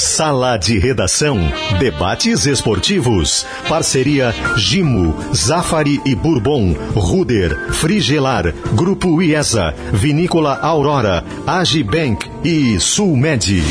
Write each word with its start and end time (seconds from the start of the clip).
Sala 0.00 0.56
de 0.56 0.78
Redação. 0.78 1.36
Debates 1.78 2.46
esportivos. 2.46 3.46
Parceria 3.68 4.34
Gimo, 4.56 5.14
Zafari 5.34 6.00
e 6.06 6.14
Bourbon, 6.14 6.72
Ruder, 6.94 7.74
Frigelar, 7.74 8.54
Grupo 8.72 9.20
IESA, 9.20 9.74
Vinícola 9.92 10.58
Aurora, 10.62 11.22
Agibank 11.46 12.26
e 12.42 12.80
Sulmed. 12.80 13.62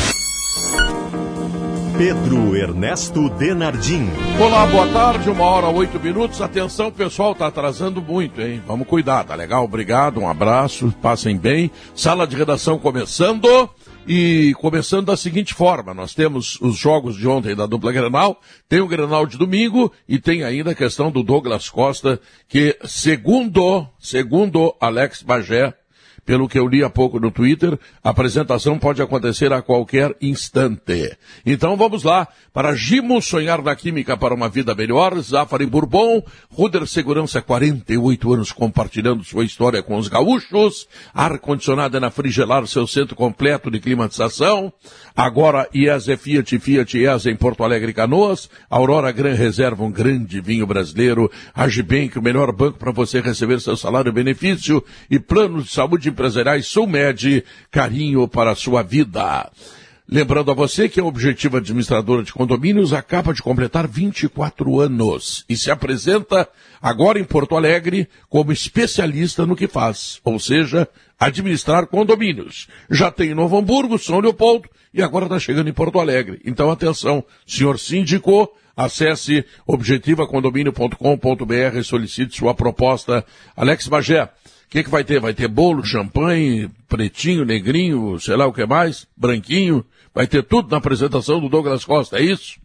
Pedro 1.98 2.56
Ernesto 2.56 3.28
Denardim. 3.28 4.08
Olá, 4.40 4.66
boa 4.66 4.86
tarde, 4.88 5.28
uma 5.28 5.44
hora, 5.44 5.68
oito 5.68 6.00
minutos. 6.00 6.40
Atenção, 6.40 6.90
pessoal, 6.90 7.34
tá 7.34 7.48
atrasando 7.48 8.00
muito, 8.00 8.40
hein? 8.40 8.62
Vamos 8.66 8.86
cuidar, 8.86 9.24
tá 9.24 9.34
legal? 9.34 9.64
Obrigado, 9.64 10.18
um 10.18 10.26
abraço, 10.26 10.94
passem 11.02 11.36
bem. 11.36 11.70
Sala 11.94 12.26
de 12.26 12.34
redação 12.36 12.78
começando. 12.78 13.68
E 14.06 14.54
começando 14.54 15.06
da 15.06 15.16
seguinte 15.16 15.54
forma, 15.54 15.92
nós 15.92 16.14
temos 16.14 16.58
os 16.60 16.76
jogos 16.76 17.16
de 17.16 17.28
ontem 17.28 17.54
da 17.54 17.66
dupla 17.66 17.92
Grenal, 17.92 18.40
tem 18.68 18.80
o 18.80 18.88
Grenal 18.88 19.26
de 19.26 19.36
domingo 19.36 19.92
e 20.08 20.18
tem 20.18 20.42
ainda 20.42 20.70
a 20.70 20.74
questão 20.74 21.10
do 21.10 21.22
Douglas 21.22 21.68
Costa, 21.68 22.20
que 22.48 22.76
segundo, 22.84 23.86
segundo 24.00 24.74
Alex 24.80 25.22
Bagé, 25.22 25.74
pelo 26.30 26.48
que 26.48 26.60
eu 26.60 26.68
li 26.68 26.84
há 26.84 26.88
pouco 26.88 27.18
no 27.18 27.32
Twitter, 27.32 27.76
a 28.04 28.10
apresentação 28.10 28.78
pode 28.78 29.02
acontecer 29.02 29.52
a 29.52 29.60
qualquer 29.60 30.14
instante. 30.22 31.18
Então 31.44 31.76
vamos 31.76 32.04
lá, 32.04 32.28
para 32.52 32.72
Gimo 32.76 33.20
Sonhar 33.20 33.60
na 33.60 33.74
Química 33.74 34.16
para 34.16 34.32
uma 34.32 34.48
Vida 34.48 34.72
Melhor, 34.72 35.18
Zafari 35.18 35.66
Bourbon, 35.66 36.22
Ruder 36.48 36.86
Segurança, 36.86 37.42
48 37.42 38.32
anos 38.32 38.52
compartilhando 38.52 39.24
sua 39.24 39.44
história 39.44 39.82
com 39.82 39.96
os 39.96 40.06
gaúchos, 40.06 40.86
ar-condicionado 41.12 41.98
na 41.98 42.12
Frigelar, 42.12 42.64
seu 42.68 42.86
centro 42.86 43.16
completo 43.16 43.68
de 43.68 43.80
climatização, 43.80 44.72
agora 45.14 45.68
IESA 45.74 46.16
Fiat, 46.16 46.58
Fiat 46.58 46.98
IESA 46.98 47.30
em 47.30 47.36
Porto 47.36 47.64
Alegre 47.64 47.92
Canoas, 47.92 48.50
Aurora 48.68 49.12
Gran 49.12 49.34
Reserva, 49.34 49.84
um 49.84 49.90
grande 49.90 50.40
vinho 50.40 50.66
brasileiro, 50.66 51.30
Agibank, 51.54 52.18
o 52.18 52.22
melhor 52.22 52.52
banco 52.52 52.78
para 52.78 52.92
você 52.92 53.20
receber 53.20 53.60
seu 53.60 53.76
salário 53.76 54.10
e 54.10 54.12
benefício, 54.12 54.84
e 55.10 55.18
plano 55.18 55.62
de 55.62 55.70
saúde 55.70 56.08
empresariais 56.08 56.66
Sulmed, 56.66 57.44
carinho 57.70 58.26
para 58.28 58.52
a 58.52 58.56
sua 58.56 58.82
vida. 58.82 59.50
Lembrando 60.12 60.50
a 60.50 60.54
você 60.54 60.88
que 60.88 60.98
a 60.98 61.04
Objetiva 61.04 61.58
Administradora 61.58 62.24
de 62.24 62.32
Condomínios 62.32 62.92
acaba 62.92 63.32
de 63.32 63.40
completar 63.40 63.86
24 63.86 64.80
anos 64.80 65.44
e 65.48 65.56
se 65.56 65.70
apresenta 65.70 66.48
agora 66.82 67.20
em 67.20 67.24
Porto 67.24 67.56
Alegre 67.56 68.08
como 68.28 68.50
especialista 68.50 69.46
no 69.46 69.54
que 69.54 69.68
faz, 69.68 70.20
ou 70.24 70.40
seja, 70.40 70.88
administrar 71.16 71.86
condomínios. 71.86 72.66
Já 72.90 73.12
tem 73.12 73.30
em 73.30 73.34
Novo 73.34 73.56
Hamburgo, 73.56 74.00
São 74.00 74.18
Leopoldo 74.18 74.68
e 74.92 75.00
agora 75.00 75.26
está 75.26 75.38
chegando 75.38 75.70
em 75.70 75.72
Porto 75.72 76.00
Alegre. 76.00 76.40
Então 76.44 76.72
atenção, 76.72 77.24
senhor 77.46 77.78
síndico, 77.78 78.52
acesse 78.76 79.44
objetivacondomínio.com.br 79.64 81.78
e 81.78 81.84
solicite 81.84 82.36
sua 82.36 82.52
proposta. 82.52 83.24
Alex 83.56 83.86
Bagé, 83.86 84.24
o 84.24 84.30
que, 84.70 84.82
que 84.82 84.90
vai 84.90 85.04
ter? 85.04 85.20
Vai 85.20 85.34
ter 85.34 85.46
bolo, 85.46 85.84
champanhe, 85.84 86.68
pretinho, 86.88 87.44
negrinho, 87.44 88.18
sei 88.18 88.34
lá 88.34 88.48
o 88.48 88.52
que 88.52 88.66
mais, 88.66 89.06
branquinho. 89.16 89.86
Vai 90.12 90.26
ter 90.26 90.42
tudo 90.42 90.70
na 90.70 90.78
apresentação 90.78 91.40
do 91.40 91.48
Douglas 91.48 91.84
Costa, 91.84 92.18
é 92.18 92.22
isso? 92.22 92.60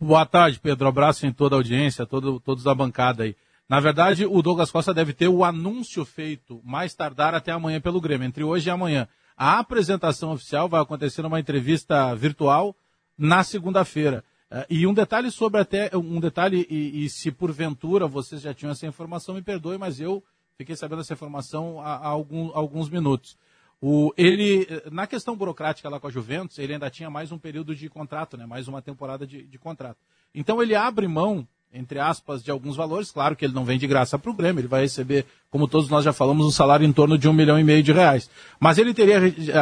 Boa 0.00 0.24
tarde, 0.24 0.58
Pedro. 0.58 0.88
Abraço 0.88 1.26
em 1.26 1.32
toda 1.32 1.54
a 1.54 1.58
audiência, 1.58 2.06
todo, 2.06 2.40
todos 2.40 2.64
da 2.64 2.74
bancada 2.74 3.24
aí. 3.24 3.36
Na 3.68 3.80
verdade, 3.80 4.24
o 4.24 4.40
Douglas 4.40 4.70
Costa 4.70 4.94
deve 4.94 5.12
ter 5.12 5.28
o 5.28 5.44
anúncio 5.44 6.04
feito 6.04 6.60
mais 6.64 6.94
tardar 6.94 7.34
até 7.34 7.52
amanhã 7.52 7.80
pelo 7.80 8.00
Grêmio, 8.00 8.26
entre 8.26 8.42
hoje 8.42 8.68
e 8.68 8.70
amanhã. 8.70 9.06
A 9.36 9.58
apresentação 9.58 10.32
oficial 10.32 10.68
vai 10.68 10.80
acontecer 10.80 11.20
numa 11.22 11.40
entrevista 11.40 12.14
virtual 12.14 12.74
na 13.18 13.44
segunda-feira. 13.44 14.24
Uh, 14.50 14.64
e 14.70 14.86
um 14.86 14.94
detalhe 14.94 15.30
sobre 15.30 15.60
até, 15.60 15.90
um 15.94 16.20
detalhe, 16.20 16.66
e, 16.70 17.04
e 17.04 17.10
se 17.10 17.30
porventura 17.30 18.06
vocês 18.06 18.40
já 18.40 18.54
tinham 18.54 18.72
essa 18.72 18.86
informação, 18.86 19.34
me 19.34 19.42
perdoe, 19.42 19.76
mas 19.76 20.00
eu 20.00 20.22
Fiquei 20.56 20.74
sabendo 20.74 21.02
essa 21.02 21.12
informação 21.12 21.80
há, 21.80 21.96
há 21.96 22.08
alguns 22.08 22.88
minutos. 22.88 23.36
O, 23.88 24.12
ele, 24.18 24.66
na 24.90 25.06
questão 25.06 25.36
burocrática 25.36 25.88
lá 25.88 26.00
com 26.00 26.08
a 26.08 26.10
Juventus, 26.10 26.58
ele 26.58 26.72
ainda 26.72 26.90
tinha 26.90 27.08
mais 27.08 27.30
um 27.30 27.38
período 27.38 27.72
de 27.72 27.88
contrato, 27.88 28.36
né? 28.36 28.44
mais 28.44 28.66
uma 28.66 28.82
temporada 28.82 29.24
de, 29.24 29.44
de 29.44 29.58
contrato. 29.60 29.96
Então 30.34 30.60
ele 30.60 30.74
abre 30.74 31.06
mão, 31.06 31.46
entre 31.72 32.00
aspas, 32.00 32.42
de 32.42 32.50
alguns 32.50 32.74
valores. 32.74 33.12
Claro 33.12 33.36
que 33.36 33.44
ele 33.44 33.54
não 33.54 33.64
vem 33.64 33.78
de 33.78 33.86
graça 33.86 34.18
para 34.18 34.28
o 34.28 34.34
Grêmio, 34.34 34.60
ele 34.60 34.66
vai 34.66 34.80
receber, 34.80 35.24
como 35.52 35.68
todos 35.68 35.88
nós 35.88 36.04
já 36.04 36.12
falamos, 36.12 36.44
um 36.44 36.50
salário 36.50 36.84
em 36.84 36.92
torno 36.92 37.16
de 37.16 37.28
um 37.28 37.32
milhão 37.32 37.60
e 37.60 37.62
meio 37.62 37.80
de 37.80 37.92
reais. 37.92 38.28
Mas 38.58 38.76
ele 38.76 38.92
teria 38.92 39.20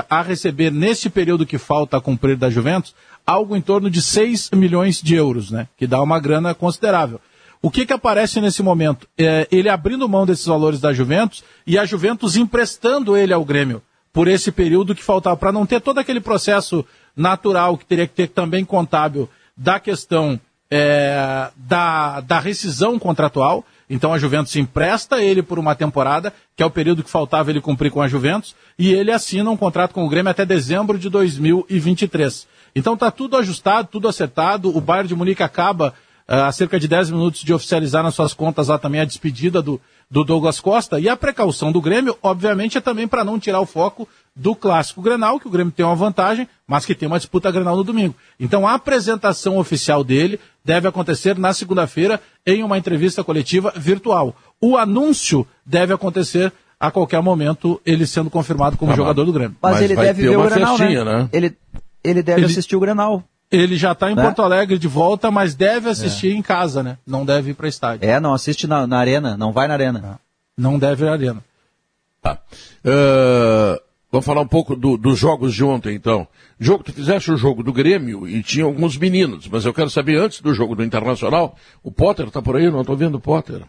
a 0.08 0.22
receber, 0.22 0.72
nesse 0.72 1.10
período 1.10 1.44
que 1.44 1.58
falta 1.58 1.98
a 1.98 2.00
cumprir 2.00 2.38
da 2.38 2.48
Juventus, 2.48 2.94
algo 3.26 3.54
em 3.54 3.60
torno 3.60 3.90
de 3.90 4.00
6 4.00 4.52
milhões 4.52 5.02
de 5.02 5.14
euros, 5.14 5.50
né? 5.50 5.68
que 5.76 5.86
dá 5.86 6.00
uma 6.00 6.18
grana 6.18 6.54
considerável. 6.54 7.20
O 7.60 7.70
que, 7.70 7.84
que 7.84 7.92
aparece 7.92 8.40
nesse 8.40 8.62
momento? 8.62 9.06
É, 9.18 9.46
ele 9.52 9.68
abrindo 9.68 10.08
mão 10.08 10.24
desses 10.24 10.46
valores 10.46 10.80
da 10.80 10.94
Juventus 10.94 11.44
e 11.66 11.78
a 11.78 11.84
Juventus 11.84 12.36
emprestando 12.36 13.18
ele 13.18 13.34
ao 13.34 13.44
Grêmio 13.44 13.82
por 14.14 14.28
esse 14.28 14.52
período 14.52 14.94
que 14.94 15.02
faltava, 15.02 15.36
para 15.36 15.50
não 15.50 15.66
ter 15.66 15.80
todo 15.80 15.98
aquele 15.98 16.20
processo 16.20 16.86
natural 17.16 17.76
que 17.76 17.84
teria 17.84 18.06
que 18.06 18.14
ter 18.14 18.28
também 18.28 18.64
contábil 18.64 19.28
da 19.56 19.80
questão 19.80 20.40
é, 20.70 21.50
da, 21.56 22.20
da 22.20 22.38
rescisão 22.38 22.96
contratual. 22.96 23.64
Então 23.90 24.12
a 24.12 24.18
Juventus 24.18 24.54
empresta 24.54 25.20
ele 25.20 25.42
por 25.42 25.58
uma 25.58 25.74
temporada, 25.74 26.32
que 26.56 26.62
é 26.62 26.66
o 26.66 26.70
período 26.70 27.02
que 27.02 27.10
faltava 27.10 27.50
ele 27.50 27.60
cumprir 27.60 27.90
com 27.90 28.00
a 28.00 28.06
Juventus, 28.06 28.54
e 28.78 28.92
ele 28.92 29.10
assina 29.10 29.50
um 29.50 29.56
contrato 29.56 29.92
com 29.92 30.06
o 30.06 30.08
Grêmio 30.08 30.30
até 30.30 30.46
dezembro 30.46 30.96
de 30.96 31.10
2023. 31.10 32.46
Então 32.74 32.94
está 32.94 33.10
tudo 33.10 33.36
ajustado, 33.36 33.88
tudo 33.90 34.06
acertado. 34.06 34.74
O 34.74 34.80
Bayern 34.80 35.08
de 35.08 35.16
Munique 35.16 35.42
acaba 35.42 35.92
há 36.26 36.52
cerca 36.52 36.78
de 36.78 36.86
10 36.86 37.10
minutos 37.10 37.42
de 37.42 37.52
oficializar 37.52 38.04
nas 38.04 38.14
suas 38.14 38.32
contas 38.32 38.68
lá 38.68 38.78
também 38.78 39.00
a 39.00 39.04
despedida 39.04 39.60
do, 39.60 39.80
do 40.14 40.22
Douglas 40.22 40.60
Costa. 40.60 41.00
E 41.00 41.08
a 41.08 41.16
precaução 41.16 41.72
do 41.72 41.80
Grêmio, 41.80 42.16
obviamente, 42.22 42.78
é 42.78 42.80
também 42.80 43.08
para 43.08 43.24
não 43.24 43.36
tirar 43.36 43.60
o 43.60 43.66
foco 43.66 44.08
do 44.34 44.54
clássico 44.54 45.02
Grenal, 45.02 45.40
que 45.40 45.48
o 45.48 45.50
Grêmio 45.50 45.72
tem 45.72 45.84
uma 45.84 45.96
vantagem, 45.96 46.48
mas 46.68 46.86
que 46.86 46.94
tem 46.94 47.08
uma 47.08 47.18
disputa 47.18 47.50
Grenal 47.50 47.76
no 47.76 47.82
domingo. 47.82 48.14
Então 48.38 48.64
a 48.64 48.74
apresentação 48.74 49.58
oficial 49.58 50.04
dele 50.04 50.38
deve 50.64 50.86
acontecer 50.86 51.36
na 51.36 51.52
segunda-feira 51.52 52.20
em 52.46 52.62
uma 52.62 52.78
entrevista 52.78 53.24
coletiva 53.24 53.72
virtual. 53.74 54.36
O 54.60 54.76
anúncio 54.76 55.44
deve 55.66 55.92
acontecer 55.92 56.52
a 56.78 56.92
qualquer 56.92 57.20
momento, 57.20 57.80
ele 57.84 58.06
sendo 58.06 58.30
confirmado 58.30 58.76
como 58.76 58.92
ah, 58.92 58.96
jogador 58.96 59.24
do 59.24 59.32
Grêmio. 59.32 59.56
Mas, 59.60 59.72
mas 59.72 59.82
ele 59.82 59.96
deve 59.96 60.28
ver 60.28 60.36
o 60.36 60.44
Grenal, 60.44 60.78
né? 60.78 61.04
né? 61.04 61.28
Ele, 61.32 61.56
ele 62.04 62.22
deve 62.22 62.42
ele... 62.42 62.46
assistir 62.46 62.76
o 62.76 62.80
Grenal. 62.80 63.24
Ele 63.50 63.76
já 63.76 63.92
está 63.92 64.10
em 64.10 64.14
né? 64.14 64.22
Porto 64.22 64.42
Alegre 64.42 64.78
de 64.78 64.88
volta, 64.88 65.30
mas 65.30 65.54
deve 65.54 65.88
assistir 65.88 66.32
é. 66.32 66.34
em 66.34 66.42
casa, 66.42 66.82
né? 66.82 66.98
Não 67.06 67.24
deve 67.24 67.50
ir 67.50 67.54
para 67.54 67.68
estádio. 67.68 68.08
É, 68.08 68.18
não 68.18 68.34
assiste 68.34 68.66
na, 68.66 68.86
na, 68.86 68.98
arena, 68.98 69.36
não 69.36 69.52
vai 69.52 69.68
na 69.68 69.74
arena. 69.74 70.20
Não 70.56 70.78
deve 70.78 71.04
ir 71.04 71.06
na 71.06 71.12
arena. 71.12 71.44
Tá. 72.20 72.38
Uh, 72.84 73.80
vamos 74.10 74.24
falar 74.24 74.40
um 74.40 74.48
pouco 74.48 74.74
do, 74.74 74.96
dos 74.96 75.18
jogos 75.18 75.54
de 75.54 75.62
ontem, 75.62 75.94
então. 75.94 76.26
Jogo, 76.58 76.84
tu 76.84 76.92
fizeste 76.92 77.30
o 77.30 77.36
jogo 77.36 77.62
do 77.62 77.72
Grêmio 77.72 78.26
e 78.26 78.42
tinha 78.42 78.64
alguns 78.64 78.96
meninos, 78.96 79.46
mas 79.48 79.64
eu 79.64 79.74
quero 79.74 79.90
saber 79.90 80.18
antes 80.18 80.40
do 80.40 80.54
jogo 80.54 80.74
do 80.74 80.84
Internacional, 80.84 81.56
o 81.82 81.92
Potter 81.92 82.26
está 82.26 82.40
por 82.40 82.56
aí? 82.56 82.70
Não 82.70 82.80
estou 82.80 82.96
vendo 82.96 83.16
o 83.16 83.20
Potter. 83.20 83.62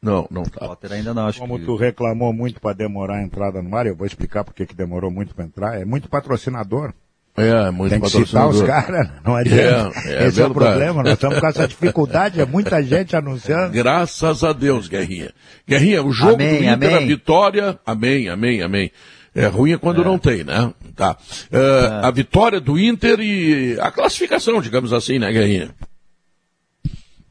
Não, 0.00 0.28
não 0.30 0.44
tá. 0.44 0.66
Potter 0.66 0.92
ainda 0.92 1.12
não, 1.12 1.26
acho 1.26 1.40
Como 1.40 1.58
que... 1.58 1.64
tu 1.64 1.74
reclamou 1.74 2.32
muito 2.32 2.60
para 2.60 2.74
demorar 2.74 3.16
a 3.16 3.22
entrada 3.22 3.60
no 3.60 3.68
mar, 3.68 3.86
eu 3.86 3.96
vou 3.96 4.06
explicar 4.06 4.44
porque 4.44 4.66
que 4.66 4.74
demorou 4.74 5.10
muito 5.10 5.34
para 5.34 5.44
entrar. 5.44 5.80
É 5.80 5.84
muito 5.84 6.08
patrocinador. 6.08 6.92
É, 7.38 7.70
muito 7.70 7.90
Tem 7.90 8.00
que 8.00 8.08
citar 8.08 8.48
os 8.48 8.62
caras, 8.62 9.08
não 9.24 9.34
adianta. 9.34 9.98
É, 10.04 10.24
é 10.24 10.26
Esse 10.26 10.40
é 10.40 10.46
o 10.46 10.52
problema, 10.52 11.02
nós 11.02 11.14
estamos 11.14 11.38
com 11.38 11.46
essa 11.46 11.68
dificuldade, 11.68 12.40
é 12.40 12.44
muita 12.46 12.82
gente 12.82 13.14
anunciando. 13.14 13.72
Graças 13.72 14.42
a 14.42 14.52
Deus, 14.52 14.88
Guerrinha. 14.88 15.32
Guerrinha, 15.66 16.02
o 16.02 16.12
jogo 16.12 16.34
amém, 16.34 16.58
do 16.58 16.64
Inter, 16.64 16.88
amém. 16.90 17.04
a 17.04 17.06
vitória, 17.06 17.78
amém, 17.86 18.28
amém, 18.28 18.62
amém. 18.62 18.90
É 19.34 19.46
ruim 19.46 19.72
é 19.72 19.78
quando 19.78 20.02
é. 20.02 20.04
não 20.04 20.18
tem, 20.18 20.42
né? 20.42 20.72
Tá. 20.96 21.16
Uh, 21.52 22.06
a 22.06 22.10
vitória 22.10 22.60
do 22.60 22.78
Inter 22.78 23.20
e 23.20 23.78
a 23.80 23.90
classificação, 23.90 24.60
digamos 24.60 24.92
assim, 24.92 25.18
né, 25.18 25.30
Guerrinha? 25.30 25.74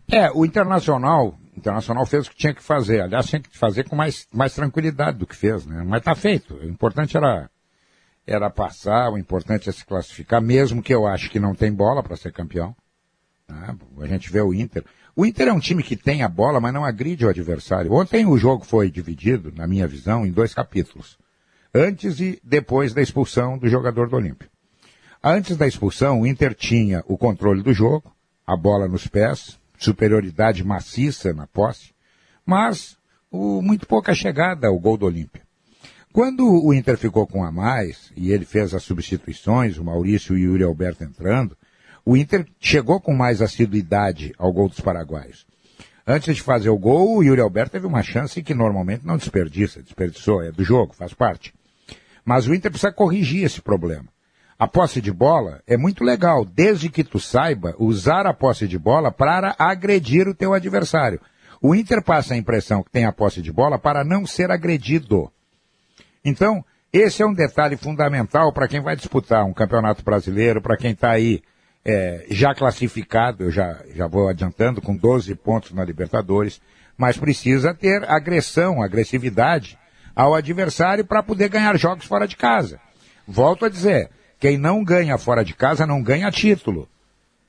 É, 0.10 0.32
o 0.32 0.46
Internacional, 0.46 1.38
o 1.54 1.60
Internacional 1.60 2.06
fez 2.06 2.28
o 2.28 2.30
que 2.30 2.38
tinha 2.38 2.54
que 2.54 2.64
fazer. 2.64 3.02
Aliás, 3.02 3.26
tinha 3.26 3.42
que 3.42 3.58
fazer 3.58 3.84
com 3.84 3.96
mais, 3.96 4.26
mais 4.34 4.54
tranquilidade 4.54 5.18
do 5.18 5.28
que 5.28 5.36
fez, 5.36 5.66
né? 5.66 5.84
Mas 5.86 6.02
tá 6.02 6.16
feito. 6.16 6.54
O 6.56 6.66
importante 6.66 7.18
era 7.18 7.50
era 8.28 8.50
passar, 8.50 9.10
o 9.10 9.18
importante 9.18 9.70
é 9.70 9.72
se 9.72 9.86
classificar, 9.86 10.42
mesmo 10.42 10.84
que 10.84 10.94
eu 10.94 11.08
acho 11.08 11.32
que 11.32 11.40
não 11.40 11.56
tem 11.56 11.72
bola 11.72 12.04
para 12.04 12.18
ser 12.18 12.34
campeão. 12.34 12.76
Né? 13.48 13.76
A 14.02 14.08
gente 14.08 14.30
vê 14.30 14.42
o 14.42 14.54
Inter. 14.54 14.84
O 15.16 15.26
Inter 15.26 15.48
é 15.48 15.54
um 15.54 15.60
time 15.60 15.82
que 15.82 15.96
tem 15.96 16.22
a 16.22 16.28
bola, 16.28 16.60
mas 16.60 16.74
não 16.74 16.84
agride 16.84 17.26
o 17.26 17.30
adversário. 17.30 17.94
Ontem 17.94 18.26
o 18.26 18.38
jogo 18.38 18.66
foi 18.66 18.92
dividido, 18.92 19.54
na 19.56 19.66
minha 19.66 19.88
visão, 19.88 20.26
em 20.26 20.32
dois 20.32 20.54
capítulos. 20.54 21.18
Antes 21.74 22.20
e 22.20 22.40
depois 22.44 22.94
da 22.94 23.02
expulsão 23.02 23.58
do 23.58 23.70
jogador 23.70 24.10
do 24.10 24.18
Olímpio. 24.18 24.50
Antes 25.24 25.56
da 25.56 25.66
expulsão, 25.66 26.22
o 26.22 26.28
Inter 26.28 26.54
tinha 26.54 27.04
o 27.08 27.18
controle 27.18 27.64
do 27.64 27.74
jogo, 27.74 28.14
a 28.46 28.56
bola 28.56 28.88
nos 28.88 29.08
pés, 29.08 29.58
superioridade 29.78 30.64
maciça 30.64 31.34
na 31.34 31.48
posse, 31.48 31.94
mas 32.46 32.98
o, 33.32 33.62
muito 33.62 33.88
pouca 33.88 34.14
chegada 34.14 34.68
ao 34.68 34.80
gol 34.80 34.98
do 34.98 35.06
Olímpio. 35.06 35.47
Quando 36.18 36.50
o 36.50 36.74
Inter 36.74 36.98
ficou 36.98 37.28
com 37.28 37.44
a 37.44 37.52
mais, 37.52 38.12
e 38.18 38.32
ele 38.32 38.44
fez 38.44 38.74
as 38.74 38.82
substituições, 38.82 39.78
o 39.78 39.84
Maurício 39.86 40.36
e 40.36 40.48
o 40.48 40.54
Yuri 40.54 40.64
Alberto 40.64 41.04
entrando, 41.04 41.56
o 42.04 42.18
Inter 42.18 42.44
chegou 42.60 43.00
com 43.00 43.14
mais 43.14 43.40
assiduidade 43.40 44.34
ao 44.36 44.52
gol 44.52 44.68
dos 44.68 44.80
paraguaios. 44.80 45.46
Antes 46.08 46.36
de 46.36 46.42
fazer 46.42 46.70
o 46.70 46.78
gol, 46.80 47.18
o 47.18 47.24
Yuri 47.24 47.40
Alberto 47.40 47.74
teve 47.74 47.86
uma 47.86 48.02
chance 48.02 48.42
que 48.42 48.56
normalmente 48.56 49.06
não 49.06 49.16
desperdiça, 49.16 49.84
desperdiçou, 49.84 50.42
é 50.42 50.52
do 50.52 50.64
jogo, 50.64 50.96
faz 50.96 51.14
parte. 51.14 51.54
Mas 52.26 52.48
o 52.48 52.56
Inter 52.56 52.72
precisa 52.72 52.92
corrigir 52.92 53.44
esse 53.44 53.62
problema. 53.62 54.08
A 54.58 54.68
posse 54.68 55.00
de 55.00 55.14
bola 55.14 55.62
é 55.68 55.78
muito 55.78 56.04
legal, 56.04 56.44
desde 56.44 56.90
que 56.90 57.04
tu 57.04 57.20
saiba 57.20 57.76
usar 57.78 58.26
a 58.26 58.34
posse 58.34 58.68
de 58.68 58.80
bola 58.80 59.12
para 59.12 59.56
agredir 59.60 60.28
o 60.28 60.34
teu 60.34 60.56
adversário. 60.56 61.22
O 61.62 61.76
Inter 61.76 62.04
passa 62.04 62.34
a 62.34 62.38
impressão 62.38 62.82
que 62.82 62.90
tem 62.90 63.06
a 63.06 63.12
posse 63.12 63.40
de 63.40 63.52
bola 63.52 63.78
para 63.78 64.04
não 64.04 64.26
ser 64.26 64.50
agredido. 64.50 65.32
Então, 66.28 66.62
esse 66.92 67.24
é 67.24 67.26
um 67.26 67.34
detalhe 67.34 67.78
fundamental 67.78 68.52
para 68.52 68.68
quem 68.68 68.82
vai 68.82 68.98
disputar 68.98 69.46
um 69.46 69.54
campeonato 69.54 70.04
brasileiro, 70.04 70.62
para 70.62 70.76
quem 70.76 70.92
está 70.92 71.12
aí 71.12 71.42
é, 71.86 72.26
já 72.30 72.54
classificado, 72.54 73.46
eu 73.46 73.50
já, 73.50 73.82
já 73.96 74.08
vou 74.08 74.28
adiantando, 74.28 74.82
com 74.82 74.94
12 74.94 75.34
pontos 75.36 75.72
na 75.72 75.86
Libertadores, 75.86 76.60
mas 76.98 77.16
precisa 77.16 77.74
ter 77.74 78.04
agressão, 78.12 78.84
agressividade 78.84 79.80
ao 80.14 80.36
adversário 80.36 81.06
para 81.06 81.24
poder 81.24 81.48
ganhar 81.48 81.80
jogos 81.80 82.04
fora 82.04 82.28
de 82.28 82.36
casa. 82.36 82.78
Volto 83.26 83.64
a 83.64 83.70
dizer, 83.70 84.10
quem 84.38 84.58
não 84.58 84.84
ganha 84.84 85.18
fora 85.18 85.46
de 85.46 85.54
casa 85.54 85.88
não 85.88 86.04
ganha 86.04 86.30
título. 86.30 86.90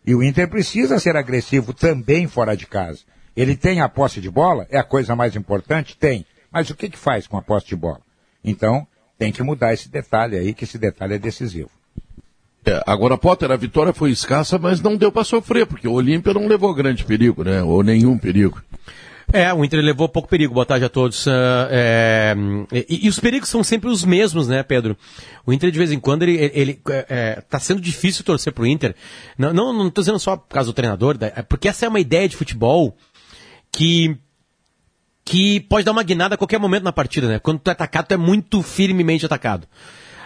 E 0.06 0.14
o 0.14 0.22
Inter 0.22 0.48
precisa 0.48 1.00
ser 1.00 1.16
agressivo 1.16 1.74
também 1.74 2.28
fora 2.28 2.56
de 2.56 2.64
casa. 2.64 3.00
Ele 3.36 3.56
tem 3.56 3.80
a 3.80 3.88
posse 3.88 4.20
de 4.20 4.30
bola? 4.30 4.68
É 4.70 4.78
a 4.78 4.84
coisa 4.84 5.16
mais 5.16 5.34
importante? 5.34 5.96
Tem. 5.96 6.24
Mas 6.48 6.70
o 6.70 6.76
que, 6.76 6.88
que 6.88 6.96
faz 6.96 7.26
com 7.26 7.36
a 7.36 7.42
posse 7.42 7.66
de 7.66 7.74
bola? 7.74 8.06
Então, 8.48 8.86
tem 9.18 9.32
que 9.32 9.42
mudar 9.42 9.74
esse 9.74 9.88
detalhe 9.88 10.36
aí, 10.36 10.54
que 10.54 10.64
esse 10.64 10.78
detalhe 10.78 11.14
é 11.14 11.18
decisivo. 11.18 11.70
É, 12.64 12.82
agora, 12.86 13.16
Potter, 13.16 13.50
a 13.50 13.56
vitória 13.56 13.92
foi 13.92 14.10
escassa, 14.10 14.58
mas 14.58 14.80
não 14.80 14.96
deu 14.96 15.10
para 15.10 15.24
sofrer, 15.24 15.66
porque 15.66 15.88
o 15.88 15.92
Olímpia 15.92 16.34
não 16.34 16.46
levou 16.46 16.74
grande 16.74 17.04
perigo, 17.04 17.42
né? 17.42 17.62
Ou 17.62 17.82
nenhum 17.82 18.18
perigo. 18.18 18.60
É, 19.30 19.52
o 19.52 19.62
Inter 19.62 19.80
levou 19.80 20.08
pouco 20.08 20.26
perigo, 20.28 20.54
boa 20.54 20.64
tarde 20.64 20.86
a 20.86 20.88
todos. 20.88 21.26
Uh, 21.26 21.30
é, 21.70 22.34
e, 22.72 23.06
e, 23.06 23.08
os 23.08 23.20
perigos 23.20 23.50
são 23.50 23.62
sempre 23.62 23.90
os 23.90 24.02
mesmos, 24.02 24.48
né, 24.48 24.62
Pedro? 24.62 24.96
O 25.44 25.52
Inter, 25.52 25.70
de 25.70 25.78
vez 25.78 25.92
em 25.92 26.00
quando, 26.00 26.22
ele, 26.22 26.50
ele 26.54 26.80
é, 26.88 27.06
é 27.08 27.40
tá 27.42 27.58
sendo 27.58 27.80
difícil 27.80 28.24
torcer 28.24 28.54
pro 28.54 28.66
Inter. 28.66 28.94
Não, 29.36 29.52
não, 29.52 29.72
não 29.72 29.90
tô 29.90 30.00
dizendo 30.00 30.18
só 30.18 30.36
por 30.36 30.48
causa 30.48 30.70
do 30.70 30.74
treinador, 30.74 31.18
é 31.20 31.42
porque 31.42 31.68
essa 31.68 31.84
é 31.84 31.88
uma 31.88 32.00
ideia 32.00 32.26
de 32.26 32.36
futebol 32.36 32.96
que 33.70 34.16
que 35.28 35.60
pode 35.60 35.84
dar 35.84 35.92
uma 35.92 36.02
guinada 36.02 36.36
a 36.36 36.38
qualquer 36.38 36.58
momento 36.58 36.84
na 36.84 36.92
partida, 36.92 37.28
né? 37.28 37.38
Quando 37.38 37.58
tu 37.58 37.68
é 37.68 37.72
atacado, 37.72 38.06
tu 38.06 38.14
é 38.14 38.16
muito 38.16 38.62
firmemente 38.62 39.26
atacado. 39.26 39.68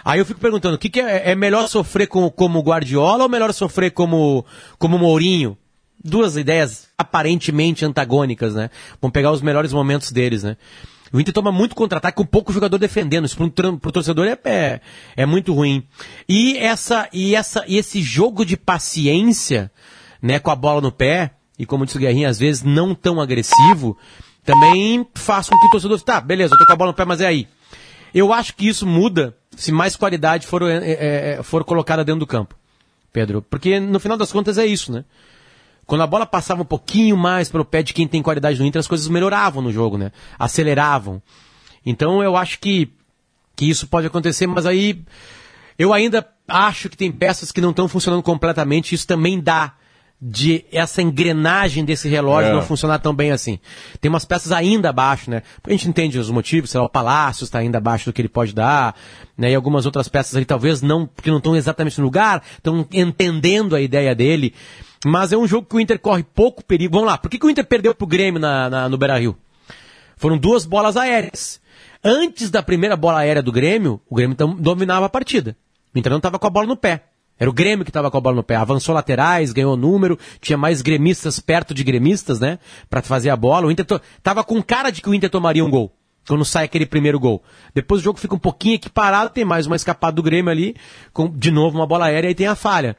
Aí 0.03 0.17
eu 0.17 0.25
fico 0.25 0.39
perguntando, 0.39 0.75
o 0.75 0.77
que, 0.77 0.89
que 0.89 1.01
é, 1.01 1.31
é, 1.31 1.35
melhor 1.35 1.67
sofrer 1.67 2.07
com, 2.07 2.29
como 2.29 2.61
Guardiola 2.61 3.23
ou 3.23 3.29
melhor 3.29 3.53
sofrer 3.53 3.91
como, 3.91 4.45
como 4.79 4.97
Mourinho? 4.97 5.57
Duas 6.01 6.37
ideias 6.37 6.87
aparentemente 6.97 7.83
antagônicas, 7.83 8.55
né? 8.55 8.69
Vamos 9.01 9.11
pegar 9.11 9.31
os 9.31 9.41
melhores 9.41 9.73
momentos 9.73 10.09
deles, 10.09 10.43
né? 10.43 10.55
O 11.11 11.19
Inter 11.19 11.33
toma 11.33 11.51
muito 11.51 11.75
contra-ataque 11.75 12.17
com 12.17 12.25
pouco 12.25 12.53
jogador 12.53 12.77
defendendo. 12.77 13.25
Isso 13.25 13.35
para 13.35 13.69
o 13.69 13.91
torcedor 13.91 14.25
é, 14.25 14.37
é, 14.45 14.81
é, 15.17 15.25
muito 15.25 15.53
ruim. 15.53 15.85
E, 16.29 16.57
essa, 16.57 17.09
e, 17.11 17.35
essa, 17.35 17.65
e 17.67 17.77
esse 17.77 18.01
jogo 18.01 18.45
de 18.45 18.55
paciência, 18.55 19.69
né, 20.21 20.39
com 20.39 20.49
a 20.49 20.55
bola 20.55 20.79
no 20.79 20.93
pé, 20.93 21.31
e 21.59 21.65
como 21.65 21.85
disse 21.85 21.97
o 21.97 21.99
Guerrinha, 21.99 22.29
às 22.29 22.39
vezes 22.39 22.63
não 22.63 22.95
tão 22.95 23.19
agressivo, 23.19 23.97
também 24.43 25.07
faz 25.15 25.49
com 25.49 25.57
que 25.57 25.67
o 25.67 25.71
torcedor, 25.71 26.01
tá, 26.01 26.19
beleza, 26.19 26.53
eu 26.53 26.57
tô 26.57 26.65
com 26.65 26.73
a 26.73 26.75
bola 26.75 26.91
no 26.91 26.95
pé, 26.95 27.05
mas 27.05 27.21
é 27.21 27.27
aí. 27.27 27.47
Eu 28.13 28.31
acho 28.31 28.55
que 28.55 28.67
isso 28.67 28.85
muda 28.85 29.35
se 29.55 29.71
mais 29.71 29.95
qualidade 29.95 30.45
for, 30.45 30.61
é, 30.63 31.39
for 31.43 31.63
colocada 31.63 32.03
dentro 32.03 32.19
do 32.19 32.27
campo, 32.27 32.55
Pedro. 33.11 33.41
Porque 33.41 33.79
no 33.79 33.99
final 33.99 34.17
das 34.17 34.31
contas 34.31 34.57
é 34.57 34.65
isso, 34.65 34.91
né? 34.91 35.03
Quando 35.85 36.01
a 36.01 36.07
bola 36.07 36.25
passava 36.25 36.61
um 36.61 36.65
pouquinho 36.65 37.17
mais 37.17 37.49
pelo 37.49 37.65
pé 37.65 37.83
de 37.83 37.93
quem 37.93 38.07
tem 38.07 38.21
qualidade 38.21 38.59
no 38.59 38.65
Inter, 38.65 38.79
as 38.79 38.87
coisas 38.87 39.07
melhoravam 39.07 39.61
no 39.61 39.71
jogo, 39.71 39.97
né? 39.97 40.11
Aceleravam. 40.37 41.21
Então 41.85 42.23
eu 42.23 42.37
acho 42.37 42.59
que, 42.59 42.89
que 43.55 43.69
isso 43.69 43.87
pode 43.87 44.07
acontecer, 44.07 44.47
mas 44.47 44.65
aí 44.65 45.03
eu 45.77 45.91
ainda 45.93 46.25
acho 46.47 46.89
que 46.89 46.97
tem 46.97 47.11
peças 47.11 47.51
que 47.51 47.61
não 47.61 47.71
estão 47.71 47.87
funcionando 47.87 48.23
completamente, 48.23 48.95
isso 48.95 49.07
também 49.07 49.39
dá 49.39 49.73
de 50.25 50.63
essa 50.71 51.01
engrenagem 51.01 51.83
desse 51.83 52.07
relógio 52.07 52.51
é. 52.51 52.53
não 52.53 52.61
funcionar 52.61 52.99
tão 52.99 53.13
bem 53.13 53.31
assim. 53.31 53.59
Tem 53.99 54.07
umas 54.07 54.23
peças 54.23 54.53
ainda 54.53 54.87
abaixo, 54.87 55.29
né? 55.29 55.43
A 55.61 55.69
gente 55.69 55.89
entende 55.89 56.17
os 56.17 56.29
motivos, 56.29 56.69
sei 56.69 56.79
lá, 56.79 56.85
o 56.85 56.89
Palácio 56.89 57.43
está 57.43 57.59
ainda 57.59 57.77
abaixo 57.77 58.05
do 58.05 58.13
que 58.13 58.21
ele 58.21 58.29
pode 58.29 58.53
dar, 58.53 58.95
né? 59.37 59.51
E 59.51 59.55
algumas 59.55 59.85
outras 59.85 60.07
peças 60.07 60.33
ali 60.33 60.45
talvez 60.45 60.81
não, 60.81 61.05
porque 61.05 61.29
não 61.29 61.39
estão 61.39 61.57
exatamente 61.57 61.99
no 61.99 62.05
lugar, 62.05 62.41
estão 62.55 62.87
entendendo 62.93 63.75
a 63.75 63.81
ideia 63.81 64.15
dele. 64.15 64.53
Mas 65.05 65.33
é 65.33 65.37
um 65.37 65.45
jogo 65.45 65.67
que 65.67 65.75
o 65.75 65.79
Inter 65.79 65.99
corre 65.99 66.23
pouco 66.23 66.63
perigo. 66.63 66.93
Vamos 66.93 67.07
lá, 67.07 67.17
por 67.17 67.29
que, 67.29 67.37
que 67.37 67.45
o 67.45 67.49
Inter 67.49 67.65
perdeu 67.65 67.93
pro 67.93 68.07
Grêmio 68.07 68.39
na, 68.39 68.69
na 68.69 68.87
no 68.87 68.97
Beira-Rio? 68.97 69.37
Foram 70.15 70.37
duas 70.37 70.65
bolas 70.65 70.95
aéreas. 70.95 71.59
Antes 72.01 72.49
da 72.49 72.63
primeira 72.63 72.95
bola 72.95 73.19
aérea 73.19 73.43
do 73.43 73.51
Grêmio, 73.51 73.99
o 74.09 74.15
Grêmio 74.15 74.37
dominava 74.37 75.07
a 75.07 75.09
partida. 75.09 75.57
O 75.93 75.99
Inter 75.99 76.11
não 76.11 76.17
estava 76.17 76.39
com 76.39 76.47
a 76.47 76.49
bola 76.49 76.65
no 76.65 76.77
pé. 76.77 77.03
Era 77.39 77.49
o 77.49 77.53
Grêmio 77.53 77.83
que 77.83 77.89
estava 77.89 78.09
com 78.09 78.17
a 78.17 78.21
bola 78.21 78.35
no 78.35 78.43
pé. 78.43 78.55
Avançou 78.55 78.93
laterais, 78.93 79.51
ganhou 79.51 79.75
número, 79.75 80.17
tinha 80.39 80.57
mais 80.57 80.81
gremistas 80.81 81.39
perto 81.39 81.73
de 81.73 81.83
gremistas, 81.83 82.39
né? 82.39 82.59
Para 82.89 83.01
fazer 83.01 83.29
a 83.29 83.35
bola. 83.35 83.67
O 83.67 83.71
Inter 83.71 83.85
to... 83.85 84.01
tava 84.21 84.43
com 84.43 84.61
cara 84.61 84.91
de 84.91 85.01
que 85.01 85.09
o 85.09 85.13
Inter 85.13 85.29
tomaria 85.29 85.65
um 85.65 85.69
gol. 85.69 85.91
Quando 86.27 86.45
sai 86.45 86.65
aquele 86.65 86.85
primeiro 86.85 87.19
gol. 87.19 87.43
Depois 87.73 87.99
o 87.99 88.03
jogo 88.03 88.19
fica 88.19 88.33
um 88.33 88.39
pouquinho 88.39 88.75
equiparado, 88.75 89.31
tem 89.31 89.43
mais 89.43 89.65
uma 89.65 89.75
escapada 89.75 90.15
do 90.15 90.23
Grêmio 90.23 90.51
ali, 90.51 90.75
com 91.11 91.29
de 91.29 91.51
novo 91.51 91.77
uma 91.77 91.85
bola 91.85 92.05
aérea 92.05 92.29
e 92.29 92.35
tem 92.35 92.47
a 92.47 92.55
falha. 92.55 92.95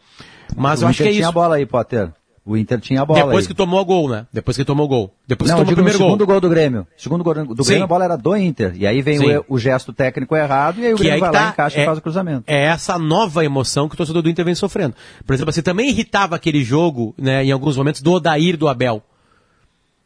Mas 0.54 0.82
o 0.82 0.84
eu 0.84 0.88
acho 0.88 0.98
que 0.98 1.08
é 1.08 1.10
isso. 1.10 1.19
tinha 1.19 1.28
a 1.28 1.32
bola 1.32 1.56
aí, 1.56 1.64
Potter. 1.64 2.12
O 2.46 2.58
Inter 2.58 2.79
tinha 2.79 3.00
a 3.00 3.06
bola. 3.06 3.25
Depois 3.25 3.44
aí. 3.44 3.49
que 3.49 3.55
tomou 3.55 3.81
o 3.81 3.85
gol, 3.87 4.11
né? 4.11 4.26
Depois 4.31 4.55
que 4.55 4.64
tomou 4.67 4.85
o 4.85 4.88
gol. 4.88 5.14
Depois 5.26 5.50
Não, 5.50 5.56
que 5.56 5.62
tomou 5.62 5.73
o 5.73 5.76
primeiro 5.76 5.99
gol. 5.99 6.08
segundo 6.08 6.26
gol 6.26 6.41
do 6.43 6.49
Grêmio. 6.50 6.87
Segundo 6.94 7.25
gol 7.25 7.35
do 7.35 7.64
Grêmio, 7.64 7.85
a 7.85 7.87
bola 7.87 8.05
era 8.05 8.17
do 8.17 8.37
Inter. 8.37 8.75
E 8.76 8.87
aí 8.87 9.00
vem 9.00 9.19
o, 9.19 9.44
o, 9.49 9.58
gesto 9.58 9.94
técnico 9.94 10.37
errado 10.37 10.79
e 10.79 10.87
aí 10.87 10.93
o 10.93 10.96
que 10.96 11.05
Grêmio 11.05 11.20
vai 11.20 11.32
tá, 11.32 11.41
lá, 11.41 11.49
encaixa 11.49 11.79
é, 11.79 11.82
e 11.82 11.87
faz 11.87 11.96
o 11.96 12.02
cruzamento. 12.02 12.44
É 12.46 12.64
essa 12.67 12.99
nova 12.99 13.43
emoção 13.46 13.88
que 13.88 13.94
o 13.94 13.96
torcedor 13.96 14.20
do 14.20 14.29
Inter 14.29 14.44
vem 14.44 14.55
sofrendo. 14.55 14.94
Por 15.26 15.32
exemplo, 15.32 15.50
você 15.50 15.62
também 15.62 15.88
irritava 15.88 16.37
aquele 16.37 16.62
jogo, 16.62 17.14
né, 17.17 17.43
em 17.43 17.50
alguns 17.50 17.79
momentos, 17.79 18.02
do 18.02 18.12
Odair 18.12 18.58
do 18.58 18.69
Abel. 18.69 19.02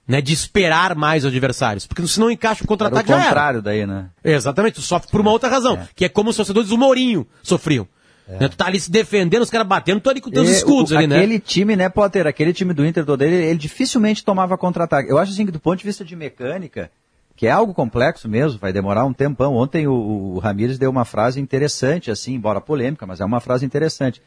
Né, 0.07 0.23
de 0.23 0.33
esperar 0.33 0.95
mais 0.95 1.25
os 1.25 1.29
adversários. 1.31 1.87
Porque 1.87 2.07
se 2.07 2.19
não 2.19 2.31
encaixa 2.31 2.65
o 2.65 2.67
contra-ataque 2.67 3.09
já 3.09 3.15
era. 3.17 3.25
o 3.25 3.27
contrário 3.27 3.61
daí, 3.61 3.85
né? 3.85 4.07
Exatamente, 4.25 4.77
tu 4.77 4.81
sofre 4.81 5.11
por 5.11 5.21
uma 5.21 5.31
outra 5.31 5.51
razão. 5.51 5.75
É. 5.75 5.89
Que 5.95 6.05
é 6.07 6.09
como 6.09 6.31
os 6.31 6.37
torcedores 6.37 6.71
do 6.71 6.79
Mourinho 6.79 7.27
sofriam. 7.43 7.87
É. 8.29 8.41
Né? 8.41 8.49
Tu 8.49 8.57
tá 8.57 8.67
ali 8.67 8.79
se 8.79 8.91
defendendo, 8.91 9.43
os 9.43 9.51
caras 9.51 9.67
batendo, 9.67 10.01
tu 10.01 10.11
ali 10.11 10.21
com 10.21 10.31
teus 10.31 10.49
escudos 10.49 10.93
o, 10.93 10.97
ali, 10.99 11.07
né? 11.07 11.17
Aquele 11.17 11.41
time, 11.41 11.75
né, 11.75 11.89
Potter, 11.89 12.27
aquele 12.27 12.53
time 12.53 12.75
do 12.75 12.85
Inter 12.85 13.05
todo 13.05 13.23
ele, 13.23 13.35
ele 13.35 13.59
dificilmente 13.59 14.23
tomava 14.25 14.59
contra-ataque. 14.59 15.11
Eu 15.11 15.19
acho 15.19 15.33
assim 15.33 15.47
que 15.47 15.53
do 15.53 15.59
ponto 15.59 15.79
de 15.79 15.85
vista 15.85 16.05
de 16.05 16.15
mecânica, 16.15 16.91
que 17.35 17.47
é 17.47 17.51
algo 17.51 17.73
complexo 17.73 18.29
mesmo, 18.29 18.59
vai 18.59 18.73
demorar 18.73 19.07
um 19.07 19.13
tempão. 19.13 19.55
Ontem 19.55 19.87
o, 19.87 19.95
o 19.95 20.39
Ramires 20.39 20.79
deu 20.79 20.91
uma 20.91 21.07
frase 21.07 21.41
interessante, 21.41 22.11
assim, 22.11 22.35
embora 22.35 22.61
polêmica, 22.61 23.07
mas 23.07 23.21
é 23.21 23.25
uma 23.25 23.41
frase 23.41 23.65
interessante. 23.65 24.21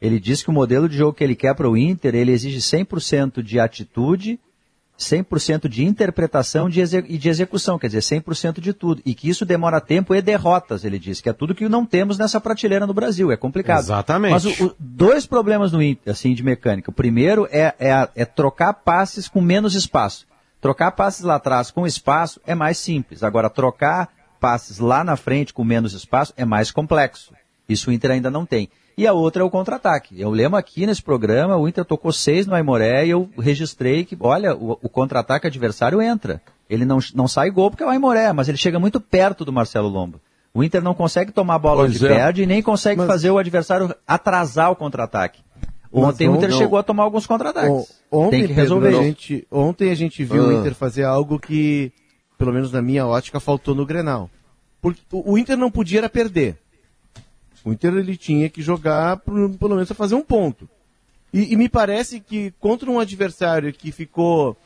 Ele 0.00 0.20
disse 0.20 0.44
que 0.44 0.50
o 0.50 0.52
modelo 0.52 0.88
de 0.88 0.96
jogo 0.96 1.12
que 1.12 1.24
ele 1.24 1.34
quer 1.34 1.54
para 1.54 1.68
o 1.68 1.76
Inter, 1.76 2.14
ele 2.14 2.30
exige 2.30 2.58
100% 2.58 3.42
de 3.42 3.58
atitude 3.58 4.38
100% 4.98 5.68
de 5.68 5.84
interpretação 5.84 6.68
de 6.68 6.80
e 6.80 7.18
de 7.18 7.28
execução, 7.28 7.78
quer 7.78 7.86
dizer, 7.86 8.00
100% 8.00 8.60
de 8.60 8.72
tudo. 8.72 9.00
E 9.06 9.14
que 9.14 9.28
isso 9.28 9.46
demora 9.46 9.80
tempo 9.80 10.14
e 10.14 10.20
derrotas, 10.20 10.84
ele 10.84 10.98
disse, 10.98 11.22
que 11.22 11.28
é 11.28 11.32
tudo 11.32 11.54
que 11.54 11.68
não 11.68 11.86
temos 11.86 12.18
nessa 12.18 12.40
prateleira 12.40 12.86
no 12.86 12.92
Brasil, 12.92 13.30
é 13.30 13.36
complicado. 13.36 13.84
Exatamente. 13.84 14.32
Mas 14.32 14.44
o, 14.44 14.66
o, 14.66 14.74
dois 14.78 15.24
problemas 15.24 15.70
no 15.70 15.78
assim 16.06 16.34
de 16.34 16.42
mecânica. 16.42 16.90
O 16.90 16.94
primeiro 16.94 17.46
é, 17.50 17.74
é, 17.78 18.08
é 18.14 18.24
trocar 18.24 18.72
passes 18.74 19.28
com 19.28 19.40
menos 19.40 19.74
espaço. 19.74 20.26
Trocar 20.60 20.90
passes 20.90 21.22
lá 21.22 21.36
atrás 21.36 21.70
com 21.70 21.86
espaço 21.86 22.40
é 22.44 22.54
mais 22.54 22.78
simples. 22.78 23.22
Agora, 23.22 23.48
trocar 23.48 24.08
passes 24.40 24.78
lá 24.78 25.04
na 25.04 25.16
frente 25.16 25.54
com 25.54 25.62
menos 25.62 25.92
espaço 25.92 26.34
é 26.36 26.44
mais 26.44 26.72
complexo. 26.72 27.32
Isso 27.68 27.90
o 27.90 27.92
Inter 27.92 28.10
ainda 28.10 28.30
não 28.30 28.44
tem 28.44 28.68
e 28.98 29.06
a 29.06 29.12
outra 29.12 29.42
é 29.42 29.44
o 29.44 29.50
contra-ataque. 29.50 30.20
Eu 30.20 30.28
lembro 30.28 30.58
aqui 30.58 30.84
nesse 30.84 31.00
programa, 31.00 31.56
o 31.56 31.68
Inter 31.68 31.84
tocou 31.84 32.12
seis 32.12 32.48
no 32.48 32.54
Aimoré 32.56 33.06
e 33.06 33.10
eu 33.10 33.30
registrei 33.38 34.04
que, 34.04 34.16
olha, 34.18 34.56
o, 34.56 34.72
o 34.82 34.88
contra-ataque 34.88 35.46
adversário 35.46 36.02
entra. 36.02 36.42
Ele 36.68 36.84
não, 36.84 36.98
não 37.14 37.28
sai 37.28 37.48
gol 37.48 37.70
porque 37.70 37.84
é 37.84 37.86
o 37.86 37.90
Aimoré, 37.90 38.32
mas 38.32 38.48
ele 38.48 38.58
chega 38.58 38.80
muito 38.80 39.00
perto 39.00 39.44
do 39.44 39.52
Marcelo 39.52 39.88
Lomba. 39.88 40.20
O 40.52 40.64
Inter 40.64 40.82
não 40.82 40.94
consegue 40.94 41.30
tomar 41.30 41.54
a 41.54 41.58
bola 41.60 41.82
pois 41.82 41.94
onde 41.94 42.12
é. 42.12 42.16
perde 42.16 42.42
e 42.42 42.46
nem 42.46 42.60
consegue 42.60 42.98
mas... 42.98 43.06
fazer 43.06 43.30
o 43.30 43.38
adversário 43.38 43.94
atrasar 44.04 44.72
o 44.72 44.76
contra-ataque. 44.76 45.42
Ontem 45.92 46.28
o 46.28 46.34
Inter 46.34 46.50
não. 46.50 46.58
chegou 46.58 46.76
a 46.76 46.82
tomar 46.82 47.04
alguns 47.04 47.24
contra-ataques. 47.24 48.00
Ontem, 48.10 48.40
Tem 48.40 48.46
que 48.48 48.52
resolver. 48.52 48.88
Pedro, 48.88 49.00
a 49.00 49.04
gente, 49.04 49.46
ontem 49.48 49.90
a 49.92 49.94
gente 49.94 50.24
viu 50.24 50.42
ah. 50.42 50.48
o 50.48 50.52
Inter 50.54 50.74
fazer 50.74 51.04
algo 51.04 51.38
que, 51.38 51.92
pelo 52.36 52.52
menos 52.52 52.72
na 52.72 52.82
minha 52.82 53.06
ótica, 53.06 53.38
faltou 53.38 53.76
no 53.76 53.86
Grenal. 53.86 54.28
Porque 54.82 55.00
o 55.12 55.38
Inter 55.38 55.56
não 55.56 55.70
podia 55.70 56.00
era 56.00 56.08
perder. 56.08 56.58
O 57.68 57.72
Inter 57.72 57.94
ele 57.94 58.16
tinha 58.16 58.48
que 58.48 58.62
jogar 58.62 59.18
pelo 59.18 59.76
menos 59.76 59.90
a 59.90 59.94
fazer 59.94 60.14
um 60.14 60.22
ponto. 60.22 60.66
E, 61.30 61.52
e, 61.52 61.56
me 61.56 61.68
parece 61.68 62.18
que 62.18 62.50
contra 62.58 62.90
um 62.90 62.98
adversário 62.98 63.70
que 63.74 63.92
ficou 63.92 64.56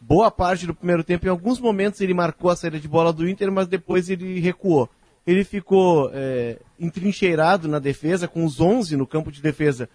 boa 0.00 0.28
parte 0.28 0.66
do 0.66 0.74
primeiro 0.74 1.04
tempo, 1.04 1.24
em 1.24 1.30
alguns 1.30 1.60
momentos 1.60 2.00
ele 2.00 2.12
marcou 2.12 2.50
a 2.50 2.56
saída 2.56 2.80
de 2.80 2.88
bola 2.88 3.12
do 3.12 3.28
Inter, 3.28 3.52
mas 3.52 3.68
depois 3.68 4.10
ele 4.10 4.40
recuou. 4.40 4.90
ele 5.24 5.44
ficou 5.44 6.10
é, 6.12 6.58
entrincheirado 6.80 7.68
na 7.68 7.78
defesa, 7.78 8.26
com 8.26 8.44
os 8.44 8.60
11 8.60 8.96
no 8.96 9.06
campo 9.06 9.30
de 9.30 9.40
defesa, 9.40 9.88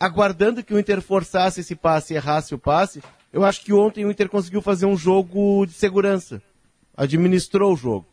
aguardando 0.00 0.64
que 0.64 0.74
o 0.74 0.78
Inter 0.78 1.00
forçasse 1.00 1.60
esse 1.60 1.76
passe 1.76 2.14
errasse 2.14 2.52
o 2.52 2.58
passe. 2.58 3.00
Eu 3.32 3.44
acho 3.44 3.64
que 3.64 3.72
ontem 3.72 4.04
o 4.04 4.10
Inter 4.10 4.28
conseguiu 4.28 4.60
fazer 4.60 4.86
um 4.86 4.96
jogo 4.96 5.64
de 5.66 5.72
segurança. 5.72 6.42
Administrou 6.96 7.74
o 7.74 7.76
jogo. 7.76 8.06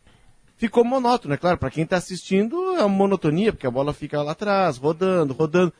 Ficou 0.56 0.84
monótono, 0.84 1.34
é 1.34 1.36
claro, 1.36 1.58
para 1.58 1.70
quem 1.70 1.84
está 1.84 1.98
assistindo 1.98 2.56
é 2.76 2.80
uma 2.80 2.88
monotonia, 2.88 3.52
porque 3.52 3.66
a 3.66 3.70
bola 3.70 3.92
fica 3.92 4.22
lá 4.22 4.32
atrás, 4.32 4.78
rodando, 4.78 5.34
rodando. 5.34 5.72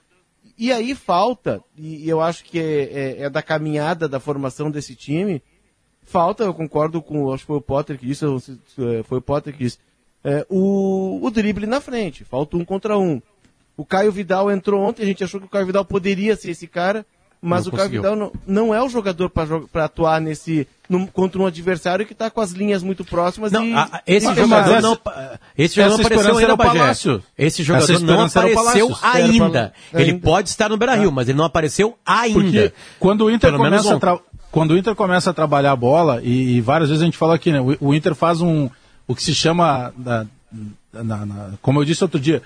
E 0.58 0.70
aí 0.70 0.94
falta, 0.94 1.62
e 1.76 2.08
eu 2.08 2.20
acho 2.20 2.44
que 2.44 2.58
é, 2.58 2.82
é, 2.82 3.22
é 3.22 3.30
da 3.30 3.42
caminhada 3.42 4.06
da 4.06 4.20
formação 4.20 4.70
desse 4.70 4.94
time, 4.94 5.42
falta, 6.02 6.44
eu 6.44 6.52
concordo 6.52 7.00
com, 7.00 7.32
acho 7.32 7.42
que 7.42 7.46
foi 7.48 7.56
o 7.56 7.62
Potter 7.62 7.98
que 7.98 8.06
disse, 8.06 8.24
foi 9.04 9.18
o 9.18 9.22
Potter 9.22 9.52
que 9.52 9.64
disse, 9.64 9.78
é, 10.22 10.46
o, 10.48 11.20
o 11.22 11.30
drible 11.30 11.66
na 11.66 11.80
frente, 11.80 12.24
falta 12.24 12.56
um 12.56 12.64
contra 12.64 12.98
um. 12.98 13.20
O 13.76 13.84
Caio 13.84 14.12
Vidal 14.12 14.50
entrou 14.50 14.82
ontem, 14.82 15.02
a 15.02 15.06
gente 15.06 15.22
achou 15.24 15.40
que 15.40 15.46
o 15.46 15.50
Caio 15.50 15.66
Vidal 15.66 15.84
poderia 15.84 16.36
ser 16.36 16.50
esse 16.50 16.66
cara, 16.66 17.04
mas 17.40 17.64
Não 17.66 17.72
o 17.72 17.76
conseguiu. 17.76 18.02
Não, 18.16 18.32
não 18.46 18.74
é 18.74 18.82
o 18.82 18.88
jogador 18.88 19.28
para 19.30 19.84
atuar 19.84 20.20
nesse 20.20 20.66
num- 20.88 21.06
contra 21.06 21.40
um 21.40 21.46
adversário 21.46 22.06
que 22.06 22.12
está 22.12 22.30
com 22.30 22.40
as 22.40 22.50
linhas 22.52 22.82
muito 22.82 23.04
próximas 23.04 23.52
Não, 23.52 23.64
e 23.64 23.72
a- 23.74 24.02
esse 24.06 24.26
e- 24.30 24.34
jogador 24.34 24.80
não, 24.82 24.98
esse 25.56 25.76
jogador 25.76 25.96
não 25.98 26.04
apareceu 26.04 26.36
ainda, 26.38 26.56
Bagé. 26.56 26.78
Esse 27.38 27.62
jogador 27.62 28.00
não 28.00 28.22
apareceu 28.24 28.96
ainda. 29.02 29.72
Ele 29.92 30.10
ainda. 30.12 30.22
pode 30.22 30.48
estar 30.48 30.68
no 30.68 30.76
Beira-Rio, 30.76 31.12
mas 31.12 31.28
ele 31.28 31.38
não 31.38 31.44
apareceu 31.44 31.96
ainda. 32.04 32.40
Porque 32.40 32.72
quando 32.98 33.24
o 33.24 33.30
Inter 33.30 33.50
Pelo 33.50 33.62
começa 33.62 33.94
a 33.94 33.98
tra- 34.00 34.18
quando 34.50 34.70
o 34.70 34.78
Inter 34.78 34.94
começa 34.94 35.30
a 35.30 35.34
trabalhar 35.34 35.72
a 35.72 35.76
bola 35.76 36.20
e, 36.22 36.56
e 36.56 36.60
várias 36.60 36.88
vezes 36.88 37.02
a 37.02 37.04
gente 37.04 37.18
fala 37.18 37.34
aqui, 37.34 37.52
né? 37.52 37.60
O, 37.60 37.76
o 37.88 37.94
Inter 37.94 38.14
faz 38.14 38.40
um 38.40 38.70
o 39.06 39.14
que 39.14 39.22
se 39.22 39.34
chama 39.34 39.92
da- 39.96 40.26
na- 40.92 41.26
na- 41.26 41.50
como 41.60 41.80
eu 41.80 41.84
disse 41.84 42.02
outro 42.02 42.18
dia, 42.18 42.42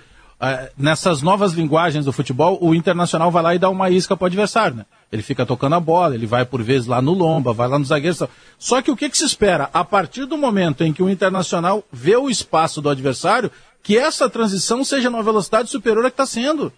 nessas 0.77 1.21
novas 1.23 1.53
linguagens 1.53 2.05
do 2.07 2.13
futebol, 2.13 2.59
o 2.63 2.75
Internacional 2.75 3.31
vai 3.31 3.43
lá 3.43 3.55
e 3.55 3.59
dá 3.59 3.69
uma 3.69 3.91
isca 3.91 4.17
pro 4.17 4.27
adversário, 4.27 4.77
né? 4.79 4.87
Ele 5.13 5.23
fica 5.23 5.45
tocando 5.45 5.75
a 5.75 5.81
bola, 5.81 6.15
ele 6.15 6.27
vai 6.27 6.45
por 6.45 6.63
vezes 6.63 6.87
lá 6.87 7.03
no 7.03 7.13
lomba, 7.13 7.53
vai 7.53 7.69
lá 7.69 7.79
no 7.79 7.85
zagueiro. 7.85 8.17
Só 8.59 8.81
que 8.81 8.91
o 8.91 8.97
que, 8.97 9.11
que 9.11 9.19
se 9.19 9.25
espera? 9.25 9.69
A 9.75 9.85
partir 9.85 10.25
do 10.25 10.39
momento 10.39 10.83
em 10.85 10.93
que 10.93 11.03
o 11.03 11.11
Internacional 11.11 11.85
vê 11.93 12.17
o 12.17 12.31
espaço 12.31 12.81
do 12.81 12.89
adversário, 12.89 13.51
que 13.83 13.99
essa 13.99 14.31
transição 14.31 14.83
seja 14.85 15.11
numa 15.11 15.23
velocidade 15.23 15.69
superior 15.69 16.05
à 16.07 16.11
que 16.11 16.15
está 16.15 16.27
sendo. 16.27 16.73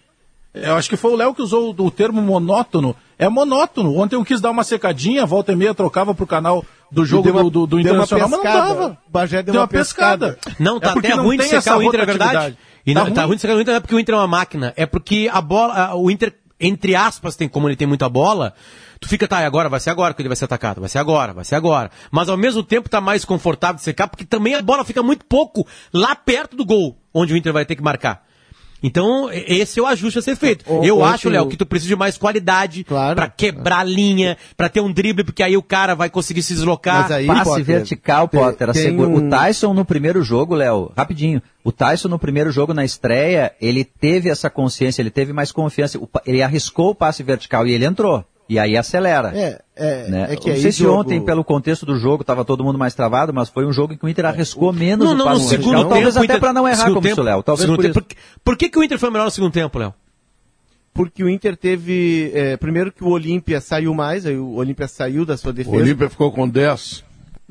Eu 0.53 0.75
acho 0.75 0.87
que 0.89 0.95
foi 0.97 1.11
o 1.11 1.15
Léo 1.15 1.33
que 1.33 1.41
usou 1.41 1.73
o, 1.77 1.85
o 1.85 1.91
termo 1.91 2.21
monótono. 2.21 2.95
É 3.17 3.27
monótono. 3.27 3.97
Ontem 3.97 4.15
eu 4.15 4.23
quis 4.25 4.39
dar 4.41 4.51
uma 4.51 4.63
secadinha, 4.63 5.25
volta 5.25 5.51
e 5.51 5.55
meia 5.55 5.73
trocava 5.73 6.13
pro 6.13 6.27
canal 6.27 6.63
do 6.91 7.03
jogo 7.05 7.23
deu 7.23 7.33
uma- 7.33 7.43
do, 7.43 7.49
do, 7.49 7.67
do 7.67 7.75
deu 7.77 7.79
Internacional, 7.93 8.29
mas 8.29 8.37
não 8.37 8.43
pescada. 8.43 8.67
dava. 8.75 8.97
Bagé 9.07 9.41
deu 9.43 9.55
uma 9.55 9.67
pescada. 9.67 10.37
Não, 10.59 10.79
tá 10.79 10.89
É 10.95 10.99
até 10.99 11.15
não 11.15 11.23
ruim 11.23 11.37
de 11.37 11.43
secar 11.45 11.57
essa 11.57 11.77
o 11.77 11.83
Inter, 11.83 12.01
é 12.01 12.05
verdade. 12.05 12.57
E 12.85 12.93
Tá 12.93 13.03
não, 13.05 13.11
tá 13.11 13.21
ruim. 13.21 13.27
ruim 13.29 13.35
de 13.35 13.41
secar 13.41 13.55
o 13.55 13.61
Inter 13.61 13.71
não 13.73 13.77
é 13.77 13.79
porque 13.79 13.95
o 13.95 13.99
Inter 13.99 14.15
é 14.15 14.17
uma 14.17 14.27
máquina, 14.27 14.73
é 14.75 14.85
porque 14.85 15.29
a 15.31 15.39
bola, 15.41 15.95
o 15.95 16.11
Inter, 16.11 16.35
entre 16.59 16.95
aspas, 16.95 17.35
tem 17.35 17.47
como 17.47 17.67
ele 17.67 17.75
tem 17.75 17.87
muita 17.87 18.09
bola, 18.09 18.53
tu 18.99 19.07
fica, 19.07 19.27
tá, 19.27 19.37
agora 19.45 19.69
vai 19.69 19.79
ser 19.79 19.89
agora 19.89 20.13
que 20.13 20.21
ele 20.21 20.29
vai 20.29 20.35
ser 20.35 20.45
atacado, 20.45 20.79
vai 20.81 20.89
ser 20.89 20.99
agora, 20.99 21.33
vai 21.33 21.45
ser 21.45 21.55
agora. 21.55 21.89
Mas 22.11 22.27
ao 22.29 22.37
mesmo 22.37 22.63
tempo 22.63 22.89
tá 22.89 22.99
mais 22.99 23.23
confortável 23.23 23.75
de 23.75 23.83
secar, 23.83 24.07
porque 24.07 24.25
também 24.25 24.53
a 24.55 24.61
bola 24.61 24.83
fica 24.83 25.01
muito 25.01 25.25
pouco 25.25 25.65
lá 25.93 26.15
perto 26.15 26.55
do 26.57 26.65
gol, 26.65 26.97
onde 27.13 27.33
o 27.33 27.37
Inter 27.37 27.53
vai 27.53 27.65
ter 27.65 27.75
que 27.75 27.83
marcar. 27.83 28.25
Então, 28.83 29.29
esse 29.31 29.79
é 29.79 29.81
o 29.81 29.87
ajuste 29.87 30.19
a 30.19 30.21
ser 30.21 30.35
feito. 30.35 30.65
O- 30.71 30.83
Eu 30.83 30.99
ontem 30.99 31.13
acho, 31.13 31.29
Léo, 31.29 31.45
o- 31.45 31.47
que 31.47 31.55
tu 31.55 31.65
precisa 31.65 31.87
de 31.87 31.95
mais 31.95 32.17
qualidade 32.17 32.83
Claro. 32.83 33.15
pra 33.15 33.29
quebrar 33.29 33.79
a 33.79 33.83
linha, 33.83 34.37
pra 34.57 34.67
ter 34.67 34.81
um 34.81 34.91
drible, 34.91 35.23
porque 35.23 35.41
aí 35.41 35.55
o 35.55 35.63
cara 35.63 35.95
vai 35.95 36.09
conseguir 36.09 36.43
se 36.43 36.53
deslocar. 36.53 37.03
Mas 37.03 37.11
aí, 37.11 37.25
Passe 37.27 37.43
Potter, 37.45 37.63
vertical, 37.65 38.27
Potter. 38.27 38.71
tem 38.73 38.91
um- 38.99 39.15
O 39.25 39.29
Tyson 39.29 39.73
no 39.73 39.85
primeiro 39.85 40.21
jogo, 40.21 40.53
Léo, 40.53 40.91
rapidinho. 40.97 41.41
O 41.63 41.71
Tyson 41.71 42.09
no 42.09 42.19
primeiro 42.19 42.51
jogo 42.51 42.73
na 42.73 42.83
estreia, 42.83 43.53
ele 43.61 43.85
teve 43.85 44.29
essa 44.29 44.49
consciência, 44.49 45.01
ele 45.01 45.09
teve 45.09 45.31
mais 45.31 45.49
confiança. 45.51 45.97
Ele 46.25 46.41
arriscou 46.41 46.89
o 46.89 46.95
passe 46.95 47.23
vertical 47.23 47.65
e 47.65 47.71
ele 47.71 47.85
entrou. 47.85 48.25
E 48.49 48.59
aí 48.59 48.75
acelera. 48.77 49.31
É, 49.35 49.61
é, 49.75 50.09
né? 50.09 50.27
é 50.31 50.35
que 50.35 50.47
não 50.47 50.55
aí 50.55 50.61
sei 50.61 50.71
se 50.71 50.79
jogo- 50.83 50.99
ontem, 50.99 51.23
pelo 51.23 51.43
contexto 51.43 51.85
do 51.85 51.95
jogo, 51.97 52.21
estava 52.21 52.43
todo 52.43 52.63
mundo 52.63 52.77
mais 52.77 52.93
travado, 52.93 53.33
mas 53.33 53.49
foi 53.49 53.65
um 53.65 53.71
jogo 53.71 53.93
em 53.93 53.97
que 53.97 54.05
o 54.05 54.09
Inter 54.09 54.25
arriscou 54.25 54.71
menos 54.73 55.05
Não, 55.05 55.13
o 55.13 55.17
não, 55.17 55.25
no 55.25 55.31
passe 55.31 55.47
segundo 55.49 55.53
vertical. 55.71 55.79
tempo. 55.83 55.89
Talvez 55.93 56.15
o 56.15 56.19
até 56.19 56.25
Inter- 56.25 56.39
para 56.39 56.53
não 56.53 56.67
errar 56.67 56.75
segundo 56.77 56.93
como 56.95 57.03
tempo- 57.07 57.13
isso, 57.13 57.23
Léo. 57.23 57.43
Talvez 57.43 57.69
por 57.69 57.77
tempo. 57.81 57.93
Por, 57.93 58.03
que- 58.03 58.15
por 58.43 58.57
que, 58.57 58.69
que 58.69 58.77
o 58.79 58.83
Inter 58.83 58.99
foi 58.99 59.09
melhor 59.09 59.25
no 59.25 59.31
segundo 59.31 59.51
tempo, 59.53 59.79
Léo? 59.79 59.93
Porque 60.93 61.23
o 61.23 61.29
Inter 61.29 61.57
teve. 61.57 62.31
é, 62.35 62.55
primeiro 62.57 62.91
que 62.91 63.03
o 63.03 63.07
Olímpia 63.09 63.59
saiu 63.59 63.93
mais, 63.95 64.25
aí 64.27 64.37
o 64.37 64.53
Olímpia 64.55 64.87
saiu 64.87 65.25
da 65.25 65.35
sua 65.35 65.49
O 65.49 65.53
defesa. 65.53 65.75
Olímpia 65.77 66.09
ficou 66.09 66.31
com 66.31 66.47
10. 66.47 67.03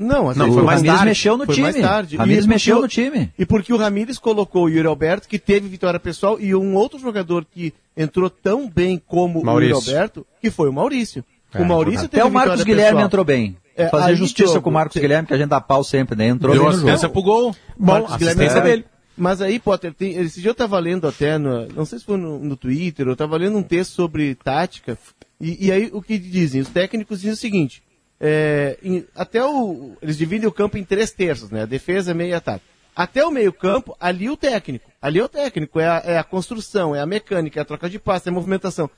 Não, 0.02 0.28
assim, 0.30 0.38
Não, 0.40 0.52
foi 0.52 0.62
O 0.62 0.66
mais 0.66 0.78
Ramires 0.80 0.94
tarde. 0.96 1.08
mexeu 1.10 1.36
no 1.38 1.46
Foi 1.46 1.54
time. 1.54 1.64
mais 1.72 1.80
tarde. 1.80 2.16
Ramires 2.16 2.44
E 2.44 2.48
mexeu 2.48 2.80
porque 2.80 3.00
no 3.00 3.06
o- 3.06 3.10
time. 3.10 3.32
E 3.38 3.46
porque 3.46 3.72
o 3.72 3.76
Ramires 3.76 4.18
colocou 4.18 4.64
o 4.64 4.68
Yuri 4.68 4.86
Alberto, 4.86 5.28
que 5.28 5.38
teve 5.38 5.68
vitória 5.68 5.98
pessoal, 6.00 6.38
e 6.40 6.54
um 6.54 6.74
outro 6.74 6.98
jogador 6.98 7.44
que 7.50 7.72
entrou 7.96 8.28
tão 8.30 8.68
bem 8.68 9.00
como 9.06 9.42
Maurício. 9.42 9.76
o 9.76 9.78
Yuri 9.80 9.90
Alberto, 9.90 10.26
que 10.40 10.50
foi 10.50 10.68
o 10.68 10.72
Maurício. 10.72 11.24
É, 11.54 11.60
o 11.60 11.64
Maurício 11.66 12.06
Até 12.06 12.16
teve 12.18 12.28
o 12.28 12.32
Marcos 12.32 12.52
vitória 12.52 12.64
Guilherme 12.74 12.90
pessoal. 12.92 13.06
entrou 13.06 13.24
bem. 13.24 13.56
É, 13.76 13.88
Fazer 13.88 14.16
justiça 14.16 14.60
com 14.60 14.68
o 14.70 14.72
Marcos 14.72 14.94
te- 14.94 15.00
Guilherme, 15.00 15.26
que 15.28 15.34
a 15.34 15.38
gente 15.38 15.48
dá 15.48 15.60
pau 15.60 15.82
sempre, 15.84 16.16
né? 16.16 16.28
Entrou 16.28 16.52
Deu 16.54 16.62
bem 16.64 16.72
assistência 16.72 17.08
pro 17.08 17.22
gol. 17.22 17.54
Bom, 17.78 17.92
Marcos 17.92 18.16
Guilherme 18.16 18.44
é. 18.44 18.60
dele. 18.60 18.84
Mas 19.16 19.42
aí, 19.42 19.58
Potter, 19.58 19.92
tem, 19.92 20.14
esse 20.18 20.40
dia 20.40 20.48
eu 20.48 20.52
estava 20.52 20.78
lendo 20.78 21.06
até, 21.06 21.36
no, 21.36 21.66
não 21.68 21.84
sei 21.84 21.98
se 21.98 22.04
foi 22.04 22.16
no, 22.16 22.38
no 22.38 22.56
Twitter, 22.56 23.06
eu 23.06 23.12
estava 23.12 23.36
lendo 23.36 23.58
um 23.58 23.62
texto 23.62 23.92
sobre 23.92 24.34
tática, 24.34 24.96
e, 25.38 25.66
e 25.66 25.70
aí 25.72 25.90
o 25.92 26.00
que 26.00 26.16
dizem? 26.18 26.62
Os 26.62 26.68
técnicos 26.70 27.18
dizem 27.20 27.34
o 27.34 27.36
seguinte, 27.36 27.82
é, 28.24 28.78
em- 28.82 29.04
até 29.16 29.44
o, 29.44 29.96
eles 30.00 30.16
dividem 30.16 30.48
o 30.48 30.52
campo 30.52 30.78
em 30.78 30.84
três 30.84 31.10
terços, 31.10 31.50
né? 31.50 31.66
Defesa, 31.66 32.14
meio 32.14 32.30
e 32.30 32.34
ataque. 32.34 32.64
Até 32.94 33.24
o 33.26 33.30
meio 33.30 33.52
campo, 33.52 33.96
ali 33.98 34.30
o 34.30 34.36
técnico. 34.36 34.88
Ali 35.00 35.18
é 35.18 35.24
o 35.24 35.28
técnico, 35.28 35.80
é 35.80 35.88
a, 35.88 36.02
é 36.04 36.18
a 36.18 36.24
construção, 36.24 36.94
é 36.94 37.00
a 37.00 37.06
mecânica, 37.06 37.58
é 37.58 37.62
a 37.62 37.64
troca 37.64 37.90
de 37.90 37.98
passe, 37.98 38.28
é 38.28 38.30
a 38.30 38.34
movimentação. 38.34 38.88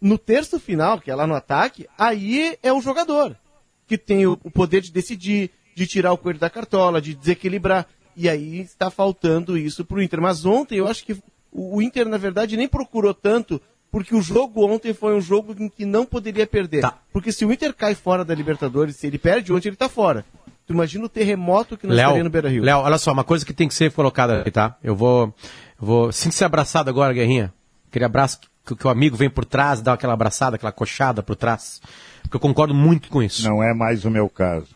No 0.00 0.18
terço 0.18 0.58
final, 0.58 1.00
que 1.00 1.10
é 1.10 1.14
lá 1.14 1.26
no 1.28 1.34
ataque, 1.34 1.86
aí 1.96 2.58
é 2.60 2.72
o 2.72 2.80
jogador 2.80 3.36
que 3.86 3.96
tem 3.96 4.26
o, 4.26 4.38
o 4.42 4.50
poder 4.50 4.80
de 4.80 4.90
decidir, 4.90 5.50
de 5.76 5.86
tirar 5.86 6.12
o 6.12 6.18
coelho 6.18 6.38
da 6.38 6.50
cartola, 6.50 7.00
de 7.00 7.14
desequilibrar. 7.14 7.86
E 8.16 8.28
aí 8.28 8.60
está 8.60 8.90
faltando 8.90 9.56
isso 9.56 9.84
para 9.84 9.98
o 9.98 10.02
Inter. 10.02 10.20
Mas 10.20 10.44
ontem 10.44 10.78
eu 10.78 10.88
acho 10.88 11.04
que 11.04 11.16
o 11.52 11.80
Inter, 11.82 12.08
na 12.08 12.16
verdade, 12.16 12.56
nem 12.56 12.66
procurou 12.66 13.12
tanto, 13.14 13.60
porque 13.92 14.14
o 14.14 14.22
jogo 14.22 14.66
ontem 14.66 14.94
foi 14.94 15.14
um 15.14 15.20
jogo 15.20 15.54
em 15.58 15.68
que 15.68 15.84
não 15.84 16.06
poderia 16.06 16.46
perder. 16.46 16.80
Tá. 16.80 16.94
Porque 17.12 17.30
se 17.30 17.44
o 17.44 17.52
Inter 17.52 17.74
cai 17.74 17.94
fora 17.94 18.24
da 18.24 18.34
Libertadores, 18.34 18.96
se 18.96 19.06
ele 19.06 19.18
perde 19.18 19.52
ontem, 19.52 19.68
ele 19.68 19.74
está 19.74 19.86
fora. 19.86 20.24
Tu 20.66 20.72
imagina 20.72 21.04
o 21.04 21.08
terremoto 21.10 21.76
que 21.76 21.86
nós 21.86 21.98
estaria 21.98 22.24
no 22.24 22.30
Beira 22.30 22.48
Rio. 22.48 22.62
Léo, 22.64 22.78
olha 22.78 22.96
só, 22.96 23.12
uma 23.12 23.22
coisa 23.22 23.44
que 23.44 23.52
tem 23.52 23.68
que 23.68 23.74
ser 23.74 23.92
colocada 23.92 24.40
aqui, 24.40 24.50
tá? 24.50 24.76
Eu 24.82 24.96
vou, 24.96 25.34
eu 25.78 25.86
vou, 25.86 26.10
sinta 26.10 26.34
ser 26.34 26.46
abraçado 26.46 26.88
agora, 26.88 27.12
Guerrinha. 27.12 27.52
Aquele 27.90 28.06
abraço 28.06 28.40
que, 28.64 28.74
que 28.74 28.86
o 28.86 28.90
amigo 28.90 29.14
vem 29.14 29.28
por 29.28 29.44
trás, 29.44 29.82
dá 29.82 29.92
aquela 29.92 30.14
abraçada, 30.14 30.56
aquela 30.56 30.72
coxada 30.72 31.22
por 31.22 31.36
trás. 31.36 31.82
Porque 32.22 32.36
eu 32.36 32.40
concordo 32.40 32.72
muito 32.72 33.10
com 33.10 33.22
isso. 33.22 33.46
Não 33.46 33.62
é 33.62 33.74
mais 33.74 34.06
o 34.06 34.10
meu 34.10 34.26
caso. 34.30 34.68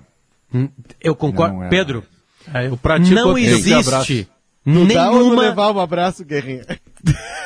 Hum, 0.52 0.68
Eu 1.00 1.16
concordo. 1.16 1.54
Não 1.54 1.64
é. 1.64 1.68
Pedro, 1.70 2.04
É, 2.52 2.66
eu 2.66 2.76
pratico 2.76 3.14
não 3.14 3.34
tipo 3.34 3.56
abraço. 3.78 4.12
existe 4.12 4.28
Dá 4.66 5.10
ou 5.10 5.14
não 5.14 5.24
nenhuma, 5.24 5.42
levar 5.42 5.70
um 5.72 5.80
abraço, 5.80 6.22
Guerrinha? 6.22 6.66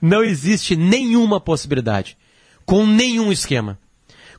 não 0.00 0.22
existe 0.22 0.76
nenhuma 0.76 1.40
possibilidade, 1.40 2.16
com 2.64 2.86
nenhum 2.86 3.30
esquema, 3.32 3.78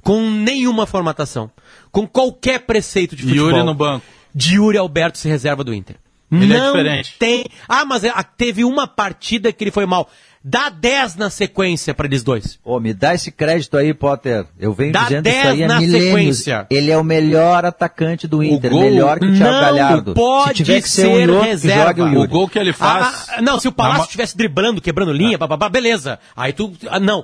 com 0.02 0.30
nenhuma 0.30 0.86
formatação, 0.86 1.52
com 1.92 2.08
qualquer 2.08 2.62
preceito 2.62 3.16
de 3.16 3.24
futebol. 3.24 3.50
Yuri 3.50 3.64
no 3.64 3.74
banco. 3.74 4.06
de 4.34 4.56
Yuri 4.56 4.78
Alberto 4.78 5.18
se 5.18 5.28
reserva 5.28 5.64
do 5.64 5.74
Inter. 5.74 5.98
Ele 6.32 6.54
é 6.54 6.58
não 6.58 6.68
diferente. 6.68 7.16
tem. 7.20 7.46
Ah, 7.68 7.84
mas 7.84 8.06
é- 8.06 8.14
teve 8.38 8.64
uma 8.64 8.88
partida 8.88 9.52
que 9.52 9.64
ele 9.66 9.72
foi 9.72 9.86
mal. 9.86 10.10
Dá 10.44 10.70
10 10.70 11.18
na 11.18 11.30
sequência 11.30 11.94
pra 11.94 12.08
eles 12.08 12.24
dois. 12.24 12.58
Ô, 12.64 12.80
me 12.80 12.94
dá 12.96 13.14
esse 13.14 13.32
crédito 13.32 13.78
aí, 13.78 13.94
Potter. 13.94 14.46
Eu 14.60 14.74
venho 14.74 14.92
Dá 14.92 15.04
dizendo 15.04 15.24
10 15.24 15.38
isso 15.38 15.48
aí 15.50 15.64
há 15.64 15.68
na 15.68 15.80
milênios. 15.80 16.06
sequência. 16.38 16.68
Ele 16.70 16.90
é 16.92 16.98
o 16.98 17.04
melhor 17.04 17.64
atacante 17.64 18.28
do 18.28 18.42
Inter, 18.44 18.72
gol- 18.72 18.82
melhor 18.82 19.20
que 19.20 19.26
o 19.26 19.34
Thiago 19.36 19.52
não 19.54 19.62
Galhardo. 19.62 20.14
pode 20.16 20.58
Se 20.58 20.64
tiver 20.64 20.82
que 20.82 20.90
ser, 20.90 21.02
ser 21.04 21.30
um 21.30 21.42
reserva. 21.42 22.04
o. 22.04 22.22
O 22.24 22.28
gol 22.28 22.48
que 22.50 22.58
ele 22.58 22.74
faz. 22.74 23.28
Ah, 23.30 23.36
ah, 23.38 23.42
não, 23.42 23.60
se 23.60 23.68
o 23.68 23.72
Palácio 23.72 24.06
estivesse 24.06 24.36
driblando, 24.36 24.82
quebrando 24.82 25.14
linha, 25.14 25.38
bababá, 25.38 25.70
beleza. 25.70 26.18
Aí 26.36 26.52
tu. 26.54 26.74
ah, 26.90 27.00
não. 27.00 27.24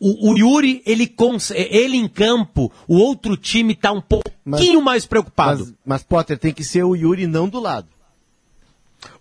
O, 0.00 0.32
o 0.32 0.38
Yuri, 0.38 0.82
ele, 0.86 1.12
ele 1.54 1.98
em 1.98 2.08
campo, 2.08 2.72
o 2.88 2.96
outro 2.96 3.36
time 3.36 3.74
tá 3.74 3.92
um 3.92 4.00
pouquinho 4.00 4.80
mais 4.80 5.04
preocupado. 5.04 5.58
Mas, 5.64 5.74
mas, 5.84 6.02
Potter, 6.02 6.38
tem 6.38 6.54
que 6.54 6.64
ser 6.64 6.82
o 6.84 6.96
Yuri 6.96 7.26
não 7.26 7.46
do 7.46 7.60
lado. 7.60 7.86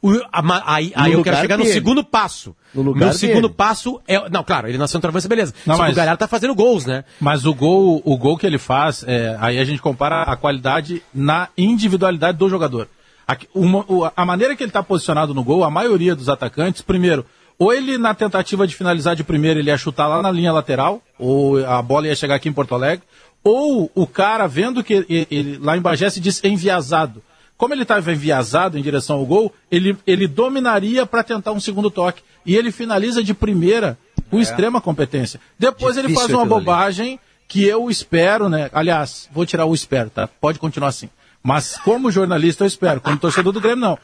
O- 0.02 0.12
a- 0.32 0.74
aí 0.76 0.92
aí 0.96 1.12
No 1.14 1.20
eu 1.20 1.24
quero 1.24 1.38
chegar 1.38 1.58
no 1.58 1.64
dele. 1.64 1.74
segundo 1.74 2.04
passo. 2.04 2.56
No 2.74 2.82
lugar 2.82 3.06
Meu 3.06 3.14
segundo 3.14 3.44
dele. 3.48 3.54
passo 3.56 4.02
é. 4.08 4.30
Não, 4.30 4.44
claro, 4.44 4.68
ele 4.68 4.78
nasceu 4.78 4.98
no 4.98 5.02
travessa, 5.02 5.28
beleza. 5.28 5.54
Não, 5.66 5.76
Só 5.76 5.82
que 5.82 5.88
mas- 5.88 5.94
o 5.94 5.98
Galhardo 5.98 6.20
tá 6.20 6.28
fazendo 6.28 6.54
gols, 6.56 6.86
né? 6.86 7.04
Mas 7.20 7.46
o 7.46 7.54
gol, 7.54 8.02
o 8.04 8.18
gol 8.18 8.38
que 8.38 8.46
ele 8.46 8.58
faz, 8.58 9.04
é, 9.08 9.38
aí 9.40 9.60
a 9.60 9.64
gente 9.66 9.82
compara 9.82 10.24
a 10.24 10.36
qualidade 10.36 11.02
na 11.14 11.48
individualidade 11.58 12.38
do 12.38 12.50
jogador. 12.50 12.88
Aqui, 13.28 13.48
uma- 13.54 13.86
a 14.16 14.26
maneira 14.26 14.56
que 14.56 14.64
ele 14.64 14.70
está 14.70 14.84
posicionado 14.84 15.34
no 15.34 15.44
gol, 15.44 15.64
a 15.64 15.70
maioria 15.72 16.14
dos 16.16 16.28
atacantes, 16.28 16.82
primeiro, 16.82 17.26
ou 17.58 17.74
ele 17.74 17.98
na 17.98 18.14
tentativa 18.14 18.68
de 18.68 18.76
finalizar 18.76 19.16
de 19.16 19.24
primeiro, 19.24 19.60
ele 19.60 19.70
ia 19.70 19.78
chutar 19.78 20.08
lá 20.08 20.22
na 20.22 20.30
linha 20.32 20.52
lateral, 20.52 21.02
ou 21.18 21.66
a 21.66 21.82
bola 21.82 22.08
ia 22.08 22.16
chegar 22.16 22.36
aqui 22.36 22.50
em 22.50 22.54
Porto 22.54 22.76
Alegre, 22.76 23.06
ou 23.44 23.90
o 23.96 24.06
cara 24.08 24.48
vendo 24.48 24.84
que 24.84 24.94
ele, 24.94 25.28
ele- 25.32 25.58
lá 25.62 25.78
em 25.78 25.82
Bagé 25.82 26.10
se 26.10 26.20
diz 26.20 26.44
enviesado. 26.44 27.22
Como 27.58 27.74
ele 27.74 27.84
estava 27.84 28.12
enviesado 28.12 28.78
em 28.78 28.82
direção 28.82 29.18
ao 29.18 29.26
gol, 29.26 29.54
ele, 29.72 29.98
ele 30.06 30.28
dominaria 30.28 31.06
para 31.06 31.24
tentar 31.24 31.52
um 31.52 31.60
segundo 31.60 31.90
toque. 31.90 32.24
E 32.46 32.56
ele 32.56 32.72
finaliza 32.72 33.24
de 33.24 33.34
primeira 33.34 33.98
com 34.30 34.40
extrema 34.40 34.82
competência. 34.82 35.40
Depois 35.58 35.96
ele 35.96 36.08
Difícil 36.08 36.28
faz 36.28 36.34
uma 36.34 36.44
aquilo 36.44 36.56
ali. 36.56 36.66
bobagem 36.66 37.20
que 37.48 37.64
eu 37.64 37.90
espero, 37.90 38.50
né? 38.50 38.70
Aliás, 38.74 39.30
vou 39.32 39.46
tirar 39.46 39.66
o 39.66 39.74
espero, 39.74 40.10
tá? 40.10 40.28
Pode 40.28 40.60
continuar 40.60 40.90
assim. 40.90 41.10
Mas 41.42 41.78
como 41.78 42.10
jornalista 42.10 42.64
eu 42.64 42.68
espero, 42.68 43.02
como 43.02 43.18
torcedor 43.18 43.54
do 43.54 43.62
Grêmio 43.62 43.82
não. 43.82 44.00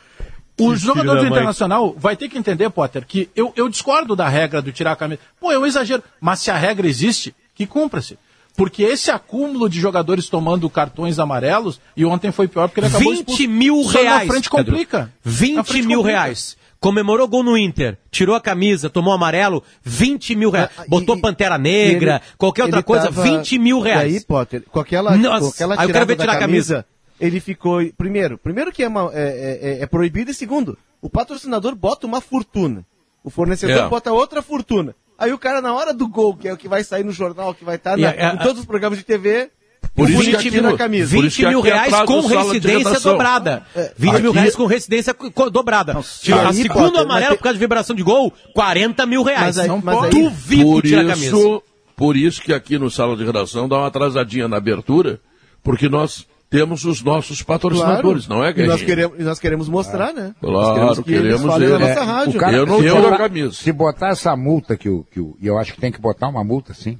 O 0.59 0.75
jogador 0.75 1.19
do. 1.21 1.27
Internacional 1.27 1.95
vai 1.97 2.15
ter 2.15 2.27
que 2.27 2.37
entender, 2.37 2.69
Potter, 2.69 3.05
que 3.07 3.29
eu, 3.35 3.53
eu 3.55 3.69
discordo 3.69 4.15
da 4.15 4.27
regra 4.27 4.61
do 4.61 4.71
tirar 4.71 4.91
a 4.91 4.95
camisa. 4.95 5.21
Pô, 5.39 5.51
é 5.51 5.57
um 5.57 5.65
exagero. 5.65 6.03
Mas 6.19 6.41
se 6.41 6.51
a 6.51 6.57
regra 6.57 6.87
existe, 6.87 7.33
que 7.55 7.65
cumpra-se. 7.65 8.19
Porque 8.59 8.83
esse 8.83 9.09
acúmulo 9.09 9.69
de 9.69 9.79
jogadores 9.79 10.27
tomando 10.27 10.69
cartões 10.69 11.17
amarelos, 11.17 11.79
e 11.95 12.03
ontem 12.03 12.29
foi 12.29 12.45
pior 12.47 12.67
porque 12.67 12.81
ele 12.81 12.87
acabou 12.87 13.09
20 13.13 13.19
expulso. 13.29 13.47
mil 13.49 13.83
Só 13.85 14.01
reais. 14.01 14.27
Na 14.27 14.33
frente 14.33 14.49
Pedro. 14.49 14.65
complica. 14.73 14.99
Na 14.99 15.11
20 15.31 15.65
frente 15.65 15.87
mil 15.87 15.97
complica. 15.99 16.17
reais. 16.19 16.57
Comemorou 16.77 17.25
gol 17.27 17.41
no 17.43 17.57
Inter, 17.57 17.97
tirou 18.11 18.35
a 18.35 18.41
camisa, 18.41 18.89
tomou 18.89 19.13
amarelo, 19.13 19.63
20 19.81 20.35
mil 20.35 20.49
reais. 20.49 20.69
Ah, 20.77 20.83
Botou 20.89 21.15
e- 21.17 21.21
Pantera 21.21 21.57
Negra, 21.57 22.15
ele- 22.23 22.33
qualquer 22.37 22.63
outra 22.65 22.83
coisa, 22.83 23.05
tava- 23.05 23.23
20 23.23 23.57
mil 23.57 23.79
reais. 23.79 24.13
E 24.13 24.17
aí, 24.17 24.23
Potter, 24.25 24.63
com 24.69 24.79
aquela, 24.81 25.15
Nossa, 25.15 25.39
com 25.41 25.47
aquela 25.53 25.75
aí 25.81 25.87
eu 25.87 25.93
quero 25.93 26.05
ver 26.05 26.15
tirar 26.17 26.33
a 26.33 26.39
camisa, 26.39 26.85
ele 27.19 27.39
ficou... 27.39 27.79
Primeiro, 27.97 28.37
primeiro 28.37 28.71
que 28.73 28.83
é, 28.83 28.87
uma- 28.89 29.09
é- 29.13 29.77
é- 29.79 29.83
é 29.83 29.85
proibido, 29.87 30.31
e 30.31 30.33
segundo, 30.33 30.77
o 31.01 31.09
patrocinador 31.09 31.75
bota 31.75 32.05
uma 32.05 32.19
fortuna. 32.21 32.85
O 33.23 33.29
fornecedor 33.29 33.77
É. 33.85 33.87
bota 33.89 34.11
outra 34.13 34.41
fortuna. 34.41 34.95
Aí 35.19 35.33
o 35.33 35.37
cara, 35.37 35.61
na 35.61 35.73
hora 35.73 35.93
do 35.93 36.07
gol, 36.07 36.35
que 36.35 36.47
é 36.47 36.53
o 36.53 36.57
que 36.57 36.67
vai 36.67 36.83
sair 36.83 37.03
no 37.03 37.11
jornal, 37.11 37.53
que 37.53 37.65
vai 37.65 37.75
estar 37.75 37.97
na- 37.97 38.09
a- 38.09 38.31
a- 38.31 38.33
em 38.35 38.37
todos 38.37 38.59
os 38.61 38.65
programas 38.65 38.97
de 38.97 39.03
TV, 39.03 39.49
Por 39.93 40.03
o 40.07 40.09
isso 40.09 40.19
que 40.19 40.25
bonito 40.25 40.41
tira 40.41 40.57
aquilo- 40.59 40.75
a 40.75 40.77
camisa. 40.77 41.15
Por 41.15 41.21
20 41.23 41.27
isso 41.31 41.37
que 41.37 41.47
mil 41.47 41.59
aqui 41.59 41.67
reais 41.69 41.93
com 42.05 42.21
residência 42.25 42.99
dobrada. 43.01 43.63
20 43.97 44.21
mil 44.21 44.29
Aqui- 44.31 44.39
reais 44.39 44.55
com 44.55 44.65
residência 44.65 45.15
dobrada. 45.51 45.91
e 45.93 46.31
a 46.33 46.47
aí, 46.49 46.53
segundo 46.53 46.73
Potter, 46.73 47.01
amarelo, 47.01 47.07
mas 47.07 47.27
tem- 47.27 47.37
por 47.37 47.43
causa 47.43 47.53
de 47.53 47.59
vibração 47.59 47.95
de 47.95 48.03
gol, 48.03 48.33
40 48.53 49.05
mil 49.05 49.23
reais. 49.23 49.57
Mas 49.57 49.59
aí- 49.59 49.67
Não 49.67 49.81
mas 49.83 49.95
pode. 49.97 50.15
aí- 50.17 50.23
Duvido 50.23 50.63
Por 50.63 50.81
tirar 50.83 51.01
a 51.01 51.05
camisa. 51.09 51.25
isso, 51.35 51.63
por 51.95 52.15
isso 52.15 52.41
que 52.41 52.53
aqui 52.53 52.77
no 52.77 52.89
Sala 52.89 53.15
de 53.17 53.25
Redação 53.25 53.67
dá 53.67 53.77
uma 53.77 53.87
atrasadinha 53.87 54.47
na 54.47 54.57
abertura, 54.57 55.19
porque 55.63 55.89
nós 55.89 56.25
temos 56.49 56.83
os 56.85 57.01
nossos 57.03 57.41
patrocinadores, 57.43 58.27
não 58.27 58.43
é, 58.43 58.49
e 58.49 58.65
nós, 58.65 58.81
Guerrinha? 58.81 58.85
queremos, 58.85 59.19
e 59.19 59.23
nós 59.23 59.39
queremos 59.39 59.69
mostrar, 59.69 60.11
né? 60.13 60.33
Claro, 60.41 60.53
nós 60.57 60.73
queremos 60.73 60.97
que 60.99 61.03
queremos 61.03 61.41
na 61.45 61.79
nossa 61.79 61.99
É, 61.99 62.03
rádio. 62.03 62.37
o 62.37 62.39
cara- 62.39 62.57
Eu 62.57 62.65
não 62.65 62.81
botar- 62.81 63.15
a 63.15 63.17
camisa. 63.17 63.51
Se 63.51 63.71
botar 63.71 64.09
essa 64.09 64.35
multa 64.35 64.75
que 64.75 64.89
o, 64.89 65.05
que 65.11 65.19
o. 65.19 65.37
E 65.39 65.45
eu 65.47 65.57
acho 65.59 65.73
que 65.73 65.79
tem 65.81 65.91
que 65.91 66.01
botar 66.01 66.27
uma 66.27 66.43
multa, 66.43 66.73
sim. 66.73 66.97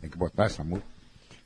Tem 0.00 0.10
que 0.10 0.16
botar 0.18 0.46
essa 0.46 0.64
multa. 0.64 0.84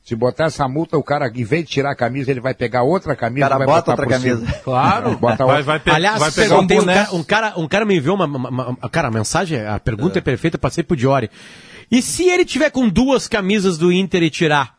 Se 0.03 0.15
botar 0.15 0.45
essa 0.45 0.67
multa, 0.69 0.97
o 0.97 1.03
cara, 1.03 1.29
em 1.35 1.43
vez 1.45 1.65
de 1.65 1.71
tirar 1.73 1.91
a 1.91 1.95
camisa, 1.97 2.31
ele 2.31 2.39
vai 2.41 2.55
pegar 2.55 2.85
outra 2.85 3.17
camisa 3.17 3.45
O 3.45 3.49
cara 3.49 3.59
vai 3.59 3.67
bota 3.67 3.91
botar 3.91 4.03
outra 4.03 4.07
por 4.07 4.23
cima. 4.23 4.37
camisa. 4.37 4.61
Claro. 4.63 5.17
Bota 5.19 5.37
vai, 5.45 5.47
outra. 5.57 5.63
vai, 5.65 5.81
pe- 5.81 5.91
Aliás, 5.91 6.19
vai 6.21 6.31
pegar 6.31 6.59
um 6.59 6.63
um, 6.63 6.67
cara, 6.69 7.09
um, 7.13 7.23
cara, 7.25 7.55
um 7.59 7.69
cara 7.69 7.85
me 7.85 7.97
enviou 7.97 8.15
uma, 8.15 8.25
uma- 8.25 8.49
uma- 8.71 8.89
Cara, 8.89 9.09
a 9.09 9.11
mensagem, 9.11 9.67
a 9.67 9.79
pergunta 9.81 10.19
é, 10.19 10.23
perfeita, 10.23 10.55
eu 10.57 10.61
passei 10.61 10.85
pro 10.85 10.97
Diori. 10.97 11.29
E 11.91 12.01
se 12.01 12.23
ele 12.29 12.45
tiver 12.45 12.71
com 12.71 12.89
duas 12.89 13.27
camisas 13.29 13.77
do 13.77 13.91
Inter 13.93 14.23
e 14.23 14.31
tirar? 14.31 14.76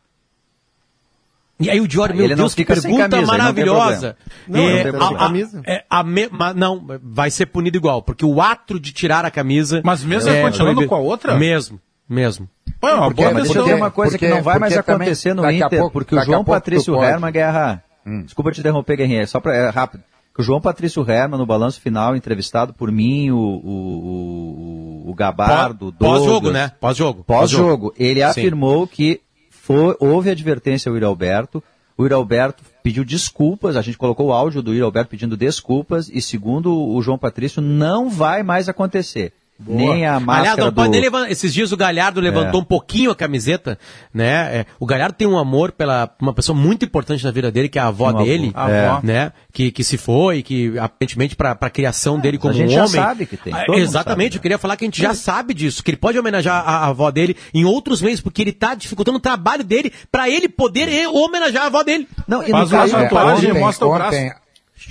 E 1.60 1.68
aí 1.68 1.80
o 1.80 1.88
Diori, 1.88 2.14
meu 2.14 2.24
Ele 2.24 2.34
não 2.36 2.44
Deus, 2.44 2.54
que 2.54 2.64
pergunta 2.64 2.86
camisa, 2.86 2.98
aí 3.04 3.10
não 3.10 3.18
tem 3.18 3.26
maravilhosa. 3.26 4.16
Não, 4.46 4.60
É, 4.60 4.92
não 4.92 5.02
a- 5.08 5.10
a- 5.10 5.18
Camisa. 5.18 5.62
é, 5.66 5.84
a 5.90 6.02
me- 6.04 6.28
ma- 6.30 6.54
não, 6.54 6.84
vai 7.02 7.30
ser 7.32 7.46
punido 7.46 7.76
igual, 7.76 8.00
porque 8.00 8.24
o 8.24 8.40
ato 8.40 8.78
de 8.78 8.92
tirar 8.92 9.24
a 9.24 9.30
camisa... 9.30 9.82
Mas 9.84 10.04
mesmo 10.04 10.30
é 10.30 10.40
continuando 10.42 10.86
com 10.86 10.94
a 10.94 10.98
outra? 10.98 11.36
Mesmo, 11.36 11.80
mesmo. 12.08 12.48
Pô, 12.80 12.88
é 12.88 12.94
uma 12.94 13.06
Porque- 13.08 13.22
boa 13.22 13.34
Mas 13.34 13.50
tem 13.50 13.74
uma 13.74 13.90
coisa 13.90 14.12
porque- 14.12 14.26
que 14.28 14.32
não 14.34 14.42
vai 14.42 14.58
mais 14.60 14.76
acontecer 14.76 15.34
no 15.34 15.50
Inter, 15.50 15.68
pouco- 15.80 15.90
porque 15.92 16.14
o 16.14 16.22
João 16.24 16.44
Patrício. 16.44 17.02
Herman 17.02 17.32
Guerra. 17.32 17.82
Desculpa 18.24 18.52
te 18.52 18.60
interromper, 18.60 18.96
Guerrinha, 18.96 19.26
só 19.26 19.40
pra, 19.40 19.54
é 19.54 19.68
rápido. 19.68 20.02
Que 20.34 20.40
o 20.40 20.44
João 20.44 20.60
Patrício 20.60 21.02
Herman, 21.10 21.36
no 21.40 21.44
balanço 21.44 21.80
final, 21.80 22.14
entrevistado 22.14 22.72
por 22.72 22.92
mim, 22.92 23.32
o, 23.32 23.36
o, 23.36 25.04
o, 25.06 25.10
o 25.10 25.14
Gabardo, 25.14 25.88
o 25.88 25.92
Pós-jogo, 25.92 26.50
né? 26.52 26.70
Pós-jogo. 26.80 27.24
Pós-jogo, 27.24 27.92
ele 27.98 28.20
Sim. 28.20 28.26
afirmou 28.26 28.86
que 28.86 29.20
foi, 29.68 29.94
houve 30.00 30.30
advertência 30.30 30.88
ao 30.88 30.94
Yuri 30.94 31.04
Alberto. 31.04 31.62
O 31.94 32.02
Yuri 32.02 32.14
Alberto 32.14 32.64
pediu 32.82 33.04
desculpas, 33.04 33.76
a 33.76 33.82
gente 33.82 33.98
colocou 33.98 34.28
o 34.28 34.32
áudio 34.32 34.62
do 34.62 34.72
Yuri 34.72 34.82
Alberto 34.82 35.10
pedindo 35.10 35.36
desculpas, 35.36 36.08
e 36.08 36.22
segundo 36.22 36.74
o 36.74 37.02
João 37.02 37.18
Patrício, 37.18 37.60
não 37.60 38.08
vai 38.08 38.42
mais 38.42 38.66
acontecer. 38.70 39.34
Nem 39.66 40.06
a 40.06 40.20
máscara 40.20 40.52
Aliás, 40.52 40.56
não 40.58 40.70
do... 40.70 40.90
nem 40.90 41.30
Esses 41.32 41.52
dias 41.52 41.72
o 41.72 41.76
Galhardo 41.76 42.20
levantou 42.20 42.60
É. 42.60 42.62
um 42.62 42.66
pouquinho 42.66 43.10
a 43.10 43.16
camiseta, 43.16 43.76
né? 44.14 44.58
É, 44.60 44.66
o 44.78 44.86
Galhardo 44.86 45.16
tem 45.16 45.26
um 45.26 45.36
amor 45.36 45.72
pela 45.72 46.08
uma 46.20 46.32
pessoa 46.32 46.56
muito 46.56 46.84
importante 46.84 47.24
na 47.24 47.30
vida 47.32 47.50
dele, 47.50 47.68
que 47.68 47.76
é 47.78 47.82
a 47.82 47.88
avó 47.88 48.04
Um 48.06 48.08
avô. 48.10 48.24
dele, 48.24 48.52
A 48.54 48.64
avó. 48.92 49.00
né? 49.02 49.32
Que, 49.52 49.72
que 49.72 49.82
se 49.82 49.96
foi, 49.98 50.42
que 50.42 50.78
aparentemente 50.78 51.34
para 51.34 51.50
a 51.60 51.70
criação 51.70 52.20
dele 52.20 52.38
como 52.38 52.54
a 52.54 52.56
gente 52.56 52.68
um 52.70 52.74
já 52.74 52.80
homem. 52.84 52.92
sabe 52.94 53.26
que 53.26 53.36
tem, 53.36 53.52
Ah, 53.52 53.64
todo 53.66 53.78
Exatamente, 53.78 54.32
sabe, 54.32 54.34
né? 54.34 54.38
eu 54.38 54.42
queria 54.42 54.58
falar 54.58 54.76
que 54.76 54.84
a 54.84 54.86
gente 54.86 55.02
já 55.02 55.12
sabe 55.14 55.52
disso, 55.54 55.82
que 55.82 55.90
ele 55.90 55.96
pode 55.98 56.16
homenagear 56.18 56.56
a, 56.64 56.76
a 56.78 56.86
avó 56.86 57.10
dele 57.10 57.36
em 57.52 57.64
outros 57.64 58.00
meios, 58.00 58.20
porque 58.20 58.42
ele 58.42 58.52
tá 58.52 58.74
dificultando 58.76 59.18
o 59.18 59.20
trabalho 59.20 59.64
dele 59.64 59.92
para 60.12 60.28
ele 60.30 60.48
poder 60.48 60.88
homenagear 61.08 61.64
a 61.64 61.66
avó 61.66 61.82
dele. 61.82 62.06
Não, 62.28 62.44
e 62.44 62.50
no 62.50 62.58
uma 62.58 62.66
caso, 62.68 62.92
tatuagem, 62.92 63.50
ontem, 63.50 63.60
mostra 63.60 63.86
o 63.86 63.90
ontem, 63.90 64.32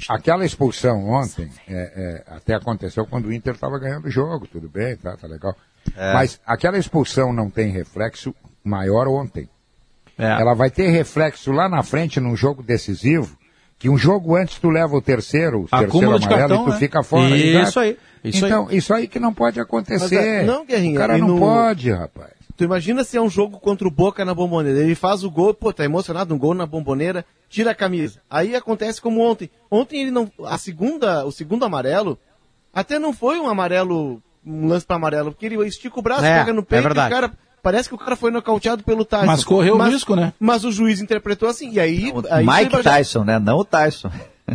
aquela 0.10 0.46
expulsão 0.46 1.10
ontem, 1.10 1.50
é, 1.68 2.24
é, 2.28 2.36
até 2.36 2.54
aconteceu 2.56 3.06
quando 3.06 3.28
o 3.28 3.34
Inter 3.34 3.54
estava 3.54 3.78
ganhando 3.80 4.06
o 4.06 4.12
jogo, 4.12 4.48
tudo 4.48 4.70
bem, 4.70 4.96
tá, 4.96 5.16
tá 5.18 5.28
legal. 5.28 5.56
Mas 5.96 6.40
aquela 6.46 6.78
expulsão 6.78 7.32
não 7.32 7.50
tem 7.50 7.70
reflexo 7.72 8.36
maior 8.64 9.08
ontem. 9.08 9.50
É. 10.18 10.26
Ela 10.26 10.54
vai 10.54 10.70
ter 10.70 10.90
reflexo 10.90 11.52
lá 11.52 11.70
na 11.70 11.84
frente 11.84 12.20
num 12.20 12.36
jogo 12.36 12.64
decisivo, 12.64 13.38
que 13.80 13.88
um 13.90 13.98
jogo 13.98 14.36
antes 14.36 14.58
tu 14.58 14.70
leva 14.70 14.96
o 14.96 15.02
terceiro, 15.02 15.62
o 15.62 15.68
terceiro 15.68 15.88
Acúmulo 15.90 16.16
amarelo 16.18 16.40
cartão, 16.40 16.62
e 16.62 16.66
tu 16.66 16.70
né? 16.72 16.80
fica 16.80 17.04
fora. 17.04 17.38
Isso 17.38 17.46
exato. 17.58 17.80
aí, 17.80 17.98
isso 18.24 18.46
aí. 18.46 18.52
então, 18.52 18.72
isso 18.72 18.94
aí 18.94 19.08
que 19.08 19.20
não 19.20 19.34
pode 19.34 19.60
acontecer. 19.60 20.16
Mas, 20.16 20.26
é, 20.28 20.44
não, 20.44 20.66
Guerrinha, 20.66 20.96
o 20.96 20.98
cara 20.98 21.18
não 21.18 21.28
no- 21.28 21.40
pode, 21.40 21.92
rapaz. 21.92 22.37
Tu 22.58 22.64
imagina 22.64 23.04
se 23.04 23.16
é 23.16 23.22
um 23.22 23.30
jogo 23.30 23.60
contra 23.60 23.88
o 23.88 23.92
Boca 23.92 24.26
na 24.26 24.34
bomboneira. 24.34 24.80
Ele 24.80 24.96
faz 24.96 25.24
o 25.24 25.30
gol, 25.30 25.54
pô, 25.54 25.72
tá 25.72 25.86
emocionado, 25.86 26.34
um 26.34 26.40
gol 26.40 26.56
na 26.56 26.66
bomboneira, 26.66 27.24
tira 27.48 27.70
a 27.70 27.76
camisa. 27.76 28.20
Aí 28.28 28.56
acontece 28.56 29.00
como 29.00 29.22
ontem. 29.22 29.48
Ontem 29.70 30.02
ele 30.02 30.12
não. 30.12 30.30
A 30.44 30.58
segunda, 30.58 31.24
o 31.24 31.32
segundo 31.32 31.64
amarelo, 31.64 32.18
até 32.74 32.98
não 32.98 33.14
foi 33.14 33.40
um 33.40 33.48
amarelo, 33.48 34.20
um 34.44 34.68
lance 34.68 34.88
para 34.88 34.96
amarelo, 34.96 35.32
porque 35.32 35.46
ele 35.46 35.68
estica 35.68 36.00
o 36.00 36.02
braço, 36.02 36.26
É, 36.26 36.40
pega 36.40 36.52
no 36.52 36.62
é 36.62 36.66
peito, 36.66 36.84
verdade. 36.84 37.14
e 37.14 37.16
o 37.16 37.22
cara. 37.22 37.34
Parece 37.62 37.90
que 37.90 37.96
o 37.96 37.98
cara 37.98 38.16
foi 38.16 38.32
nocauteado 38.32 38.84
pelo 38.84 39.04
Tyson. 39.04 39.26
Mas 39.26 39.44
correu 39.44 39.76
o 39.76 39.84
risco, 39.84 40.16
né? 40.16 40.32
Mas 40.40 40.64
o 40.64 40.72
juiz 40.72 41.02
interpretou 41.02 41.50
assim. 41.50 41.72
E 41.74 41.80
aí. 41.80 42.12
o 42.12 42.24
aí 42.30 42.46
Mike 42.46 42.82
Tyson, 42.82 43.24
né? 43.24 43.40
Não 43.40 43.58
o 43.58 43.66
Tyson. 43.66 44.10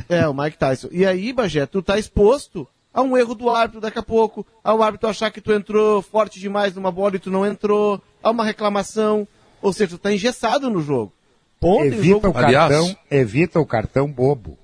é, 0.09 0.27
o 0.27 0.35
Mike 0.35 0.57
Tyson. 0.57 0.89
E 0.91 1.05
aí, 1.05 1.33
Bagé, 1.33 1.67
tu 1.67 1.83
tá 1.83 1.99
exposto 1.99 2.67
a 2.93 3.03
um 3.03 3.17
erro 3.17 3.35
do 3.35 3.49
árbitro 3.51 3.81
daqui 3.81 3.99
a 3.99 4.03
pouco, 4.03 4.47
ao 4.63 4.83
árbitro 4.83 5.09
achar 5.09 5.31
que 5.31 5.41
tu 5.41 5.53
entrou 5.53 6.03
forte 6.03 6.39
demais 6.39 6.75
numa 6.75 6.91
bola 6.91 7.17
e 7.17 7.19
tu 7.19 7.31
não 7.31 7.47
entrou, 7.47 8.01
a 8.23 8.31
uma 8.31 8.45
reclamação. 8.45 9.27
Ou 9.61 9.73
seja, 9.73 9.97
tu 9.97 9.99
tá 9.99 10.13
engessado 10.13 10.69
no 10.69 10.81
jogo. 10.83 11.13
Ontem 11.63 11.83
o 11.83 11.95
Evita 11.95 12.09
jogo... 12.27 12.29
o 12.29 12.37
Aliás- 12.39 12.69
cartão, 12.75 12.97
evita 13.11 13.61
o 13.61 13.67
cartão 13.67 14.11
bobo. 14.11 14.59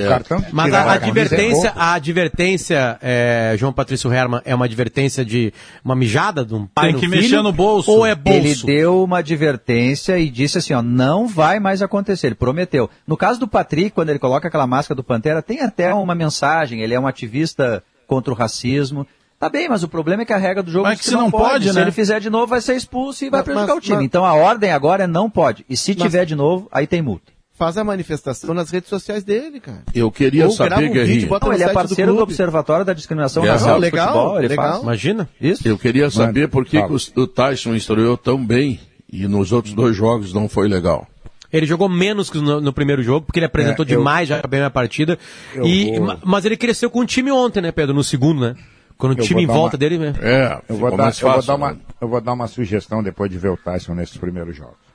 É. 0.00 0.08
cartão 0.08 0.44
Mas 0.52 0.72
a, 0.72 0.82
a 0.90 0.94
é 0.94 0.96
advertência, 0.96 1.70
bobo. 1.70 1.80
a 1.80 1.92
advertência, 1.94 2.98
é, 3.02 3.54
João 3.58 3.72
Patrício 3.72 4.12
Herman, 4.12 4.40
é 4.44 4.54
uma 4.54 4.64
advertência 4.64 5.24
de 5.24 5.52
uma 5.84 5.94
mijada 5.94 6.44
de 6.44 6.54
um 6.54 6.66
pai 6.66 6.86
Tem 6.86 6.92
no 6.94 7.00
que 7.00 7.06
filho, 7.08 7.20
mexer 7.22 7.42
no 7.42 7.52
bolso. 7.52 7.90
Ou 7.90 8.06
é 8.06 8.14
bolso? 8.14 8.38
Ele 8.38 8.54
deu 8.64 9.02
uma 9.04 9.18
advertência 9.18 10.18
e 10.18 10.30
disse 10.30 10.58
assim, 10.58 10.72
ó, 10.74 10.80
não 10.82 11.26
vai 11.28 11.60
mais 11.60 11.82
acontecer, 11.82 12.28
ele 12.28 12.34
prometeu. 12.34 12.88
No 13.06 13.16
caso 13.16 13.38
do 13.40 13.46
Patrick, 13.48 13.90
quando 13.90 14.08
ele 14.10 14.18
coloca 14.18 14.48
aquela 14.48 14.66
máscara 14.66 14.96
do 14.96 15.04
Pantera, 15.04 15.42
tem 15.42 15.60
até 15.60 15.92
uma 15.92 16.14
mensagem, 16.14 16.80
ele 16.80 16.94
é 16.94 17.00
um 17.00 17.06
ativista 17.06 17.82
contra 18.06 18.32
o 18.32 18.36
racismo. 18.36 19.06
Tá 19.38 19.48
bem, 19.48 19.68
mas 19.68 19.82
o 19.82 19.88
problema 19.88 20.22
é 20.22 20.24
que 20.24 20.32
a 20.32 20.36
regra 20.38 20.62
do 20.62 20.70
jogo 20.70 20.84
Mas 20.84 20.98
diz 20.98 21.04
que 21.06 21.10
se 21.10 21.16
não 21.16 21.28
pode, 21.30 21.68
Se 21.68 21.74
né? 21.74 21.82
ele 21.82 21.90
fizer 21.90 22.20
de 22.20 22.30
novo, 22.30 22.46
vai 22.46 22.60
ser 22.60 22.76
expulso 22.76 23.24
e 23.24 23.28
vai 23.30 23.40
Mas- 23.40 23.44
prejudicar 23.44 23.74
mas- 23.74 23.78
o 23.78 23.80
time. 23.84 23.96
mas- 23.96 24.04
Então 24.04 24.24
a 24.24 24.34
ordem 24.34 24.70
agora 24.70 25.02
é 25.04 25.06
não 25.08 25.28
pode. 25.28 25.64
E 25.68 25.76
se 25.76 25.92
Mas- 25.94 26.02
tiver 26.02 26.24
de 26.24 26.36
novo, 26.36 26.68
aí 26.70 26.86
tem 26.86 27.02
multa. 27.02 27.32
Faz 27.62 27.78
a 27.78 27.84
manifestação 27.84 28.52
nas 28.54 28.70
redes 28.70 28.88
sociais 28.90 29.22
dele, 29.22 29.60
cara. 29.60 29.82
Eu 29.94 30.10
queria 30.10 30.46
Ou 30.46 30.50
saber, 30.50 30.74
um 30.74 30.78
vídeo, 30.78 30.92
Guerrinha. 30.94 31.26
bota 31.28 31.46
Não, 31.46 31.54
ele 31.54 31.62
é 31.62 31.68
do 31.68 31.72
parceiro 31.74 32.10
do, 32.10 32.16
clube. 32.16 32.32
Observatório 32.32 32.84
da 32.84 32.92
Discriminação. 32.92 33.44
Racial 33.44 33.76
do 33.76 33.80
legal, 33.80 34.06
Futebol, 34.12 34.38
ele 34.40 34.48
legal. 34.48 34.70
faz. 34.72 34.82
Imagina. 34.82 35.28
Isso? 35.40 35.68
Eu 35.68 35.78
queria 35.78 36.10
saber 36.10 36.48
por 36.48 36.64
que, 36.64 36.76
o, 36.78 36.96
o 37.22 37.26
Tyson 37.28 37.74
estreou 37.76 38.16
tão 38.16 38.44
bem 38.44 38.80
e 39.12 39.28
nos 39.28 39.52
outros 39.52 39.74
dois 39.74 39.94
jogos 39.94 40.32
não 40.32 40.48
foi 40.48 40.66
legal. 40.68 41.06
Ele 41.52 41.64
jogou 41.66 41.88
menos 41.88 42.30
que 42.30 42.38
no, 42.38 42.60
no 42.60 42.72
primeiro 42.72 43.00
jogo, 43.02 43.26
porque 43.26 43.38
ele 43.38 43.46
apresentou 43.46 43.84
É, 43.86 43.92
eu- 43.92 43.96
demais 43.98 44.28
já 44.28 44.42
bem 44.42 44.62
a 44.62 44.70
partida. 44.70 45.16
E, 45.62 45.92
vou- 45.98 46.06
ma- 46.06 46.18
Mas 46.24 46.44
ele 46.44 46.56
cresceu 46.56 46.90
com 46.90 46.98
o 47.00 47.06
time 47.06 47.30
ontem, 47.30 47.60
né, 47.60 47.70
Pedro? 47.70 47.94
No 47.94 48.02
segundo, 48.02 48.40
né? 48.40 48.56
Quando 48.98 49.12
o 49.16 49.20
Eu 49.20 49.24
time 49.24 49.42
em 49.44 49.46
volta 49.46 49.76
uma- 49.76 49.78
dele, 49.78 49.98
né? 49.98 50.14
É, 50.20 50.58
Eu 50.68 50.76
vou, 50.78 50.90
dar, 50.90 50.96
mais 50.96 51.20
eu, 51.20 51.28
vou 51.28 51.34
fácil, 51.36 51.46
dar 51.46 51.54
uma, 51.54 51.72
né? 51.72 51.78
eu 52.00 52.08
vou 52.08 52.20
dar 52.20 52.32
uma 52.32 52.46
sugestão 52.48 53.02
depois 53.02 53.30
de 53.30 53.38
ver 53.38 53.50
o 53.50 53.56
Tyson 53.56 53.94
nesses 53.94 54.16
primeiros 54.16 54.56
jogos. 54.56 54.90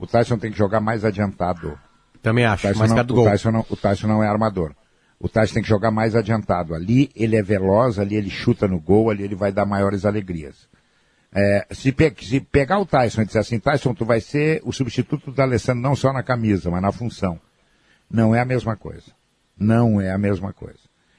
O 0.00 0.06
Tyson 0.06 0.38
tem 0.38 0.50
que 0.50 0.58
jogar 0.58 0.80
mais 0.80 1.04
adiantado. 1.04 1.78
Também 2.22 2.44
O 2.46 2.50
acho, 2.50 2.62
Tyson, 2.66 2.78
mais 2.78 2.90
não, 2.90 2.96
perto 2.96 3.08
do 3.08 3.12
o, 3.12 3.16
gol. 3.16 3.24
Tyson 3.26 3.50
não, 3.50 3.66
o 3.68 3.76
Tyson 3.76 4.06
não 4.06 4.22
é 4.24 4.28
armador. 4.28 4.72
O 5.18 5.28
Tyson 5.28 5.54
tem 5.54 5.62
que 5.62 5.68
jogar 5.68 5.90
mais 5.90 6.16
adiantado. 6.16 6.74
Ali 6.74 7.10
ele 7.14 7.36
é 7.36 7.42
veloz, 7.42 7.98
ali 7.98 8.16
ele 8.16 8.30
chuta 8.30 8.66
no 8.66 8.80
gol, 8.80 9.10
ali 9.10 9.22
ele 9.22 9.34
vai 9.34 9.52
dar 9.52 9.66
maiores 9.66 10.04
alegrias. 10.06 10.68
É, 11.32 11.66
se, 11.70 11.92
pe- 11.92 12.12
se 12.20 12.40
pegar 12.40 12.78
o 12.78 12.86
Tyson 12.86 13.22
e 13.22 13.24
disser 13.26 13.40
assim, 13.40 13.58
Tyson, 13.60 13.94
tu 13.94 14.04
vai 14.04 14.20
ser 14.20 14.60
o 14.64 14.72
substituto 14.72 15.30
do 15.30 15.40
Alessandro 15.42 15.82
não 15.82 15.94
só 15.94 16.12
na 16.12 16.22
camisa, 16.22 16.70
mas 16.70 16.82
na 16.82 16.90
função. 16.90 17.38
Não 18.10 18.34
é 18.34 18.40
a 18.40 18.44
mesma 18.44 18.76
coisa. 18.76 19.12
Não 19.58 20.00
é 20.00 20.10
a 20.10 20.18
mesma 20.18 20.52
coisa. 20.52 20.78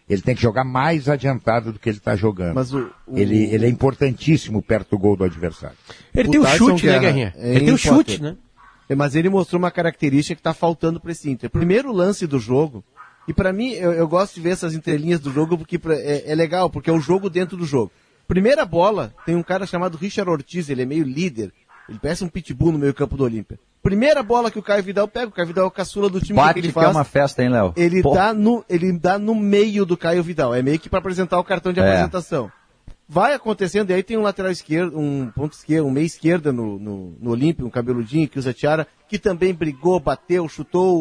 Ele 0.10 0.22
tem 0.22 0.36
que 0.36 0.42
jogar 0.42 0.66
mais 0.66 1.08
adiantado 1.08 1.72
do 1.72 1.80
que 1.80 1.88
ele 1.88 1.98
está 2.00 2.16
jogando. 2.16 2.56
Mas 2.56 2.74
o, 2.74 2.92
o... 3.08 3.18
Ele, 3.18 3.46
ele 3.54 3.66
é 3.66 3.70
importantíssimo 3.70 4.62
perto 4.62 4.90
do 4.90 4.98
gol 5.00 5.16
do 5.16 5.24
adversário. 5.24 5.78
Ele 6.14 6.28
O 6.28 6.32
tem 6.32 6.40
o 6.42 6.44
Tyson 6.44 6.58
chute, 6.72 6.86
né, 6.88 7.00
Guerrinha? 7.00 7.34
é 7.38 7.50
Ele 7.56 7.66
tem 7.66 7.74
o 7.74 7.78
chute, 7.78 8.22
né? 8.22 8.36
É, 8.92 8.96
Mas 8.96 9.16
ele 9.16 9.30
mostrou 9.30 9.58
uma 9.58 9.72
característica 9.72 10.36
que 10.36 10.40
está 10.42 10.54
faltando 10.54 11.00
para 11.00 11.12
esse 11.12 11.30
Inter. 11.30 11.50
Primeiro 11.50 11.92
lance 11.94 12.28
do 12.28 12.38
jogo, 12.38 12.84
e 13.28 13.34
para 13.34 13.54
mim, 13.54 13.72
eu, 13.72 13.94
eu 13.94 14.08
gosto 14.08 14.36
de 14.36 14.42
ver 14.42 14.50
essas 14.50 14.74
entrelinhas 14.74 15.20
do 15.20 15.32
jogo 15.32 15.58
porque 15.58 15.80
pra- 15.80 15.96
é, 15.96 16.24
é 16.32 16.36
legal, 16.36 16.70
porque 16.70 16.90
é 16.90 16.94
o 16.94 17.00
jogo 17.00 17.30
dentro 17.30 17.56
do 17.56 17.66
jogo. 17.66 17.92
Primeira 18.28 18.66
bola, 18.66 19.14
tem 19.26 19.36
um 19.36 19.44
cara 19.44 19.66
chamado 19.66 19.98
Richard 19.98 20.30
Ortiz, 20.30 20.70
ele 20.70 20.82
é 20.82 20.86
meio 20.86 21.04
líder. 21.06 21.52
Ele 21.90 22.00
parece 22.02 22.24
um 22.24 22.28
pitbull 22.30 22.72
no 22.72 22.80
meio 22.80 22.94
campo 22.94 23.16
do 23.18 23.24
Olímpia. 23.24 23.58
Primeira 23.84 24.22
bola 24.22 24.52
que 24.52 24.60
o 24.60 24.62
Caio 24.62 24.84
Vidal 24.84 25.08
pega, 25.08 25.28
o 25.28 25.32
Caio 25.32 25.48
Vidal 25.48 25.64
é 25.66 25.68
o 25.68 25.72
caçula 25.72 26.10
do 26.10 26.20
time 26.22 26.36
Bate 26.36 26.54
que 26.56 26.62
que, 26.62 26.68
ele 26.68 26.70
é 26.70 26.74
faz. 26.74 26.96
uma 26.96 27.04
festa, 27.04 27.42
hein, 27.44 27.50
Léo? 27.50 27.74
Ele 27.76 28.02
Pô, 28.04 28.14
dá, 28.14 28.34
no, 28.34 28.64
ele 28.70 28.92
dá 28.92 29.18
no 29.18 29.34
meio 29.34 29.86
do 29.86 29.98
Caio 29.98 30.22
Vidal. 30.22 30.54
É 30.54 30.62
meio 30.62 30.78
que 30.80 30.88
para 30.90 31.00
apresentar 31.00 31.40
o 31.40 31.44
cartão 31.44 31.74
de 31.74 31.80
É. 31.80 31.84
apresentação. 31.84 32.52
Vai 33.14 33.34
acontecendo, 33.34 33.90
e 33.90 33.94
aí 33.94 34.02
tem 34.04 34.16
um 34.18 34.22
lateral 34.22 34.50
esquerdo, 34.54 34.98
um 34.98 35.30
ponto 35.36 35.52
esquerdo, 35.52 35.86
um 35.86 35.92
meia 35.92 36.06
esquerda 36.06 36.54
no, 36.54 36.80
no, 36.80 37.14
no 37.20 37.32
Olímpio, 37.32 37.66
um 37.66 37.70
cabeludinho 37.70 38.26
que 38.30 38.40
usa 38.40 38.54
tiara, 38.54 38.88
que 39.10 39.20
também 39.20 39.54
brigou, 39.54 40.00
bateu, 40.00 40.48
chutou 40.48 40.98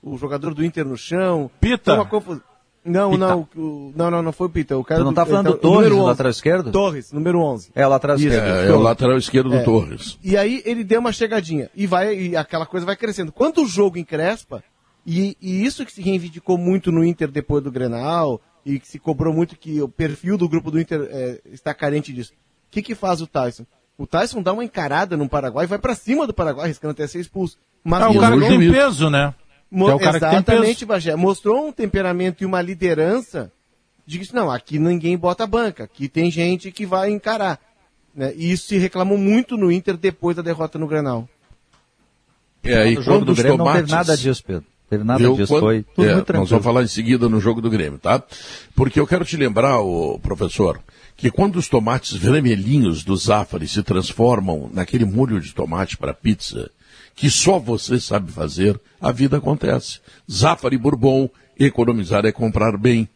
o, 0.00 0.12
o 0.12 0.16
jogador 0.16 0.54
do 0.54 0.64
Inter 0.64 0.86
no 0.86 0.96
chão. 0.96 1.50
Pita? 1.60 1.90
Foi 1.90 1.94
uma 1.94 2.06
confusão. 2.06 2.40
Não, 2.84 3.10
Pita. 3.10 3.26
não, 3.26 3.48
o- 3.56 3.92
não, 3.96 4.10
não, 4.12 4.22
não 4.22 4.32
foi 4.32 4.46
o 4.46 4.50
Pita. 4.50 4.78
O 4.78 4.84
cara 4.84 5.00
Tu 5.00 5.04
não 5.04 5.12
tá 5.12 5.24
do, 5.24 5.30
falando 5.30 5.46
então, 5.48 5.58
do 5.58 5.60
Torres, 5.76 5.92
11. 5.92 6.00
lateral 6.06 6.30
esquerdo? 6.30 6.70
Torres, 6.70 7.12
número 7.12 7.40
11. 7.40 7.70
É, 7.74 7.84
o 7.84 7.90
lateral 7.90 8.16
Isso. 8.16 8.28
esquerdo. 8.28 8.46
É, 8.46 8.68
é 8.68 8.72
o 8.72 8.78
lateral 8.80 9.18
esquerdo 9.18 9.50
do 9.50 9.56
É. 9.56 9.62
Torres. 9.64 10.18
E 10.22 10.36
aí 10.36 10.62
ele 10.64 10.84
deu 10.84 11.00
uma 11.00 11.12
chegadinha. 11.12 11.68
E 11.74 11.84
vai, 11.84 12.14
e 12.16 12.36
aquela 12.36 12.64
coisa 12.64 12.86
vai 12.86 12.94
crescendo. 12.94 13.32
Quando 13.32 13.60
o 13.62 13.66
jogo 13.66 13.98
encrespa, 13.98 14.62
e, 15.04 15.36
e 15.42 15.64
isso 15.64 15.84
que 15.84 15.92
se 15.92 16.00
reivindicou 16.00 16.56
muito 16.56 16.92
no 16.92 17.04
Inter 17.04 17.28
depois 17.28 17.62
do 17.64 17.72
Grenal, 17.72 18.40
e 18.64 18.78
que 18.78 18.86
se 18.88 18.98
cobrou 18.98 19.32
muito 19.32 19.56
que 19.56 19.80
o 19.80 19.88
perfil 19.88 20.36
do 20.36 20.48
grupo 20.48 20.70
do 20.70 20.80
Inter 20.80 21.08
é, 21.10 21.40
está 21.52 21.72
carente 21.74 22.12
disso. 22.12 22.32
O 22.32 22.70
que, 22.70 22.82
que 22.82 22.94
faz 22.94 23.20
o 23.20 23.26
Tyson? 23.26 23.64
O 23.98 24.06
Tyson 24.06 24.42
dá 24.42 24.52
uma 24.52 24.64
encarada 24.64 25.16
no 25.16 25.28
Paraguai 25.28 25.64
e 25.64 25.68
vai 25.68 25.78
pra 25.78 25.94
cima 25.94 26.26
do 26.26 26.32
Paraguai, 26.34 26.68
riscando 26.68 26.92
até 26.92 27.06
ser 27.06 27.20
expulso. 27.20 27.58
Mas 27.84 28.02
É 28.02 28.06
o 28.08 28.20
cara 28.20 28.38
que 28.38 28.46
tem 28.48 28.70
peso, 28.72 29.10
né? 29.10 29.34
Mo- 29.70 29.88
é 29.90 29.94
o 29.94 29.98
cara 29.98 30.14
que 30.14 30.20
tem 30.20 30.28
Exatamente, 30.38 30.74
peso. 30.76 30.86
Bagé. 30.86 31.16
Mostrou 31.16 31.66
um 31.68 31.72
temperamento 31.72 32.42
e 32.42 32.46
uma 32.46 32.60
liderança 32.62 33.52
de 34.06 34.18
que, 34.18 34.34
não, 34.34 34.50
aqui 34.50 34.78
ninguém 34.78 35.16
bota 35.16 35.46
banca, 35.46 35.84
aqui 35.84 36.08
tem 36.08 36.30
gente 36.30 36.72
que 36.72 36.84
vai 36.86 37.10
encarar. 37.10 37.60
Né? 38.14 38.32
E 38.36 38.50
isso 38.50 38.66
se 38.68 38.76
reclamou 38.78 39.16
muito 39.16 39.56
no 39.56 39.70
Inter 39.70 39.96
depois 39.96 40.34
da 40.36 40.42
derrota 40.42 40.78
no 40.78 40.86
Grenal. 40.88 41.28
É, 42.62 42.90
e 42.90 42.96
No 42.96 43.02
jogo 43.02 43.24
do 43.24 43.32
os 43.32 43.38
Grêmio 43.38 43.56
não 43.58 43.64
tomates... 43.64 43.82
teve 43.82 43.92
nada 43.92 44.16
disso, 44.16 44.42
Pedro. 44.44 44.64
Teve 44.90 45.04
nada 45.04 45.20
Viu? 45.20 45.34
disso. 45.36 45.52
Quando- 45.52 45.60
Foi 45.62 45.82
tudo 45.94 46.04
É, 46.04 46.06
muito 46.08 46.16
Nós 46.18 46.26
tranquilo. 46.26 46.46
vamos 46.48 46.64
falar 46.64 46.82
em 46.82 46.86
seguida 46.88 47.28
no 47.28 47.40
jogo 47.40 47.60
do 47.62 47.70
Grêmio, 47.70 47.98
tá? 47.98 48.22
Porque 48.74 48.98
eu 48.98 49.06
quero 49.06 49.24
te 49.24 49.36
lembrar, 49.36 49.78
ô, 49.80 50.18
professor, 50.18 50.80
que 51.16 51.30
quando 51.30 51.56
os 51.56 51.68
tomates 51.68 52.12
vermelhinhos 52.16 53.04
do 53.04 53.16
Zafari 53.16 53.68
se 53.68 53.82
transformam 53.84 54.68
naquele 54.74 55.04
molho 55.04 55.40
de 55.40 55.54
tomate 55.54 55.96
para 55.96 56.12
pizza, 56.12 56.68
que 57.14 57.30
só 57.30 57.58
você 57.58 58.00
sabe 58.00 58.32
fazer, 58.32 58.80
a 59.00 59.12
vida 59.12 59.36
acontece. 59.36 60.00
Zafari 60.30 60.76
Bourbon, 60.76 61.30
economizar 61.58 62.26
é 62.26 62.32
comprar 62.32 62.76
bem. 62.76 63.08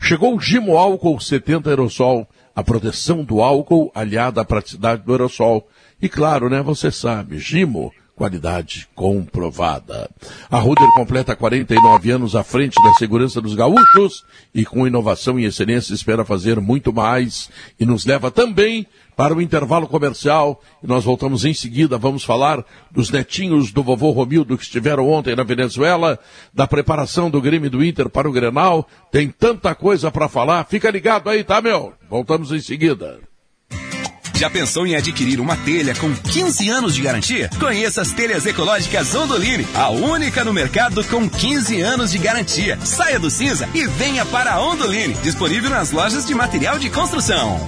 Chegou 0.00 0.36
o 0.36 0.40
Gimo 0.40 0.76
Álcool 0.76 1.18
70 1.18 1.70
Aerosol, 1.70 2.28
a 2.54 2.62
proteção 2.62 3.24
do 3.24 3.42
álcool 3.42 3.90
aliada 3.94 4.40
à 4.40 4.44
praticidade 4.44 5.02
do 5.02 5.12
aerosol. 5.12 5.66
E 6.00 6.08
claro, 6.08 6.48
né, 6.50 6.62
você 6.62 6.90
sabe, 6.90 7.38
Gimo, 7.38 7.92
qualidade 8.16 8.88
comprovada. 8.94 10.10
A 10.50 10.58
Ruder 10.58 10.88
completa 10.94 11.36
49 11.36 12.10
anos 12.10 12.34
à 12.34 12.42
frente 12.42 12.74
da 12.82 12.94
segurança 12.94 13.42
dos 13.42 13.54
gaúchos 13.54 14.24
e 14.54 14.64
com 14.64 14.86
inovação 14.86 15.38
e 15.38 15.44
excelência 15.44 15.92
espera 15.92 16.24
fazer 16.24 16.58
muito 16.58 16.94
mais 16.94 17.50
e 17.78 17.84
nos 17.84 18.06
leva 18.06 18.30
também 18.30 18.86
para 19.14 19.34
o 19.34 19.40
intervalo 19.40 19.86
comercial 19.86 20.62
e 20.82 20.86
nós 20.86 21.04
voltamos 21.04 21.44
em 21.44 21.52
seguida, 21.52 21.98
vamos 21.98 22.24
falar 22.24 22.64
dos 22.90 23.10
netinhos 23.10 23.70
do 23.70 23.82
vovô 23.82 24.10
Romildo 24.10 24.56
que 24.56 24.64
estiveram 24.64 25.08
ontem 25.08 25.36
na 25.36 25.44
Venezuela, 25.44 26.18
da 26.54 26.66
preparação 26.66 27.30
do 27.30 27.40
Grêmio 27.40 27.70
do 27.70 27.84
Inter 27.84 28.08
para 28.08 28.28
o 28.28 28.32
Grenal, 28.32 28.88
tem 29.12 29.28
tanta 29.28 29.74
coisa 29.74 30.10
para 30.10 30.28
falar, 30.28 30.64
fica 30.64 30.90
ligado 30.90 31.28
aí, 31.28 31.44
tá 31.44 31.60
meu? 31.60 31.92
Voltamos 32.08 32.50
em 32.50 32.60
seguida. 32.60 33.20
Já 34.36 34.48
pensou 34.50 34.86
em 34.86 34.94
adquirir 34.94 35.40
uma 35.40 35.56
telha 35.56 35.94
com 35.94 36.14
15 36.14 36.68
anos 36.68 36.94
de 36.94 37.00
garantia? 37.00 37.48
Conheça 37.58 38.02
as 38.02 38.12
telhas 38.12 38.44
ecológicas 38.44 39.14
Ondoline, 39.14 39.66
a 39.74 39.88
única 39.88 40.44
no 40.44 40.52
mercado 40.52 41.02
com 41.04 41.26
15 41.26 41.80
anos 41.80 42.10
de 42.10 42.18
garantia. 42.18 42.78
Saia 42.84 43.18
do 43.18 43.30
cinza 43.30 43.66
e 43.74 43.86
venha 43.86 44.26
para 44.26 44.52
a 44.52 44.62
Ondoline, 44.62 45.14
disponível 45.22 45.70
nas 45.70 45.90
lojas 45.90 46.26
de 46.26 46.34
material 46.34 46.78
de 46.78 46.90
construção. 46.90 47.58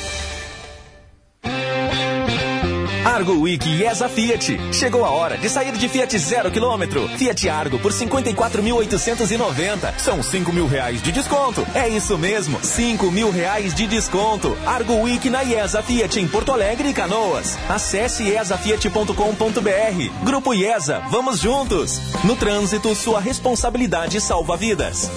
Argo 3.16 3.40
Week 3.40 3.66
IESA 3.66 4.10
Fiat. 4.10 4.74
Chegou 4.74 5.02
a 5.02 5.08
hora 5.08 5.38
de 5.38 5.48
sair 5.48 5.72
de 5.72 5.88
Fiat 5.88 6.18
zero 6.18 6.50
quilômetro. 6.50 7.08
Fiat 7.16 7.48
Argo 7.48 7.78
por 7.78 7.90
54.890. 7.90 9.94
São 9.96 10.22
5 10.22 10.52
mil 10.52 10.66
reais 10.66 11.00
de 11.00 11.12
desconto. 11.12 11.66
É 11.74 11.88
isso 11.88 12.18
mesmo, 12.18 12.62
5 12.62 13.10
mil 13.10 13.30
reais 13.30 13.74
de 13.74 13.86
desconto. 13.86 14.54
Argo 14.66 15.00
Week 15.00 15.30
na 15.30 15.42
IESA 15.42 15.82
Fiat 15.82 16.20
em 16.20 16.28
Porto 16.28 16.52
Alegre 16.52 16.90
e 16.90 16.92
Canoas. 16.92 17.56
Acesse 17.70 18.24
iesafiat.com.br. 18.24 20.22
Grupo 20.22 20.52
IESA, 20.52 21.02
vamos 21.10 21.40
juntos. 21.40 21.98
No 22.22 22.36
trânsito, 22.36 22.94
sua 22.94 23.18
responsabilidade 23.18 24.20
salva 24.20 24.58
vidas. 24.58 25.10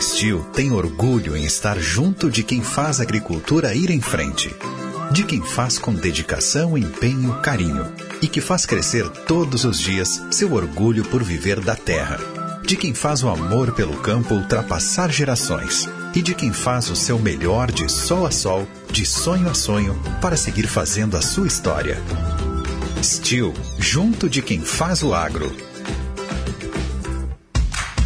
Steel 0.00 0.40
tem 0.52 0.72
orgulho 0.72 1.36
em 1.36 1.44
estar 1.44 1.78
junto 1.78 2.30
de 2.30 2.42
quem 2.42 2.62
faz 2.62 3.00
a 3.00 3.02
agricultura 3.02 3.74
ir 3.74 3.90
em 3.90 4.00
frente. 4.00 4.54
De 5.12 5.24
quem 5.24 5.40
faz 5.40 5.78
com 5.78 5.94
dedicação, 5.94 6.76
empenho, 6.76 7.34
carinho. 7.40 7.86
E 8.20 8.28
que 8.28 8.40
faz 8.40 8.66
crescer 8.66 9.08
todos 9.08 9.64
os 9.64 9.78
dias 9.78 10.22
seu 10.30 10.52
orgulho 10.52 11.04
por 11.04 11.22
viver 11.22 11.60
da 11.60 11.76
terra. 11.76 12.18
De 12.62 12.76
quem 12.76 12.94
faz 12.94 13.22
o 13.22 13.28
amor 13.28 13.72
pelo 13.72 13.96
campo 13.98 14.34
ultrapassar 14.34 15.10
gerações. 15.10 15.88
E 16.14 16.22
de 16.22 16.34
quem 16.34 16.52
faz 16.52 16.90
o 16.90 16.96
seu 16.96 17.18
melhor 17.18 17.70
de 17.70 17.90
sol 17.90 18.26
a 18.26 18.30
sol, 18.30 18.66
de 18.90 19.04
sonho 19.04 19.48
a 19.48 19.54
sonho, 19.54 19.94
para 20.20 20.36
seguir 20.36 20.66
fazendo 20.66 21.16
a 21.16 21.22
sua 21.22 21.46
história. 21.46 22.02
Steel, 23.02 23.54
junto 23.78 24.28
de 24.28 24.42
quem 24.42 24.60
faz 24.60 25.02
o 25.02 25.14
agro. 25.14 25.54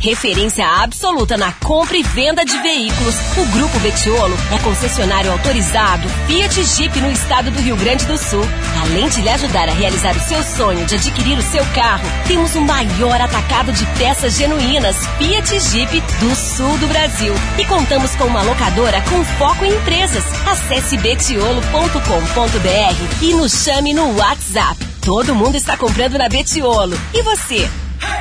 Referência 0.00 0.66
absoluta 0.66 1.36
na 1.36 1.52
compra 1.52 1.94
e 1.94 2.02
venda 2.02 2.42
de 2.42 2.56
veículos. 2.62 3.14
O 3.36 3.44
Grupo 3.52 3.78
Betiolo 3.80 4.34
é 4.50 4.58
concessionário 4.60 5.30
autorizado 5.30 6.08
Fiat 6.26 6.64
Jeep 6.64 6.98
no 7.00 7.12
estado 7.12 7.50
do 7.50 7.60
Rio 7.60 7.76
Grande 7.76 8.06
do 8.06 8.16
Sul. 8.16 8.42
Além 8.80 9.10
de 9.10 9.20
lhe 9.20 9.28
ajudar 9.28 9.68
a 9.68 9.72
realizar 9.72 10.16
o 10.16 10.20
seu 10.20 10.42
sonho 10.42 10.86
de 10.86 10.94
adquirir 10.94 11.38
o 11.38 11.42
seu 11.42 11.62
carro, 11.74 12.08
temos 12.26 12.54
o 12.54 12.62
maior 12.62 13.20
atacado 13.20 13.72
de 13.72 13.84
peças 13.98 14.38
genuínas 14.38 14.96
Fiat 15.18 15.60
Jeep 15.60 16.00
do 16.18 16.34
sul 16.34 16.78
do 16.78 16.88
Brasil. 16.88 17.34
E 17.58 17.66
contamos 17.66 18.16
com 18.16 18.24
uma 18.24 18.40
locadora 18.40 19.02
com 19.02 19.22
foco 19.36 19.66
em 19.66 19.76
empresas. 19.76 20.24
Acesse 20.46 20.96
betiolo.com.br 20.96 23.22
e 23.22 23.34
nos 23.34 23.64
chame 23.64 23.92
no 23.92 24.16
WhatsApp. 24.16 24.82
Todo 25.02 25.34
mundo 25.34 25.56
está 25.56 25.76
comprando 25.76 26.16
na 26.16 26.30
Betiolo. 26.30 26.98
E 27.12 27.22
você? 27.22 27.68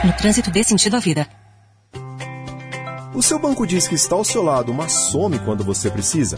No 0.03 0.11
trânsito 0.11 0.51
dê 0.51 0.61
sentido 0.61 0.97
à 0.97 0.99
vida. 0.99 1.38
O 3.19 3.21
seu 3.21 3.38
banco 3.38 3.67
diz 3.67 3.86
que 3.86 3.95
está 3.95 4.15
ao 4.15 4.23
seu 4.23 4.41
lado, 4.41 4.73
mas 4.73 4.93
some 4.93 5.38
quando 5.39 5.62
você 5.62 5.91
precisa? 5.91 6.38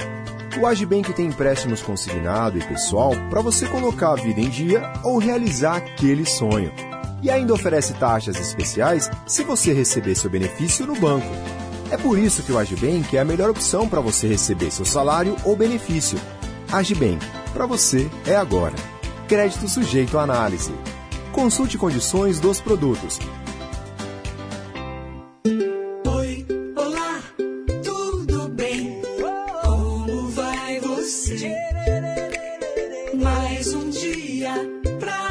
O 0.60 0.65
Agibank 0.65 1.13
tem 1.13 1.28
empréstimos 1.28 1.80
consignado 1.80 2.58
e 2.58 2.65
pessoal 2.65 3.12
para 3.30 3.39
você 3.39 3.67
colocar 3.67 4.13
a 4.13 4.15
vida 4.15 4.41
em 4.41 4.50
dia 4.50 4.91
ou 5.04 5.20
realizar 5.20 5.76
aquele 5.76 6.26
sonho. 6.26 6.74
E 7.22 7.30
ainda 7.30 7.54
oferece 7.54 7.94
taxas 7.94 8.36
especiais 8.39 9.12
se 9.28 9.44
você 9.44 9.72
receber 9.72 10.15
seu 10.15 10.28
benefício 10.28 10.88
no 10.88 10.96
banco. 10.96 11.28
É 11.91 11.98
por 11.98 12.17
isso 12.17 12.41
que 12.41 12.52
o 12.52 12.58
Agibank 12.58 13.15
é 13.15 13.20
a 13.20 13.26
melhor 13.26 13.52
opção 13.52 13.88
para 13.88 14.02
você 14.02 14.28
receber 14.28 14.72
seu 14.72 14.84
salário 14.84 15.36
ou 15.46 15.56
benefício. 15.56 16.20
Agibank, 16.72 17.24
para 17.54 17.67
você 17.67 18.10
é 18.26 18.36
agora. 18.36 18.74
Crédito 19.28 19.70
sujeito 19.70 20.17
à 20.17 20.24
análise. 20.24 20.74
Consulte 21.32 21.78
condições 21.78 22.39
dos 22.39 22.60
produtos. 22.60 23.20
mais 33.21 33.73
um 33.73 33.89
dia 33.89 34.51
pra 34.99 35.31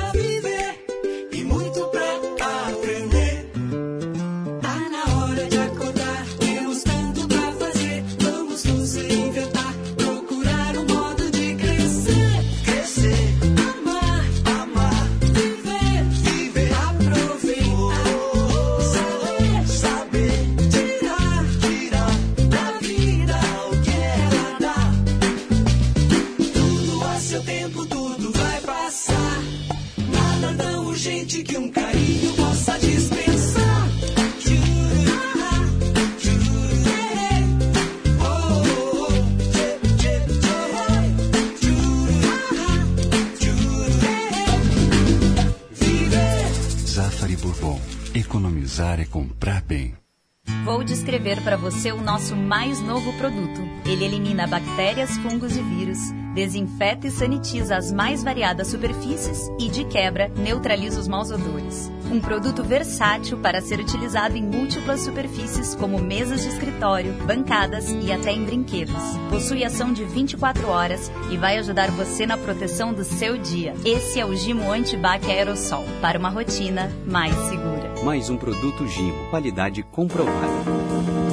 para 51.40 51.56
você 51.56 51.92
o 51.92 52.00
nosso 52.00 52.36
mais 52.36 52.80
novo 52.80 53.12
produto. 53.14 53.60
Ele 53.84 54.04
elimina 54.04 54.46
bactérias, 54.46 55.16
fungos 55.18 55.56
e 55.56 55.62
vírus, 55.62 55.98
desinfeta 56.34 57.06
e 57.06 57.10
sanitiza 57.10 57.76
as 57.76 57.90
mais 57.92 58.22
variadas 58.22 58.68
superfícies 58.68 59.50
e, 59.58 59.68
de 59.68 59.84
quebra, 59.84 60.30
neutraliza 60.36 61.00
os 61.00 61.08
maus 61.08 61.30
odores. 61.30 61.90
Um 62.10 62.20
produto 62.20 62.62
versátil 62.62 63.38
para 63.38 63.60
ser 63.60 63.78
utilizado 63.78 64.36
em 64.36 64.42
múltiplas 64.42 65.00
superfícies, 65.00 65.74
como 65.74 65.98
mesas 65.98 66.42
de 66.42 66.48
escritório, 66.48 67.12
bancadas 67.24 67.90
e 67.90 68.12
até 68.12 68.32
em 68.32 68.44
brinquedos. 68.44 69.02
Possui 69.28 69.64
ação 69.64 69.92
de 69.92 70.04
24 70.04 70.68
horas 70.68 71.10
e 71.30 71.36
vai 71.36 71.58
ajudar 71.58 71.90
você 71.90 72.26
na 72.26 72.36
proteção 72.36 72.92
do 72.92 73.04
seu 73.04 73.38
dia. 73.38 73.74
Esse 73.84 74.18
é 74.18 74.26
o 74.26 74.34
Gimo 74.34 74.70
Antibac 74.70 75.24
Aerosol, 75.30 75.84
para 76.00 76.18
uma 76.18 76.30
rotina 76.30 76.90
mais 77.06 77.34
segura. 77.48 78.02
Mais 78.04 78.28
um 78.28 78.36
produto 78.36 78.86
Gimo, 78.86 79.30
qualidade 79.30 79.82
comprovada. 79.82 81.29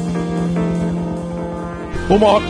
Uma 2.09 2.25
hora. 2.25 2.45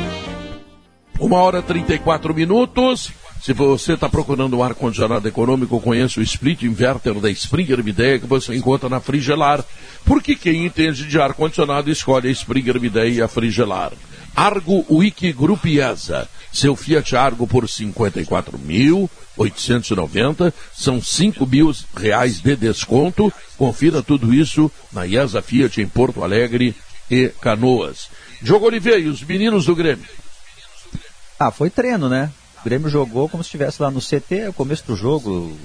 Uma 1.20 1.38
hora 1.38 1.60
e 1.60 1.64
34 1.64 2.32
minutos. 2.32 3.10
Se 3.42 3.54
você 3.54 3.94
está 3.94 4.08
procurando 4.08 4.56
um 4.56 4.62
ar-condicionado 4.62 5.28
econômico, 5.28 5.82
conheça 5.82 6.20
o 6.20 6.24
split 6.24 6.62
inverter 6.62 7.16
da 7.16 7.28
Springer 7.32 7.84
Midea 7.84 8.20
que 8.20 8.28
você 8.28 8.56
encontra 8.56 8.88
na 8.88 9.00
Frigelar. 9.00 9.66
Porque 10.06 10.36
quem 10.36 10.64
entende 10.64 11.08
de 11.08 11.20
ar-condicionado 11.20 11.90
escolhe 11.90 12.28
a 12.28 12.32
Springer 12.32 12.80
Midea 12.80 13.08
e 13.08 13.20
a 13.20 13.28
Frigelar. 13.28 13.94
Argo 14.36 14.86
Wiki 14.92 15.34
Group 15.34 15.66
IESA. 15.66 16.30
Seu 16.54 16.76
Fiat 16.76 17.16
Argo 17.16 17.48
por 17.48 17.66
54.890. 17.66 20.54
São 20.72 21.02
5 21.02 21.48
mil 21.48 21.74
reais 21.96 22.40
de 22.40 22.56
desconto. 22.56 23.34
Confira 23.58 24.04
tudo 24.04 24.32
isso 24.32 24.72
na 24.94 25.08
IESA 25.08 25.42
Fiat 25.42 25.82
em 25.82 25.88
Porto 25.88 26.24
Alegre 26.24 26.76
e 27.10 27.30
Canoas. 27.42 28.16
Diogo 28.42 28.66
Oliveira 28.66 29.00
e 29.00 29.08
os 29.08 29.24
meninos 29.24 29.66
do 29.66 29.76
Grêmio. 29.76 30.06
Ah, 31.40 31.52
foi 31.52 31.70
treino, 31.70 32.08
né? 32.10 32.32
O 32.62 32.64
Grêmio 32.64 32.90
jogou 32.90 33.30
como 33.30 33.44
se 33.44 33.48
estivesse 33.48 33.82
lá 33.82 33.90
no 33.90 34.00
CT, 34.00 34.50
o 34.50 34.54
começo 34.54 34.86
do 34.86 34.96
jogo, 34.96 35.56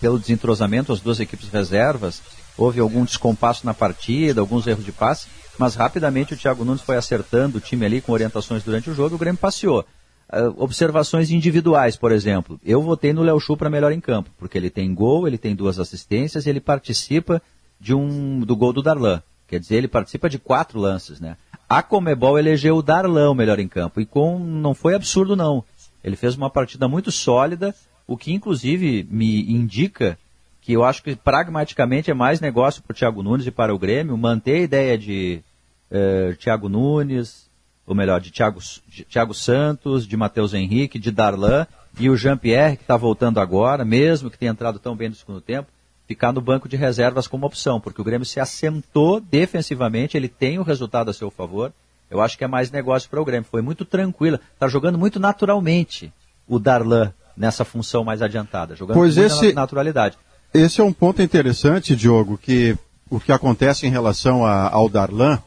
pelo 0.00 0.18
desentrosamento, 0.18 0.92
as 0.92 1.00
duas 1.00 1.20
equipes 1.20 1.48
reservas. 1.48 2.22
Houve 2.56 2.80
algum 2.80 3.04
descompasso 3.04 3.64
na 3.64 3.74
partida, 3.74 4.40
alguns 4.40 4.66
erros 4.66 4.84
de 4.84 4.92
passe, 4.92 5.28
mas 5.58 5.74
rapidamente 5.74 6.34
o 6.34 6.36
Thiago 6.36 6.64
Nunes 6.64 6.82
foi 6.82 6.96
acertando 6.96 7.58
o 7.58 7.60
time 7.60 7.86
ali 7.86 8.00
com 8.00 8.12
orientações 8.12 8.62
durante 8.62 8.90
o 8.90 8.94
jogo 8.94 9.14
e 9.14 9.16
o 9.16 9.18
Grêmio 9.18 9.38
passeou. 9.38 9.84
Uh, 10.30 10.52
observações 10.62 11.30
individuais, 11.30 11.96
por 11.96 12.12
exemplo. 12.12 12.60
Eu 12.64 12.82
votei 12.82 13.12
no 13.12 13.22
Léo 13.22 13.40
Chu 13.40 13.56
para 13.56 13.70
melhor 13.70 13.92
em 13.92 14.00
campo, 14.00 14.30
porque 14.38 14.58
ele 14.58 14.68
tem 14.68 14.92
gol, 14.92 15.26
ele 15.26 15.38
tem 15.38 15.54
duas 15.54 15.78
assistências 15.78 16.44
e 16.44 16.50
ele 16.50 16.60
participa 16.60 17.40
de 17.80 17.94
um 17.94 18.40
do 18.40 18.54
gol 18.54 18.72
do 18.72 18.82
Darlan. 18.82 19.22
Quer 19.46 19.60
dizer, 19.60 19.76
ele 19.76 19.88
participa 19.88 20.28
de 20.28 20.38
quatro 20.38 20.78
lances, 20.78 21.18
né? 21.18 21.36
A 21.68 21.82
Comebol 21.82 22.38
elegeu 22.38 22.76
o 22.76 22.82
Darlan 22.82 23.30
o 23.30 23.34
melhor 23.34 23.58
em 23.58 23.68
campo 23.68 24.00
e 24.00 24.06
com 24.06 24.38
não 24.38 24.74
foi 24.74 24.94
absurdo 24.94 25.36
não. 25.36 25.62
Ele 26.02 26.16
fez 26.16 26.34
uma 26.34 26.48
partida 26.48 26.88
muito 26.88 27.12
sólida, 27.12 27.74
o 28.06 28.16
que 28.16 28.32
inclusive 28.32 29.06
me 29.10 29.52
indica 29.52 30.18
que 30.62 30.72
eu 30.72 30.82
acho 30.82 31.02
que 31.02 31.14
pragmaticamente 31.14 32.10
é 32.10 32.14
mais 32.14 32.40
negócio 32.40 32.82
para 32.82 32.92
o 32.92 32.96
Thiago 32.96 33.22
Nunes 33.22 33.46
e 33.46 33.50
para 33.50 33.74
o 33.74 33.78
Grêmio 33.78 34.16
manter 34.16 34.56
a 34.56 34.60
ideia 34.60 34.98
de 34.98 35.42
uh, 35.90 36.34
Thiago 36.36 36.68
Nunes, 36.68 37.50
ou 37.86 37.94
melhor, 37.94 38.20
de 38.20 38.30
Thiago, 38.30 38.60
de 38.86 39.04
Thiago 39.04 39.34
Santos, 39.34 40.06
de 40.06 40.16
Matheus 40.16 40.54
Henrique, 40.54 40.98
de 40.98 41.10
Darlan 41.10 41.66
e 41.98 42.08
o 42.08 42.16
Jean-Pierre, 42.16 42.76
que 42.76 42.82
está 42.82 42.96
voltando 42.96 43.40
agora, 43.40 43.84
mesmo 43.84 44.30
que 44.30 44.38
tenha 44.38 44.52
entrado 44.52 44.78
tão 44.78 44.96
bem 44.96 45.08
no 45.08 45.14
segundo 45.14 45.40
tempo, 45.40 45.68
ficar 46.08 46.32
no 46.32 46.40
banco 46.40 46.66
de 46.66 46.76
reservas 46.76 47.26
como 47.28 47.46
opção, 47.46 47.78
porque 47.78 48.00
o 48.00 48.04
Grêmio 48.04 48.24
se 48.24 48.40
assentou 48.40 49.20
defensivamente, 49.20 50.16
ele 50.16 50.28
tem 50.28 50.58
o 50.58 50.62
resultado 50.62 51.10
a 51.10 51.14
seu 51.14 51.30
favor. 51.30 51.70
Eu 52.10 52.22
acho 52.22 52.38
que 52.38 52.44
é 52.44 52.48
mais 52.48 52.70
negócio 52.70 53.10
para 53.10 53.20
o 53.20 53.24
Grêmio. 53.24 53.46
Foi 53.48 53.60
muito 53.60 53.84
tranquila, 53.84 54.40
está 54.54 54.66
jogando 54.66 54.98
muito 54.98 55.20
naturalmente 55.20 56.10
o 56.48 56.58
Darlan 56.58 57.12
nessa 57.36 57.62
função 57.62 58.02
mais 58.02 58.22
adiantada, 58.22 58.74
jogando 58.74 58.96
pois 58.96 59.16
com 59.16 59.20
esse, 59.20 59.52
naturalidade. 59.52 60.16
Esse 60.52 60.80
é 60.80 60.84
um 60.84 60.94
ponto 60.94 61.20
interessante, 61.20 61.94
Diogo, 61.94 62.38
que 62.38 62.74
o 63.10 63.20
que 63.20 63.30
acontece 63.30 63.86
em 63.86 63.90
relação 63.90 64.46
a, 64.46 64.70
ao 64.70 64.88
Darlan, 64.88 65.38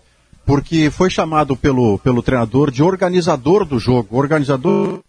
porque 0.45 0.91
foi 0.91 1.09
chamado 1.09 1.57
pelo, 1.57 1.97
pelo 1.99 2.21
treinador 2.21 2.69
de 2.69 2.83
organizador 2.83 3.65
do 3.65 3.79
jogo, 3.79 4.15
organizador 4.15 5.01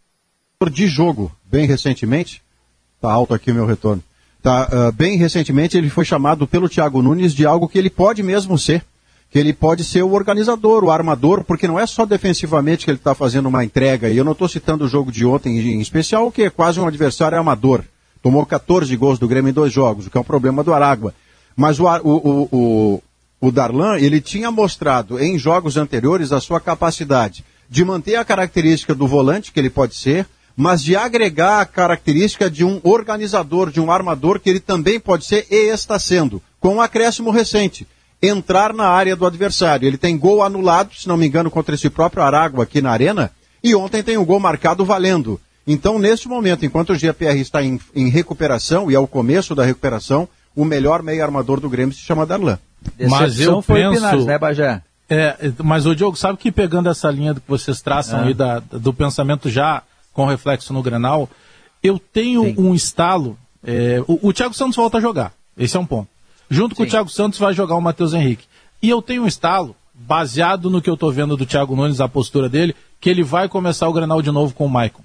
de 0.71 0.87
jogo, 0.87 1.31
bem 1.45 1.67
recentemente. 1.67 2.43
Está 2.97 3.13
alto 3.13 3.35
aqui 3.35 3.51
o 3.51 3.55
meu 3.55 3.67
retorno. 3.67 4.03
Tá, 4.43 4.69
uh, 4.73 4.93
bem 4.93 5.17
recentemente 5.17 5.79
ele 5.79 5.89
foi 5.89 6.05
chamado 6.05 6.49
pelo 6.49 6.69
Thiago 6.69 7.01
Nunes 7.01 7.33
de 7.33 7.47
algo 7.47 7.69
que 7.69 7.79
ele 7.79 7.89
pode 7.89 8.25
mesmo 8.25 8.59
ser, 8.59 8.85
que 9.31 9.39
ele 9.39 9.53
pode 9.53 9.85
ser 9.85 10.03
o 10.03 10.13
organizador, 10.13 10.83
o 10.83 10.91
armador, 10.91 11.45
porque 11.45 11.69
não 11.69 11.79
é 11.79 11.87
só 11.87 12.05
defensivamente 12.05 12.85
que 12.85 12.91
ele 12.91 12.99
está 12.99 13.15
fazendo 13.15 13.49
uma 13.49 13.65
entrega, 13.65 14.11
e 14.11 14.17
eu 14.17 14.25
não 14.25 14.33
estou 14.33 14.49
citando 14.49 14.85
o 14.85 14.89
jogo 14.89 15.13
de 15.13 15.25
ontem 15.25 15.59
em 15.59 15.81
especial, 15.81 16.31
que 16.31 16.43
é 16.43 16.51
quase 16.51 16.81
um 16.81 16.87
adversário 16.87 17.39
amador. 17.39 17.85
Tomou 18.21 18.45
14 18.45 18.95
gols 18.97 19.19
do 19.19 19.29
Grêmio 19.29 19.51
em 19.51 19.55
dois 19.55 19.73
jogos, 19.73 20.07
o 20.07 20.11
que 20.11 20.19
é 20.19 20.21
um 20.21 20.25
problema 20.25 20.63
do 20.63 20.75
Aragua. 20.75 21.15
Mas 21.57 21.79
o, 21.79 21.85
o, 21.85 22.49
o, 22.53 23.03
o, 23.41 23.53
Darlan, 23.53 23.97
ele 23.99 24.21
tinha 24.21 24.51
mostrado 24.51 25.19
em 25.19 25.39
jogos 25.39 25.77
anteriores 25.77 26.33
a 26.33 26.41
sua 26.41 26.61
capacidade 26.61 27.45
de 27.71 27.85
manter 27.85 28.17
a 28.17 28.25
característica 28.25 28.95
do 28.95 29.07
volante, 29.07 29.53
que 29.53 29.59
ele 29.59 29.71
pode 29.71 29.95
ser, 29.95 30.27
mas 30.57 30.83
de 30.83 30.97
agregar 30.97 31.61
a 31.61 31.67
característica 31.67 32.51
de 32.51 32.65
um 32.65 32.81
organizador, 32.83 33.71
de 33.71 33.81
um 33.81 33.91
armador, 33.91 34.39
que 34.39 34.51
ele 34.51 34.61
também 34.61 35.01
pode 35.01 35.25
ser 35.25 35.47
e 35.51 35.71
está 35.73 35.99
sendo, 35.99 36.43
com 36.61 36.77
um 36.77 36.81
acréscimo 36.81 37.31
recente. 37.31 37.87
Entrar 38.23 38.73
na 38.73 38.89
área 38.89 39.17
do 39.17 39.27
adversário. 39.27 39.87
Ele 39.87 39.99
tem 39.99 40.17
gol 40.17 40.43
anulado, 40.43 40.95
se 40.95 41.09
não 41.09 41.17
me 41.17 41.27
engano, 41.27 41.51
contra 41.51 41.75
esse 41.75 41.91
próprio 41.91 42.23
Aragua 42.23 42.65
aqui 42.65 42.81
na 42.81 42.91
Arena, 42.93 43.31
e 43.65 43.75
ontem 43.75 44.03
tem 44.03 44.17
o 44.17 44.23
um 44.23 44.25
gol 44.25 44.39
marcado 44.39 44.85
valendo. 44.85 45.41
Então, 45.67 45.99
neste 45.99 46.29
momento, 46.29 46.65
enquanto 46.65 46.91
o 46.91 46.97
GPR 46.97 47.39
está 47.41 47.63
em, 47.63 47.81
em 47.95 48.09
recuperação, 48.09 48.91
e 48.91 48.95
é 48.95 48.99
o 48.99 49.07
começo 49.07 49.55
da 49.55 49.65
recuperação, 49.65 50.29
o 50.55 50.65
melhor 50.65 51.03
meio 51.03 51.23
armador 51.23 51.61
do 51.61 51.69
Grêmio 51.69 51.95
se 51.95 52.01
chama 52.01 52.27
Darlan. 52.27 52.59
Mas 53.09 53.41
eu 53.41 53.63
foi 53.63 53.81
penso... 53.81 53.95
Pinares, 53.95 54.27
né, 54.27 54.39
Bagé? 54.39 54.83
É, 55.09 55.37
mas 55.63 55.85
o 55.85 55.95
Diogo, 55.95 56.17
sabe 56.17 56.39
que 56.39 56.51
pegando 56.51 56.89
essa 56.89 57.11
linha 57.11 57.35
que 57.35 57.43
vocês 57.47 57.83
traçam 57.83 58.21
é. 58.21 58.29
aí 58.29 58.35
da, 58.35 58.61
do 58.61 58.95
pensamento 58.95 59.51
já 59.51 59.83
com 60.13 60.27
reflexo 60.27 60.73
no 60.73 60.83
Grenal, 60.83 61.29
eu 61.83 61.99
tenho 61.99 62.45
Sim. 62.45 62.55
um 62.59 62.75
estalo. 62.75 63.39
É, 63.65 64.03
o, 64.07 64.29
o 64.29 64.33
Thiago 64.33 64.55
Santos 64.55 64.77
volta 64.77 64.99
a 64.99 65.01
jogar. 65.01 65.33
Esse 65.57 65.77
é 65.77 65.81
um 65.81 65.87
ponto. 65.87 66.09
Junto 66.51 66.75
Sim. 66.75 66.77
com 66.77 66.83
o 66.83 66.87
Thiago 66.87 67.09
Santos 67.09 67.39
vai 67.39 67.53
jogar 67.53 67.77
o 67.77 67.81
Matheus 67.81 68.15
Henrique. 68.15 68.47
E 68.83 68.89
eu 68.89 69.01
tenho 69.01 69.23
um 69.23 69.27
estalo, 69.27 69.77
baseado 69.95 70.69
no 70.69 70.83
que 70.83 70.91
eu 70.91 70.95
estou 70.95 71.13
vendo 71.13 71.37
do 71.37 71.47
Thiago 71.47 71.77
Nunes, 71.77 72.01
a 72.01 72.09
postura 72.09 72.49
dele, 72.49 72.75
que 73.01 73.09
ele 73.09 73.23
vai 73.23 73.49
começar 73.49 73.89
o 73.89 73.93
Grenal 73.93 74.21
de 74.21 74.31
novo 74.31 74.55
com 74.55 74.67
o 74.67 74.71
Maicon. 74.71 75.03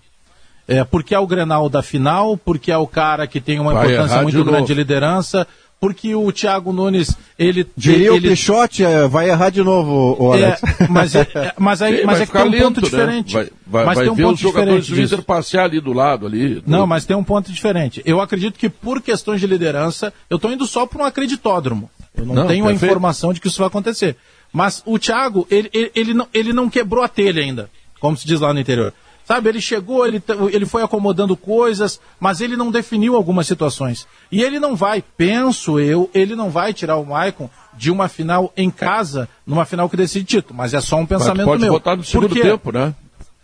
É, 0.68 0.84
porque 0.84 1.16
é 1.16 1.20
o 1.20 1.26
Grenal 1.28 1.70
da 1.70 1.82
final, 1.82 2.36
porque 2.36 2.72
é 2.72 2.78
o 2.78 2.86
cara 2.86 3.26
que 3.26 3.40
tem 3.40 3.60
uma 3.60 3.74
vai 3.74 3.86
importância 3.86 4.22
muito 4.22 4.44
grande 4.44 4.68
de 4.68 4.74
liderança, 4.74 5.48
porque 5.80 6.16
o 6.16 6.32
Thiago 6.32 6.74
Nunes, 6.74 7.16
ele... 7.38 7.68
Diria 7.76 8.08
ele, 8.14 8.28
o 8.28 8.32
Pichote, 8.32 8.84
é, 8.84 9.08
vai 9.08 9.30
errar 9.30 9.50
de 9.50 9.64
novo, 9.64 10.18
o 10.20 10.34
Alex. 10.34 10.62
É, 10.64 10.88
mas, 10.90 11.16
é, 11.16 11.54
mas, 11.58 11.82
aí, 11.82 12.04
mas 12.04 12.22
é 12.22 12.26
que 12.26 12.32
tem 12.32 12.42
um 12.42 12.50
lento, 12.50 12.64
ponto 12.64 12.82
né? 12.82 12.88
diferente. 12.90 13.34
Vai, 13.34 13.50
vai, 13.66 13.86
mas 13.86 13.96
vai 13.96 14.04
tem 14.06 14.14
um 14.14 14.16
ver 14.16 14.24
ponto 14.24 14.36
os 14.36 14.40
jogadores 14.40 14.86
diferente 14.86 15.10
do 15.10 15.14
Inter 15.16 15.26
passear 15.26 15.66
ali 15.66 15.80
do 15.80 15.94
lado. 15.94 16.26
ali. 16.26 16.64
Não, 16.66 16.88
mas 16.88 17.06
tem 17.06 17.16
um 17.16 17.24
ponto 17.24 17.52
diferente. 17.52 18.02
Eu 18.06 18.20
acredito 18.20 18.58
que 18.58 18.70
por 18.70 19.02
questões 19.02 19.40
de 19.40 19.48
liderança, 19.48 20.12
eu 20.30 20.38
estou 20.38 20.52
indo 20.52 20.66
só 20.66 20.86
para 20.86 21.04
um 21.04 21.06
acreditódromo. 21.06 21.90
Eu 22.16 22.26
não, 22.26 22.36
não 22.36 22.48
tenho 22.48 22.66
perfeito. 22.66 22.84
a 22.84 22.88
informação 22.88 23.32
de 23.32 23.40
que 23.40 23.48
isso 23.48 23.60
vai 23.60 23.68
acontecer. 23.68 24.16
Mas 24.52 24.82
o 24.86 24.98
Thiago, 24.98 25.46
ele, 25.52 25.70
ele, 25.72 25.92
ele, 25.94 26.14
não, 26.14 26.28
ele 26.34 26.54
não 26.54 26.70
quebrou 26.70 27.04
a 27.04 27.08
telha 27.08 27.44
ainda, 27.44 27.70
como 28.00 28.18
se 28.18 28.26
diz 28.26 28.40
lá 28.40 28.54
no 28.54 28.60
interior. 28.60 28.94
Sabe, 29.28 29.50
ele 29.50 29.60
chegou, 29.60 30.08
ele, 30.08 30.24
ele 30.54 30.66
foi 30.66 30.82
acomodando 30.82 31.36
coisas, 31.36 32.00
mas 32.18 32.40
ele 32.40 32.56
não 32.56 32.72
definiu 32.72 33.14
algumas 33.14 33.46
situações. 33.46 34.08
E 34.32 34.42
ele 34.42 34.58
não 34.58 34.74
vai, 34.74 35.04
penso 35.18 35.78
eu, 35.82 36.10
ele 36.14 36.34
não 36.34 36.50
vai 36.50 36.74
tirar 36.74 36.96
o 36.96 37.06
Maicon 37.06 37.50
de 37.74 37.92
uma 37.92 38.08
final 38.08 38.54
em 38.56 38.72
casa, 38.72 39.28
numa 39.46 39.66
final 39.66 39.90
que 39.90 39.98
decide 39.98 40.24
título. 40.24 40.56
Mas 40.56 40.74
é 40.74 40.80
só 40.80 40.96
um 40.96 41.06
pensamento 41.06 41.40
mas 41.40 41.46
pode 41.46 41.62
meu. 41.62 41.74
botar 41.74 41.98
no 41.98 42.06
segundo 42.06 42.30
Porque... 42.30 42.42
tempo, 42.42 42.72
né? 42.72 42.96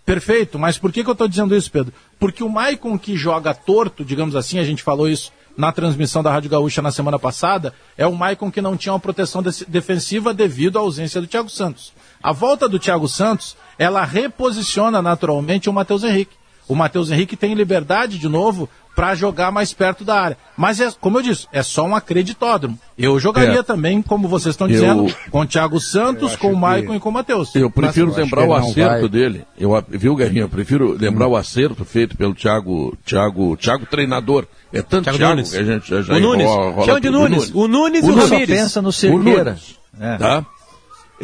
Perfeito, 0.05 0.57
mas 0.57 0.77
por 0.77 0.89
que, 0.89 1.03
que 1.03 1.09
eu 1.09 1.13
estou 1.13 1.27
dizendo 1.27 1.53
isso, 1.53 1.69
Pedro? 1.69 1.93
Porque 2.17 2.45
o 2.45 2.49
Maicon 2.49 2.97
que 2.97 3.17
joga 3.17 3.53
torto, 3.53 4.05
digamos 4.05 4.37
assim, 4.37 4.59
a 4.59 4.63
gente 4.63 4.81
falou 4.81 5.09
isso 5.09 5.33
na 5.57 5.73
transmissão 5.73 6.23
da 6.23 6.31
Rádio 6.31 6.49
Gaúcha 6.49 6.81
na 6.81 6.91
semana 6.91 7.19
passada, 7.19 7.73
é 7.97 8.07
o 8.07 8.15
Maicon 8.15 8.49
que 8.49 8.61
não 8.61 8.77
tinha 8.77 8.93
uma 8.93 8.99
proteção 8.99 9.43
defensiva 9.67 10.33
devido 10.33 10.77
à 10.77 10.81
ausência 10.81 11.19
do 11.19 11.27
Thiago 11.27 11.49
Santos. 11.49 11.91
A 12.23 12.31
volta 12.31 12.69
do 12.69 12.79
Thiago 12.79 13.07
Santos 13.07 13.55
ela 13.77 14.03
reposiciona 14.05 15.01
naturalmente 15.01 15.69
o 15.69 15.73
Matheus 15.73 16.03
Henrique. 16.03 16.35
O 16.67 16.75
Matheus 16.75 17.11
Henrique 17.11 17.35
tem 17.35 17.53
liberdade 17.53 18.17
de 18.17 18.29
novo 18.29 18.69
para 18.95 19.15
jogar 19.15 19.51
mais 19.51 19.73
perto 19.73 20.05
da 20.05 20.21
área. 20.21 20.37
Mas, 20.55 20.79
é, 20.79 20.87
como 21.01 21.17
eu 21.17 21.23
disse, 21.23 21.47
é 21.51 21.63
só 21.63 21.83
um 21.83 21.95
acreditódromo. 21.95 22.77
Eu 22.97 23.19
jogaria 23.19 23.59
É. 23.59 23.63
também, 23.63 24.01
como 24.03 24.27
vocês 24.27 24.53
estão 24.53 24.67
Eu- 24.67 24.71
dizendo, 24.73 25.15
com 25.31 25.41
o 25.41 25.45
Thiago 25.47 25.79
Santos, 25.79 26.35
com 26.35 26.53
o 26.53 26.55
Maicon 26.55 26.93
e 26.95 26.99
com 26.99 27.09
o 27.09 27.11
Matheus. 27.11 27.53
Eu 27.55 27.71
prefiro 27.71 28.07
Mas- 28.07 28.17
lembrar 28.17 28.47
o 28.47 28.53
acerto 28.53 29.09
dele. 29.09 29.43
Eu, 29.57 29.71
viu, 29.89 30.15
Guerrinha? 30.15 30.43
Eu 30.43 30.49
prefiro 30.49 30.95
lembrar 30.97 31.27
o 31.27 31.35
acerto 31.35 31.83
feito 31.83 32.15
pelo 32.15 32.35
Thiago, 32.35 32.95
Thiago, 33.03 33.57
Thiago 33.57 33.85
treinador. 33.87 34.45
É 34.71 34.81
tanto 34.81 35.03
Thiago 35.05 35.17
Thiago, 35.17 35.35
Nunes. 35.35 35.49
que 35.51 35.57
a 35.57 35.63
gente 35.63 35.89
já, 35.89 36.01
já 36.03 36.13
O 36.13 36.19
Nunes. 36.19 36.47
rola 36.47 36.85
Chama 36.85 37.01
de. 37.01 37.09
Nunes. 37.09 37.51
O 37.53 37.67
Nunes 37.67 38.03
e 38.03 38.05
o 38.05 38.15
Nunes. 38.15 38.29
Ramires. 38.29 38.59
pensa 38.59 38.81
no 38.81 38.89
O 38.89 38.93
Cerqueira. 38.93 39.43
Nunes, 39.51 39.79
É. 39.99 40.17
Tá? 40.17 40.45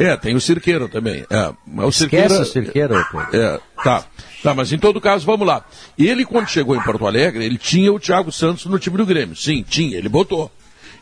É, 0.00 0.16
tem 0.16 0.34
o 0.34 0.40
Cirqueiro 0.40 0.88
também. 0.88 1.26
É, 1.28 1.52
mas 1.66 1.86
o 1.86 1.88
Esquece 1.90 1.98
Cirqueira, 1.98 2.40
o 2.40 2.44
Cerqueira, 2.46 3.06
Pedro. 3.12 3.36
é, 3.36 3.60
tá. 3.84 4.04
Tá, 4.42 4.54
mas 4.54 4.72
em 4.72 4.78
todo 4.78 5.00
caso, 5.00 5.26
vamos 5.26 5.46
lá. 5.46 5.62
Ele, 5.98 6.24
quando 6.24 6.48
chegou 6.48 6.74
em 6.74 6.80
Porto 6.80 7.06
Alegre, 7.06 7.44
ele 7.44 7.58
tinha 7.58 7.92
o 7.92 8.00
Thiago 8.00 8.32
Santos 8.32 8.64
no 8.64 8.78
time 8.78 8.96
do 8.96 9.04
Grêmio. 9.04 9.36
Sim, 9.36 9.62
tinha, 9.62 9.98
ele 9.98 10.08
botou. 10.08 10.50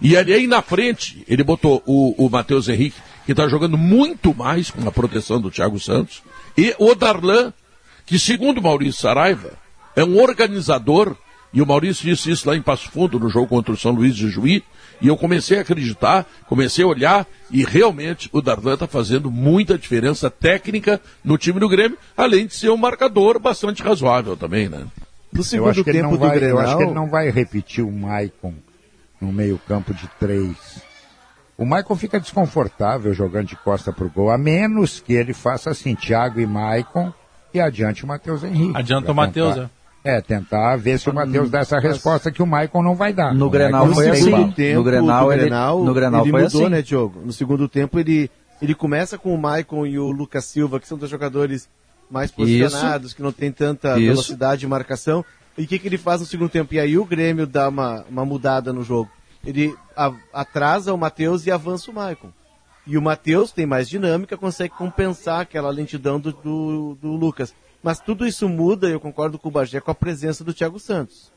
E 0.01 0.17
ali 0.17 0.33
aí 0.33 0.47
na 0.49 0.61
frente, 0.63 1.25
ele 1.29 1.45
botou 1.45 1.81
o, 1.87 2.27
o 2.27 2.29
Matheus 2.29 2.69
Henrique, 2.69 3.01
que 3.25 3.33
está 3.33 3.47
jogando 3.49 3.79
muito 3.79 4.35
mais 4.35 4.71
com 4.71 4.89
a 4.89 4.93
proteção 4.93 5.41
do 5.41 5.51
Thiago 5.51 5.79
Santos, 5.79 6.23
e 6.57 6.75
o 6.79 6.95
Darlan, 6.95 7.53
que 8.05 8.19
segundo 8.19 8.59
o 8.59 8.63
Maurício 8.63 9.01
Saraiva, 9.01 9.53
é 9.95 10.05
um 10.05 10.21
organizador, 10.21 11.17
e 11.53 11.63
o 11.63 11.67
Maurício 11.67 12.05
disse 12.05 12.31
isso 12.31 12.49
lá 12.49 12.57
em 12.57 12.63
Passo 12.63 12.91
Fundo, 12.91 13.19
no 13.19 13.29
jogo 13.29 13.47
contra 13.49 13.73
o 13.73 13.77
São 13.77 13.93
Luís 13.93 14.15
de 14.15 14.29
Juí, 14.29 14.63
e 15.01 15.07
eu 15.09 15.17
comecei 15.17 15.59
a 15.59 15.61
acreditar, 15.63 16.27
comecei 16.47 16.85
a 16.85 16.89
olhar, 16.89 17.27
e 17.51 17.65
realmente 17.65 18.29
o 18.33 18.43
Darlan 18.43 18.75
está 18.75 18.87
fazendo 18.87 19.31
muita 19.31 19.79
diferença 19.79 20.29
técnica 20.31 21.01
no 21.25 21.39
time 21.39 21.61
do 21.61 21.69
Grêmio, 21.69 21.97
além 22.17 22.47
de 22.47 22.55
ser 22.55 22.71
um 22.71 22.77
marcador 22.77 23.39
bastante 23.39 23.83
razoável 23.83 24.37
também, 24.37 24.69
né? 24.69 24.85
No 25.33 25.43
eu 25.53 25.69
acho 25.69 25.85
que 25.85 25.91
ele 25.91 26.03
não 26.03 26.17
vai, 26.17 26.39
Eu 26.51 26.59
acho 26.59 26.77
que 26.79 26.83
ele 26.85 26.95
não 26.95 27.09
vai 27.09 27.31
repetir 27.31 27.85
o 27.85 27.93
Maicon 27.93 28.55
no 29.21 29.33
meio-campo 29.33 29.93
de 29.95 30.09
três. 30.19 30.83
O 31.57 31.67
Maicon 31.67 31.97
fica 31.97 32.19
desconfortável 32.21 33.13
jogando 33.13 33.49
de 33.49 33.57
costa 33.57 33.93
pro 33.93 34.09
gol, 34.09 34.31
a 34.31 34.39
menos 34.39 35.01
que 35.01 35.13
ele 35.13 35.35
faça 35.35 35.71
assim, 35.71 35.95
Thiago 35.95 36.41
e 36.41 36.47
Maicon 36.47 37.13
e 37.53 37.61
adiante 37.61 38.05
o 38.05 38.07
Matheus 38.07 38.43
Henrique. 38.45 38.77
Adianta 38.77 39.13
o 39.13 39.15
Matheus, 39.15 39.55
tentar- 39.55 39.71
É, 40.11 40.21
tentar 40.23 40.77
ver 40.77 40.99
se 40.99 41.11
o 41.11 41.15
Matheus 41.15 41.51
dá 41.51 41.59
essa 41.61 41.79
resposta 41.79 42.31
que 42.31 42.43
o 42.43 42.47
Maicon 42.47 42.83
não 42.83 42.95
vai 42.95 43.13
dar. 43.13 43.35
No 43.35 43.47
O 43.47 43.51
Grenal 43.51 43.85
Maicon 43.87 43.95
foi 43.95 44.09
assim. 44.11 44.75
No 44.75 44.83
Grenal 44.83 45.33
ele- 45.33 45.41
Grenal, 45.43 45.85
no 45.85 45.93
Grenal 45.95 46.23
ele 46.23 46.31
foi 46.31 46.43
mudou, 46.45 46.61
assim. 46.63 46.71
né, 46.71 46.81
Diogo? 46.83 47.21
No 47.25 47.33
segundo 47.33 47.69
tempo 47.69 47.99
ele, 47.99 48.31
ele 48.63 48.75
começa 48.75 49.19
com 49.19 49.35
o 49.35 49.39
Maicon 49.39 49.85
e 49.87 49.99
o 49.99 50.11
Lucas 50.11 50.45
Silva, 50.47 50.81
que 50.81 50.89
são 50.89 50.97
dois 50.97 51.11
jogadores 51.11 51.69
mais 52.11 52.31
posicionados, 52.31 53.13
que 53.13 53.23
não 53.23 53.33
tem 53.33 53.53
tanta 53.53 53.99
Isso. 53.99 54.07
velocidade 54.09 54.61
de 54.61 54.67
marcação. 54.67 55.25
E 55.59 55.65
o 55.65 55.67
que, 55.67 55.79
que 55.79 55.89
ele 55.89 55.99
faz 55.99 56.21
no 56.21 56.27
segundo 56.27 56.49
tempo? 56.49 56.73
E 56.73 56.81
aí 56.81 56.97
o 56.97 57.05
Grêmio 57.05 57.47
dá 57.47 57.69
uma, 57.69 58.05
uma 58.09 58.25
mudada 58.25 58.73
no 58.73 58.83
jogo. 58.83 59.11
Ele 59.45 59.75
a- 59.97 60.13
atrasa 60.33 60.95
o 60.95 60.97
Matheus 60.97 61.47
e 61.47 61.51
avança 61.51 61.91
o 61.91 61.95
Maicon. 61.95 62.31
E 62.87 62.97
o 62.97 63.03
Matheus 63.03 63.53
tem 63.53 63.67
mais 63.67 63.87
dinâmica, 63.89 64.37
consegue 64.39 64.73
compensar 64.75 65.41
aquela 65.43 65.69
lentidão 65.69 66.19
do, 66.19 66.33
do, 66.33 66.97
do 67.03 67.09
Lucas. 67.09 67.53
Mas 67.83 68.01
tudo 68.01 68.27
isso 68.27 68.49
muda, 68.49 68.89
eu 68.89 68.99
concordo 69.01 69.39
com 69.39 69.49
o 69.49 69.53
Bagé, 69.53 69.81
com 69.81 69.91
a 69.91 69.95
presença 69.95 70.43
do 70.45 70.53
Thiago 70.53 70.79
Santos. 70.79 71.31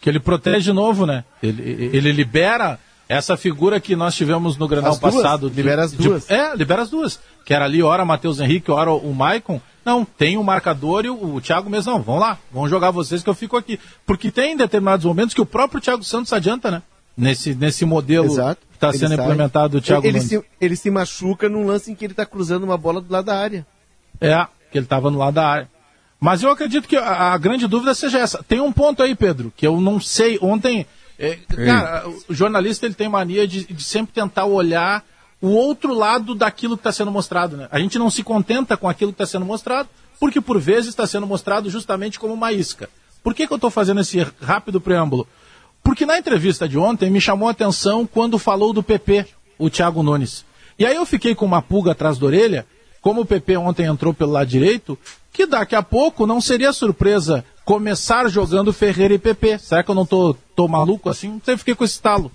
que 0.00 0.08
ele 0.08 0.18
protege 0.18 0.64
de 0.64 0.72
novo, 0.72 1.06
né? 1.06 1.24
Ele, 1.40 1.62
ele 1.96 2.10
libera 2.10 2.78
essa 3.08 3.36
figura 3.36 3.78
que 3.78 3.94
nós 3.94 4.14
tivemos 4.16 4.56
no 4.56 4.66
duas? 4.66 4.98
passado. 4.98 5.48
de- 5.48 5.54
Libera 5.56 5.84
as 5.84 5.92
de- 5.92 5.98
duas? 5.98 6.28
é, 6.28 6.56
libera 6.56 6.82
as 6.82 6.90
duas. 6.90 7.20
Que 7.44 7.54
era 7.54 7.64
ali, 7.66 7.82
ora 7.82 8.02
o 8.02 8.06
Matheus 8.06 8.40
Henrique, 8.40 8.70
ora 8.70 8.90
o 8.92 9.14
Maicon. 9.14 9.60
Não, 9.84 10.04
tem 10.04 10.36
o 10.36 10.42
marcador 10.42 11.04
e 11.04 11.10
o, 11.10 11.34
o 11.36 11.40
Thiago 11.40 11.70
mesmo, 11.70 11.92
não, 11.92 12.02
vão 12.02 12.18
lá, 12.18 12.36
vão 12.52 12.68
jogar 12.68 12.90
vocês 12.90 13.22
que 13.22 13.28
eu 13.30 13.34
fico 13.34 13.56
aqui. 13.56 13.78
Porque 14.04 14.30
tem 14.32 14.56
determinados 14.56 15.04
momentos 15.04 15.34
que 15.34 15.40
o 15.40 15.46
próprio 15.46 15.80
Thiago 15.80 16.02
Santos 16.02 16.32
adianta, 16.32 16.68
né? 16.70 16.82
Nesse, 17.16 17.54
nesse 17.54 17.84
modelo 17.84 18.26
Exato. 18.26 18.60
que 18.70 18.74
está 18.76 18.88
Ele 18.88 18.98
sendo 18.98 19.14
sai. 19.16 19.24
implementado 19.24 19.68
do 19.78 19.80
Thiago 19.84 20.04
ele, 20.06 20.14
Nunes. 20.18 20.28
se, 20.28 20.42
ele 20.60 20.74
se 20.76 20.90
machuca 20.90 21.48
num 21.48 21.66
lance 21.66 21.92
em 21.92 21.94
que 21.94 22.04
ele 22.04 22.12
está 22.12 22.24
cruzando 22.26 22.64
uma 22.64 22.76
bola 22.78 23.00
do 23.00 23.12
lado 23.12 23.26
da 23.26 23.36
área. 23.38 23.64
É, 24.20 24.46
que 24.72 24.78
ele 24.78 24.86
estava 24.86 25.10
no 25.10 25.18
lado 25.18 25.34
da 25.34 25.46
área. 25.46 25.70
Mas 26.18 26.42
eu 26.42 26.50
acredito 26.50 26.88
que 26.88 26.96
a, 26.96 27.32
a 27.32 27.38
grande 27.38 27.66
dúvida 27.66 27.94
seja 27.94 28.18
essa. 28.18 28.42
Tem 28.42 28.60
um 28.60 28.72
ponto 28.72 29.02
aí, 29.02 29.14
Pedro, 29.14 29.52
que 29.56 29.66
eu 29.66 29.80
não 29.80 30.00
sei. 30.00 30.38
Ontem, 30.40 30.86
é, 31.18 31.36
cara, 31.36 32.08
o 32.28 32.34
jornalista 32.34 32.86
ele 32.86 32.94
tem 32.94 33.08
mania 33.08 33.46
de, 33.46 33.64
de 33.64 33.84
sempre 33.84 34.12
tentar 34.12 34.46
olhar 34.46 35.04
o 35.40 35.48
outro 35.48 35.92
lado 35.92 36.34
daquilo 36.34 36.76
que 36.76 36.80
está 36.80 36.92
sendo 36.92 37.10
mostrado. 37.10 37.56
Né? 37.56 37.68
A 37.70 37.78
gente 37.78 37.98
não 37.98 38.08
se 38.08 38.22
contenta 38.22 38.76
com 38.76 38.88
aquilo 38.88 39.12
que 39.12 39.22
está 39.22 39.26
sendo 39.26 39.44
mostrado, 39.44 39.88
porque 40.18 40.40
por 40.40 40.60
vezes 40.60 40.90
está 40.90 41.06
sendo 41.06 41.26
mostrado 41.26 41.68
justamente 41.68 42.18
como 42.18 42.32
uma 42.32 42.52
isca. 42.52 42.88
Por 43.22 43.34
que, 43.34 43.46
que 43.46 43.52
eu 43.52 43.56
estou 43.56 43.70
fazendo 43.70 44.00
esse 44.00 44.24
rápido 44.40 44.80
preâmbulo? 44.80 45.26
Porque 45.82 46.06
na 46.06 46.16
entrevista 46.16 46.68
de 46.68 46.78
ontem 46.78 47.10
me 47.10 47.20
chamou 47.20 47.48
a 47.48 47.50
atenção 47.50 48.06
quando 48.06 48.38
falou 48.38 48.72
do 48.72 48.82
PP, 48.82 49.26
o 49.58 49.68
Thiago 49.68 50.02
Nunes. 50.02 50.44
E 50.78 50.86
aí 50.86 50.94
eu 50.94 51.04
fiquei 51.04 51.34
com 51.34 51.44
uma 51.44 51.60
pulga 51.60 51.92
atrás 51.92 52.18
da 52.18 52.26
orelha, 52.26 52.66
como 53.02 53.20
o 53.20 53.26
PP 53.26 53.58
ontem 53.58 53.84
entrou 53.84 54.14
pelo 54.14 54.32
lado 54.32 54.46
direito, 54.46 54.98
que 55.32 55.44
daqui 55.44 55.74
a 55.74 55.82
pouco 55.82 56.26
não 56.26 56.40
seria 56.40 56.72
surpresa 56.72 57.44
começar 57.64 58.28
jogando 58.28 58.72
Ferreira 58.72 59.12
e 59.14 59.18
PP. 59.18 59.58
Será 59.58 59.82
que 59.82 59.90
eu 59.90 59.94
não 59.94 60.06
tô, 60.06 60.34
tô 60.56 60.66
maluco 60.68 61.10
assim? 61.10 61.32
Sempre 61.44 61.58
fiquei 61.58 61.74
com 61.74 61.84
esse 61.84 62.00
talo. 62.00 62.32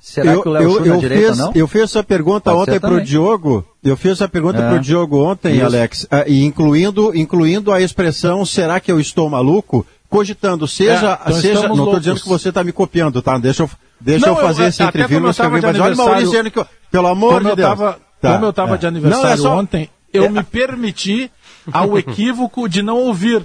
Será 0.00 0.32
eu, 0.34 0.42
que 0.42 0.48
o 0.48 0.52
Léo 0.52 0.62
eu, 0.62 0.80
na 0.80 0.86
eu 0.86 0.98
direita 1.00 1.28
fiz, 1.28 1.38
não? 1.38 1.52
Eu 1.54 1.66
fiz 1.66 1.82
essa 1.82 2.02
pergunta 2.04 2.50
Pode 2.50 2.62
ontem 2.70 2.78
pro 2.80 2.90
também. 2.90 3.04
Diogo. 3.04 3.64
Eu 3.82 3.96
fiz 3.96 4.12
essa 4.12 4.28
pergunta 4.28 4.58
É. 4.62 4.68
pro 4.70 4.78
Diogo 4.78 5.22
ontem, 5.24 5.56
Isso. 5.56 5.64
Alex, 5.64 6.06
ah, 6.10 6.24
e 6.26 6.44
incluindo, 6.44 7.14
incluindo 7.16 7.72
a 7.72 7.80
expressão 7.80 8.44
será 8.44 8.78
que 8.80 8.92
eu 8.92 9.00
estou 9.00 9.28
maluco? 9.30 9.86
Cogitando, 10.08 10.68
seja, 10.68 11.18
É, 11.24 11.28
então 11.30 11.40
seja, 11.40 11.68
não 11.68 11.76
estou 11.84 11.98
dizendo 11.98 12.20
que 12.20 12.28
você 12.28 12.50
está 12.50 12.62
me 12.62 12.70
copiando, 12.72 13.20
tá? 13.22 13.36
Deixa 13.38 13.62
eu, 13.64 13.70
deixa 14.00 14.26
Não, 14.26 14.36
eu 14.36 14.40
fazer 14.42 14.62
eu- 14.64 14.68
esse 14.68 14.82
até 14.82 14.88
entre 15.00 15.02
como 15.02 15.04
eu 15.04 15.08
vírgulas 15.08 15.36
que 15.36 15.40
eu 15.42 15.44
tava 15.46 15.54
vi, 15.56 15.60
de 15.60 15.66
mas 15.66 15.74
olha 15.74 15.82
o 15.82 15.86
aniversário- 15.86 16.10
Maurício 16.12 16.30
dizendo 16.30 16.50
que, 16.52 16.58
eu- 16.60 16.66
pelo 16.90 17.06
amor 17.08 17.28
como 17.32 17.40
de 17.40 17.48
eu 17.48 17.56
Deus. 17.56 17.68
tava, 17.68 17.98
Tá, 18.20 18.32
como 18.34 18.44
eu 18.44 18.50
estava 18.50 18.74
é. 18.74 18.78
de 18.78 18.86
aniversário 18.86 19.24
Não, 19.26 19.32
é 19.32 19.36
só- 19.38 19.56
ontem, 19.58 19.90
eu 20.14 20.30
me 20.30 20.42
permiti 20.42 21.30
ao 21.72 21.96
equívoco 21.98 22.68
de 22.68 22.82
não 22.82 22.96
ouvir 22.98 23.44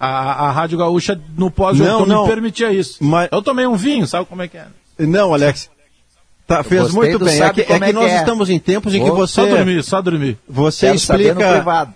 a, 0.00 0.46
a 0.46 0.50
Rádio 0.50 0.78
Gaúcha 0.78 1.20
no 1.36 1.50
pós-jogo. 1.50 1.88
Não, 1.90 2.00
Eu 2.00 2.06
não. 2.06 2.22
me 2.22 2.28
permitia 2.28 2.72
isso. 2.72 3.02
Mas- 3.04 3.28
Eu 3.30 3.42
tomei 3.42 3.66
um 3.66 3.76
vinho, 3.76 4.06
sabe 4.06 4.26
como 4.26 4.42
é 4.42 4.48
que 4.48 4.56
é? 4.56 4.66
Não, 4.98 5.32
Alex. 5.34 5.70
Tá, 6.46 6.62
fez 6.64 6.92
muito 6.92 7.18
bem. 7.18 7.42
É 7.42 7.52
que, 7.52 7.60
é 7.60 7.64
que 7.64 7.72
é 7.74 7.78
que 7.80 7.92
nós 7.92 8.10
é. 8.10 8.16
estamos 8.16 8.48
em 8.48 8.58
tempos 8.58 8.94
em 8.94 9.04
que 9.04 9.10
você. 9.10 9.34
Só 9.34 9.46
dormir, 9.46 9.84
só 9.84 10.00
dormir. 10.00 10.38
Você 10.48 10.86
Quero 10.86 10.98
saber 10.98 11.24
no 11.24 11.30
explica. 11.32 11.52
privado. 11.52 11.94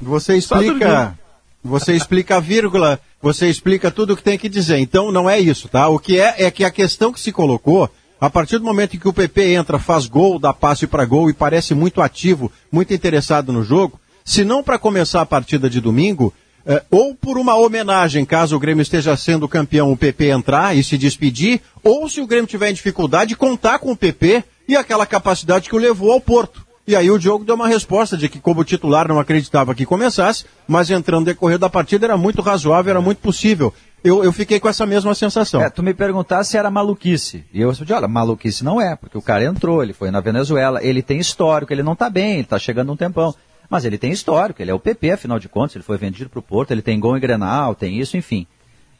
Você 0.00 0.36
explica. 0.36 1.18
Você 1.64 1.94
explica 1.94 2.36
a 2.36 2.40
vírgula, 2.40 2.98
você 3.22 3.48
explica 3.48 3.88
tudo 3.92 4.14
o 4.14 4.16
que 4.16 4.22
tem 4.24 4.36
que 4.36 4.48
dizer. 4.48 4.78
Então 4.78 5.12
não 5.12 5.30
é 5.30 5.38
isso, 5.38 5.68
tá? 5.68 5.86
O 5.88 5.96
que 6.00 6.18
é 6.20 6.42
é 6.44 6.50
que 6.50 6.64
a 6.64 6.70
questão 6.72 7.12
que 7.12 7.20
se 7.20 7.30
colocou, 7.30 7.88
a 8.22 8.30
partir 8.30 8.58
do 8.58 8.64
momento 8.64 8.94
em 8.94 9.00
que 9.00 9.08
o 9.08 9.12
PP 9.12 9.54
entra, 9.54 9.80
faz 9.80 10.06
gol, 10.06 10.38
dá 10.38 10.52
passe 10.52 10.86
para 10.86 11.04
gol 11.04 11.28
e 11.28 11.32
parece 11.32 11.74
muito 11.74 12.00
ativo, 12.00 12.52
muito 12.70 12.94
interessado 12.94 13.52
no 13.52 13.64
jogo, 13.64 13.98
se 14.24 14.44
não 14.44 14.62
para 14.62 14.78
começar 14.78 15.20
a 15.22 15.26
partida 15.26 15.68
de 15.68 15.80
domingo, 15.80 16.32
eh, 16.64 16.84
ou 16.88 17.16
por 17.16 17.36
uma 17.36 17.56
homenagem, 17.56 18.24
caso 18.24 18.54
o 18.54 18.60
Grêmio 18.60 18.82
esteja 18.82 19.16
sendo 19.16 19.48
campeão, 19.48 19.90
o 19.90 19.96
PP 19.96 20.30
entrar 20.30 20.76
e 20.76 20.84
se 20.84 20.96
despedir, 20.96 21.60
ou 21.82 22.08
se 22.08 22.20
o 22.20 22.26
Grêmio 22.28 22.46
tiver 22.46 22.70
em 22.70 22.74
dificuldade, 22.74 23.34
contar 23.34 23.80
com 23.80 23.90
o 23.90 23.96
PP 23.96 24.44
e 24.68 24.76
aquela 24.76 25.04
capacidade 25.04 25.68
que 25.68 25.74
o 25.74 25.80
levou 25.80 26.12
ao 26.12 26.20
Porto. 26.20 26.64
E 26.86 26.94
aí 26.94 27.10
o 27.10 27.18
Diogo 27.18 27.44
deu 27.44 27.56
uma 27.56 27.66
resposta 27.66 28.16
de 28.16 28.28
que 28.28 28.38
como 28.38 28.62
titular 28.62 29.08
não 29.08 29.18
acreditava 29.18 29.74
que 29.74 29.84
começasse, 29.84 30.44
mas 30.68 30.90
entrando 30.90 31.20
no 31.20 31.26
decorrer 31.26 31.58
da 31.58 31.68
partida 31.68 32.06
era 32.06 32.16
muito 32.16 32.40
razoável, 32.40 32.90
era 32.90 33.00
muito 33.00 33.18
possível. 33.18 33.74
Eu, 34.04 34.24
eu 34.24 34.32
fiquei 34.32 34.58
com 34.58 34.68
essa 34.68 34.84
mesma 34.84 35.14
sensação. 35.14 35.62
É, 35.62 35.70
tu 35.70 35.82
me 35.82 35.94
perguntasse 35.94 36.50
se 36.50 36.58
era 36.58 36.70
maluquice. 36.70 37.44
E 37.52 37.60
eu 37.60 37.68
respondi, 37.68 37.92
olha, 37.92 38.08
maluquice 38.08 38.64
não 38.64 38.80
é, 38.80 38.96
porque 38.96 39.16
o 39.16 39.22
cara 39.22 39.44
entrou, 39.44 39.82
ele 39.82 39.92
foi 39.92 40.10
na 40.10 40.20
Venezuela, 40.20 40.82
ele 40.82 41.02
tem 41.02 41.18
histórico, 41.18 41.72
ele 41.72 41.82
não 41.82 41.94
tá 41.94 42.10
bem, 42.10 42.34
ele 42.34 42.44
tá 42.44 42.58
chegando 42.58 42.92
um 42.92 42.96
tempão. 42.96 43.34
Mas 43.70 43.84
ele 43.84 43.96
tem 43.96 44.10
histórico, 44.10 44.60
ele 44.60 44.70
é 44.70 44.74
o 44.74 44.80
PP, 44.80 45.12
afinal 45.12 45.38
de 45.38 45.48
contas, 45.48 45.76
ele 45.76 45.84
foi 45.84 45.96
vendido 45.96 46.28
pro 46.28 46.42
Porto, 46.42 46.72
ele 46.72 46.82
tem 46.82 46.98
gol 46.98 47.16
em 47.16 47.20
Grenal, 47.20 47.74
tem 47.74 47.98
isso, 47.98 48.16
enfim. 48.16 48.46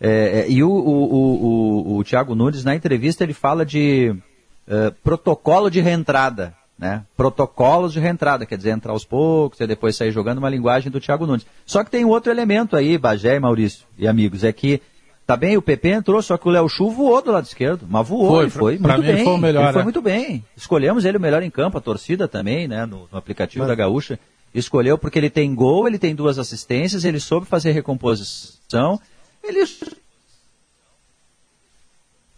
É, 0.00 0.40
é, 0.40 0.50
e 0.50 0.62
o, 0.62 0.70
o, 0.70 1.14
o, 1.14 1.94
o, 1.94 1.98
o 1.98 2.04
Thiago 2.04 2.34
Nunes, 2.34 2.64
na 2.64 2.74
entrevista, 2.74 3.24
ele 3.24 3.34
fala 3.34 3.66
de 3.66 4.14
eh, 4.66 4.92
protocolo 5.02 5.70
de 5.70 5.80
reentrada. 5.80 6.54
Né? 6.78 7.04
Protocolos 7.16 7.92
de 7.92 8.00
reentrada, 8.00 8.44
quer 8.44 8.56
dizer, 8.56 8.70
entrar 8.70 8.92
aos 8.92 9.04
poucos 9.04 9.60
e 9.60 9.66
depois 9.66 9.94
sair 9.94 10.10
jogando 10.10 10.38
uma 10.38 10.48
linguagem 10.48 10.90
do 10.90 11.00
Thiago 11.00 11.26
Nunes. 11.26 11.46
Só 11.64 11.84
que 11.84 11.90
tem 11.90 12.04
um 12.04 12.08
outro 12.08 12.32
elemento 12.32 12.76
aí, 12.76 12.98
Bagé 12.98 13.36
e 13.36 13.40
Maurício 13.40 13.86
e 13.96 14.08
amigos, 14.08 14.42
é 14.42 14.52
que 14.52 14.82
Tá 15.26 15.36
bem, 15.36 15.56
o 15.56 15.62
PP 15.62 15.88
entrou, 15.88 16.20
só 16.20 16.36
que 16.36 16.48
o 16.48 16.50
Léo 16.50 16.68
Chu 16.68 16.90
voou 16.90 17.22
do 17.22 17.30
lado 17.30 17.44
esquerdo. 17.46 17.86
Mas 17.88 18.06
voou, 18.08 18.28
Foi, 18.28 18.42
ele 18.42 18.50
foi 18.50 18.78
pra 18.78 18.94
muito 18.94 19.02
mim 19.04 19.08
ele 19.08 19.16
bem. 19.16 19.24
foi 19.24 19.34
o 19.34 19.38
melhor, 19.38 19.62
Ele 19.64 19.72
foi 19.72 19.80
né? 19.80 19.84
muito 19.84 20.02
bem. 20.02 20.44
Escolhemos 20.56 21.04
ele 21.04 21.16
o 21.16 21.20
melhor 21.20 21.42
em 21.42 21.50
campo, 21.50 21.78
a 21.78 21.80
torcida 21.80 22.26
também, 22.26 22.66
né? 22.66 22.84
No, 22.86 23.08
no 23.10 23.16
aplicativo 23.18 23.64
da 23.66 23.74
Gaúcha. 23.74 24.18
Escolheu 24.54 24.98
porque 24.98 25.18
ele 25.18 25.30
tem 25.30 25.54
gol, 25.54 25.86
ele 25.86 25.98
tem 25.98 26.14
duas 26.14 26.38
assistências, 26.38 27.04
ele 27.04 27.20
soube 27.20 27.46
fazer 27.46 27.70
recomposição. 27.72 29.00
Ele 29.42 29.64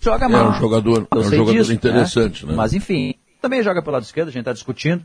joga 0.00 0.26
É 0.26 0.28
mal. 0.28 0.50
um 0.50 0.54
jogador, 0.54 1.08
é 1.10 1.16
um 1.16 1.22
jogador 1.24 1.52
disso, 1.52 1.72
interessante, 1.72 2.46
né? 2.46 2.54
Mas 2.54 2.72
enfim, 2.74 3.14
também 3.40 3.62
joga 3.62 3.82
pelo 3.82 3.94
lado 3.94 4.02
esquerdo, 4.04 4.28
a 4.28 4.30
gente 4.30 4.40
está 4.42 4.52
discutindo. 4.52 5.04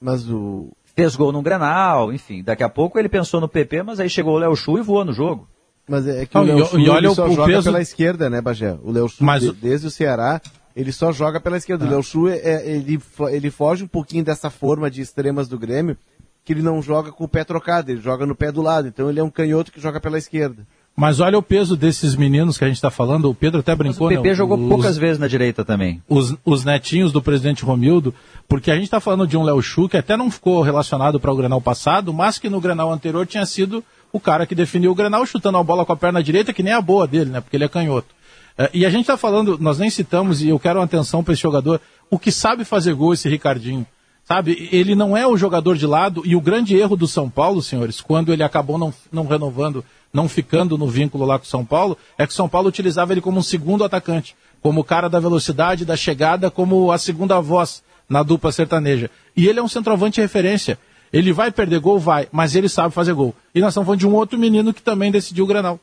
Mas 0.00 0.28
o. 0.28 0.70
Fez 0.96 1.14
gol 1.14 1.30
num 1.30 1.42
Granal, 1.42 2.12
enfim. 2.12 2.42
Daqui 2.42 2.64
a 2.64 2.68
pouco 2.68 2.98
ele 2.98 3.08
pensou 3.08 3.40
no 3.40 3.48
PP, 3.48 3.82
mas 3.84 4.00
aí 4.00 4.10
chegou 4.10 4.34
o 4.34 4.38
Léo 4.38 4.56
Chu 4.56 4.76
e 4.78 4.82
voou 4.82 5.04
no 5.04 5.12
jogo. 5.12 5.46
Mas 5.90 6.06
é 6.06 6.24
que 6.24 6.34
Não, 6.36 6.42
o 6.42 6.46
Léo 6.46 6.66
Chu, 6.66 6.78
e 6.78 6.88
olha 6.88 6.98
ele 7.00 7.08
o- 7.08 7.14
só 7.16 7.26
o 7.26 7.32
joga 7.34 7.52
peso- 7.52 7.64
pela 7.64 7.80
esquerda, 7.82 8.30
né, 8.30 8.40
Bagé? 8.40 8.76
O 8.82 8.92
Léo 8.92 9.08
Chu, 9.08 9.24
Mas 9.24 9.42
desde 9.54 9.88
o 9.88 9.90
Ceará, 9.90 10.40
ele 10.76 10.92
só 10.92 11.10
joga 11.10 11.40
pela 11.40 11.56
esquerda. 11.56 11.84
Ah. 11.84 11.88
O 11.88 11.90
Léo 11.90 12.02
Chu, 12.04 12.28
é, 12.28 12.64
ele, 12.70 13.00
ele 13.32 13.50
foge 13.50 13.82
um 13.82 13.88
pouquinho 13.88 14.22
dessa 14.24 14.48
forma 14.50 14.88
de 14.88 15.00
extremas 15.00 15.48
do 15.48 15.58
Grêmio, 15.58 15.96
que 16.44 16.52
ele 16.52 16.62
não 16.62 16.80
joga 16.80 17.10
com 17.10 17.24
o 17.24 17.28
pé 17.28 17.42
trocado, 17.42 17.90
ele 17.90 18.00
joga 18.00 18.24
no 18.24 18.36
pé 18.36 18.52
do 18.52 18.62
lado. 18.62 18.86
Então 18.86 19.10
ele 19.10 19.18
é 19.18 19.24
um 19.24 19.30
canhoto 19.30 19.72
que 19.72 19.80
joga 19.80 20.00
pela 20.00 20.16
esquerda. 20.16 20.64
Mas 20.96 21.18
olha 21.20 21.38
o 21.38 21.42
peso 21.42 21.76
desses 21.76 22.14
meninos 22.16 22.58
que 22.58 22.64
a 22.64 22.66
gente 22.66 22.76
está 22.76 22.90
falando. 22.90 23.30
O 23.30 23.34
Pedro 23.34 23.60
até 23.60 23.74
brincou, 23.74 24.06
O 24.06 24.10
PP 24.10 24.28
né? 24.28 24.34
jogou 24.34 24.58
Os- 24.58 24.68
poucas 24.68 24.96
vezes 24.98 25.18
na 25.18 25.28
direita 25.28 25.64
também. 25.64 26.02
os, 26.08 26.36
os 26.44 26.64
netinhos 26.64 27.10
do 27.12 27.22
presidente 27.22 27.64
Romildo, 27.64 28.14
porque 28.48 28.70
a 28.70 28.74
gente 28.74 28.84
está 28.84 29.00
falando 29.00 29.26
de 29.26 29.36
um 29.36 29.42
Léo 29.42 29.62
Chu 29.62 29.88
que 29.88 29.96
até 29.96 30.16
não 30.16 30.30
ficou 30.30 30.62
relacionado 30.62 31.18
para 31.18 31.32
o 31.32 31.36
Grenal 31.36 31.60
passado, 31.60 32.12
mas 32.12 32.38
que 32.38 32.48
no 32.48 32.60
Grenal 32.60 32.92
anterior 32.92 33.26
tinha 33.26 33.46
sido 33.46 33.82
o 34.12 34.20
cara 34.20 34.46
que 34.46 34.54
definiu 34.54 34.90
o 34.90 34.94
Grenal 34.94 35.24
chutando 35.26 35.58
a 35.58 35.62
bola 35.62 35.84
com 35.84 35.92
a 35.92 35.96
perna 35.96 36.22
direita, 36.22 36.52
que 36.52 36.62
nem 36.62 36.72
a 36.72 36.80
boa 36.80 37.06
dele, 37.06 37.30
né? 37.30 37.40
Porque 37.40 37.56
ele 37.56 37.64
é 37.64 37.68
canhoto. 37.68 38.14
É, 38.58 38.70
e 38.74 38.84
a 38.84 38.90
gente 38.90 39.02
está 39.02 39.16
falando, 39.16 39.58
nós 39.58 39.78
nem 39.78 39.88
citamos, 39.90 40.42
e 40.42 40.48
eu 40.48 40.58
quero 40.58 40.80
atenção 40.80 41.22
para 41.22 41.32
esse 41.32 41.42
jogador, 41.42 41.80
o 42.10 42.18
que 42.18 42.32
sabe 42.32 42.64
fazer 42.64 42.94
gol 42.94 43.14
esse 43.14 43.28
Ricardinho. 43.28 43.86
Sabe, 44.24 44.68
ele 44.70 44.94
não 44.94 45.16
é 45.16 45.26
o 45.26 45.36
jogador 45.36 45.76
de 45.76 45.86
lado, 45.86 46.22
e 46.24 46.36
o 46.36 46.40
grande 46.40 46.76
erro 46.76 46.96
do 46.96 47.08
São 47.08 47.28
Paulo, 47.28 47.62
senhores, 47.62 48.00
quando 48.00 48.32
ele 48.32 48.42
acabou 48.42 48.78
não, 48.78 48.94
não 49.10 49.26
renovando, 49.26 49.84
não 50.12 50.28
ficando 50.28 50.76
no 50.76 50.86
vínculo 50.86 51.24
lá 51.24 51.38
com 51.38 51.44
o 51.44 51.48
São 51.48 51.64
Paulo, 51.64 51.96
é 52.18 52.26
que 52.26 52.32
o 52.32 52.36
São 52.36 52.48
Paulo 52.48 52.68
utilizava 52.68 53.12
ele 53.12 53.20
como 53.20 53.38
um 53.38 53.42
segundo 53.42 53.82
atacante, 53.82 54.36
como 54.60 54.82
o 54.82 54.84
cara 54.84 55.08
da 55.08 55.18
velocidade, 55.18 55.84
da 55.84 55.96
chegada, 55.96 56.50
como 56.50 56.92
a 56.92 56.98
segunda 56.98 57.40
voz 57.40 57.82
na 58.08 58.22
dupla 58.22 58.52
sertaneja. 58.52 59.10
E 59.36 59.46
ele 59.48 59.60
é 59.60 59.62
um 59.62 59.68
centroavante 59.68 60.20
referência. 60.20 60.78
Ele 61.12 61.32
vai 61.32 61.50
perder 61.50 61.80
gol? 61.80 61.98
Vai, 61.98 62.28
mas 62.30 62.54
ele 62.54 62.68
sabe 62.68 62.94
fazer 62.94 63.12
gol. 63.14 63.34
E 63.54 63.60
nós 63.60 63.70
estamos 63.72 63.86
falando 63.86 64.00
de 64.00 64.06
um 64.06 64.14
outro 64.14 64.38
menino 64.38 64.72
que 64.72 64.80
também 64.82 65.10
decidiu 65.10 65.44
o 65.44 65.46
Granal. 65.46 65.80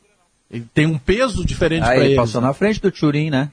Ele 0.50 0.66
tem 0.72 0.86
um 0.86 0.96
peso 0.98 1.44
diferente 1.44 1.82
Ah, 1.82 1.86
para 1.88 1.96
ele 1.96 2.06
ele. 2.06 2.16
passou 2.16 2.40
na 2.40 2.54
frente 2.54 2.80
do 2.80 2.90
Turim, 2.90 3.28
né? 3.28 3.50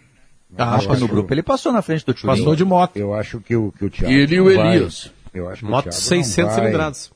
Ah, 0.57 0.75
acho 0.75 0.87
que 0.89 0.97
no 0.97 1.07
grupo 1.07 1.33
ele 1.33 1.43
passou 1.43 1.73
na 1.73 1.81
frente 1.81 2.05
do 2.05 2.13
Turim. 2.13 2.27
Passou 2.27 2.55
de 2.55 2.63
moto. 2.63 2.95
Eu 2.95 3.13
acho 3.13 3.41
que 3.41 3.55
o, 3.55 3.73
que 3.73 3.83
o 3.85 3.89
Thiago. 3.89 4.13
Ele 4.13 4.35
e 4.35 4.39
o 4.39 4.45
não 4.49 4.55
vai- 4.55 4.75
Elias. 4.77 5.11
Eu 5.33 5.49
acho 5.49 5.65
que 5.65 5.69
Moto 5.69 5.87
o 5.87 5.89
Thiago 5.89 5.97
600 5.97 6.37
não 6.37 6.45
vai- 6.47 6.55
cilindradas. 6.55 7.11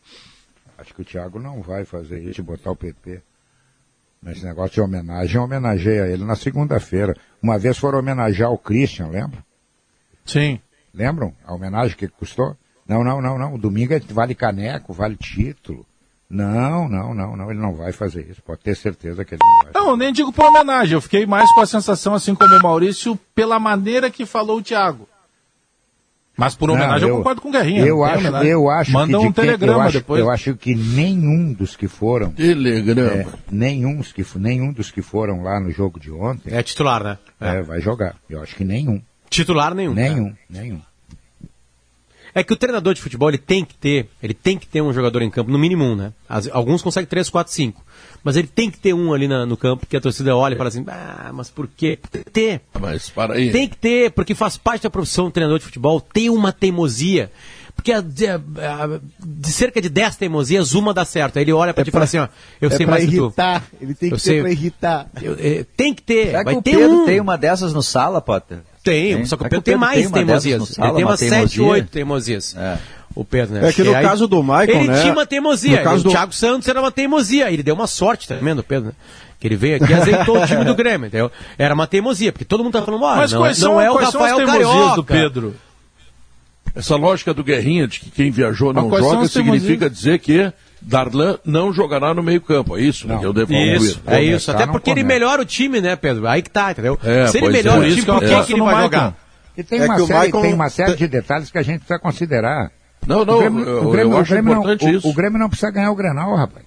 Acho 0.77 0.93
que 0.93 1.01
o 1.01 1.05
Thiago 1.05 1.39
não 1.39 1.61
vai 1.61 1.85
fazer 1.85 2.21
isso, 2.21 2.43
botar 2.43 2.71
o 2.71 2.75
PP. 2.75 3.21
Nesse 4.21 4.43
negócio 4.43 4.73
de 4.73 4.81
homenagem, 4.81 5.37
eu 5.37 5.43
homenageei 5.43 5.99
a 6.01 6.07
ele 6.07 6.25
na 6.25 6.35
segunda-feira. 6.35 7.15
Uma 7.41 7.57
vez 7.57 7.77
foram 7.77 7.99
homenagear 7.99 8.51
o 8.51 8.57
Christian, 8.57 9.07
lembra? 9.07 9.39
Sim. 10.25 10.59
Lembram? 10.93 11.33
A 11.45 11.53
homenagem 11.53 11.95
que 11.95 12.07
custou? 12.09 12.57
Não, 12.89 13.03
não, 13.03 13.21
não, 13.21 13.37
não. 13.37 13.57
Domingo 13.57 13.93
é- 13.93 13.99
vale 13.99 14.33
caneco, 14.33 14.91
vale 14.91 15.15
título. 15.15 15.85
Não, 16.27 16.89
não, 16.89 17.13
não, 17.13 17.35
não. 17.37 17.51
Ele 17.51 17.59
não 17.59 17.73
vai 17.75 17.91
fazer 17.91 18.27
isso. 18.29 18.41
Pode 18.41 18.61
ter 18.61 18.75
certeza 18.75 19.23
que 19.23 19.35
ele 19.35 19.39
não 19.43 19.63
vai. 19.71 19.81
Não, 19.81 19.89
eu 19.91 19.97
nem 19.97 20.11
digo 20.11 20.33
por 20.33 20.45
homenagem. 20.45 20.93
Eu 20.93 21.01
fiquei 21.01 21.25
mais 21.25 21.51
com 21.53 21.61
a 21.61 21.65
sensação, 21.67 22.15
assim 22.15 22.33
como 22.33 22.55
o 22.55 22.61
Maurício, 22.61 23.17
pela 23.33 23.59
maneira 23.59 24.09
que 24.09 24.25
falou 24.25 24.57
o 24.57 24.61
Thiago. 24.61 25.07
Mas 26.35 26.55
por 26.55 26.69
homenagem 26.69 27.07
eu, 27.07 27.15
Não, 27.15 27.17
concordo 27.17 27.41
com 27.41 27.49
o 27.49 27.51
Guerrinha. 27.51 27.81
Eu 27.85 27.97
não 27.97 28.05
acho, 28.05 28.17
homenagem. 28.19 28.49
eu 28.49 28.69
acho 28.69 28.91
Manda 28.93 29.17
que 29.19 29.25
um 29.25 29.31
telegrama 29.31 29.73
eu 29.73 29.81
acho, 29.81 29.97
depois. 29.97 30.21
Eu 30.21 30.31
acho 30.31 30.55
que 30.55 30.73
nenhum 30.73 31.51
dos 31.51 31.75
que 31.75 31.87
foram. 31.87 32.31
Telegrama. 32.31 33.11
É, 33.11 33.27
nenhum, 33.51 33.97
dos 33.97 34.13
que, 34.13 34.25
nenhum 34.37 34.71
dos 34.71 34.89
que 34.89 35.01
foram 35.01 35.43
lá 35.43 35.59
no 35.59 35.69
jogo 35.69 35.99
de 35.99 36.09
ontem. 36.11 36.53
É 36.53 36.63
titular, 36.63 37.03
né? 37.03 37.17
É, 37.41 37.61
vai 37.61 37.81
jogar. 37.81 38.15
Eu 38.29 38.41
acho 38.41 38.55
que 38.55 38.63
nenhum. 38.63 39.01
Titular 39.29 39.75
nenhum. 39.75 39.93
Nenhum, 39.93 40.33
nenhum. 40.49 40.81
É 42.33 42.43
que 42.43 42.53
o 42.53 42.55
treinador 42.55 42.93
de 42.93 43.01
futebol, 43.01 43.29
ele 43.29 43.37
tem 43.37 43.65
que 43.65 43.75
ter, 43.75 44.07
ele 44.21 44.33
tem 44.33 44.57
que 44.57 44.67
ter 44.67 44.81
um 44.81 44.93
jogador 44.93 45.21
em 45.21 45.29
campo, 45.29 45.51
no 45.51 45.57
mínimo 45.57 45.83
um, 45.83 45.95
né? 45.95 46.13
As- 46.27 46.47
alguns 46.51 46.81
conseguem 46.81 47.07
três, 47.07 47.29
quatro, 47.29 47.51
cinco. 47.53 47.83
Mas 48.23 48.35
ele 48.35 48.47
tem 48.47 48.69
que 48.69 48.77
ter 48.77 48.93
um 48.93 49.13
ali 49.13 49.27
na- 49.27 49.45
no 49.45 49.57
campo 49.57 49.85
que 49.85 49.95
a 49.97 50.01
torcida 50.01 50.35
olha 50.35 50.53
e 50.53 50.57
fala 50.57 50.67
assim, 50.67 50.83
ah, 50.87 51.31
mas 51.33 51.49
por 51.49 51.67
quê? 51.67 51.97
Tem 52.11 52.23
que 52.23 52.29
ter. 52.29 52.61
Mas 52.79 53.09
para 53.09 53.33
aí. 53.35 53.51
Tem 53.51 53.67
que 53.67 53.77
ter, 53.77 54.11
porque 54.11 54.35
faz 54.35 54.57
parte 54.57 54.83
da 54.83 54.89
profissão 54.89 55.25
do 55.25 55.31
treinador 55.31 55.57
de 55.59 55.65
futebol, 55.65 55.99
ter 56.01 56.29
uma 56.29 56.51
teimosia. 56.51 57.31
Porque 57.75 57.93
a- 57.93 58.01
de, 58.01 58.27
a- 58.27 58.39
de 59.25 59.51
cerca 59.53 59.81
de 59.81 59.87
10 59.87 60.17
teimosias, 60.17 60.73
uma 60.73 60.93
dá 60.93 61.05
certo. 61.05 61.37
Aí 61.37 61.43
ele 61.45 61.53
olha 61.53 61.73
pra 61.73 61.83
ti 61.83 61.87
e 61.87 61.91
fala 61.91 62.03
assim, 62.03 62.17
ó, 62.17 62.27
eu 62.59 62.67
é 62.69 62.75
sei 62.75 62.85
pra 62.85 62.95
mais 62.95 63.05
que 63.09 63.15
tu. 63.15 63.23
irritar. 63.25 63.63
Ele 63.79 63.95
tem 63.95 64.09
que 64.09 64.15
Eu 64.15 64.19
ser 64.19 64.29
sei. 64.31 64.41
pra 64.41 64.51
irritar. 64.51 65.07
Eu- 65.21 65.37
é, 65.39 65.65
tem 65.77 65.93
que 65.93 66.01
ter, 66.03 66.25
Será 66.27 66.43
vai 66.43 66.53
que 66.55 66.59
o 66.59 66.61
ter 66.61 66.75
Pedro 66.77 67.03
um. 67.03 67.05
tem 67.05 67.21
uma 67.21 67.37
dessas 67.37 67.73
no 67.73 67.81
sala, 67.81 68.21
Potter? 68.21 68.59
Tem, 68.89 69.15
Tem? 69.17 69.25
só 69.25 69.35
que 69.35 69.41
o 69.41 69.45
Será 69.45 69.49
Pedro 69.49 69.63
tem 69.63 69.75
mais 69.77 70.09
teimosias. 70.11 70.61
Ele 70.61 70.75
tem 70.75 71.03
uma 71.03 71.11
umas 71.11 71.19
7, 71.19 71.29
teimosia? 71.29 71.63
8 71.63 71.89
teimosias. 71.89 72.55
O 73.15 73.25
Pedro, 73.25 73.55
né? 73.55 73.69
É 73.69 73.73
que 73.73 73.83
no 73.83 73.95
aí- 73.95 74.03
caso 74.05 74.27
do 74.27 74.41
Michael, 74.43 74.69
ele 74.69 74.87
né, 74.87 75.01
tinha 75.01 75.13
uma 75.13 75.25
teimosia. 75.25 75.77
no 75.77 75.83
caso 75.83 76.01
o 76.01 76.03
do- 76.03 76.09
Thiago 76.11 76.31
Santos 76.33 76.67
era 76.67 76.79
uma 76.79 76.91
teimosia. 76.91 77.51
Ele 77.51 77.63
deu 77.63 77.73
uma 77.75 77.87
sorte 77.87 78.27
também 78.27 78.55
do 78.55 78.63
Pedro, 78.63 78.87
né? 78.89 78.93
Que 79.39 79.47
ele 79.47 79.55
veio 79.55 79.77
aqui 79.77 79.91
e 79.91 79.93
azeitou 79.93 80.37
o 80.41 80.45
time 80.45 80.63
do 80.65 80.75
Grêmio, 80.75 81.07
entendeu? 81.07 81.31
Era 81.57 81.73
uma 81.73 81.87
teimosia, 81.87 82.31
porque 82.31 82.45
todo 82.45 82.63
mundo 82.63 82.73
tá 82.73 82.81
falando, 82.81 83.03
olha, 83.03 83.17
Mas 83.17 83.31
não, 83.31 83.39
quais 83.39 83.59
não 83.59 83.69
são, 83.71 83.81
é 83.81 83.89
o 83.89 83.93
quais 83.93 84.09
são 84.09 84.21
as 84.23 84.31
Rafael 84.31 84.47
teimosias 84.47 84.75
Carioca. 84.75 84.95
do 84.95 85.03
Pedro? 85.03 85.55
Essa 86.75 86.95
lógica 86.95 87.33
do 87.33 87.43
Guerrinha 87.43 87.87
de 87.87 87.99
que 87.99 88.11
quem 88.11 88.29
viajou 88.31 88.71
não 88.73 88.89
quais 88.89 89.03
joga 89.03 89.27
significa 89.27 89.89
dizer 89.89 90.19
que 90.19 90.51
Darlan 90.81 91.37
não 91.45 91.73
jogará 91.73 92.13
no 92.13 92.23
meio-campo. 92.23 92.77
É 92.77 92.81
isso 92.81 93.07
né, 93.07 93.17
que 93.17 93.25
eu 93.25 93.33
devo 93.33 93.51
Isso, 93.53 94.01
é 94.07 94.21
isso. 94.23 94.49
Até 94.51 94.65
não 94.65 94.73
porque 94.73 94.89
ele 94.91 95.03
melhora 95.03 95.41
o 95.41 95.45
time, 95.45 95.81
né, 95.81 95.95
Pedro? 95.95 96.27
Aí 96.27 96.41
que 96.41 96.49
tá, 96.49 96.71
entendeu? 96.71 96.97
É, 97.03 97.27
Se 97.27 97.37
ele 97.37 97.47
pois 97.47 97.53
melhora 97.55 97.77
é. 97.77 97.79
o 97.79 97.83
Por 97.83 97.93
time, 97.95 98.05
por 98.05 98.19
que, 98.19 98.25
aposto 98.33 98.47
que 98.47 98.53
ele 98.53 98.61
vai 98.61 98.83
jogar? 98.83 99.15
E 99.57 99.63
tem, 99.63 99.79
É 99.81 99.85
uma 99.85 99.95
que 99.95 100.01
o 100.01 100.07
série, 100.07 100.19
Maicon- 100.19 100.41
tem 100.41 100.53
uma 100.53 100.69
série 100.69 100.95
de 100.95 101.07
detalhes 101.07 101.51
que 101.51 101.57
a 101.57 101.61
gente 101.61 101.79
precisa 101.79 101.99
considerar. 101.99 102.71
Não, 103.05 103.25
não, 103.25 103.35
o 103.35 103.39
Grêmio, 103.39 103.63
eu, 103.65 103.87
o 103.87 103.91
Grêmio- 103.91 104.11
eu 104.13 104.17
o 104.17 104.21
acho 104.21 104.31
Grêmio 104.31 104.53
não- 104.53 104.61
importante 104.61 104.85
o- 104.85 104.89
isso. 104.97 105.09
o 105.09 105.13
Grêmio 105.13 105.39
não 105.39 105.49
precisa 105.49 105.71
ganhar 105.71 105.91
o 105.91 105.95
Grenal, 105.95 106.35
rapaz. 106.35 106.65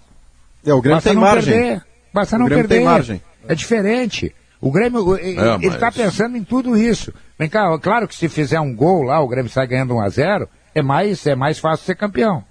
É, 0.64 0.72
o 0.74 0.80
Grêmio 0.80 0.96
Basta 0.96 1.08
tem 1.10 1.14
não 1.14 1.22
margem. 1.22 1.54
perder. 1.54 1.82
Basta 2.12 2.36
O 2.36 2.38
não 2.38 2.46
Grêmio 2.46 2.68
perder. 2.68 2.76
tem 2.76 2.84
margem. 2.84 3.22
É 3.48 3.54
diferente. 3.54 4.34
O 4.60 4.70
Grêmio, 4.70 5.00
o- 5.06 5.16
ele 5.16 5.38
É, 5.40 5.56
mas- 5.58 5.74
está 5.74 5.90
pensando 5.90 6.36
em 6.36 6.44
tudo 6.44 6.76
isso. 6.76 7.12
Vem 7.38 7.48
cá, 7.48 7.76
claro 7.78 8.06
que 8.06 8.14
se 8.14 8.28
fizer 8.28 8.60
um 8.60 8.74
gol 8.74 9.02
lá, 9.02 9.20
o 9.20 9.26
Grêmio 9.28 9.50
sai 9.50 9.66
ganhando 9.66 9.94
1 9.94 10.00
a 10.00 10.08
0 10.08 10.48
é 10.74 10.82
mais, 10.82 11.26
é 11.26 11.34
mais 11.34 11.58
fácil 11.58 11.84
ser 11.86 11.96
campeão. 11.96 12.44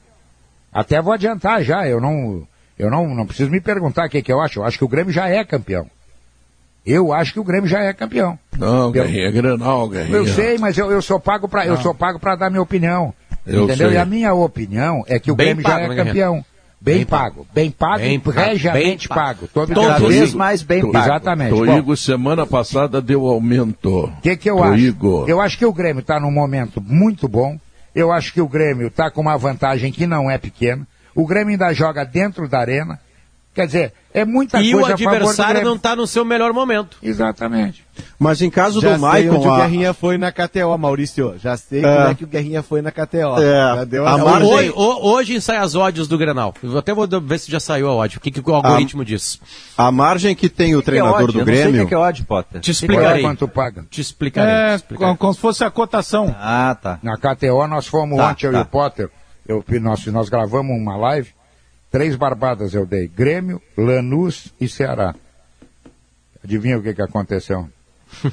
Até 0.74 1.02
vou 1.02 1.14
adiantar 1.14 1.64
já, 1.64 1.88
eu 1.88 2.00
não, 2.00 2.48
eu 2.80 2.90
não, 2.90 3.14
não 3.14 3.26
preciso 3.26 3.50
me 3.52 3.60
perguntar 3.60 4.08
o 4.08 4.10
que, 4.10 4.22
que 4.22 4.32
eu 4.32 4.40
acho. 4.40 4.60
Eu 4.60 4.64
acho 4.64 4.78
que 4.78 4.84
o 4.86 4.88
Grêmio 4.88 5.12
já 5.14 5.28
é 5.28 5.44
campeão. 5.44 5.86
Eu 6.86 7.14
acho 7.14 7.34
que 7.34 7.40
o 7.40 7.44
Grêmio 7.44 7.70
já 7.70 7.80
é 7.84 7.94
campeão. 7.94 8.40
Não, 8.58 8.86
Eu- 8.86 8.92
Guerrinha, 8.92 9.28
é 9.28 9.32
Grenal, 9.32 9.88
Guerrinha. 9.90 10.18
Eu 10.18 10.28
sei, 10.28 10.58
mas 10.58 10.78
eu, 10.78 10.90
eu 10.92 11.02
sou 11.02 11.20
pago 11.20 11.48
para 11.48 11.66
eu 11.66 11.78
sou 11.78 11.94
pago 11.94 12.20
para 12.20 12.36
dar 12.36 12.50
minha 12.50 12.62
opinião. 12.62 13.14
Eu 13.46 13.66
entendeu? 13.66 13.90
sei. 13.90 13.98
E 13.98 14.00
a 14.00 14.06
minha 14.06 14.34
opinião 14.34 15.04
é 15.08 15.20
que 15.20 15.32
o 15.32 15.36
Bem 15.36 15.48
Grêmio 15.48 15.64
pago, 15.64 15.78
já 15.80 15.84
é 15.86 15.88
né, 15.90 15.96
campeão. 16.06 16.46
Bem, 16.84 16.96
Bem 16.96 17.06
pago, 17.06 17.46
bem 17.54 17.70
pago, 17.70 18.00
Bem 18.00 18.20
pago, 18.20 18.40
regiamente 18.40 19.08
bem 19.08 19.16
pago. 19.18 19.40
pago. 19.42 19.48
Todo 19.54 19.76
Cada 19.76 20.00
dia. 20.00 20.08
vez 20.08 20.34
mais 20.34 20.64
bem 20.64 20.82
pago. 20.92 21.06
Exatamente. 21.06 21.52
Bom, 21.52 21.64
Toigo, 21.68 21.96
semana 21.96 22.44
passada 22.48 23.00
deu 23.00 23.28
aumento. 23.28 24.06
o 24.06 24.22
que, 24.24 24.36
que 24.36 24.50
eu 24.50 24.58
Toigo. 24.58 25.22
acho? 25.22 25.30
Eu 25.30 25.40
acho 25.40 25.60
que 25.60 25.66
o 25.68 25.72
Grêmio 25.72 26.02
está 26.02 26.20
num 26.20 26.32
momento 26.32 26.82
muito 26.82 27.28
bom. 27.28 27.60
Eu 27.94 28.12
acho 28.12 28.34
que 28.34 28.42
o 28.42 28.48
Grêmio 28.48 28.88
está 28.88 29.12
com 29.12 29.22
uma 29.22 29.38
vantagem 29.38 29.92
que 29.92 30.08
não 30.08 30.30
é 30.30 30.38
pequena. 30.38 30.88
O 31.14 31.26
Grêmio 31.26 31.52
ainda 31.52 31.74
joga 31.74 32.06
dentro 32.06 32.48
da 32.48 32.60
arena. 32.60 33.00
Quer 33.54 33.66
dizer, 33.66 33.94
é 34.14 34.24
muita 34.24 34.62
E 34.62 34.74
o 34.74 34.80
coisa 34.80 34.94
a 34.94 34.98
favor 34.98 35.10
do 35.12 35.16
adversário 35.18 35.54
Grêmio. 35.56 35.70
não 35.72 35.78
tá 35.78 35.94
no 35.94 36.08
seu 36.08 36.24
melhor 36.24 36.54
momento. 36.54 36.96
Exatamente. 37.04 37.86
Mas 38.18 38.42
em 38.42 38.50
caso 38.50 38.80
Já 38.80 38.94
do 38.94 39.00
Maicon, 39.02 39.36
onde 39.36 39.48
o 39.48 39.54
a- 39.54 39.58
Guerrinha 39.60 39.94
foi 39.94 40.18
na 40.18 40.32
KTO, 40.32 40.78
Maurício. 40.78 41.36
Já 41.38 41.58
sei 41.58 41.82
como 41.82 41.94
é 41.94 42.16
que 42.16 42.24
o 42.24 42.28
Guerrinha 42.28 42.64
foi 42.64 42.82
na 42.82 42.92
KTO. 42.92 43.42
É, 43.42 43.86
deu 43.86 44.08
a 44.08 44.12
a 44.14 44.18
margem- 44.18 44.50
Hoje, 44.54 44.70
ho- 44.74 45.06
hoje 45.12 45.42
sai 45.42 45.58
as 45.58 45.76
ódios 45.76 46.08
do 46.08 46.18
Grenal. 46.18 46.54
Eu 46.64 46.78
até 46.78 46.94
vou 46.94 47.06
ver 47.22 47.40
se 47.40 47.52
já 47.52 47.60
saiu 47.60 47.90
a 47.90 47.94
ódio. 47.94 48.20
O 48.20 48.22
que, 48.22 48.32
que 48.32 48.40
o 48.50 48.54
algoritmo 48.56 49.04
diz? 49.04 49.38
a 49.78 49.92
margem 49.92 50.34
que 50.34 50.48
tem 50.48 50.74
o 50.76 50.80
Que 50.80 50.86
que 50.86 50.90
é 50.92 50.94
treinador 51.02 51.32
do 51.34 51.40
Eu 51.40 51.46
não 51.46 51.54
sei 51.54 51.62
o 51.64 51.68
Grêmio. 51.72 51.88
que 51.88 51.94
é 51.94 51.98
ódio, 51.98 52.24
Potter. 52.26 52.62
Te 52.62 52.70
Olha 52.70 52.72
explicarei. 52.72 53.22
quanto 53.22 53.48
paga. 53.50 53.86
Te 53.90 54.00
explicarei. 54.00 54.54
É, 54.54 54.70
te 54.70 54.76
explicarei. 54.78 55.08
como, 55.08 55.18
como 55.18 55.34
se 55.34 55.40
fosse 55.42 55.64
a 55.64 55.70
cotação. 55.70 56.34
Ah, 56.40 56.78
tá. 56.82 57.00
Na 57.04 57.18
KTO 57.18 57.68
nós 57.68 57.86
fomos 57.88 58.18
Tá, 58.18 58.30
ontem, 58.30 58.46
eu 58.48 58.52
tá. 58.54 58.60
e 58.60 58.62
o 58.62 58.66
Potter. 58.66 59.10
Eu, 59.46 59.64
nós, 59.82 60.06
nós 60.06 60.30
gravamos 60.30 60.72
uma 60.78 60.96
live. 60.96 61.30
Três 61.92 62.16
barbadas 62.16 62.74
eu 62.74 62.86
dei. 62.86 63.08
Grêmio, 63.08 63.62
Lanús 63.78 64.54
e 64.60 64.70
Ceará. 64.70 65.14
Adivinha 66.42 66.78
o 66.78 66.82
que, 66.82 66.94
que 66.94 67.02
aconteceu? 67.02 67.68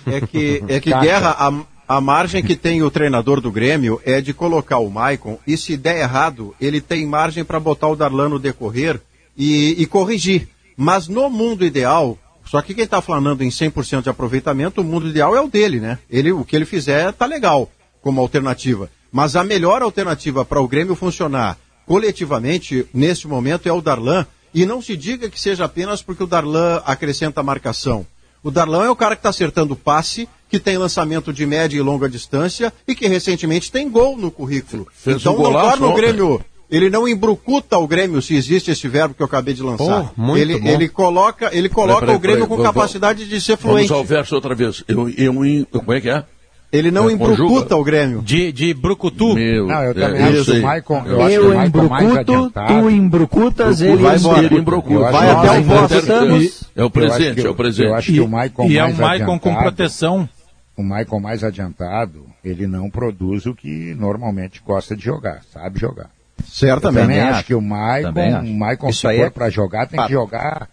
É 0.06 0.20
que, 0.20 0.62
é 0.68 0.80
que 0.80 0.90
Caixa. 0.90 1.04
Guerra, 1.04 1.36
a, 1.38 1.96
a 1.96 2.00
margem 2.00 2.42
que 2.42 2.56
tem 2.56 2.82
o 2.82 2.90
treinador 2.90 3.40
do 3.40 3.50
Grêmio 3.50 4.00
é 4.04 4.20
de 4.20 4.32
colocar 4.32 4.78
o 4.78 4.90
Maicon 4.90 5.38
e 5.46 5.56
se 5.56 5.76
der 5.76 5.98
errado, 5.98 6.54
ele 6.60 6.80
tem 6.80 7.04
margem 7.04 7.44
para 7.44 7.58
botar 7.58 7.88
o 7.88 7.96
Darlan 7.96 8.28
no 8.28 8.38
decorrer 8.38 9.00
e, 9.36 9.74
e 9.82 9.86
corrigir. 9.86 10.48
Mas 10.76 11.08
no 11.08 11.28
mundo 11.28 11.64
ideal, 11.64 12.16
só 12.44 12.62
que 12.62 12.74
quem 12.74 12.84
está 12.84 13.02
falando 13.02 13.42
em 13.42 13.48
100% 13.48 14.02
de 14.02 14.08
aproveitamento, 14.08 14.80
o 14.80 14.84
mundo 14.84 15.08
ideal 15.08 15.34
é 15.36 15.40
o 15.40 15.48
dele, 15.48 15.80
né? 15.80 15.98
Ele, 16.08 16.30
o 16.30 16.44
que 16.44 16.54
ele 16.54 16.64
fizer 16.64 17.12
tá 17.12 17.26
legal 17.26 17.70
como 18.00 18.20
alternativa. 18.20 18.88
Mas 19.10 19.34
a 19.34 19.42
melhor 19.42 19.82
alternativa 19.82 20.44
para 20.44 20.60
o 20.60 20.68
Grêmio 20.68 20.94
funcionar 20.94 21.58
coletivamente, 21.88 22.86
neste 22.92 23.26
momento, 23.26 23.68
é 23.68 23.72
o 23.72 23.80
Darlan. 23.80 24.26
E 24.54 24.64
não 24.64 24.80
se 24.80 24.96
diga 24.96 25.28
que 25.28 25.40
seja 25.40 25.64
apenas 25.64 26.00
porque 26.02 26.22
o 26.22 26.26
Darlan 26.26 26.80
acrescenta 26.84 27.42
marcação. 27.42 28.06
O 28.42 28.50
Darlan 28.50 28.84
é 28.86 28.90
o 28.90 28.96
cara 28.96 29.16
que 29.16 29.20
está 29.20 29.28
acertando 29.30 29.74
passe, 29.74 30.28
que 30.48 30.58
tem 30.60 30.78
lançamento 30.78 31.32
de 31.32 31.44
média 31.44 31.76
e 31.76 31.82
longa 31.82 32.08
distância 32.08 32.72
e 32.86 32.94
que 32.94 33.06
recentemente 33.08 33.70
tem 33.72 33.90
gol 33.90 34.16
no 34.16 34.30
currículo. 34.30 34.86
Fez 34.92 35.18
então 35.18 35.36
um 35.36 35.42
não 35.42 35.52
torna 35.52 35.86
o. 35.86 35.94
Grêmio 35.94 36.44
ele 36.70 36.90
não 36.90 37.08
embrucuta 37.08 37.78
o 37.78 37.86
Grêmio, 37.88 38.20
se 38.20 38.34
existe 38.36 38.70
esse 38.70 38.86
verbo 38.88 39.14
que 39.14 39.22
eu 39.22 39.26
acabei 39.26 39.54
de 39.54 39.62
lançar. 39.62 40.12
Oh, 40.14 40.20
muito 40.20 40.38
ele, 40.42 40.58
bom. 40.60 40.68
ele 40.68 40.86
coloca, 40.86 41.48
ele 41.50 41.66
coloca 41.68 42.00
Peraí, 42.00 42.16
o 42.16 42.18
Grêmio 42.18 42.40
peraí, 42.40 42.48
com 42.48 42.56
vamos- 42.62 42.70
capacidade 42.74 43.26
de 43.26 43.40
ser 43.40 43.56
Vamos 43.56 43.70
fluente. 43.86 43.92
ao 43.94 44.04
verso 44.04 44.34
outra 44.34 44.54
vez. 44.54 44.84
Eu, 44.86 45.08
eu, 45.08 45.44
eu- 45.46 45.66
como 45.72 45.94
é 45.94 46.00
que 46.02 46.10
é? 46.10 46.24
Ele 46.70 46.90
não 46.90 47.08
É, 47.08 47.12
embrucuta 47.14 47.74
o 47.76 47.82
Grêmio. 47.82 48.20
De, 48.20 48.52
de 48.52 48.74
brucutu. 48.74 49.34
Meu, 49.34 49.66
Não, 49.66 49.82
eu 49.84 49.90
é, 49.92 49.94
também 49.94 50.22
acho 50.22 50.32
isso 50.36 50.52
que 50.52 50.58
o. 50.58 50.62
Maicon- 50.62 51.02
Eu 51.06 51.12
eu 51.12 51.22
acho 51.22 51.24
acho 51.24 51.40
que 51.40 51.46
o 51.46 51.54
Maicon 51.56 51.88
mais 51.88 52.16
adiantado. 52.18 52.74
tu 52.82 52.90
embrucutas, 52.90 53.80
ele 53.80 53.96
vai 53.96 54.16
embora. 54.18 54.42
Eu 54.44 55.04
acho 55.06 55.12
Vai 55.18 55.30
até 55.30 55.50
o 55.50 55.60
o 55.60 55.62
voto. 55.64 55.94
Estamos- 55.94 56.64
É 56.76 56.84
o 56.84 56.90
presente, 56.90 57.46
é 57.46 57.48
o 57.48 57.54
presente. 57.54 57.88
Eu 57.88 57.94
acho 57.94 58.12
que 58.12 58.20
o 58.20 58.28
Maicon 58.28 58.66
E 58.68 58.76
é 58.76 58.82
mais 58.82 58.98
um 58.98 59.00
Maicon 59.02 59.26
com 59.38 59.48
adiantado- 59.48 59.62
proteção. 59.62 60.28
o 60.76 60.82
Maicon 60.82 61.20
mais 61.20 61.42
adiantado, 61.42 62.26
ele 62.44 62.66
não 62.66 62.90
produz 62.90 63.46
o 63.46 63.54
que 63.54 63.94
normalmente 63.98 64.60
gosta 64.64 64.94
de 64.94 65.02
jogar, 65.02 65.40
sabe 65.50 65.80
jogar. 65.80 66.10
Eu 66.38 66.44
Certamente. 66.46 67.00
também 67.02 67.16
Também 67.16 67.20
acho 67.30 67.38
acho. 67.38 67.46
que 67.46 67.54
o 67.54 67.60
Maicon, 67.62 68.08
acho. 68.20 68.46
o 68.46 68.54
Maicon 68.58 68.88
Isso 68.90 69.00
se 69.08 69.16
for 69.16 69.24
é 69.26 69.30
para 69.30 69.48
jogar, 69.50 69.86
tem 69.86 69.96
fato. 69.96 70.06
que 70.08 70.12
jogar 70.12 70.68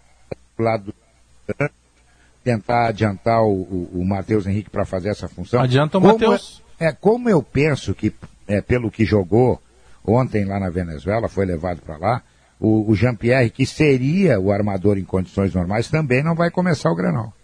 do 0.58 0.62
lado 0.62 0.84
do 0.84 0.94
tentar 2.46 2.86
adiantar 2.86 3.42
o, 3.42 3.50
o, 3.50 3.90
o 3.94 4.04
Matheus 4.04 4.46
Henrique 4.46 4.70
para 4.70 4.84
fazer 4.84 5.08
essa 5.08 5.26
função. 5.26 5.60
Adianta 5.60 5.98
o 5.98 6.00
Matheus. 6.00 6.62
É, 6.78 6.86
é, 6.86 6.92
como 6.92 7.28
eu 7.28 7.42
penso 7.42 7.92
que, 7.92 8.14
é, 8.46 8.60
pelo 8.60 8.88
que 8.88 9.04
jogou 9.04 9.60
ontem 10.06 10.44
lá 10.44 10.60
na 10.60 10.70
Venezuela, 10.70 11.28
foi 11.28 11.44
levado 11.44 11.80
para 11.82 11.96
lá, 11.96 12.22
o, 12.60 12.88
o 12.88 12.94
Jean-Pierre, 12.94 13.50
que 13.50 13.66
seria 13.66 14.38
o 14.38 14.52
armador 14.52 14.96
em 14.96 15.02
condições 15.02 15.52
normais, 15.52 15.88
também 15.88 16.22
não 16.22 16.36
vai 16.36 16.48
começar 16.48 16.88
o 16.88 16.94
Granal. 16.94 17.34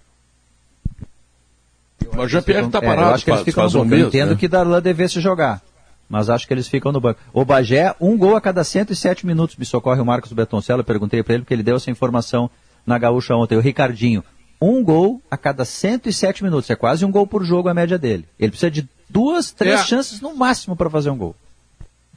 Mas 2.12 2.26
o 2.26 2.28
Jean-Pierre 2.28 2.66
está 2.66 2.78
É, 2.78 2.82
parado 2.82 3.08
eu 3.08 3.14
acho 3.14 3.24
que 3.24 3.30
eles 3.32 3.42
ficam 3.42 3.64
faz 3.64 3.74
no 3.74 3.80
um 3.80 3.82
banco. 3.82 3.94
Eu 3.94 3.98
mês. 3.98 4.08
entendo 4.08 4.30
né? 4.30 4.36
que 4.36 4.46
Darlan 4.46 4.80
devesse 4.80 5.20
jogar. 5.20 5.60
Mas 6.08 6.30
acho 6.30 6.46
que 6.46 6.54
eles 6.54 6.68
ficam 6.68 6.92
no 6.92 7.00
banco. 7.00 7.18
O 7.32 7.44
Bagé, 7.44 7.92
um 8.00 8.16
gol 8.16 8.36
a 8.36 8.40
cada 8.40 8.62
107 8.62 9.26
minutos. 9.26 9.56
Me 9.56 9.64
socorre 9.64 10.00
o 10.00 10.04
Marcos 10.06 10.32
Betoncello. 10.32 10.80
Eu 10.82 10.84
perguntei 10.84 11.24
para 11.24 11.34
ele 11.34 11.42
porque 11.42 11.54
ele 11.54 11.64
deu 11.64 11.74
essa 11.74 11.90
informação 11.90 12.48
na 12.86 12.98
Gaúcha 12.98 13.34
ontem. 13.34 13.56
O 13.56 13.60
Ricardinho, 13.60 14.22
um 14.62 14.82
gol 14.82 15.20
a 15.30 15.36
cada 15.36 15.64
107 15.64 16.42
minutos. 16.44 16.70
É 16.70 16.76
quase 16.76 17.04
um 17.04 17.10
gol 17.10 17.26
por 17.26 17.44
jogo 17.44 17.68
a 17.68 17.74
média 17.74 17.98
dele. 17.98 18.24
Ele 18.38 18.50
precisa 18.50 18.70
de 18.70 18.86
duas, 19.10 19.50
três 19.50 19.80
É. 19.80 19.84
chances 19.84 20.20
no 20.20 20.34
máximo 20.36 20.76
para 20.76 20.88
fazer 20.88 21.10
um 21.10 21.16
gol. 21.16 21.34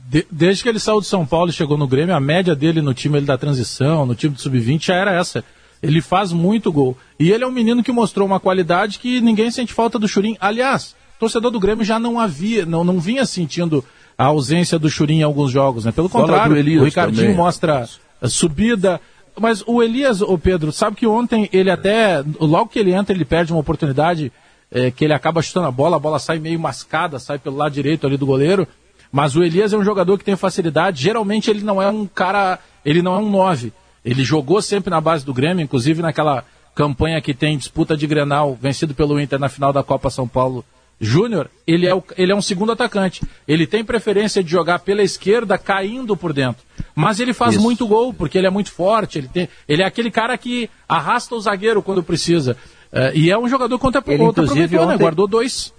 De- 0.07 0.25
desde 0.31 0.61
que 0.63 0.69
ele 0.69 0.79
saiu 0.79 1.01
de 1.01 1.07
São 1.07 1.25
Paulo 1.25 1.49
e 1.49 1.53
chegou 1.53 1.77
no 1.77 1.87
Grêmio, 1.87 2.15
a 2.15 2.19
média 2.19 2.55
dele 2.55 2.81
no 2.81 2.93
time 2.93 3.17
ele 3.17 3.25
da 3.25 3.37
transição, 3.37 4.05
no 4.05 4.13
time 4.13 4.35
do 4.35 4.41
sub-20 4.41 4.85
já 4.85 4.95
era 4.95 5.11
essa. 5.11 5.43
Ele 5.81 6.01
faz 6.01 6.31
muito 6.31 6.71
gol. 6.71 6.95
E 7.19 7.31
ele 7.31 7.43
é 7.43 7.47
um 7.47 7.51
menino 7.51 7.83
que 7.83 7.91
mostrou 7.91 8.25
uma 8.27 8.39
qualidade 8.39 8.99
que 8.99 9.19
ninguém 9.19 9.49
sente 9.51 9.73
falta 9.73 9.97
do 9.97 10.07
Churim. 10.07 10.37
Aliás, 10.39 10.95
torcedor 11.19 11.49
do 11.51 11.59
Grêmio 11.59 11.83
já 11.83 11.97
não 11.99 12.19
havia, 12.19 12.65
não, 12.65 12.83
não 12.83 12.99
vinha 12.99 13.25
sentindo 13.25 13.83
a 14.17 14.25
ausência 14.25 14.77
do 14.79 14.89
Churim 14.89 15.19
em 15.19 15.23
alguns 15.23 15.51
jogos, 15.51 15.83
né? 15.85 15.91
Pelo 15.91 16.07
Fala 16.07 16.23
contrário, 16.25 16.55
o 16.81 16.85
Ricardinho 16.85 17.21
também. 17.23 17.35
mostra 17.35 17.89
a 18.21 18.27
subida. 18.29 19.01
Mas 19.39 19.63
o 19.67 19.83
Elias, 19.83 20.21
o 20.21 20.37
Pedro, 20.37 20.71
sabe 20.71 20.95
que 20.95 21.07
ontem 21.07 21.49
ele 21.51 21.69
até, 21.69 22.23
logo 22.39 22.69
que 22.69 22.79
ele 22.79 22.93
entra, 22.93 23.13
ele 23.13 23.25
perde 23.25 23.51
uma 23.51 23.59
oportunidade 23.59 24.31
é, 24.71 24.89
que 24.89 25.03
ele 25.03 25.13
acaba 25.13 25.41
chutando 25.41 25.67
a 25.67 25.71
bola, 25.71 25.97
a 25.97 25.99
bola 25.99 26.19
sai 26.19 26.39
meio 26.39 26.59
mascada, 26.59 27.19
sai 27.19 27.37
pelo 27.37 27.57
lado 27.57 27.73
direito 27.73 28.07
ali 28.07 28.17
do 28.17 28.25
goleiro. 28.25 28.67
Mas 29.11 29.35
o 29.35 29.43
Elias 29.43 29.73
é 29.73 29.77
um 29.77 29.83
jogador 29.83 30.17
que 30.17 30.25
tem 30.25 30.35
facilidade. 30.35 31.01
Geralmente 31.01 31.49
ele 31.49 31.63
não 31.63 31.81
é 31.81 31.89
um 31.89 32.05
cara, 32.05 32.59
ele 32.83 33.01
não 33.01 33.15
é 33.15 33.19
um 33.19 33.29
9. 33.29 33.71
Ele 34.03 34.23
jogou 34.23 34.61
sempre 34.61 34.89
na 34.89 35.01
base 35.01 35.25
do 35.25 35.33
Grêmio, 35.33 35.63
inclusive 35.63 36.01
naquela 36.01 36.43
campanha 36.73 37.21
que 37.21 37.33
tem 37.33 37.57
disputa 37.57 37.95
de 37.95 38.05
Grenal, 38.05 38.57
vencido 38.59 38.93
pelo 38.93 39.19
Inter 39.19 39.39
na 39.39 39.49
final 39.49 39.71
da 39.71 39.83
Copa 39.83 40.09
São 40.09 40.27
Paulo 40.27 40.63
Júnior. 40.99 41.49
Ele, 41.67 41.85
é 41.87 41.93
o- 41.93 42.03
ele 42.17 42.31
é 42.31 42.35
um 42.35 42.41
segundo 42.41 42.71
atacante. 42.71 43.21
Ele 43.47 43.67
tem 43.67 43.83
preferência 43.83 44.43
de 44.43 44.49
jogar 44.49 44.79
pela 44.79 45.03
esquerda, 45.03 45.57
caindo 45.57 46.15
por 46.15 46.31
dentro. 46.31 46.63
Mas 46.95 47.19
ele 47.19 47.33
faz 47.33 47.55
Isso. 47.55 47.63
muito 47.63 47.85
gol, 47.87 48.13
porque 48.13 48.37
ele 48.37 48.47
é 48.47 48.49
muito 48.49 48.71
forte. 48.71 49.17
Ele, 49.17 49.27
tem, 49.27 49.49
ele 49.67 49.83
é 49.83 49.85
aquele 49.85 50.09
cara 50.09 50.37
que 50.37 50.69
arrasta 50.87 51.35
o 51.35 51.41
zagueiro 51.41 51.81
quando 51.83 52.01
precisa. 52.01 52.55
Eh, 52.91 53.11
e 53.15 53.31
é 53.31 53.37
um 53.37 53.49
jogador 53.49 53.77
contra 53.77 54.01
Ele, 54.07 54.17
contra 54.17 54.43
inclusive, 54.45 54.75
né? 54.77 54.81
ontem- 54.81 54.97
Guardou 54.97 55.27
dois. 55.27 55.73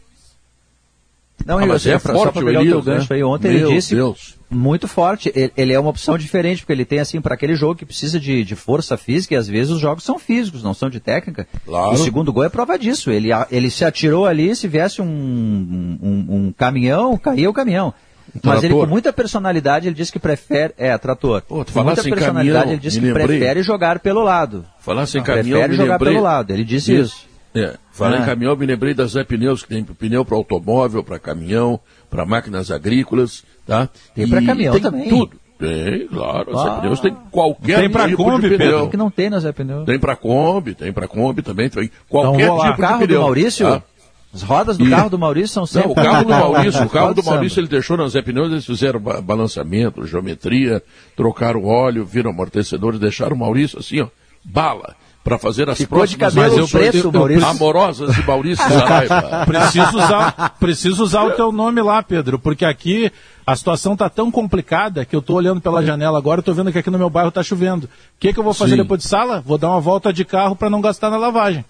Não, 1.44 1.58
Ah, 1.58 1.66
mas 1.66 1.86
eu- 1.86 1.94
é 1.94 1.98
só 1.98 2.12
forte 2.12 2.32
para 2.34 2.42
o 2.42 2.46
pegar 2.46 2.60
o 2.60 2.64
teu 2.64 2.82
gancho 2.82 3.06
né? 3.12 3.16
aí, 3.16 3.22
ontem 3.24 3.48
Meu 3.52 3.68
ele 3.68 3.76
disse 3.76 3.94
Deus. 3.94 4.35
Muito 4.50 4.86
forte. 4.86 5.32
Ele, 5.34 5.52
ele 5.56 5.72
é 5.72 5.78
uma 5.80 5.90
opção 5.90 6.16
diferente, 6.16 6.60
porque 6.62 6.72
ele 6.72 6.84
tem, 6.84 6.98
assim, 7.00 7.20
para 7.20 7.34
aquele 7.34 7.54
jogo 7.54 7.74
que 7.74 7.84
precisa 7.86 8.18
de, 8.20 8.44
de 8.44 8.54
força 8.56 8.96
física, 8.96 9.34
e 9.34 9.36
às 9.36 9.48
vezes 9.48 9.72
os 9.72 9.80
jogos 9.80 10.04
são 10.04 10.18
físicos, 10.18 10.62
não 10.62 10.74
são 10.74 10.88
de 10.88 11.00
técnica. 11.00 11.46
Claro. 11.64 11.92
O 11.94 11.96
segundo 11.96 12.32
gol 12.32 12.44
é 12.44 12.48
prova 12.48 12.78
disso. 12.78 13.10
Ele, 13.10 13.28
ele 13.50 13.70
se 13.70 13.84
atirou 13.84 14.26
ali, 14.26 14.54
se 14.54 14.68
viesse 14.68 15.02
um, 15.02 15.06
um, 15.06 16.26
um 16.28 16.52
caminhão, 16.56 17.16
caía 17.16 17.48
o 17.50 17.54
caminhão. 17.54 17.92
Mas 18.42 18.62
ele, 18.64 18.74
com 18.74 18.86
muita 18.86 19.12
personalidade, 19.12 19.86
ele 19.88 19.94
disse 19.94 20.12
que 20.12 20.18
prefere. 20.18 20.74
É, 20.76 20.96
trator. 20.98 21.40
Pô, 21.42 21.64
tu 21.64 21.72
com 21.72 21.82
muita 21.82 22.02
falasse 22.02 22.08
em 22.08 22.12
personalidade, 22.12 22.58
caminhão, 22.58 22.72
ele 22.72 22.80
disse 22.82 23.00
me 23.00 23.06
que 23.06 23.12
lembrei. 23.18 23.38
prefere 23.38 23.62
jogar 23.62 23.98
pelo 24.00 24.22
lado. 24.22 24.64
Falar 24.80 25.06
sem 25.06 25.20
Não, 25.20 25.26
caminhão, 25.26 25.58
prefere 25.60 25.68
me 25.70 25.76
jogar 25.76 25.94
lembrei... 25.94 26.12
pelo 26.12 26.24
lado, 26.24 26.52
ele 26.52 26.64
disse 26.64 26.94
isso. 26.94 27.26
É, 27.54 27.74
falar 27.90 28.18
Ah. 28.18 28.22
em 28.22 28.26
caminhão, 28.26 28.54
me 28.54 28.66
lembrei 28.66 28.92
das 28.92 29.12
Zé 29.12 29.24
Pneus, 29.24 29.62
que 29.62 29.68
tem 29.70 29.82
pneu 29.82 30.22
para 30.26 30.36
automóvel, 30.36 31.02
para 31.02 31.18
caminhão, 31.18 31.80
para 32.16 32.24
máquinas 32.24 32.70
agrícolas, 32.70 33.44
tá? 33.66 33.88
Tem 34.14 34.26
pra 34.26 34.40
E 34.40 34.46
caminhão 34.46 34.72
tem 34.72 34.82
também. 34.82 35.08
tudo. 35.08 35.36
Tem, 35.58 36.06
claro. 36.08 36.58
A 36.58 36.62
Zé 36.62 36.68
Ah. 36.68 36.80
Pneus 36.80 37.00
tem 37.00 37.16
qualquer 37.30 37.80
Tem 37.80 37.90
pra 37.90 38.08
tipo 38.08 38.24
Kombi, 38.24 38.48
de 38.48 38.56
pneu. 38.58 38.88
Que 38.88 38.96
não 38.96 39.10
tem 39.10 39.28
na 39.30 39.38
Zé 39.38 39.52
Pneu? 39.52 39.84
Tem 39.84 39.98
para 39.98 40.16
Kombi, 40.16 40.74
tem 40.74 40.92
para 40.92 41.06
Kombi 41.08 41.42
também, 41.42 41.68
tem 41.70 41.90
qualquer 42.08 42.48
vou 42.48 42.56
lá. 42.58 42.64
tipo 42.70 42.78
O 42.78 42.80
carro 42.82 42.98
de 43.00 43.06
pneu. 43.06 43.18
do 43.20 43.24
Maurício, 43.24 43.66
tá? 43.66 43.82
as 44.34 44.42
rodas 44.42 44.76
do 44.76 44.86
E- 44.86 44.90
carro 44.90 45.08
do 45.10 45.18
Maurício 45.18 45.48
são 45.48 45.62
Não, 45.62 45.66
sempre... 45.66 45.90
o 45.92 45.94
carro 45.94 46.24
do 46.24 46.28
Maurício, 46.52 46.84
o 46.84 46.88
carro 46.90 47.14
do 47.14 47.22
Maurício 47.24 47.60
ele 47.60 47.68
deixou 47.68 47.96
nas 47.96 48.12
Zé 48.12 48.20
Pneus, 48.22 48.50
eles 48.50 48.66
fizeram 48.66 49.00
ba- 49.00 49.20
balanceamento, 49.22 50.06
geometria, 50.06 50.82
trocaram 51.16 51.60
o 51.60 51.66
óleo, 51.68 52.04
viram 52.04 52.30
amortecedores, 52.30 53.00
deixaram 53.00 53.34
o 53.34 53.38
Maurício 53.38 53.78
assim, 53.78 54.00
ó, 54.02 54.08
bala, 54.44 54.94
para 55.26 55.38
fazer 55.38 55.68
as 55.68 55.76
Ficou 55.76 56.06
de 56.06 56.16
próximas 56.16 56.34
cabelo 56.34 56.56
mas 56.62 56.72
eu- 56.72 56.78
preto, 56.78 56.96
eu- 56.98 57.04
eu- 57.04 57.12
Maurício. 57.12 57.46
amorosas 57.48 58.14
de 58.14 58.24
Maurício 58.24 58.64
Saraiva. 58.68 59.42
Preciso 59.44 59.98
usar, 59.98 60.56
preciso 60.60 61.02
usar 61.02 61.22
o 61.24 61.32
teu 61.32 61.50
nome 61.50 61.82
lá, 61.82 62.00
Pedro, 62.00 62.38
porque 62.38 62.64
aqui 62.64 63.10
a 63.44 63.56
situação 63.56 63.96
tá 63.96 64.08
tão 64.08 64.30
complicada 64.30 65.04
que 65.04 65.16
eu 65.16 65.20
tô 65.20 65.34
olhando 65.34 65.60
pela 65.60 65.84
janela 65.84 66.16
agora, 66.16 66.38
eu 66.38 66.44
tô 66.44 66.52
vendo 66.54 66.70
que 66.70 66.78
aqui 66.78 66.90
no 66.90 66.98
meu 66.98 67.10
bairro 67.10 67.32
tá 67.32 67.42
chovendo. 67.42 67.86
O 67.86 67.88
que 68.20 68.32
que 68.32 68.38
eu 68.38 68.44
vou 68.44 68.54
fazer 68.54 68.76
Sim. 68.76 68.82
depois 68.82 69.02
de 69.02 69.08
sala? 69.08 69.42
Vou 69.44 69.58
dar 69.58 69.68
uma 69.70 69.80
volta 69.80 70.12
de 70.12 70.24
carro 70.24 70.54
para 70.54 70.70
não 70.70 70.80
gastar 70.80 71.10
na 71.10 71.16
lavagem. 71.16 71.64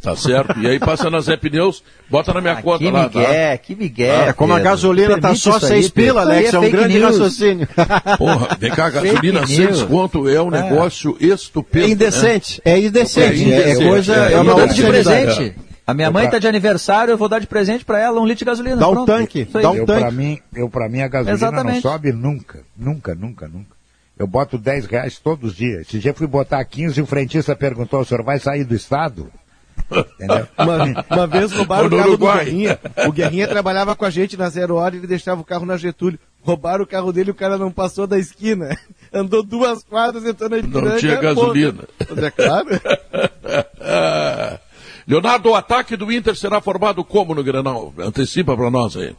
Tá 0.00 0.14
certo? 0.16 0.58
E 0.60 0.66
aí 0.66 0.78
passa 0.78 1.10
na 1.10 1.20
Zé 1.20 1.36
Pneus, 1.36 1.82
bota 2.08 2.32
na 2.32 2.40
minha 2.40 2.54
Ah, 2.54 2.62
conta 2.62 2.78
que 2.78 2.90
lá, 2.90 3.02
migué, 3.04 3.50
tá? 3.56 3.58
que 3.58 3.74
migué. 3.74 4.28
É, 4.28 4.32
como 4.32 4.52
a 4.52 4.60
gasolina 4.60 5.20
tá 5.20 5.34
só 5.34 5.58
seis 5.58 5.88
pila, 5.90 6.20
Alex, 6.22 6.54
é 6.54 6.58
um 6.58 6.62
fake 6.62 6.76
grande 6.76 6.94
news. 6.98 7.04
raciocínio. 7.18 7.68
Porra, 8.16 8.56
vem 8.58 8.70
cá, 8.70 8.86
a 8.86 8.90
gasolina 8.90 9.46
sem 9.46 9.58
news. 9.58 9.78
desconto 9.80 10.28
é 10.28 10.40
um 10.40 10.54
É. 10.54 10.62
negócio 10.62 11.16
estupendo. 11.20 11.84
É 11.84 11.88
né? 11.88 11.92
indecente, 11.94 12.62
é 12.64 12.78
indecente, 12.78 13.52
É 13.52 13.70
é, 13.70 13.74
coisa, 13.76 14.14
é, 14.14 14.32
é, 14.32 14.34
Eu 14.34 14.42
uma 14.42 14.44
dou 14.52 14.60
outra 14.60 14.74
de 14.74 14.82
presente. 14.84 15.54
A 15.86 15.94
minha 15.94 16.10
mãe 16.10 16.28
tá 16.28 16.38
de 16.38 16.46
aniversário, 16.46 17.12
eu 17.12 17.16
vou 17.18 17.28
dar 17.30 17.38
de 17.38 17.46
presente 17.46 17.82
para 17.84 17.98
ela 17.98 18.20
um 18.20 18.24
litro 18.26 18.40
de 18.40 18.44
gasolina. 18.44 18.76
Dá 18.76 18.88
um 18.88 18.92
Pronto. 18.92 19.06
tanque, 19.06 19.40
Isso 19.48 19.56
aí. 19.56 19.62
dá 19.62 19.70
um 19.70 19.74
eu, 19.76 19.86
tanque. 19.86 20.00
pra 20.00 20.10
mim, 20.10 20.38
eu, 20.54 20.68
pra 20.68 20.88
mim, 20.88 21.00
a 21.00 21.08
gasolina 21.08 21.34
Exatamente. 21.36 21.74
não 21.76 21.80
sobe 21.82 22.12
nunca. 22.12 22.60
Nunca, 22.76 23.14
nunca, 23.14 23.48
nunca. 23.48 23.76
Eu 24.18 24.26
boto 24.26 24.58
10 24.58 24.84
reais 24.86 25.18
todos 25.18 25.52
os 25.52 25.56
dias. 25.56 25.82
Esse 25.88 25.98
dia 25.98 26.12
fui 26.12 26.26
botar 26.26 26.62
15 26.64 26.98
e 26.98 27.02
o 27.02 27.06
frentista 27.06 27.56
perguntou, 27.56 28.00
o 28.00 28.04
senhor 28.04 28.22
vai 28.22 28.38
sair 28.38 28.64
do 28.64 28.74
estado? 28.74 29.30
Entendeu? 29.90 30.46
Uma, 30.58 31.04
uma 31.10 31.26
vez 31.26 31.52
roubaram 31.56 31.84
Ou 31.84 31.88
o 31.88 31.90
carro 31.90 32.04
do 32.04 32.24
Uruguai. 32.24 32.44
Guerrinha. 32.44 32.78
O 33.06 33.12
Guerrinha 33.12 33.48
trabalhava 33.48 33.96
com 33.96 34.04
a 34.04 34.10
gente 34.10 34.36
na 34.36 34.48
Zero 34.48 34.76
Hora 34.76 34.94
e 34.94 34.98
ele 34.98 35.06
deixava 35.06 35.40
o 35.40 35.44
carro 35.44 35.64
na 35.64 35.76
Getúlio. 35.76 36.18
Roubaram 36.42 36.84
o 36.84 36.86
carro 36.86 37.12
dele 37.12 37.30
e 37.30 37.32
o 37.32 37.34
cara 37.34 37.58
não 37.58 37.70
passou 37.70 38.06
da 38.06 38.18
esquina. 38.18 38.76
Andou 39.12 39.42
duas 39.42 39.82
quadras, 39.82 40.24
entrou 40.24 40.50
na 40.50 40.58
Ipiranga. 40.58 40.90
Não 40.90 40.98
tinha 40.98 41.16
gasolina. 41.16 41.84
Mas 42.08 42.18
é 42.18 42.30
claro. 42.30 42.68
Leonardo, 45.06 45.48
o 45.48 45.54
ataque 45.54 45.96
do 45.96 46.12
Inter 46.12 46.36
será 46.36 46.60
formado 46.60 47.02
como 47.02 47.34
no 47.34 47.42
Granal? 47.42 47.94
Antecipa 47.98 48.54
para 48.54 48.70
nós 48.70 48.94
aí. 48.96 49.16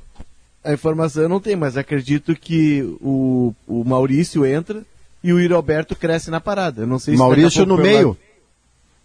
A 0.63 0.73
informação 0.73 1.23
eu 1.23 1.29
não 1.29 1.39
tenho, 1.39 1.57
mas 1.57 1.77
acredito 1.77 2.35
que 2.35 2.83
o, 3.01 3.55
o 3.67 3.83
Maurício 3.83 4.45
entra 4.45 4.83
e 5.23 5.33
o 5.33 5.39
Iroberto 5.39 5.95
cresce 5.95 6.29
na 6.29 6.39
parada. 6.39 6.83
Eu 6.83 6.87
não 6.87 6.99
sei 6.99 7.15
se 7.15 7.19
Maurício 7.19 7.65
no 7.65 7.77
meio. 7.77 8.15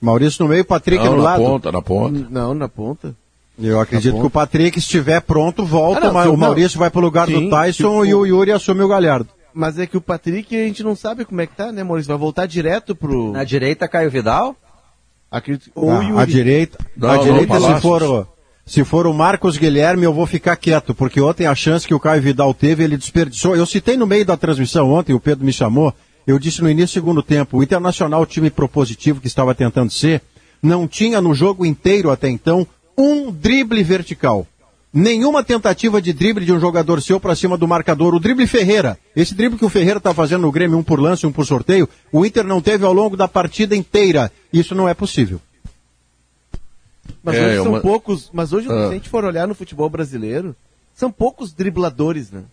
Maurício 0.01 0.43
no 0.45 0.51
meio, 0.51 0.65
Patrick 0.65 1.03
Não, 1.05 1.13
no 1.13 1.19
na 1.19 1.25
lado. 1.25 1.43
ponta, 1.43 1.73
na 1.73 1.83
ponta. 1.83 2.27
Não, 2.31 2.55
na 2.55 2.69
ponta. 2.69 3.15
Eu 3.59 3.81
acredito 3.81 4.19
que 4.19 4.27
o 4.27 4.31
Patrick, 4.31 4.81
se 4.81 4.87
estiver 4.87 5.21
pronto, 5.21 5.65
volta, 5.65 6.01
Ah, 6.01 6.05
não, 6.09 6.13
mas 6.15 6.27
o 6.29 6.33
o- 6.35 6.37
Maurício 6.37 6.79
vai 6.79 6.91
pro 6.91 7.01
lugar 7.01 7.27
Sim, 7.29 7.45
do 7.45 7.51
Tyson 7.51 7.73
se 7.83 7.85
o- 7.87 8.05
e 8.05 8.15
o 8.15 8.27
Yuri 8.27 8.51
assume 8.53 8.83
o 8.83 8.89
Galhardo. 8.89 9.29
Mas 9.55 9.79
é 9.79 9.87
que 9.87 9.97
o 9.97 10.01
Patrick 10.01 10.55
a 10.57 10.67
gente 10.67 10.83
não 10.83 10.97
sabe 10.97 11.25
como 11.25 11.41
é 11.41 11.47
que 11.47 11.55
tá, 11.55 11.71
né, 11.71 11.85
Maurício? 11.85 12.09
Vai 12.09 12.19
voltar 12.19 12.47
direto 12.47 12.95
pro. 12.97 13.31
Na 13.33 13.45
direita, 13.45 13.87
Caio 13.87 14.11
Vidal. 14.11 14.57
Acredito... 15.31 15.71
Ou 15.75 15.91
Ah, 15.91 15.99
o 15.99 16.03
Yuri. 16.03 16.21
a 16.21 16.25
direita, 16.25 16.79
Não, 16.97 17.09
a 17.11 17.17
não, 17.17 17.23
direita 17.25 17.61
se 17.61 17.81
for 17.81 18.03
o, 18.03 18.27
se 18.67 18.85
for 18.85 19.07
o 19.07 19.15
Marcos 19.15 19.57
Guilherme, 19.57 20.03
eu 20.05 20.13
vou 20.13 20.27
ficar 20.27 20.57
quieto, 20.57 20.93
porque 20.95 21.21
ontem 21.21 21.47
a 21.47 21.55
chance 21.55 21.87
que 21.87 21.95
o 21.95 22.01
Caio 22.01 22.21
Vidal 22.23 22.53
teve, 22.55 22.83
ele 22.85 22.97
desperdiçou. 22.97 23.55
Eu 23.57 23.67
citei 23.67 23.97
no 23.97 24.07
meio 24.07 24.25
da 24.25 24.37
transmissão 24.37 24.91
ontem, 24.93 25.13
o 25.13 25.21
Pedro 25.21 25.45
me 25.45 25.53
chamou, 25.53 25.95
eu 26.27 26.39
disse 26.39 26.63
no 26.63 26.71
início 26.71 27.01
do 27.01 27.05
segundo 27.05 27.23
tempo, 27.23 27.59
o 27.59 27.63
Internacional, 27.63 28.23
o 28.23 28.27
time 28.27 28.51
propositivo 28.51 29.21
que 29.21 29.27
estava 29.27 29.55
tentando 29.55 29.91
ser, 29.93 30.23
não 30.63 30.89
tinha 30.89 31.21
no 31.21 31.35
jogo 31.35 31.65
inteiro 31.67 32.11
até 32.11 32.29
então 32.29 32.67
um 32.97 33.31
drible 33.31 33.83
vertical. 33.83 34.47
nenhuma 34.97 35.43
tentativa 35.43 36.01
de 36.01 36.13
drible 36.13 36.45
de 36.45 36.53
um 36.53 36.61
jogador 36.61 37.03
seu 37.03 37.19
para 37.19 37.35
cima 37.35 37.59
do 37.59 37.67
marcador. 37.67 38.15
O 38.15 38.21
drible 38.21 38.47
Ferreira, 38.47 38.97
esse 39.17 39.35
drible 39.35 39.59
que 39.59 39.65
o 39.65 39.69
Ferreira 39.69 39.99
está 39.99 40.15
fazendo 40.15 40.43
no 40.43 40.53
Grêmio, 40.53 40.79
um 40.79 40.85
por 40.85 41.01
lance, 41.01 41.27
um 41.27 41.33
por 41.33 41.45
sorteio, 41.45 41.89
o 42.13 42.25
Inter 42.25 42.45
não 42.45 42.61
teve 42.61 42.85
ao 42.87 42.93
longo 42.93 43.17
da 43.17 43.27
partida 43.27 43.75
inteira. 43.75 44.31
Isso 44.53 44.73
não 44.73 44.89
é 44.89 44.95
possível. 44.95 45.41
Mas 47.23 47.35
É, 47.37 47.47
hoje 47.47 47.57
são 47.57 47.73
uma- 47.73 47.81
poucos. 47.81 48.31
Mas 48.33 48.53
hoje, 48.53 48.69
Ah. 48.71 48.87
se 48.87 48.91
a 48.91 48.95
gente 48.95 49.09
for 49.09 49.25
olhar 49.25 49.49
no 49.49 49.55
futebol 49.55 49.89
brasileiro, 49.91 50.55
são 50.95 51.11
poucos 51.11 51.53
dribladores, 51.53 52.31
né? 52.31 52.45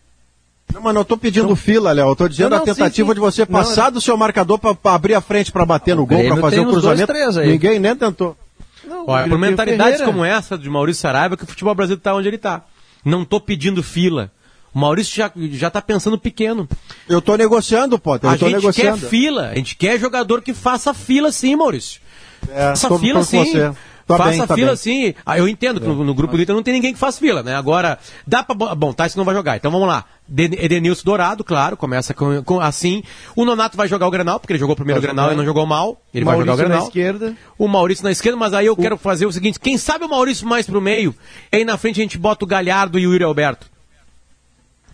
Não, 0.74 0.82
mas 0.82 0.94
não 0.94 1.02
estou 1.02 1.18
pedindo 1.18 1.56
fila, 1.56 1.92
Léo. 1.92 2.08
Eu 2.08 2.12
estou 2.14 2.28
dizendo 2.30 2.50
Não, 2.52 2.58
a 2.58 2.60
não, 2.60 2.66
tentativa 2.66 3.08
sim, 3.08 3.08
sim. 3.10 3.14
de 3.14 3.20
você 3.20 3.42
Não, 3.42 3.48
passar 3.48 3.90
do 3.90 4.00
seu 4.02 4.16
marcador 4.18 4.58
para 4.60 4.76
abrir 4.94 5.14
a 5.16 5.22
frente 5.22 5.52
para 5.52 5.66
bater 5.66 5.96
no 5.96 6.06
gol, 6.06 6.24
para 6.24 6.38
fazer 6.38 6.60
o 6.60 6.64
dois, 6.64 6.76
cruzamento. 6.76 7.08
três 7.08 7.38
aí. 7.38 7.48
Ninguém 7.50 7.80
nem 7.80 7.96
tentou. 7.96 8.36
Olha, 9.08 9.28
por 9.28 9.38
mentalidades 9.38 9.98
Ferreira. 10.00 10.12
como 10.12 10.26
essa 10.26 10.58
de 10.58 10.70
Maurício 10.70 11.02
Saraiva 11.02 11.38
que 11.38 11.44
o 11.44 11.48
futebol 11.48 11.74
brasileiro 11.76 12.00
está 12.00 12.16
onde 12.16 12.28
ele 12.28 12.36
está. 12.36 12.64
Não 13.06 13.24
tô 13.26 13.40
pedindo 13.40 13.82
fila. 13.84 14.32
O 14.74 14.80
Maurício 14.80 15.16
já, 15.16 15.32
já 15.52 15.70
tá 15.70 15.82
pensando 15.82 16.18
pequeno. 16.18 16.68
Eu 17.10 17.20
estou 17.20 17.38
negociando, 17.38 18.00
Potter. 18.00 18.28
Eu 18.28 18.32
a 18.32 18.34
estou 18.36 18.50
gente 18.50 18.58
negociando. 18.60 19.00
quer 19.02 19.08
fila. 19.08 19.50
A 19.50 19.56
gente 19.56 19.76
quer 19.76 20.00
jogador 20.00 20.42
que 20.42 20.54
faça 20.54 20.94
fila 20.94 21.32
sim, 21.32 21.56
Maurício. 21.56 22.00
É, 22.50 22.70
faça 22.70 22.88
tô- 22.88 22.98
fila 22.98 23.24
sim. 23.24 23.38
você. 23.46 23.72
Tá 24.18 24.24
faça 24.26 24.38
bem, 24.40 24.48
tá 24.48 24.56
fila 24.56 24.68
bem. 24.68 24.76
sim. 24.76 25.14
Ah, 25.26 25.38
eu 25.38 25.48
entendo 25.48 25.80
que 25.82 25.88
no, 25.88 26.04
no 26.04 26.14
grupo 26.14 26.36
do 26.36 26.42
Inter 26.44 26.56
não 26.56 26.64
tem 26.64 26.74
ninguém 26.74 26.94
que 26.94 27.00
faz 27.00 27.18
fila, 27.20 27.42
né? 27.44 27.56
Agora, 27.56 27.98
dá 28.26 28.44
pra. 28.44 28.54
bo- 28.56 28.76
Bom, 28.76 28.94
Tyson 28.94 29.18
não 29.20 29.26
vai 29.26 29.36
jogar. 29.36 29.58
Então 29.58 29.72
vamos 29.72 29.88
lá. 29.88 30.06
De- 30.28 30.58
Edenilson 30.64 31.02
Dourado, 31.04 31.44
claro, 31.44 31.76
começa 31.76 32.14
com, 32.14 32.42
com- 32.44 32.60
assim. 32.62 33.04
O 33.36 33.44
Nonato 33.44 33.76
vai 33.76 33.88
jogar 33.88 34.08
o 34.08 34.12
Grenal, 34.12 34.40
porque 34.40 34.54
ele 34.54 34.60
jogou 34.60 34.74
o 34.74 34.76
primeiro 34.76 35.02
jogar. 35.02 35.34
e 35.34 35.36
não 35.36 35.44
jogou 35.46 35.66
mal. 35.66 36.02
Ele 36.14 36.24
Maurício 36.26 36.46
vai 36.46 36.56
jogar 36.56 36.64
o 36.66 36.70
na 36.70 36.70
Grenal. 36.76 36.88
esquerda. 36.88 37.36
O 37.58 37.68
Maurício 37.68 38.04
na 38.04 38.12
esquerda, 38.12 38.38
mas 38.38 38.54
aí 38.54 38.66
eu 38.66 38.76
quero 38.76 38.98
fazer 38.98 39.26
o 39.26 39.32
seguinte: 39.32 39.60
quem 39.60 39.78
sabe 39.78 40.06
o 40.06 40.10
Maurício 40.10 40.48
mais 40.48 40.66
pro 40.66 40.80
meio, 40.82 41.14
e 41.52 41.58
aí 41.58 41.66
na 41.66 41.78
frente 41.78 42.00
a 42.00 42.04
gente 42.04 42.18
bota 42.18 42.46
o 42.46 42.48
Galhardo 42.48 42.98
e 42.98 43.06
o 43.06 43.12
Yuri 43.12 43.24
Alberto. 43.24 43.68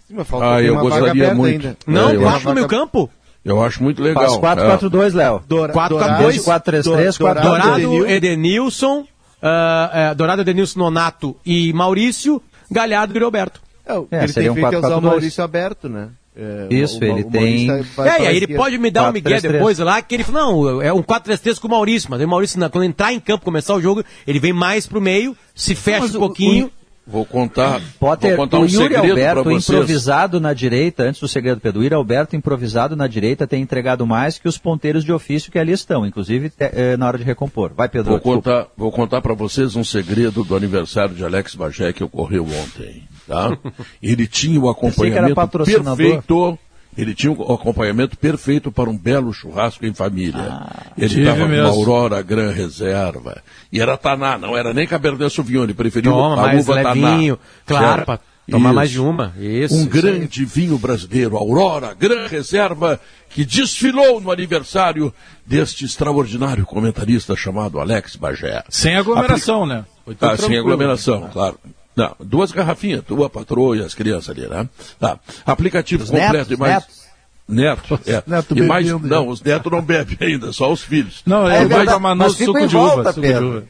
Sim, 0.07 0.13
mas 0.15 0.27
falta 0.27 0.53
Ah, 0.55 0.61
eu 0.61 0.77
gostaria 0.79 1.33
muito. 1.35 1.67
ainda. 1.67 1.77
Não, 1.85 2.09
É, 2.09 2.15
eu 2.15 2.21
quatro 2.21 2.37
acho- 2.37 2.47
no 2.49 2.55
meio 2.55 2.67
campo. 2.67 3.09
Eu 3.47 3.63
acho 3.63 3.81
muito 3.81 4.01
legal. 4.01 4.39
Faz 4.41 4.59
4-4-2, 4.61 5.13
Léo. 5.13 5.41
Dora- 5.47 5.73
4-4-2, 5.73 6.43
4-3-3, 6.43 7.17
Dourado, 7.17 7.47
Dourado, 7.47 7.69
Edenil- 7.79 8.07
Edenilson, 8.07 9.05
ah, 9.41 9.89
é, 9.93 10.15
Dourado, 10.15 10.41
Edenilson, 10.41 10.79
Nonato 10.79 11.35
e 11.45 11.71
Maurício, 11.73 12.41
Galhardo 12.69 13.13
e 13.13 13.15
Yuri 13.15 13.25
Alberto. 13.25 13.61
É, 13.85 13.93
o 13.93 14.07
É, 14.11 14.23
ele 14.23 14.27
seria 14.33 14.51
tem 14.51 14.51
um 14.51 14.69
feito 14.69 14.75
é 14.75 14.77
usar 14.79 14.87
o 14.97 15.01
4-4-2. 15.01 15.01
Maurício 15.09 15.43
aberto, 15.43 15.87
né? 15.89 16.09
É, 16.39 16.67
Isso, 16.69 16.97
ele 17.03 17.07
Maurício 17.07 17.31
tem- 17.31 17.81
vai 17.95 18.09
É, 18.09 18.21
e 18.23 18.27
aí 18.27 18.37
ele 18.37 18.55
pode 18.55 18.77
me 18.77 18.91
dar 18.91 19.09
um 19.09 19.11
migué 19.13 19.37
4-3-3. 19.39 19.51
depois 19.53 19.79
lá, 19.79 20.01
que 20.03 20.13
ele 20.13 20.23
fala, 20.23 20.39
não, 20.41 20.81
é 20.81 20.93
um 20.93 21.01
4-3-3 21.01 21.57
com 21.57 21.67
o 21.67 21.71
Maurício, 21.71 22.09
mas 22.11 22.19
aí 22.19 22.25
o 22.27 22.29
Maurício, 22.29 22.59
quando 22.69 22.83
entrar 22.83 23.11
em 23.13 23.19
campo, 23.19 23.43
começar 23.45 23.73
o 23.73 23.81
jogo, 23.81 24.03
ele 24.27 24.39
vem 24.39 24.53
mais 24.53 24.85
pro 24.85 25.01
meio, 25.01 25.35
se 25.55 25.73
fecha 25.73 26.01
mas 26.01 26.13
um 26.13 26.17
o- 26.17 26.19
pouquinho. 26.21 26.69
Vou 27.09 27.25
contar, 27.25 27.81
Potter, 27.97 28.35
vou 28.35 28.45
contar 28.45 28.57
o 28.57 28.63
um 28.63 28.65
Yuri 28.65 28.75
segredo 28.75 29.15
para 29.15 29.39
Alberto 29.39 29.51
improvisado 29.51 30.41
na 30.41 30.53
direita, 30.53 31.03
antes 31.03 31.21
do 31.21 31.27
segredo 31.27 31.61
Pedro, 31.61 31.79
o 31.79 31.83
Yuri 31.83 31.95
Alberto 31.95 32.35
improvisado 32.35 32.97
na 32.97 33.07
direita 33.07 33.47
tem 33.47 33.61
entregado 33.61 34.05
mais 34.05 34.37
que 34.37 34.47
os 34.47 34.57
ponteiros 34.57 35.05
de 35.05 35.13
ofício 35.13 35.49
que 35.49 35.57
ali 35.57 35.71
estão, 35.71 36.05
inclusive 36.05 36.51
eh, 36.59 36.97
na 36.97 37.07
hora 37.07 37.17
de 37.17 37.23
recompor. 37.23 37.71
Vai, 37.73 37.87
Pedro. 37.87 38.09
Vou 38.09 38.17
desculpa. 38.17 38.41
contar, 38.41 38.67
vou 38.75 38.91
contar 38.91 39.21
para 39.21 39.33
vocês 39.33 39.77
um 39.77 39.85
segredo 39.85 40.43
do 40.43 40.53
aniversário 40.53 41.15
de 41.15 41.23
Alex 41.23 41.55
Bagé 41.55 41.93
que 41.93 42.03
ocorreu 42.03 42.45
ontem, 42.45 43.07
tá? 43.25 43.57
Ele 44.03 44.27
tinha 44.27 44.59
o 44.59 44.63
que 44.63 44.67
era 44.67 44.71
acompanhamento 44.71 45.47
perfeito. 45.47 46.59
Ele 46.97 47.13
tinha 47.13 47.31
o 47.31 47.53
acompanhamento 47.53 48.17
perfeito 48.17 48.71
para 48.71 48.89
um 48.89 48.97
belo 48.97 49.31
churrasco 49.31 49.85
em 49.85 49.93
família. 49.93 50.41
Ah, 50.49 50.87
ele 50.97 51.19
estava 51.19 51.39
com 51.41 51.53
uma. 51.53 51.63
Aurora 51.67 52.21
Gran 52.23 52.51
Reserva. 52.51 53.43
E 53.71 53.79
era 53.79 53.95
Taná, 53.95 54.37
não 54.37 54.57
era 54.57 54.73
nem 54.73 54.87
Cabernet 54.87 55.31
Sauvignon, 55.31 55.63
ele 55.63 55.75
preferiu 55.75 56.11
Toma, 56.11 56.33
a 56.33 56.45
mais 56.47 56.67
uva 56.67 56.81
levinho, 56.81 57.37
Taná. 57.65 57.79
claro, 57.79 58.05
pra 58.05 58.19
tomar 58.49 58.69
Isso. 58.69 58.75
mais 58.75 58.89
de 58.89 58.99
uma. 58.99 59.33
Isso, 59.37 59.75
um 59.75 59.81
isso 59.81 59.89
grande 59.89 60.43
vinho 60.43 60.77
brasileiro, 60.79 61.37
Aurora, 61.37 61.93
Gran 61.93 62.27
Reserva, 62.27 62.99
que 63.29 63.45
desfilou 63.45 64.19
no 64.19 64.31
aniversário 64.31 65.13
deste 65.45 65.85
extraordinário 65.85 66.65
comentarista 66.65 67.35
chamado 67.35 67.79
Alex 67.79 68.15
Bagé. 68.15 68.63
Sem 68.69 68.95
aglomeração, 68.95 69.65
né? 69.67 69.85
Foi 70.03 70.15
tudo 70.15 70.31
Ah, 70.31 70.37
sem 70.37 70.57
aglomeração, 70.57 71.29
claro. 71.31 71.59
Não, 71.97 72.15
duas 72.19 72.51
garrafinhas, 72.51 73.03
tua 73.03 73.27
patroa 73.27 73.75
e 73.75 73.81
as 73.81 73.95
crianças 73.95 74.29
ali, 74.29 74.47
né? 74.47 74.69
Tá. 74.99 75.19
Aplicativo 75.45 76.03
Os 76.03 76.09
completo 76.11 76.33
netos, 76.33 76.51
e 76.51 76.55
mais. 76.57 76.73
netos. 76.73 77.07
Neto, 77.49 77.99
é. 78.05 78.23
neto 78.27 78.57
e 78.57 78.61
mais, 78.61 78.85
bebendo, 78.85 79.07
não, 79.07 79.27
os 79.29 79.41
netos 79.41 79.71
não 79.71 79.81
bebem 79.81 80.15
ainda, 80.21 80.53
só 80.53 80.71
os 80.71 80.81
filhos. 80.83 81.23
Não, 81.25 81.49
É 81.49 81.59
verdade, 81.65 81.91
tomar 81.91 82.13
mas 82.13 82.33
suco 82.33 82.67
de 82.67 82.77
uva. 82.77 82.87
volta, 82.95 83.13
Suco 83.13 83.27
de 83.27 83.33
uva. 83.43 83.63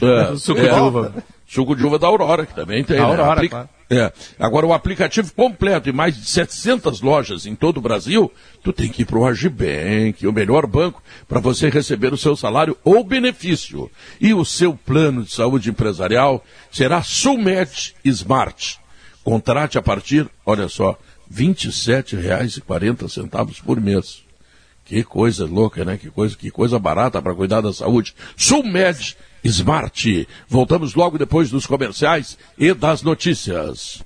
É, 0.00 0.36
Suco 0.36 0.60
é, 0.60 0.68
de 0.74 0.80
uva. 0.80 1.14
Suco 1.48 1.74
de 1.76 1.86
uva 1.86 1.98
da 1.98 2.06
Aurora, 2.06 2.46
que 2.46 2.54
também 2.54 2.84
tem. 2.84 2.96
Né? 2.98 3.02
Aurora, 3.02 3.32
Apli- 3.32 3.48
claro. 3.48 3.68
É. 3.88 4.12
Agora, 4.38 4.66
o 4.66 4.72
aplicativo 4.72 5.32
completo 5.32 5.88
em 5.88 5.92
mais 5.92 6.16
de 6.16 6.26
700 6.26 7.00
lojas 7.00 7.46
em 7.46 7.54
todo 7.54 7.78
o 7.78 7.80
Brasil, 7.80 8.32
tu 8.62 8.72
tem 8.72 8.88
que 8.88 9.02
ir 9.02 9.04
para 9.04 9.18
o 9.18 9.24
Agibank, 9.24 10.26
o 10.26 10.32
melhor 10.32 10.66
banco, 10.66 11.00
para 11.28 11.38
você 11.38 11.68
receber 11.68 12.12
o 12.12 12.18
seu 12.18 12.34
salário 12.34 12.76
ou 12.82 13.04
benefício. 13.04 13.88
E 14.20 14.34
o 14.34 14.44
seu 14.44 14.74
plano 14.74 15.22
de 15.22 15.32
saúde 15.32 15.70
empresarial 15.70 16.44
será 16.70 17.00
Sulmed 17.00 17.94
Smart. 18.04 18.80
Contrate 19.22 19.78
a 19.78 19.82
partir, 19.82 20.28
olha 20.44 20.68
só, 20.68 20.98
R$ 21.30 21.54
27,40 21.54 23.62
por 23.62 23.80
mês. 23.80 24.24
Que 24.84 25.02
coisa 25.02 25.44
louca, 25.44 25.84
né? 25.84 25.96
Que 25.96 26.10
coisa, 26.10 26.36
que 26.36 26.50
coisa 26.50 26.78
barata 26.78 27.20
para 27.20 27.34
cuidar 27.34 27.60
da 27.60 27.72
saúde. 27.72 28.14
Sulmed 28.36 29.16
Smart. 29.46 30.26
Voltamos 30.48 30.94
logo 30.94 31.18
depois 31.18 31.50
dos 31.50 31.66
comerciais 31.66 32.38
e 32.58 32.72
das 32.72 33.02
notícias. 33.02 34.05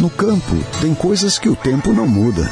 No 0.00 0.08
campo, 0.08 0.56
tem 0.80 0.94
coisas 0.94 1.38
que 1.38 1.48
o 1.48 1.56
tempo 1.56 1.92
não 1.92 2.06
muda, 2.06 2.50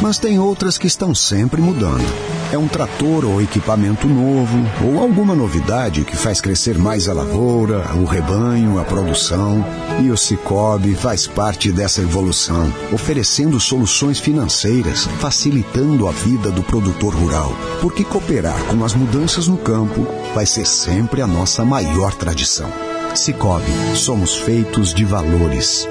mas 0.00 0.18
tem 0.18 0.38
outras 0.38 0.78
que 0.78 0.86
estão 0.86 1.14
sempre 1.14 1.60
mudando. 1.60 2.04
É 2.50 2.56
um 2.56 2.66
trator 2.66 3.26
ou 3.26 3.42
equipamento 3.42 4.06
novo, 4.06 4.58
ou 4.82 5.02
alguma 5.02 5.34
novidade 5.34 6.02
que 6.02 6.16
faz 6.16 6.40
crescer 6.40 6.78
mais 6.78 7.06
a 7.06 7.12
lavoura, 7.12 7.84
o 7.94 8.06
rebanho, 8.06 8.78
a 8.78 8.84
produção. 8.84 9.62
E 10.00 10.10
o 10.10 10.16
Cicobi 10.16 10.94
faz 10.94 11.26
parte 11.26 11.70
dessa 11.70 12.00
evolução, 12.00 12.72
oferecendo 12.90 13.60
soluções 13.60 14.18
financeiras, 14.18 15.04
facilitando 15.18 16.08
a 16.08 16.12
vida 16.12 16.50
do 16.50 16.62
produtor 16.62 17.14
rural. 17.14 17.52
Porque 17.82 18.02
cooperar 18.02 18.64
com 18.64 18.82
as 18.82 18.94
mudanças 18.94 19.46
no 19.46 19.58
campo 19.58 20.06
vai 20.34 20.46
ser 20.46 20.66
sempre 20.66 21.20
a 21.20 21.26
nossa 21.26 21.66
maior 21.66 22.14
tradição. 22.14 22.72
Cicobi, 23.14 23.72
somos 23.94 24.36
feitos 24.36 24.94
de 24.94 25.04
valores. 25.04 25.86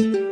Oi, 0.00 0.29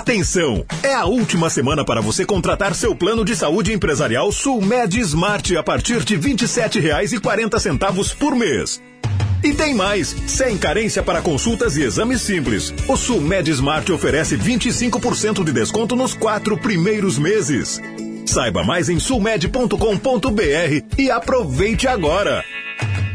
Atenção! 0.00 0.64
É 0.82 0.94
a 0.94 1.04
última 1.04 1.50
semana 1.50 1.84
para 1.84 2.00
você 2.00 2.24
contratar 2.24 2.74
seu 2.74 2.94
plano 2.94 3.22
de 3.22 3.36
saúde 3.36 3.74
empresarial 3.74 4.32
Sulmed 4.32 4.98
Smart 4.98 5.54
a 5.54 5.62
partir 5.62 6.02
de 6.04 6.16
R$ 6.16 6.22
27,40 6.22 8.16
por 8.16 8.34
mês. 8.34 8.80
E 9.44 9.52
tem 9.52 9.74
mais, 9.74 10.16
sem 10.26 10.56
carência 10.56 11.02
para 11.02 11.20
consultas 11.20 11.76
e 11.76 11.82
exames 11.82 12.22
simples. 12.22 12.72
O 12.88 12.96
Sulmed 12.96 13.50
Smart 13.50 13.92
oferece 13.92 14.38
25% 14.38 15.44
de 15.44 15.52
desconto 15.52 15.94
nos 15.94 16.14
quatro 16.14 16.56
primeiros 16.56 17.18
meses. 17.18 17.78
Saiba 18.24 18.64
mais 18.64 18.88
em 18.88 18.98
sulmed.com.br 18.98 19.76
e 20.96 21.10
aproveite 21.10 21.86
agora. 21.86 22.42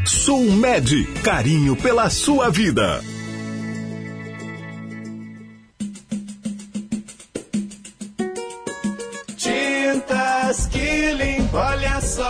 Sulmed, 0.04 1.04
carinho 1.24 1.74
pela 1.74 2.08
sua 2.08 2.48
vida. 2.48 3.02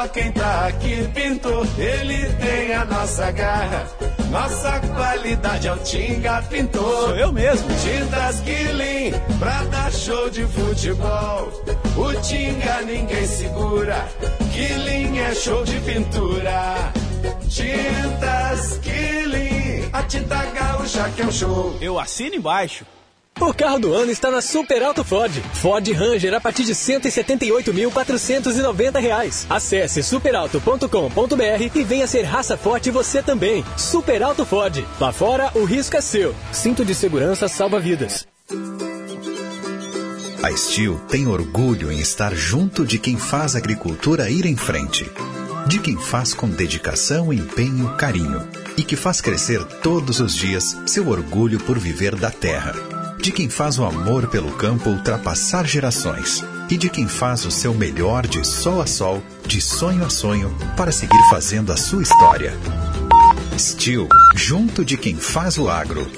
Só 0.06 0.08
quem 0.08 0.32
tá 0.32 0.66
aqui, 0.66 1.08
pintor. 1.14 1.66
Ele 1.78 2.32
tem 2.34 2.74
a 2.74 2.84
nossa 2.84 3.30
garra, 3.32 3.86
nossa 4.30 4.80
qualidade 4.80 5.68
é 5.68 5.72
o 5.72 5.78
Tinga 5.78 6.42
Pintor. 6.42 7.06
Sou 7.06 7.16
eu 7.16 7.32
mesmo. 7.32 7.68
Tintas 7.68 8.40
Killing, 8.40 9.12
pra 9.38 9.64
dar 9.64 9.92
show 9.92 10.30
de 10.30 10.44
futebol. 10.46 11.52
O 11.96 12.20
Tinga 12.22 12.82
ninguém 12.82 13.26
segura, 13.26 14.06
Killing 14.52 15.18
é 15.18 15.34
show 15.34 15.64
de 15.64 15.78
pintura. 15.80 16.92
Tintas 17.48 18.78
Killing, 18.78 19.88
a 19.92 20.02
tinta 20.02 20.44
gaúcha 20.46 21.10
que 21.14 21.22
é 21.22 21.26
um 21.26 21.32
show. 21.32 21.76
Eu 21.80 21.98
assino 21.98 22.36
embaixo. 22.36 22.84
O 23.38 23.52
carro 23.52 23.78
do 23.78 23.92
ano 23.92 24.10
está 24.10 24.30
na 24.30 24.40
Super 24.40 24.82
Alto 24.82 25.04
Ford. 25.04 25.30
Ford 25.52 25.86
Ranger 25.92 26.32
a 26.32 26.40
partir 26.40 26.64
de 26.64 26.74
178.490 26.74 28.98
reais. 28.98 29.46
Acesse 29.50 30.02
superalto.com.br 30.02 31.70
e 31.74 31.84
venha 31.84 32.06
ser 32.06 32.22
raça 32.22 32.56
forte 32.56 32.90
você 32.90 33.22
também. 33.22 33.62
Super 33.76 34.22
Alto 34.22 34.46
Ford. 34.46 34.82
Lá 34.98 35.12
fora, 35.12 35.50
o 35.54 35.64
risco 35.64 35.98
é 35.98 36.00
seu. 36.00 36.34
Cinto 36.50 36.82
de 36.82 36.94
segurança 36.94 37.46
salva 37.46 37.78
vidas. 37.78 38.26
A 40.42 40.50
Steel 40.56 40.98
tem 41.10 41.26
orgulho 41.26 41.92
em 41.92 41.98
estar 41.98 42.34
junto 42.34 42.86
de 42.86 42.98
quem 42.98 43.18
faz 43.18 43.54
a 43.54 43.58
agricultura 43.58 44.30
ir 44.30 44.46
em 44.46 44.56
frente. 44.56 45.04
De 45.66 45.78
quem 45.78 45.98
faz 45.98 46.32
com 46.32 46.48
dedicação, 46.48 47.34
empenho, 47.34 47.94
carinho. 47.98 48.48
E 48.78 48.82
que 48.82 48.96
faz 48.96 49.20
crescer 49.20 49.62
todos 49.82 50.20
os 50.20 50.34
dias 50.34 50.74
seu 50.86 51.06
orgulho 51.08 51.60
por 51.60 51.78
viver 51.78 52.14
da 52.14 52.30
terra. 52.30 52.74
De 53.26 53.32
quem 53.32 53.50
faz 53.50 53.76
o 53.76 53.84
amor 53.84 54.28
pelo 54.28 54.52
campo 54.52 54.88
ultrapassar 54.88 55.66
gerações. 55.66 56.44
E 56.70 56.76
de 56.76 56.88
quem 56.88 57.08
faz 57.08 57.44
o 57.44 57.50
seu 57.50 57.74
melhor 57.74 58.24
de 58.24 58.46
sol 58.46 58.80
a 58.80 58.86
sol, 58.86 59.20
de 59.44 59.60
sonho 59.60 60.04
a 60.04 60.08
sonho, 60.08 60.56
para 60.76 60.92
seguir 60.92 61.20
fazendo 61.28 61.72
a 61.72 61.76
sua 61.76 62.02
história. 62.02 62.56
Steel, 63.58 64.08
junto 64.36 64.84
de 64.84 64.96
quem 64.96 65.16
faz 65.16 65.58
o 65.58 65.68
agro. 65.68 66.08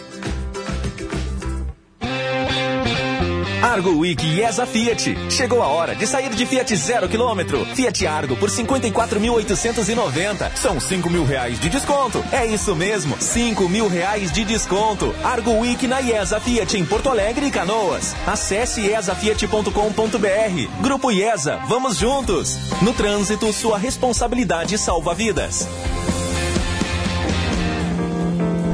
Argo 3.62 3.90
Week 3.98 4.24
IESA 4.24 4.66
Fiat. 4.66 5.16
Chegou 5.30 5.62
a 5.62 5.66
hora 5.66 5.94
de 5.94 6.06
sair 6.06 6.30
de 6.30 6.46
Fiat 6.46 6.76
zero 6.76 7.08
quilômetro. 7.08 7.64
Fiat 7.74 8.06
Argo 8.06 8.36
por 8.36 8.50
54.890. 8.50 10.56
São 10.56 10.78
5 10.78 11.10
mil 11.10 11.24
reais 11.24 11.58
de 11.58 11.68
desconto. 11.68 12.24
É 12.30 12.46
isso 12.46 12.74
mesmo, 12.76 13.16
5 13.18 13.68
mil 13.68 13.88
reais 13.88 14.30
de 14.30 14.44
desconto. 14.44 15.14
Argo 15.24 15.60
Week 15.60 15.86
na 15.86 16.00
IESA 16.00 16.40
Fiat 16.40 16.76
em 16.76 16.84
Porto 16.84 17.10
Alegre 17.10 17.46
e 17.46 17.50
Canoas. 17.50 18.14
Acesse 18.26 18.82
iesafiat.com.br. 18.82 20.80
Grupo 20.80 21.10
IESA, 21.10 21.60
vamos 21.66 21.98
juntos. 21.98 22.56
No 22.80 22.92
trânsito, 22.92 23.52
sua 23.52 23.76
responsabilidade 23.76 24.78
salva 24.78 25.14
vidas. 25.14 25.66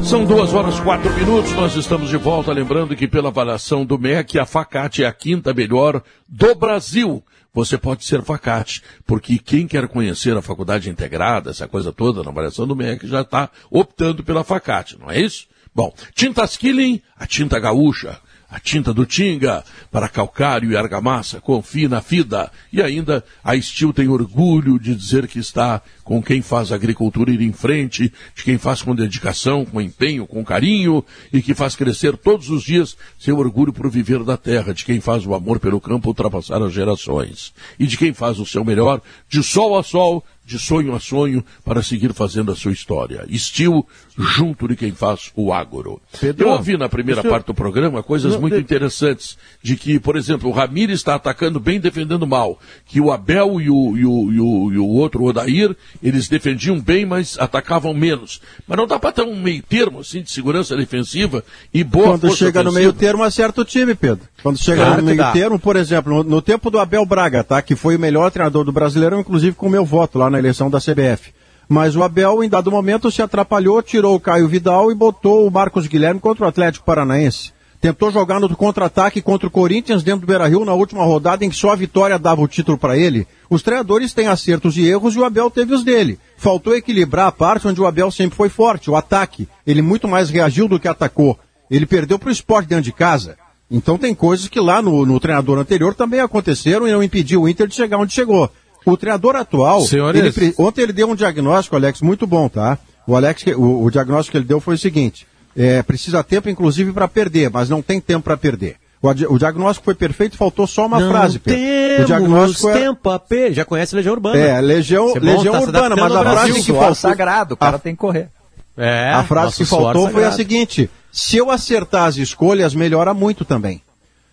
São 0.05 0.27
duas 0.27 0.53
horas 0.53 0.79
quatro 0.81 1.11
minutos, 1.15 1.51
nós 1.53 1.75
estamos 1.77 2.11
de 2.11 2.19
volta, 2.19 2.53
lembrando 2.53 2.95
que 2.95 3.09
pela 3.09 3.31
avaliação 3.31 3.87
do 3.87 3.99
MEC, 3.99 4.39
a 4.39 4.45
Facate 4.45 5.03
é 5.03 5.07
a 5.07 5.13
quinta 5.13 5.55
melhor 5.55 6.03
do 6.29 6.55
Brasil. 6.55 7.25
Você 7.55 7.79
pode 7.79 8.05
ser 8.05 8.23
Facate, 8.23 8.83
porque 9.07 9.39
quem 9.39 9.67
quer 9.67 9.89
conhecer 9.89 10.37
a 10.37 10.43
faculdade 10.43 10.91
integrada, 10.91 11.51
essa 11.51 11.67
coisa 11.67 11.91
toda, 11.91 12.23
na 12.23 12.31
avaliação 12.31 12.67
do 12.67 12.77
MEC, 12.77 13.07
já 13.07 13.23
está 13.23 13.49
optando 13.71 14.23
pela 14.23 14.45
Facate, 14.45 14.99
não 15.01 15.11
é 15.11 15.19
isso? 15.19 15.47
Bom, 15.75 15.93
Tintas 16.15 16.59
Killing, 16.59 17.01
a 17.17 17.27
tinta 17.27 17.59
gaúcha, 17.59 18.21
a 18.55 18.61
tinta 18.61 18.95
do 18.95 19.05
Tinga, 19.05 19.65
para 19.91 20.09
calcário 20.09 20.71
e 20.71 20.77
argamassa, 20.77 21.41
confie 21.41 21.89
na 21.89 22.01
FIDA. 22.01 22.53
E 22.73 22.81
ainda 22.81 23.25
a 23.43 23.61
Steel 23.61 23.93
tem 23.93 24.07
orgulho 24.07 24.79
de 24.79 24.95
dizer 24.95 25.27
que 25.27 25.41
está 25.41 25.83
com 26.05 26.23
quem 26.23 26.41
faz 26.41 26.71
a 26.71 26.77
agricultura 26.77 27.33
ir 27.33 27.41
em 27.41 27.53
frente, 27.53 28.13
de 28.33 28.45
quem 28.45 28.57
faz 28.57 28.81
com 28.81 28.95
dedicação, 28.95 29.65
com 29.65 29.81
empenho, 29.81 30.25
com 30.25 30.45
carinho 30.45 31.05
e 31.33 31.43
que 31.43 31.53
faz 31.53 31.75
crescer 31.75 32.17
todos 32.17 32.49
os 32.49 32.63
dias 32.63 32.97
seu 33.19 33.39
orgulho 33.39 33.73
por 33.73 33.91
viver 33.91 34.23
da 34.23 34.37
terra, 34.37 34.73
de 34.73 34.85
quem 34.85 35.01
faz 35.01 35.27
o 35.27 35.35
amor 35.35 35.59
pelo 35.59 35.81
campo 35.81 36.11
ultrapassar 36.11 36.63
as 36.63 36.73
gerações 36.73 37.53
e 37.77 37.89
de 37.89 37.97
quem 37.97 38.15
faz 38.15 38.39
o 38.39 38.47
seu 38.47 38.65
melhor 38.65 39.01
de 39.29 39.43
sol 39.43 39.77
a 39.77 39.83
sol, 39.83 40.23
de 40.47 40.59
sonho 40.59 40.95
a 40.95 41.01
sonho 41.01 41.45
para 41.65 41.83
seguir 41.83 42.13
fazendo 42.13 42.53
a 42.53 42.55
sua 42.57 42.73
história. 42.73 43.25
Estilo 43.29 43.87
junto 44.17 44.69
de 44.69 44.77
quem 44.77 44.93
faz 44.93 45.31
o 45.35 45.53
agro. 45.53 46.01
Pedro, 46.21 46.47
Eu 46.49 46.53
ouvi 46.53 46.77
na 46.77 46.89
primeira 46.89 47.23
eu- 47.23 47.31
parte 47.31 47.47
do 47.47 47.55
programa 47.55 48.03
coisas 48.03 48.35
Não, 48.35 48.41
muito 48.41 48.55
de- 48.55 48.61
interessantes, 48.61 49.37
de 49.63 49.77
que, 49.77 49.99
por 49.99 50.17
exemplo, 50.17 50.49
o 50.51 50.53
Ramires 50.53 51.01
está 51.01 51.15
atacando 51.15 51.59
bem, 51.59 51.81
defendendo 51.81 52.27
mal, 52.27 52.59
que 52.87 53.01
o 53.01 53.11
Abel 53.11 53.61
e 53.61 53.71
o, 53.71 53.97
e 53.97 54.05
o, 54.07 54.33
e 54.33 54.41
o, 54.41 54.73
e 54.75 54.79
o 54.79 54.87
outro, 54.87 55.23
o 55.23 55.27
Odair, 55.27 55.75
eles 56.03 56.29
defendiam 56.29 56.79
bem, 56.81 57.05
mas 57.07 57.39
atacavam 57.39 57.95
menos. 57.95 58.41
Mas 58.69 58.77
não 58.79 58.87
dá 58.87 58.99
para 58.99 59.13
ter 59.13 59.23
um 59.23 59.41
meio 59.41 59.63
termo, 59.63 60.01
assim, 60.01 60.23
de 60.23 60.31
segurança 60.31 60.77
defensiva 60.77 61.43
e 61.73 61.83
boa 61.83 62.19
Quando 62.19 62.35
chega 62.37 62.63
no 62.63 62.69
ofensiva. 62.71 62.79
meio 62.79 62.93
termo, 62.93 63.23
acerta 63.23 63.63
o 63.63 63.65
time, 63.65 63.95
Pedro. 63.95 64.29
Quando 64.43 64.59
chega 64.59 64.85
Claro 64.85 65.01
no 65.01 65.07
meio 65.07 65.17
dá. 65.19 65.33
termo, 65.33 65.59
por 65.59 65.75
exemplo, 65.75 66.13
no, 66.17 66.23
no 66.23 66.43
tempo 66.43 66.71
do 66.71 66.79
Abel 66.79 67.05
Braga, 67.07 67.43
tá? 67.43 67.63
Que 67.63 67.75
foi 67.75 67.97
o 67.97 67.99
melhor 67.99 68.31
treinador 68.31 68.63
do 68.65 68.73
Brasileirão, 68.73 69.21
inclusive 69.21 69.57
com 69.57 69.67
o 69.67 69.71
meu 69.71 69.85
voto 69.87 70.19
lá 70.19 70.31
na 70.35 70.39
eleição 70.41 70.69
da 70.69 70.79
CBF. 70.79 71.33
Mas 71.69 71.97
o 71.97 72.03
Abel, 72.03 72.45
em 72.45 72.49
dado 72.49 72.71
momento, 72.71 73.11
se 73.11 73.23
atrapalhou, 73.23 73.83
tirou 73.83 74.15
o 74.15 74.21
Caio 74.21 74.49
Vidal 74.49 74.91
e 74.91 74.95
botou 74.95 75.47
o 75.47 75.51
Marcos 75.51 75.87
Guilherme 75.87 76.21
contra 76.21 76.45
o 76.45 76.49
Atlético 76.49 76.85
Paranaense. 76.85 77.53
Tentou 77.81 78.11
jogar 78.11 78.41
no 78.41 78.57
contra-ataque 78.57 79.21
contra 79.21 79.47
o 79.47 79.51
Corinthians 79.51 80.03
dentro 80.03 80.23
do 80.23 80.27
Beira-Rio 80.27 80.65
na 80.65 80.73
última 80.73 81.05
rodada 81.05 81.45
em 81.45 81.51
que 81.51 81.57
só 81.57 81.73
a 81.73 81.77
vitória 81.77 82.19
dava 82.19 82.41
o 82.41 82.49
título 82.49 82.79
para 82.79 82.97
ele. 82.97 83.27
Os 83.51 83.63
treinadores 83.63 84.15
têm 84.15 84.27
acertos 84.27 84.79
e 84.79 84.87
erros 84.87 85.15
e 85.15 85.19
o 85.19 85.25
Abel 85.25 85.51
teve 85.51 85.75
os 85.75 85.85
dele. 85.85 86.19
Faltou 86.39 86.75
equilibrar 86.75 87.27
a 87.27 87.33
parte 87.33 87.69
onde 87.69 87.81
o 87.81 87.87
Abel 87.87 88.11
sempre 88.11 88.37
foi 88.37 88.49
forte, 88.49 88.91
o 88.91 88.97
ataque. 88.97 89.47
Ele 89.67 89.83
muito 89.83 90.09
mais 90.09 90.31
reagiu 90.31 90.67
do 90.67 90.81
que 90.81 90.89
atacou. 90.89 91.39
Ele 91.71 91.85
perdeu 91.85 92.19
para 92.19 92.31
o 92.31 92.33
esporte 92.33 92.69
dentro 92.69 92.85
de 92.85 92.93
casa. 92.93 93.37
Então 93.71 93.99
tem 93.99 94.15
coisas 94.15 94.49
que 94.49 94.61
lá 94.61 94.81
no, 94.81 95.05
no 95.05 95.21
treinador 95.21 95.59
anterior 95.59 95.95
também 95.95 96.21
aconteceram 96.21 96.89
e 96.89 96.93
não 96.93 97.03
impediu 97.03 97.43
o 97.43 97.49
Inter 97.49 97.67
de 97.67 97.75
chegar 97.75 97.99
onde 97.99 98.15
chegou. 98.15 98.51
O 98.85 98.97
treinador 98.97 99.35
atual, 99.37 99.81
Senhores. 99.83 100.37
ele 100.37 100.55
ontem 100.59 100.83
ele 100.83 100.93
deu 100.93 101.09
um 101.09 101.15
diagnóstico, 101.15 101.75
Alex, 101.77 102.01
muito 102.03 102.27
bom, 102.27 102.49
tá? 102.49 102.77
O 103.07 103.17
Alex, 103.17 103.45
o, 103.57 103.85
o 103.85 103.91
diagnóstico 103.91 104.33
que 104.33 104.39
ele 104.39 104.45
deu 104.45 104.61
foi 104.61 104.75
o 104.75 104.79
seguinte: 104.79 105.27
é, 105.57 105.83
precisa 105.83 106.23
tempo, 106.23 106.49
inclusive, 106.51 106.93
para 106.93 107.09
perder, 107.09 107.51
mas 107.51 107.69
não 107.69 107.81
tem 107.81 108.01
tempo 108.01 108.25
para 108.25 108.37
perder. 108.37 108.77
O, 109.03 109.35
o 109.35 109.39
diagnóstico 109.39 109.85
foi 109.85 109.95
perfeito, 109.95 110.37
faltou 110.37 110.67
só 110.67 110.87
uma 110.87 110.99
Não 110.99 111.11
frase, 111.11 111.39
Pedro. 111.39 111.61
temos 111.61 112.03
O 112.03 112.07
diagnóstico 112.07 112.69
é, 112.71 112.73
tempo 112.73 113.11
a. 113.11 113.53
Já 113.53 113.65
conhece 113.65 113.95
Legião 113.95 114.15
Urbana. 114.15 114.39
é 114.39 114.61
Legião, 114.61 115.11
é 115.15 115.21
bom, 115.21 115.27
Legião 115.27 115.53
tá 115.55 115.61
Urbana, 115.61 115.97
mas 115.97 116.15
a 116.15 116.21
frase 116.23 116.35
Brasil. 116.35 116.55
que 116.65 116.73
faltou, 116.73 116.95
sagrado, 116.95 117.55
o 117.55 117.57
cara 117.57 117.77
a- 117.77 117.79
tem 117.79 117.95
que 117.95 118.01
correr. 118.01 118.29
É, 118.77 119.13
a 119.13 119.23
frase 119.23 119.57
que 119.57 119.65
faltou 119.65 120.11
foi 120.11 120.25
a 120.25 120.33
seguinte: 120.33 120.91
se 121.13 121.37
eu 121.37 121.51
acertar 121.51 122.05
as 122.07 122.17
escolhas, 122.17 122.75
melhora 122.75 123.13
muito 123.15 123.45
também. 123.45 123.81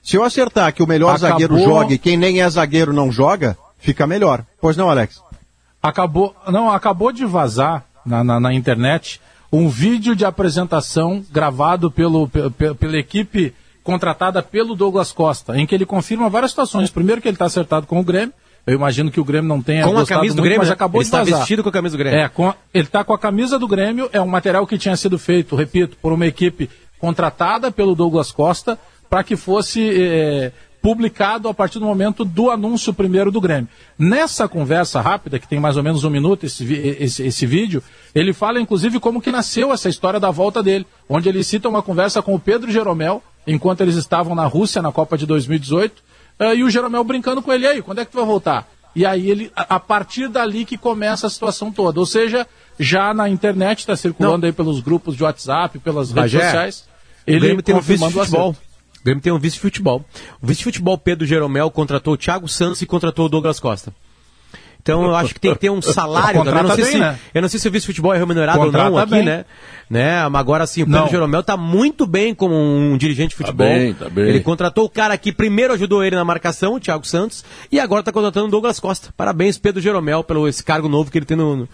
Se 0.01 0.15
eu 0.17 0.23
acertar 0.23 0.73
que 0.73 0.81
o 0.81 0.87
melhor 0.87 1.09
Acabou- 1.15 1.29
zagueiro 1.29 1.59
joga 1.59 1.93
e 1.93 1.97
quem 1.97 2.17
nem 2.17 2.41
é 2.41 2.49
zagueiro 2.49 2.91
não 2.91 3.11
joga, 3.11 3.55
fica 3.81 4.07
melhor. 4.07 4.45
Pois 4.61 4.77
não, 4.77 4.89
Alex? 4.89 5.21
Acabou, 5.83 6.35
não, 6.47 6.71
acabou 6.71 7.11
de 7.11 7.25
vazar 7.25 7.83
na, 8.05 8.23
na, 8.23 8.39
na 8.39 8.53
internet 8.53 9.19
um 9.51 9.67
vídeo 9.67 10.15
de 10.15 10.23
apresentação 10.23 11.23
gravado 11.31 11.91
pelo, 11.91 12.27
pe- 12.27 12.49
pe- 12.51 12.73
pela 12.75 12.97
equipe 12.97 13.53
contratada 13.83 14.41
pelo 14.43 14.75
Douglas 14.75 15.11
Costa, 15.11 15.57
em 15.57 15.65
que 15.65 15.73
ele 15.75 15.85
confirma 15.85 16.29
várias 16.29 16.51
situações. 16.51 16.89
Primeiro 16.91 17.19
que 17.21 17.27
ele 17.27 17.35
está 17.35 17.45
acertado 17.45 17.87
com 17.87 17.99
o 17.99 18.03
Grêmio. 18.03 18.33
Eu 18.65 18.75
imagino 18.75 19.09
que 19.09 19.19
o 19.19 19.25
Grêmio 19.25 19.49
não 19.49 19.59
tenha 19.59 19.83
Com 19.83 19.97
a 19.97 20.05
camisa 20.05 20.35
do 20.35 20.37
muito, 20.37 20.43
Grêmio, 20.43 20.59
mas 20.59 20.67
né? 20.67 20.73
acabou 20.75 21.01
Ele 21.01 21.03
de 21.03 21.07
está 21.07 21.23
vazar. 21.23 21.39
vestido 21.39 21.63
com 21.63 21.69
a 21.69 21.71
camisa 21.71 21.97
do 21.97 21.97
Grêmio. 21.97 22.19
É, 22.19 22.29
com 22.29 22.47
a- 22.49 22.55
ele 22.71 22.83
está 22.85 23.03
com 23.03 23.11
a 23.11 23.17
camisa 23.17 23.57
do 23.57 23.67
Grêmio, 23.67 24.07
é 24.13 24.21
um 24.21 24.27
material 24.27 24.67
que 24.67 24.77
tinha 24.77 24.95
sido 24.95 25.17
feito, 25.17 25.55
repito, 25.55 25.97
por 25.99 26.13
uma 26.13 26.27
equipe 26.27 26.69
contratada 26.99 27.71
pelo 27.71 27.95
Douglas 27.95 28.31
Costa 28.31 28.77
para 29.09 29.23
que 29.23 29.35
fosse 29.35 29.81
eh, 29.99 30.51
publicado 30.81 31.47
a 31.47 31.53
partir 31.53 31.79
do 31.79 31.85
momento 31.85 32.25
do 32.25 32.49
anúncio 32.49 32.93
primeiro 32.93 33.31
do 33.31 33.39
Grêmio. 33.39 33.67
Nessa 33.97 34.47
conversa 34.47 34.99
rápida, 34.99 35.37
que 35.37 35.47
tem 35.47 35.59
mais 35.59 35.77
ou 35.77 35.83
menos 35.83 36.03
um 36.03 36.09
minuto 36.09 36.45
esse, 36.45 36.65
esse, 36.73 37.23
esse 37.23 37.45
vídeo, 37.45 37.83
ele 38.15 38.33
fala 38.33 38.59
inclusive 38.59 38.99
como 38.99 39.21
que 39.21 39.31
nasceu 39.31 39.71
essa 39.71 39.89
história 39.89 40.19
da 40.19 40.31
volta 40.31 40.63
dele, 40.63 40.85
onde 41.07 41.29
ele 41.29 41.43
cita 41.43 41.69
uma 41.69 41.83
conversa 41.83 42.21
com 42.21 42.33
o 42.33 42.39
Pedro 42.39 42.71
Jeromel, 42.71 43.21
enquanto 43.45 43.81
eles 43.81 43.95
estavam 43.95 44.33
na 44.33 44.45
Rússia 44.45 44.81
na 44.81 44.91
Copa 44.91 45.17
de 45.17 45.25
2018, 45.25 46.03
eh, 46.39 46.55
e 46.55 46.63
o 46.63 46.69
Jeromel 46.69 47.03
brincando 47.03 47.41
com 47.41 47.53
ele, 47.53 47.65
"E 47.65 47.67
aí, 47.67 47.81
quando 47.81 47.99
é 47.99 48.05
que 48.05 48.11
tu 48.11 48.17
vai 48.17 48.25
voltar? 48.25 48.67
E 48.95 49.05
aí 49.05 49.29
ele, 49.29 49.51
a 49.55 49.79
partir 49.79 50.27
dali 50.27 50.65
que 50.65 50.77
começa 50.77 51.27
a 51.27 51.29
situação 51.29 51.71
toda. 51.71 51.99
Ou 51.99 52.05
seja, 52.05 52.45
já 52.77 53.13
na 53.13 53.29
internet 53.29 53.79
está 53.79 53.95
circulando 53.95 54.45
aí 54.45 54.51
pelos 54.51 54.81
grupos 54.81 55.15
de 55.15 55.23
WhatsApp, 55.23 55.79
pelas 55.79 56.11
redes 56.11 56.31
sociais, 56.47 56.87
o 57.25 57.31
ele 57.31 57.61
confirmando 57.63 58.17
o 58.17 58.21
acerto. 58.21 58.70
O 59.01 59.03
Grêmio 59.03 59.21
tem 59.23 59.33
um 59.33 59.39
vice-futebol. 59.39 60.05
O 60.41 60.47
vice-futebol 60.47 60.97
Pedro 60.97 61.25
Jeromel 61.25 61.69
contratou 61.71 62.13
o 62.13 62.17
Thiago 62.17 62.47
Santos 62.47 62.81
e 62.81 62.85
contratou 62.85 63.25
o 63.25 63.29
Douglas 63.29 63.59
Costa. 63.59 63.93
Então 64.83 65.03
eu 65.03 65.15
acho 65.15 65.35
que 65.35 65.39
tem 65.39 65.53
que 65.53 65.59
ter 65.59 65.69
um 65.69 65.79
salário 65.81 66.43
também. 66.43 66.57
Eu 66.61 66.63
não, 66.67 66.75
sei 66.75 66.83
bem, 66.85 66.93
se, 66.93 66.99
né? 66.99 67.19
eu 67.35 67.41
não 67.43 67.49
sei 67.49 67.59
se 67.59 67.67
o 67.67 67.71
vice-futebol 67.71 68.13
é 68.15 68.17
remunerado 68.17 68.57
ou 68.59 68.65
Contrata 68.65 68.89
não 68.89 68.97
aqui, 68.97 69.11
bem. 69.11 69.23
né? 69.23 69.45
né? 69.87 70.27
Mas 70.27 70.39
agora 70.39 70.65
sim, 70.65 70.81
o 70.81 70.85
Pedro 70.87 71.01
Não. 71.01 71.07
Jeromel 71.07 71.43
tá 71.43 71.55
muito 71.55 72.07
bem 72.07 72.33
como 72.33 72.55
um 72.55 72.97
dirigente 72.97 73.29
de 73.29 73.35
futebol. 73.35 73.67
bem, 73.67 73.93
tá 73.93 74.09
bem. 74.09 74.25
Ele 74.29 74.39
contratou 74.39 74.85
o 74.85 74.89
cara 74.89 75.15
que 75.19 75.31
primeiro 75.31 75.73
ajudou 75.73 76.03
ele 76.03 76.15
na 76.15 76.25
marcação, 76.25 76.73
o 76.75 76.79
Thiago 76.79 77.05
Santos, 77.05 77.45
e 77.71 77.79
agora 77.79 78.01
tá 78.01 78.11
contratando 78.11 78.47
o 78.47 78.49
Douglas 78.51 78.79
Costa. 78.79 79.13
Parabéns, 79.15 79.55
Pedro 79.59 79.79
Jeromel, 79.81 80.23
pelo 80.23 80.47
esse 80.47 80.63
cargo 80.63 80.89
novo 80.89 81.11
que 81.11 81.17
ele 81.19 81.25
tem 81.25 81.37
no, 81.37 81.55
no- 81.57 81.69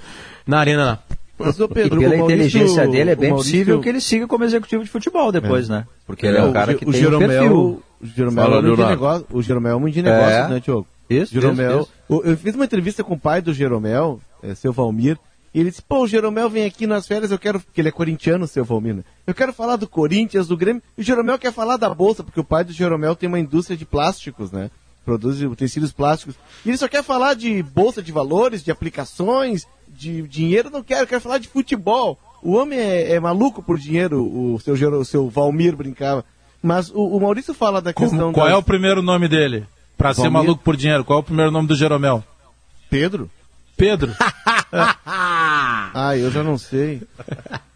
na 0.45 0.59
arena 0.59 0.83
lá. 0.85 0.99
Mas, 1.37 1.59
ô 1.59 1.65
e 1.65 1.67
Pedro, 1.67 1.99
pela 1.99 2.15
o 2.15 2.17
Maurício- 2.17 2.45
inteligência 2.47 2.87
dele, 2.87 3.11
é 3.11 3.15
bem 3.15 3.29
Maurício- 3.29 3.51
possível 3.51 3.81
que 3.81 3.89
ele 3.89 4.01
siga 4.01 4.27
como 4.27 4.43
executivo 4.43 4.83
de 4.83 4.89
futebol 4.89 5.31
depois, 5.31 5.69
né? 5.69 5.85
Porque 6.05 6.25
ele 6.25 6.37
é 6.37 6.43
um 6.43 6.51
cara 6.53 6.73
que 6.73 6.83
o 6.83 6.91
tem 6.91 6.99
um 6.99 7.03
Jeromel, 7.03 7.27
perfil. 7.29 7.83
O 8.01 8.05
Jeromel 8.07 8.43
Fala, 8.45 8.57
é 8.57 8.61
de 8.61 8.67
Leonardo. 8.67 8.89
negócio. 8.91 9.25
O 9.31 9.41
Jeromel 9.41 9.77
é 9.77 9.79
muito 9.79 9.93
de 9.93 10.01
negócio, 10.01 10.29
É. 10.35 10.47
né, 10.47 10.59
Diogo? 10.59 10.87
Isso, 11.09 11.33
Jeromel. 11.33 11.81
isso, 11.81 11.89
o- 12.09 12.21
Eu 12.23 12.35
fiz 12.37 12.55
uma 12.55 12.65
entrevista 12.65 13.03
com 13.03 13.13
o 13.13 13.19
pai 13.19 13.41
do 13.41 13.53
Jeromel, 13.53 14.19
é, 14.43 14.53
seu 14.55 14.73
Valmir, 14.73 15.17
e 15.53 15.59
ele 15.59 15.69
disse, 15.69 15.81
pô, 15.81 16.03
o 16.03 16.07
Jeromel 16.07 16.49
vem 16.49 16.65
aqui 16.65 16.85
nas 16.85 17.07
férias, 17.07 17.31
eu 17.31 17.39
quero. 17.39 17.59
Porque 17.59 17.79
ele 17.81 17.87
é 17.89 17.91
corintiano, 17.91 18.45
seu 18.47 18.65
Valmir, 18.65 18.95
né? 18.95 19.03
Eu 19.25 19.33
quero 19.33 19.53
falar 19.53 19.75
do 19.77 19.87
Corinthians, 19.87 20.47
do 20.47 20.57
Grêmio. 20.57 20.81
E 20.97 21.01
o 21.01 21.03
Jeromel 21.03 21.37
quer 21.39 21.53
falar 21.53 21.77
da 21.77 21.89
Bolsa, 21.93 22.23
porque 22.23 22.39
o 22.39 22.43
pai 22.43 22.63
do 22.63 22.73
Jeromel 22.73 23.15
tem 23.15 23.27
uma 23.29 23.39
indústria 23.39 23.77
de 23.77 23.85
plásticos, 23.85 24.51
né? 24.51 24.69
Produz 25.07 25.41
utensílios 25.41 25.93
plásticos. 25.93 26.35
E 26.65 26.69
ele 26.69 26.77
só 26.77 26.85
quer 26.89 27.01
falar 27.01 27.33
de 27.33 27.63
bolsa 27.63 28.03
de 28.03 28.11
valores, 28.11 28.61
de 28.61 28.69
aplicações, 28.71 29.65
de 29.87 30.21
dinheiro, 30.23 30.69
não 30.69 30.83
quero, 30.83 31.07
quero 31.07 31.21
falar 31.21 31.37
de 31.37 31.47
futebol. 31.47 32.19
O 32.43 32.51
homem 32.55 32.77
é, 32.77 33.13
é 33.13 33.19
maluco 33.21 33.63
por 33.63 33.79
dinheiro, 33.79 34.21
o 34.21 34.59
seu, 34.59 34.73
o 34.99 35.05
seu 35.05 35.29
Valmir 35.29 35.77
brincava. 35.77 36.25
Mas 36.61 36.89
o, 36.89 37.01
o 37.15 37.21
Maurício 37.21 37.53
fala 37.53 37.81
da 37.81 37.93
questão 37.93 38.19
Como- 38.19 38.33
qual 38.33 38.47
da- 38.47 38.51
é 38.51 38.55
o 38.57 38.61
primeiro 38.61 39.01
nome 39.01 39.29
dele? 39.29 39.65
Pra 39.97 40.13
ser 40.13 40.23
Valmir. 40.23 40.33
maluco 40.41 40.61
por 40.61 40.75
dinheiro, 40.75 41.05
qual 41.05 41.19
é 41.19 41.21
o 41.21 41.25
primeiro 41.25 41.51
nome 41.51 41.69
do 41.69 41.75
Jeromel? 41.75 42.21
Pedro? 42.89 43.29
Pedro. 43.77 44.13
Ah, 45.05 46.15
eu 46.17 46.29
já 46.29 46.43
não 46.43 46.57
sei. 46.57 47.01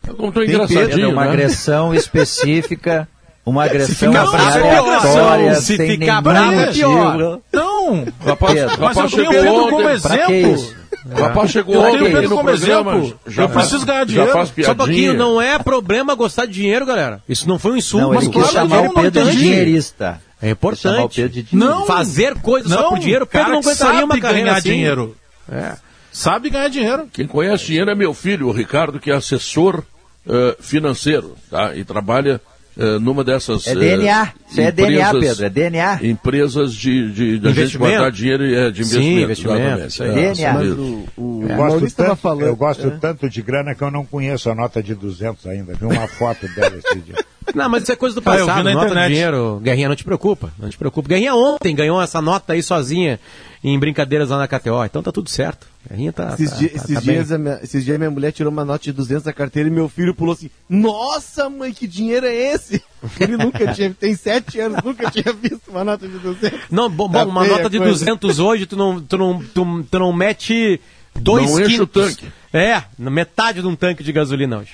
Não 0.05 0.31
tô 0.31 0.41
Tem 0.41 0.49
engraçadinho, 0.49 0.89
Pedro, 0.89 1.09
uma 1.11 1.23
né? 1.23 1.29
agressão 1.29 1.93
específica, 1.95 3.07
uma 3.45 3.63
agressão 3.63 4.11
ficar 4.11 4.23
assim, 4.23 4.31
bravo, 4.31 4.87
aleatória, 4.87 5.55
se 5.55 5.77
ficar 5.77 6.21
bravo, 6.21 6.53
é 6.53 6.71
pior. 6.71 7.39
Não! 7.51 8.05
Rapaz, 8.25 8.53
Pedro. 8.53 8.77
Mas 8.79 8.97
eu 8.97 9.09
tenho 9.09 9.29
o 9.29 9.31
chegou 9.31 9.31
Pedro 9.31 9.69
como 9.69 9.89
exemplo. 9.89 10.81
O 11.03 11.19
rapaz 11.19 11.51
chegou 11.51 11.75
Eu 11.75 11.81
ontem 11.81 12.11
tenho 12.13 12.29
como 12.29 12.49
exemplo. 12.51 13.19
Já 13.25 13.43
Eu 13.43 13.49
preciso 13.49 13.85
ganhar 13.85 13.99
Já 13.99 14.05
dinheiro. 14.05 14.31
Só 14.63 14.71
um 14.71 14.75
pouquinho, 14.75 15.13
não 15.15 15.41
é 15.41 15.57
problema 15.57 16.13
gostar 16.13 16.45
de 16.45 16.53
dinheiro, 16.53 16.85
galera. 16.85 17.23
Isso 17.27 17.47
não 17.47 17.57
foi 17.57 17.71
um 17.71 17.77
insulto, 17.77 18.05
Não, 18.05 18.13
mas 18.13 18.23
ele 18.23 18.33
quis 18.33 18.41
claro, 18.41 18.53
chamar 18.53 18.67
dinheiro 18.75 18.91
o 18.91 18.93
Pedro 18.95 19.11
de 19.11 19.19
importante. 19.19 19.37
dinheirista. 19.39 20.05
É 20.05 20.09
Chamar 20.15 20.49
o 20.49 20.51
importante. 20.51 21.15
Pedro 21.21 21.43
de. 21.43 21.55
Não. 21.55 21.85
Fazer 21.87 22.35
coisas 22.41 22.71
só 22.71 22.81
Não, 22.81 22.89
por 22.89 22.99
dinheiro, 22.99 23.23
o 23.23 23.27
Pedro 23.27 23.45
cara 23.47 23.53
não 23.53 23.59
aguentaria 23.61 24.05
uma 24.05 24.07
sabe 24.13 24.21
carreira 24.21 24.43
ganhar 24.45 24.57
assim. 24.57 24.69
dinheiro. 24.69 25.15
É. 25.51 25.73
Sabe 26.11 26.49
ganhar 26.49 26.67
dinheiro. 26.67 27.07
Quem 27.11 27.25
conhece 27.25 27.65
dinheiro 27.65 27.89
é 27.89 27.95
meu 27.95 28.13
filho, 28.13 28.47
o 28.47 28.51
Ricardo, 28.51 28.99
que 28.99 29.09
é 29.09 29.15
assessor 29.15 29.81
eh, 30.27 30.55
financeiro, 30.59 31.35
tá? 31.49 31.73
E 31.75 31.83
trabalha 31.83 32.39
eh, 32.77 32.99
numa 32.99 33.23
dessas. 33.23 33.67
É 33.67 33.75
DNA. 33.75 34.33
Isso 34.49 34.61
é 34.61 34.71
DNA, 34.71 35.07
empresas- 35.09 35.37
Pedro. 35.37 35.45
É 35.45 35.49
DNA. 35.49 35.99
Empresas 36.03 36.73
de, 36.73 37.11
de, 37.11 37.39
de 37.39 37.47
a 37.47 37.49
gente 37.49 37.59
Investimento? 37.59 37.91
guardar 37.91 38.11
dinheiro 38.11 38.45
e, 38.45 38.55
é, 38.55 38.71
de 38.71 38.83
Sim, 38.85 38.99
investimento. 38.99 39.21
investimento, 39.23 39.59
exatamente. 39.59 39.87
isso 39.89 40.03
aí. 40.03 40.09
É, 40.09 40.33
DNA. 40.33 40.53
Mas 40.53 40.67
o, 40.71 41.05
o, 41.17 41.45
Eu 41.47 41.53
o 41.53 41.57
gosto, 41.57 41.95
tanto, 41.95 42.15
falando. 42.15 42.41
eu 42.47 42.55
gosto 42.55 42.87
é. 42.87 42.89
tanto 42.91 43.29
de 43.29 43.41
grana 43.41 43.75
que 43.75 43.81
eu 43.83 43.91
não 43.91 44.05
conheço 44.05 44.49
a 44.49 44.55
nota 44.55 44.81
de 44.81 44.95
200 44.95 45.45
ainda. 45.47 45.73
Vi 45.73 45.85
uma 45.85 46.07
foto 46.07 46.47
dela 46.55 46.75
esse 46.77 46.99
dia. 46.99 47.15
Não, 47.55 47.69
mas 47.69 47.83
isso 47.83 47.91
é 47.91 47.95
coisa 47.95 48.15
do 48.15 48.19
Ah, 48.19 48.23
passado, 48.23 48.63
na 48.63 48.73
nota 48.73 48.85
internet. 48.87 49.09
dinheiro. 49.13 49.59
Guerrinha, 49.63 49.89
não 49.89 49.95
te 49.95 50.03
preocupa, 50.03 50.51
não 50.57 50.69
te 50.69 50.77
preocupa. 50.77 51.09
Guerrinha 51.09 51.35
ontem 51.35 51.75
ganhou 51.75 52.01
essa 52.01 52.21
nota 52.21 52.53
aí 52.53 52.61
sozinha 52.63 53.19
em 53.63 53.77
brincadeiras 53.77 54.29
lá 54.29 54.37
na 54.39 54.47
KTO, 54.47 54.83
então 54.85 55.03
tá 55.03 55.11
tudo 55.11 55.29
certo. 55.29 55.67
Guerrinha 55.87 56.11
tá, 56.13 56.33
Esses, 56.33 56.49
tá, 56.51 56.55
di- 56.57 56.69
tá- 56.69 56.75
esses 56.77 56.93
tá 56.95 56.99
dias 57.01 57.31
a 57.31 57.37
minha, 57.37 57.59
esses 57.63 57.83
dias 57.85 57.97
minha 57.97 58.09
mulher 58.11 58.31
tirou 58.31 58.51
uma 58.51 58.63
nota 58.65 58.83
de 58.83 58.91
200 58.91 59.23
da 59.23 59.33
carteira 59.33 59.67
e 59.69 59.71
meu 59.71 59.87
filho 59.89 60.13
pulou 60.15 60.33
assim: 60.33 60.49
Nossa, 60.69 61.49
mãe, 61.49 61.71
que 61.73 61.87
dinheiro 61.87 62.25
é 62.25 62.33
esse? 62.53 62.81
Ele 63.19 63.37
nunca 63.37 63.71
tinha, 63.73 63.91
tem 63.99 64.15
sete 64.15 64.59
anos, 64.59 64.81
nunca 64.83 65.09
tinha 65.11 65.33
visto 65.33 65.69
uma 65.69 65.83
nota 65.83 66.07
de 66.07 66.17
200. 66.19 66.59
Não, 66.71 66.89
bom, 66.89 67.09
Tá 67.11 67.23
bom, 67.25 67.31
uma 67.31 67.41
feia 67.43 67.57
nota 67.57 67.69
de 67.69 67.77
coisa. 67.77 67.93
200 67.93 68.39
hoje, 68.39 68.65
tu 68.65 68.75
não, 68.75 69.01
tu 69.01 69.17
não, 69.17 69.39
tu, 69.43 69.83
tu 69.89 69.99
não 69.99 70.13
mete 70.13 70.79
dois 71.19 71.49
Não 71.51 71.59
enche 71.61 71.81
o 71.81 71.87
quintos. 71.87 72.15
tanque. 72.15 72.31
É, 72.53 72.83
metade 72.97 73.61
de 73.61 73.67
um 73.67 73.75
tanque 73.75 74.03
de 74.03 74.11
gasolina 74.11 74.57
hoje. 74.59 74.71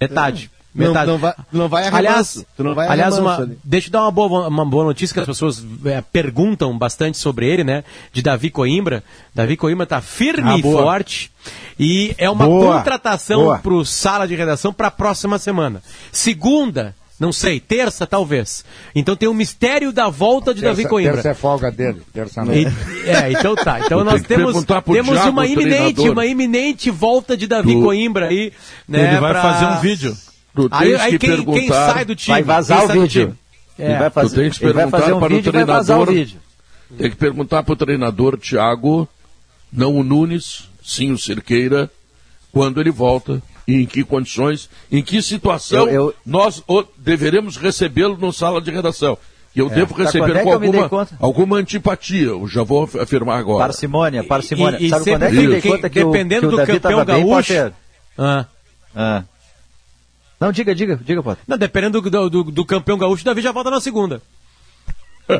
Metade. 0.00 0.50
Não, 0.52 0.53
Metade. 0.74 1.06
não 1.10 1.18
vai, 1.18 1.32
tu 1.32 1.56
não 1.56 1.68
vai 1.68 1.88
Aliás, 1.88 2.44
tu 2.56 2.64
não 2.64 2.74
vai 2.74 2.88
aliás 2.88 3.16
uma, 3.18 3.36
ali. 3.36 3.58
deixa 3.62 3.88
eu 3.88 3.92
dar 3.92 4.02
uma 4.02 4.10
boa, 4.10 4.48
uma 4.48 4.64
boa 4.66 4.84
notícia 4.84 5.14
que 5.14 5.20
as 5.20 5.26
pessoas 5.26 5.64
é, 5.84 6.00
perguntam 6.00 6.76
bastante 6.76 7.16
sobre 7.16 7.46
ele, 7.48 7.62
né? 7.62 7.84
De 8.12 8.20
Davi 8.22 8.50
Coimbra. 8.50 9.04
Davi 9.34 9.56
Coimbra 9.56 9.86
tá 9.86 10.00
firme 10.00 10.50
Ah, 10.50 10.58
e 10.58 10.62
forte. 10.62 11.30
E 11.78 12.14
é 12.18 12.28
uma 12.28 12.44
Boa. 12.46 12.76
contratação 12.78 13.42
Boa. 13.44 13.58
pro 13.58 13.84
sala 13.84 14.26
de 14.26 14.34
redação 14.34 14.72
para 14.72 14.88
a 14.88 14.90
próxima 14.90 15.38
semana. 15.38 15.80
Segunda, 16.10 16.94
não 17.20 17.32
sei, 17.32 17.60
terça 17.60 18.06
talvez. 18.06 18.64
Então 18.94 19.14
tem 19.14 19.28
o 19.28 19.34
mistério 19.34 19.92
da 19.92 20.08
volta 20.08 20.52
de 20.54 20.62
Davi 20.62 20.78
Terça, 20.78 20.88
Coimbra. 20.88 21.12
terça 21.14 21.28
é 21.28 21.34
folga 21.34 21.70
dele. 21.70 22.02
Terça 22.12 22.44
não. 22.44 22.52
E- 22.54 22.66
é, 23.06 23.30
então 23.30 23.54
tá. 23.54 23.78
Então 23.80 24.02
nós 24.04 24.22
temos, 24.22 24.52
temos 24.64 25.14
Thiago, 25.14 25.30
uma 25.30 25.42
o 25.42 25.44
iminente, 25.44 25.94
treinador. 25.94 26.10
uma 26.12 26.26
iminente 26.26 26.90
volta 26.90 27.36
de 27.36 27.46
Davi 27.46 27.74
Tu- 27.74 27.82
Coimbra 27.82 28.26
aí, 28.28 28.52
né? 28.88 29.10
Ele 29.12 29.20
vai 29.20 29.32
pra- 29.32 29.42
fazer 29.42 29.66
um 29.66 29.80
vídeo. 29.80 30.16
Tu 30.54 30.68
Aí, 30.70 30.94
aí 30.94 31.10
que 31.12 31.18
quem, 31.18 31.30
quem 31.36 31.44
perguntar. 31.44 31.92
sai 31.94 32.04
do 32.04 32.14
time? 32.14 32.34
Vai 32.34 32.42
vazar 32.42 32.78
Quem 32.86 32.98
o 32.98 33.02
vídeo. 33.02 33.08
time? 33.26 33.38
Ele 33.78 33.92
É. 33.92 33.98
vai 33.98 34.10
Tu 34.10 34.14
fazer, 34.14 34.36
tens 34.36 34.58
que 34.58 34.64
perguntar 34.64 34.90
fazer 34.98 35.12
um 35.12 35.18
para 35.18 35.32
o 35.32 35.36
vídeo 35.36 35.52
vai 35.52 35.64
vazar 35.64 35.98
o 36.00 36.04
treinador. 36.06 36.14
vídeo. 36.26 36.40
Tem 36.96 37.10
que 37.10 37.16
perguntar 37.16 37.62
para 37.64 37.72
o 37.72 37.76
treinador 37.76 38.38
Thiago, 38.38 39.08
não 39.72 39.96
o 39.96 40.04
Nunes, 40.04 40.68
sim 40.82 41.10
o 41.10 41.18
Cerqueira, 41.18 41.90
quando 42.52 42.80
ele 42.80 42.90
volta 42.92 43.42
e 43.66 43.82
em 43.82 43.86
que 43.86 44.04
condições, 44.04 44.68
em 44.92 45.02
que 45.02 45.20
situação 45.20 45.88
Eu- 45.88 45.92
eu- 45.92 46.14
nós 46.24 46.62
o- 46.68 46.84
deveremos 46.96 47.56
recebê-lo 47.56 48.16
no 48.16 48.32
sala 48.32 48.60
de 48.60 48.70
redação. 48.70 49.18
E 49.56 49.58
eu 49.58 49.68
devo 49.68 49.94
Tá, 49.94 50.04
receber 50.04 50.36
é 50.36 50.38
que 50.38 50.44
com 50.44 50.58
dei 50.58 50.80
alguma, 50.80 51.08
alguma 51.20 51.56
antipatia, 51.56 52.26
eu 52.28 52.46
já 52.46 52.62
vou 52.62 52.84
af- 52.84 52.96
afirmar 52.96 53.38
agora. 53.38 53.64
Parcimônia, 53.64 54.22
parcimônia. 54.24 54.78
E- 54.80 54.86
e 54.86 54.90
Sabe 54.90 55.04
quando 55.10 55.22
é 55.24 55.30
que 55.30 55.36
eu 55.36 55.42
me 55.42 55.48
dei 55.48 55.60
que- 55.60 55.68
conta 55.68 55.90
que 55.90 56.00
o, 56.04 56.10
dependendo 56.12 56.40
que 56.40 56.46
o 56.46 56.50
do 56.50 56.56
campeão 56.66 57.04
bem, 57.04 57.26
gaúcho- 57.26 57.54
Potter? 57.54 57.72
Ah. 58.18 58.46
Ah. 58.94 59.22
Não, 60.44 60.52
diga, 60.52 60.74
diga, 60.74 60.98
diga, 61.02 61.22
Potter. 61.22 61.44
Não, 61.48 61.56
dependendo 61.58 62.00
do, 62.00 62.30
do, 62.30 62.44
do- 62.44 62.64
campeão 62.66 62.98
gaúcho, 62.98 63.22
o 63.22 63.24
Davi 63.24 63.40
já 63.40 63.52
volta 63.52 63.70
na 63.70 63.80
segunda. 63.80 64.20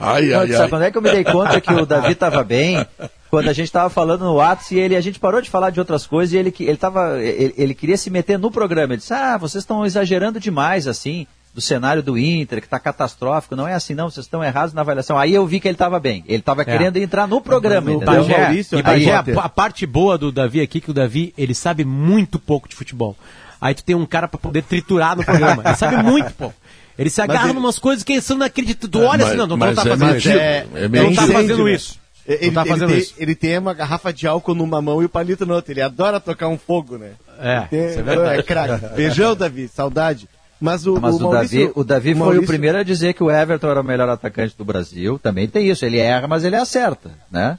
Ai, 0.00 0.26
Não, 0.26 0.40
ai, 0.40 0.48
sabe 0.48 0.62
ai. 0.62 0.68
quando 0.68 0.82
é 0.82 0.90
que 0.90 0.98
eu 0.98 1.02
me 1.02 1.10
dei 1.10 1.22
conta 1.24 1.60
que 1.60 1.72
o 1.72 1.86
Davi 1.86 2.12
estava 2.12 2.42
bem? 2.42 2.84
Quando 3.30 3.48
a 3.48 3.52
gente 3.52 3.66
estava 3.66 3.88
falando 3.88 4.24
no 4.24 4.34
WhatsApp 4.34 4.74
e 4.74 4.78
ele, 4.80 4.96
a 4.96 5.00
gente 5.00 5.20
parou 5.20 5.40
de 5.40 5.48
falar 5.48 5.70
de 5.70 5.78
outras 5.78 6.06
coisas 6.06 6.32
e 6.32 6.36
ele, 6.36 6.50
que- 6.50 6.64
ele, 6.64 6.76
tava, 6.76 7.20
ele, 7.22 7.54
ele 7.56 7.74
queria 7.74 7.96
se 7.96 8.10
meter 8.10 8.38
no 8.38 8.50
programa. 8.50 8.94
Ele 8.94 8.98
disse, 8.98 9.14
ah, 9.14 9.36
vocês 9.38 9.62
estão 9.62 9.86
exagerando 9.86 10.40
demais, 10.40 10.88
assim, 10.88 11.24
do 11.54 11.60
cenário 11.60 12.02
do 12.02 12.18
Inter, 12.18 12.58
que 12.60 12.66
está 12.66 12.80
catastrófico. 12.80 13.54
Não 13.54 13.68
é 13.68 13.74
assim, 13.74 13.94
não, 13.94 14.10
vocês 14.10 14.26
estão 14.26 14.42
errados 14.42 14.74
na 14.74 14.80
avaliação. 14.80 15.16
Aí 15.16 15.32
eu 15.32 15.46
vi 15.46 15.60
que 15.60 15.68
ele 15.68 15.76
estava 15.76 16.00
bem. 16.00 16.24
Ele 16.26 16.38
estava 16.40 16.64
querendo 16.64 16.96
entrar 16.96 17.28
no 17.28 17.40
programa, 17.40 17.82
Mas 17.86 17.94
o 17.94 17.96
entendeu? 18.02 18.22
Bagé- 18.24 18.38
Maurício, 18.42 18.74
e 18.76 18.78
aí, 18.78 18.82
Bagé, 18.82 19.12
a, 19.38 19.44
a 19.44 19.48
parte 19.48 19.86
boa 19.86 20.18
do 20.18 20.32
Davi 20.32 20.60
aqui, 20.60 20.80
que 20.80 20.90
o 20.90 20.94
Davi, 20.94 21.32
ele 21.38 21.54
sabe 21.54 21.84
muito 21.84 22.40
pouco 22.40 22.68
de 22.68 22.74
futebol. 22.74 23.16
Aí 23.60 23.74
tu 23.74 23.84
tem 23.84 23.94
um 23.94 24.06
cara 24.06 24.26
pra 24.26 24.38
poder 24.38 24.62
triturar 24.62 25.16
no 25.16 25.24
programa. 25.24 25.62
Ele 25.64 25.76
sabe 25.76 26.02
muito 26.02 26.32
pouco. 26.34 26.54
Ele 26.98 27.10
se 27.10 27.20
agarra 27.22 27.46
ele- 27.46 27.54
numas 27.54 27.78
coisas 27.78 28.02
que 28.04 28.20
são 28.20 28.36
inacreditáveis. 28.36 28.90
Tu 28.90 28.98
olha 28.98 29.18
Mas- 29.18 29.28
assim, 29.28 29.36
não, 29.36 29.46
não, 29.46 29.56
não 29.56 29.74
tá 29.74 29.82
é 29.82 29.84
fazendo 29.86 30.16
isso. 30.16 30.28
é 30.30 30.66
não 30.82 30.88
meio 30.88 31.14
tá 31.14 31.26
fazendo 31.26 31.64
né? 31.64 31.72
isso. 31.74 32.00
Ele, 32.26 32.46
não 32.46 32.52
tá 32.54 32.60
ele 32.62 32.70
fazendo 32.70 32.88
tem, 32.90 32.98
isso. 32.98 33.14
ele 33.18 33.34
tem 33.34 33.58
uma 33.58 33.74
garrafa 33.74 34.12
de 34.12 34.26
álcool 34.26 34.54
numa 34.54 34.80
mão 34.82 35.02
e 35.02 35.06
o 35.06 35.08
palito 35.08 35.44
na 35.46 35.54
outra. 35.54 35.72
Ele 35.72 35.80
adora 35.82 36.20
tocar 36.20 36.48
um 36.48 36.58
fogo, 36.58 36.98
né? 36.98 37.12
É, 37.40 37.60
Tem- 37.62 37.86
isso 37.88 37.98
é 37.98 38.02
verdade. 38.02 38.38
é 38.40 38.42
craque. 38.42 38.86
Beijão, 38.94 39.34
Davi. 39.34 39.68
Saudade. 39.68 40.28
Mas 40.60 40.86
o, 40.86 41.00
Mas 41.00 41.14
o, 41.14 41.20
Maurício- 41.20 41.58
Davi, 41.60 41.72
o 41.74 41.82
Davi 41.84 42.10
foi 42.12 42.18
Maurício- 42.20 42.44
o 42.44 42.46
primeiro 42.46 42.76
a 42.78 42.82
dizer 42.82 43.14
que 43.14 43.22
o 43.24 43.30
Everton 43.30 43.70
era 43.70 43.80
o 43.80 43.84
melhor 43.84 44.08
atacante 44.10 44.54
do 44.56 44.64
Brasil. 44.64 45.18
Também 45.18 45.48
tem 45.48 45.70
isso. 45.70 45.84
Ele 45.86 45.98
erra, 45.98 46.28
mas 46.28 46.44
ele 46.44 46.54
acerta, 46.56 47.10
né? 47.30 47.58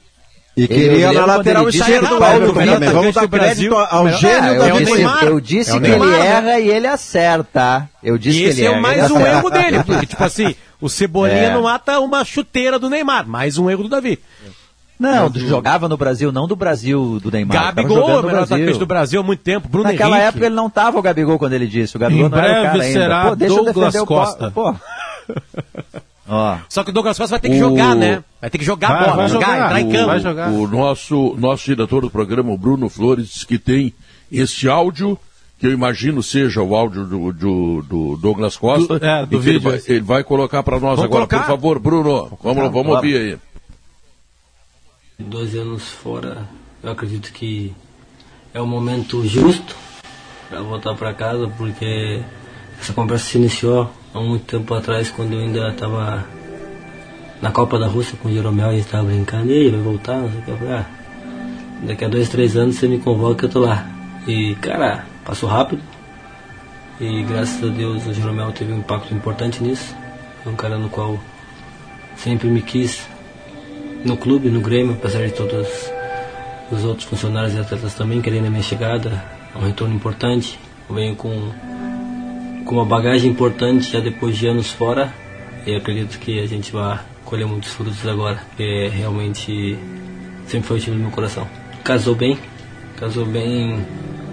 E 0.54 0.68
queria 0.68 1.06
eu 1.06 1.12
na 1.14 1.24
lateral 1.24 1.66
esquerda 1.68 2.08
do 2.08 2.22
Everton 2.22 2.52
também. 2.52 2.90
Vamos 2.90 3.14
dar 3.14 3.26
crédito 3.28 3.74
ao 3.74 4.08
gênio 4.10 4.50
É, 4.52 4.58
da 4.58 4.68
eu 4.68 4.78
disse, 4.80 4.92
Neymar. 4.94 5.24
eu 5.24 5.40
disse 5.40 5.70
É 5.70 5.74
que 5.74 5.80
Neymar, 5.80 6.08
ele 6.08 6.18
né? 6.18 6.26
erra 6.26 6.60
e 6.60 6.68
ele 6.68 6.86
acerta. 6.86 7.88
Eu 8.02 8.18
disse 8.18 8.38
E 8.38 8.42
que 8.42 8.48
esse 8.50 8.60
ele 8.60 8.68
é 8.68 8.72
erra. 8.72 8.80
mais 8.82 9.10
um 9.10 9.16
acerta. 9.16 9.30
erro 9.38 9.50
dele, 9.50 9.82
porque, 9.84 10.06
tipo 10.06 10.22
assim, 10.24 10.54
o 10.78 10.88
Cebolinha 10.90 11.36
É. 11.44 11.54
não 11.54 11.62
mata 11.62 11.98
uma 12.00 12.22
chuteira 12.24 12.78
do 12.78 12.90
Neymar, 12.90 13.26
mais 13.26 13.56
um 13.56 13.70
erro 13.70 13.84
do 13.84 13.88
Davi. 13.88 14.18
Não, 15.00 15.32
jogava 15.34 15.88
no 15.88 15.96
Brasil, 15.96 16.30
não 16.30 16.46
do 16.46 16.54
Brasil 16.54 17.18
do 17.18 17.30
Neymar. 17.30 17.74
Gabigol, 17.74 18.20
o 18.20 18.22
melhor 18.22 18.42
atacante 18.42 18.78
do 18.78 18.86
Brasil 18.86 19.20
há 19.20 19.24
muito 19.24 19.40
tempo, 19.40 19.68
Bruno 19.68 19.88
Naquela 19.90 20.16
Henrique. 20.16 20.28
época 20.28 20.46
ele 20.46 20.54
não 20.54 20.68
tava 20.70 20.98
o 20.98 21.02
Gabigol 21.02 21.38
quando 21.38 21.54
ele 21.54 21.66
disse. 21.66 21.96
O 21.96 21.98
Gabigol 21.98 22.26
Em 22.26 22.30
não 22.30 22.38
era 22.38 22.60
o 22.60 22.62
cara 22.64 22.82
ainda. 22.82 23.00
será 23.00 23.24
Pô, 23.30 23.34
deixa 23.36 23.54
eu 23.54 23.64
Douglas 23.64 23.86
defender 23.94 24.02
o 24.02 24.06
Costa. 24.06 24.50
Pô. 24.50 24.74
Ó. 26.34 26.56
Só 26.68 26.82
que 26.82 26.88
o 26.88 26.92
Douglas 26.94 27.18
Costa 27.18 27.32
vai 27.34 27.40
ter 27.40 27.50
que 27.50 27.56
O- 27.56 27.58
jogar, 27.58 27.94
né? 27.94 28.24
Vai 28.40 28.48
ter 28.48 28.56
que 28.56 28.64
jogar 28.64 28.88
Vai, 28.88 29.00
bola, 29.04 29.16
vai 29.16 29.28
jogar, 29.28 29.46
jogar. 29.46 29.64
entrar 29.66 29.80
em 29.82 29.88
O- 29.88 29.92
campo. 30.22 30.56
O 30.62 30.66
nosso, 30.66 31.34
nosso 31.38 31.64
diretor 31.66 32.00
do 32.00 32.10
programa, 32.10 32.50
o 32.52 32.56
Bruno 32.56 32.88
Flores, 32.88 33.44
que 33.44 33.58
tem 33.58 33.92
esse 34.30 34.66
áudio, 34.66 35.18
que 35.58 35.66
eu 35.66 35.72
imagino 35.72 36.22
seja 36.22 36.62
o 36.62 36.74
áudio 36.74 37.04
do, 37.04 37.32
do- 37.34 37.82
do 37.82 38.16
Douglas 38.16 38.56
Costa. 38.56 38.98
Do- 38.98 39.04
é, 39.04 39.26
do 39.26 39.36
e 39.36 39.42
que 39.42 39.48
ele 39.50 39.58
vídeo, 39.58 39.70
vai, 39.70 39.80
ele 39.86 40.00
vai 40.00 40.24
colocar 40.24 40.62
para 40.62 40.76
nós 40.80 40.96
Vamos 40.98 41.04
agora, 41.04 41.26
colocar? 41.26 41.40
por 41.40 41.46
favor, 41.46 41.78
Bruno. 41.78 42.38
Vamos, 42.42 42.62
vamos 42.64 42.72
Bora. 42.86 42.96
ouvir 42.96 43.16
aí. 43.16 43.38
12 45.18 45.58
anos 45.58 45.82
fora, 45.90 46.48
eu 46.82 46.90
acredito 46.90 47.30
que 47.32 47.72
é 48.54 48.60
o 48.60 48.66
momento 48.66 49.24
justo 49.26 49.76
para 50.48 50.62
voltar 50.62 50.94
para 50.94 51.12
casa, 51.14 51.46
porque 51.56 52.22
essa 52.80 52.92
conversa 52.92 53.26
se 53.26 53.38
iniciou 53.38 53.90
há 54.14 54.20
muito 54.20 54.44
tempo 54.44 54.74
atrás, 54.74 55.10
quando 55.10 55.34
eu 55.34 55.40
ainda 55.40 55.68
estava 55.68 56.24
na 57.40 57.50
Copa 57.50 57.78
da 57.78 57.86
Rússia 57.86 58.16
com 58.22 58.28
o 58.28 58.32
Jeromel, 58.32 58.70
gente 58.70 58.86
estava 58.86 59.04
brincando, 59.04 59.50
e 59.50 59.58
aí, 59.58 59.70
vai 59.70 59.80
voltar? 59.80 60.16
Não 60.16 60.30
sei 60.30 60.40
o 60.40 60.42
que. 60.42 60.50
Eu 60.50 60.58
falei, 60.58 60.74
ah, 60.74 60.86
daqui 61.82 62.04
a 62.04 62.08
dois, 62.08 62.28
três 62.28 62.56
anos 62.56 62.76
você 62.76 62.86
me 62.86 62.98
convoca 62.98 63.46
eu 63.46 63.50
tô 63.50 63.60
lá. 63.60 63.86
E, 64.26 64.54
cara, 64.56 65.06
passou 65.24 65.48
rápido. 65.48 65.82
E 67.00 67.22
graças 67.24 67.62
a 67.62 67.72
Deus 67.72 68.06
o 68.06 68.12
Jeromel 68.12 68.52
teve 68.52 68.72
um 68.72 68.78
impacto 68.78 69.12
importante 69.12 69.62
nisso. 69.62 69.94
É 70.46 70.48
um 70.48 70.54
cara 70.54 70.78
no 70.78 70.88
qual 70.88 71.18
sempre 72.16 72.48
me 72.48 72.62
quis 72.62 73.08
no 74.04 74.16
clube, 74.16 74.48
no 74.48 74.60
Grêmio, 74.60 74.94
apesar 74.94 75.26
de 75.26 75.32
todos 75.32 75.90
os 76.70 76.84
outros 76.84 77.06
funcionários 77.06 77.54
e 77.54 77.58
atletas 77.58 77.94
também 77.94 78.20
querendo 78.20 78.46
a 78.46 78.50
minha 78.50 78.62
chegada, 78.62 79.22
é 79.54 79.58
um 79.58 79.62
retorno 79.62 79.94
importante. 79.94 80.58
Eu 80.88 80.94
venho 80.94 81.16
com, 81.16 81.50
com 82.64 82.76
uma 82.76 82.84
bagagem 82.84 83.30
importante 83.30 83.90
já 83.90 84.00
depois 84.00 84.36
de 84.36 84.46
anos 84.46 84.70
fora 84.70 85.12
e 85.66 85.74
acredito 85.74 86.18
que 86.18 86.40
a 86.40 86.46
gente 86.46 86.72
vai 86.72 86.98
colher 87.24 87.46
muitos 87.46 87.72
frutos 87.72 88.06
agora, 88.06 88.36
porque 88.48 88.88
realmente 88.88 89.78
sempre 90.46 90.68
foi 90.68 90.76
o 90.76 90.80
time 90.80 90.96
do 90.96 91.02
meu 91.02 91.10
coração. 91.10 91.48
Casou 91.84 92.14
bem, 92.14 92.38
casou 92.96 93.24
bem 93.24 93.86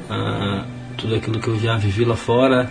ah, 0.09 0.65
tudo 0.97 1.15
aquilo 1.15 1.39
que 1.39 1.47
eu 1.47 1.59
já 1.59 1.77
vivi 1.77 2.03
lá 2.03 2.15
fora, 2.15 2.69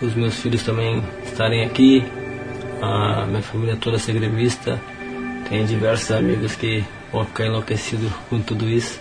os 0.00 0.14
meus 0.14 0.34
filhos 0.34 0.62
também 0.62 1.02
estarem 1.24 1.64
aqui, 1.64 2.04
a 2.80 3.26
minha 3.26 3.42
família 3.42 3.76
toda 3.76 3.98
ser 3.98 4.12
gremista, 4.12 4.80
tenho 5.48 5.66
diversos 5.66 6.10
amigos 6.10 6.54
que 6.54 6.84
vão 7.12 7.24
ficar 7.24 7.46
enlouquecidos 7.46 8.12
com 8.28 8.40
tudo 8.40 8.68
isso. 8.68 9.00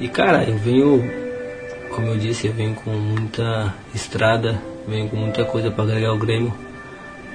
E 0.00 0.08
cara, 0.08 0.44
eu 0.44 0.56
venho, 0.56 1.10
como 1.92 2.08
eu 2.08 2.18
disse, 2.18 2.46
eu 2.46 2.52
venho 2.52 2.74
com 2.74 2.90
muita 2.90 3.74
estrada, 3.94 4.60
venho 4.88 5.08
com 5.08 5.16
muita 5.16 5.44
coisa 5.44 5.70
para 5.70 5.84
agregar 5.84 6.08
ao 6.08 6.18
Grêmio. 6.18 6.52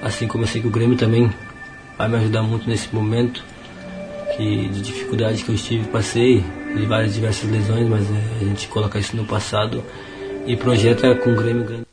Assim 0.02 0.26
como 0.26 0.44
eu 0.44 0.48
sei 0.48 0.60
que 0.60 0.68
o 0.68 0.70
Grêmio 0.70 0.96
também 0.96 1.32
vai 1.96 2.08
me 2.08 2.16
ajudar 2.16 2.42
muito 2.42 2.68
nesse 2.68 2.94
momento 2.94 3.42
que 4.36 4.68
de 4.68 4.82
dificuldade 4.82 5.42
que 5.42 5.48
eu 5.48 5.54
estive, 5.54 5.88
passei 5.88 6.44
de 6.76 6.86
várias 6.86 7.14
diversas 7.14 7.50
lesões, 7.50 7.88
mas 7.88 8.08
eh, 8.10 8.14
a 8.40 8.44
gente 8.44 8.68
coloca 8.68 8.98
isso 8.98 9.16
no 9.16 9.24
passado 9.24 9.82
e 10.46 10.56
projeta 10.56 11.14
com 11.14 11.32
o 11.32 11.36
Grêmio 11.36 11.64
grande. 11.64 11.86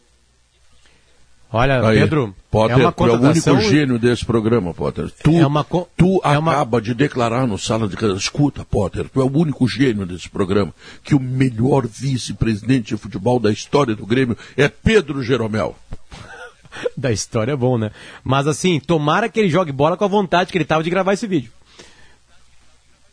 Olha, 1.57 1.87
Aí, 1.87 1.99
Pedro, 2.01 2.35
Potter, 2.51 2.77
é 2.77 2.81
uma 2.81 2.91
tu 2.91 3.05
é 3.05 3.07
o 3.07 3.11
único 3.13 3.21
contratação- 3.33 3.61
gênio 3.61 3.97
desse 3.97 4.25
programa, 4.25 4.73
Potter. 4.73 5.09
Tu, 5.23 5.31
É 5.37 5.47
uma 5.47 5.63
co- 5.63 5.87
tu 5.95 6.19
acaba 6.21 6.81
de 6.81 6.93
declarar 6.93 7.47
no 7.47 7.57
sala 7.57 7.87
de 7.87 7.95
casa, 7.95 8.13
escuta, 8.15 8.65
Potter, 8.65 9.07
tu 9.07 9.21
é 9.21 9.23
o 9.23 9.31
único 9.37 9.65
gênio 9.65 10.05
desse 10.05 10.29
programa, 10.29 10.73
que 11.01 11.15
o 11.15 11.19
melhor 11.19 11.87
vice-presidente 11.87 12.87
de 12.89 12.97
futebol 12.97 13.39
da 13.39 13.51
história 13.53 13.95
do 13.95 14.05
Grêmio 14.05 14.37
é 14.57 14.67
Pedro 14.67 15.23
Jeromel. 15.23 15.75
Da 16.97 17.09
história 17.09 17.53
é 17.53 17.55
bom, 17.55 17.77
né? 17.77 17.89
Mas 18.21 18.47
assim, 18.47 18.81
tomara 18.81 19.29
que 19.29 19.39
ele 19.39 19.47
jogue 19.49 19.71
bola 19.71 19.95
com 19.95 20.03
a 20.03 20.09
vontade 20.09 20.51
que 20.51 20.57
ele 20.57 20.65
tava 20.65 20.83
de 20.83 20.89
gravar 20.89 21.13
esse 21.13 21.25
vídeo. 21.25 21.49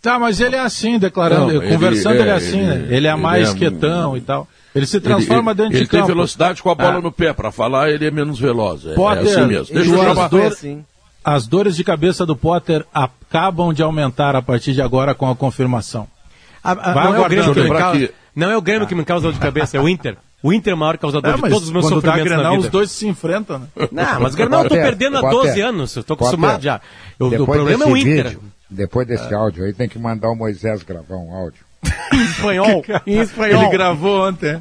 Tá, 0.01 0.19
mas 0.19 0.41
ele 0.41 0.57
é 0.57 0.59
assim, 0.59 0.99
declarando, 0.99 1.53
Não, 1.53 1.63
ele- 1.63 1.73
conversando 1.73 2.17
ele, 2.17 2.29
é 2.29 2.33
é, 2.33 2.35
assim, 2.35 2.59
ele- 2.59 2.67
né? 2.67 2.97
Ele 2.97 3.07
é 3.07 3.13
ele 3.13 3.21
mais 3.21 3.51
é- 3.51 3.55
quietão 3.55 4.17
e 4.17 4.21
tal. 4.21 4.49
Ele 4.75 4.87
se 4.87 5.01
transforma 5.01 5.51
ele, 5.53 5.59
dentro 5.63 5.77
ele 5.77 5.85
de 5.85 5.91
tem 5.91 6.01
campo. 6.01 6.13
velocidade 6.15 6.63
com 6.63 6.71
a 6.71 6.75
bola 6.75 6.97
Ah. 6.97 7.01
no 7.01 7.13
pé. 7.13 7.33
Para 7.33 7.53
falar, 7.53 7.91
ele 7.91 8.07
é 8.07 8.11
menos 8.11 8.39
veloz. 8.39 8.87
É, 8.87 8.95
Potter, 8.95 9.27
é 9.27 9.31
assim 9.31 9.47
mesmo. 9.47 9.75
Deixa 9.75 9.91
eu 9.91 10.01
as, 10.01 10.07
chamar. 10.09 10.29
dor- 10.29 10.57
as 11.25 11.47
dores 11.47 11.77
de 11.77 11.85
cabeça 11.85 12.25
do 12.25 12.35
Potter 12.35 12.85
acabam 12.93 13.73
de 13.73 13.83
aumentar 13.83 14.35
a 14.35 14.43
partir 14.43 14.73
de 14.73 14.81
agora 14.83 15.15
com 15.15 15.31
a 15.31 15.37
confirmação. 15.37 16.07
Ah, 16.65 16.75
Vai 16.75 17.05
não, 17.05 17.15
é 17.17 17.21
o 17.21 17.29
Grêmio 17.29 17.53
que 17.53 17.59
me 17.61 17.63
Lembrar 17.65 17.79
causa, 17.81 17.99
que- 17.99 18.15
não 18.35 18.51
é 18.51 18.57
o 18.57 18.63
Grêmio 18.63 18.87
que 18.87 18.95
me 18.95 19.05
causa 19.05 19.25
dor 19.25 19.33
de 19.35 19.41
cabeça, 19.41 19.77
é 19.77 19.81
o 19.81 19.89
Inter. 19.89 20.17
O 20.43 20.53
Inter 20.53 20.73
é 20.73 20.75
o 20.75 20.79
maior 20.79 20.97
causador 20.99 21.31
É, 21.33 21.35
de 21.37 21.41
todos 21.43 21.65
os 21.65 21.71
meus 21.71 21.85
quando 21.85 22.01
dá 22.03 22.09
sofrimentos 22.13 22.31
na 22.31 22.37
Grenal, 22.37 22.53
vida. 22.57 22.65
os 22.67 22.71
dois 22.73 22.91
se 22.91 23.07
enfrentam, 23.07 23.59
né? 23.61 23.67
Não, 23.93 24.21
mas 24.21 24.35
o 24.35 24.37
Grenal 24.37 24.63
eu 24.65 24.69
tô 24.71 24.75
perdendo 24.75 25.19
há 25.19 25.21
Potter, 25.21 25.41
12 25.43 25.61
anos, 25.61 25.95
eu 25.97 26.03
tô 26.03 26.15
acostumado 26.15 26.63
já. 26.63 26.81
Eu- 27.21 27.43
o 27.43 27.47
problema 27.47 27.85
é 27.85 27.89
o 27.89 27.97
Inter. 27.97 28.25
vídeo, 28.29 28.41
depois 28.71 29.07
desse 29.07 29.33
áudio 29.35 29.65
aí, 29.65 29.73
tem 29.73 29.89
que 29.89 29.99
mandar 29.99 30.31
o 30.31 30.35
Moisés 30.35 30.83
gravar 30.83 31.17
um 31.17 31.33
áudio. 31.35 31.61
Em 32.13 32.23
espanhol, 32.25 32.85
em 33.07 33.21
espanhol. 33.21 33.63
Ele 33.63 33.71
gravou 33.73 34.29
ontem. 34.29 34.61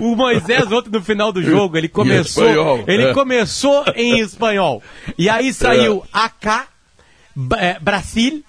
O 0.00 0.14
Moisés 0.14 0.70
ontem 0.70 0.90
no 0.90 1.02
final 1.02 1.32
do 1.32 1.42
jogo, 1.42 1.76
ele 1.76 1.88
começou, 1.88 2.44
espanhol, 2.44 2.84
ele 2.86 3.04
é. 3.06 3.12
começou 3.14 3.84
em 3.96 4.20
espanhol. 4.20 4.82
E 5.18 5.28
aí 5.28 5.52
saiu 5.52 6.04
AK, 6.12 6.68
Ba- 7.34 7.58
é, 7.60 7.78
Brasil, 7.80 8.44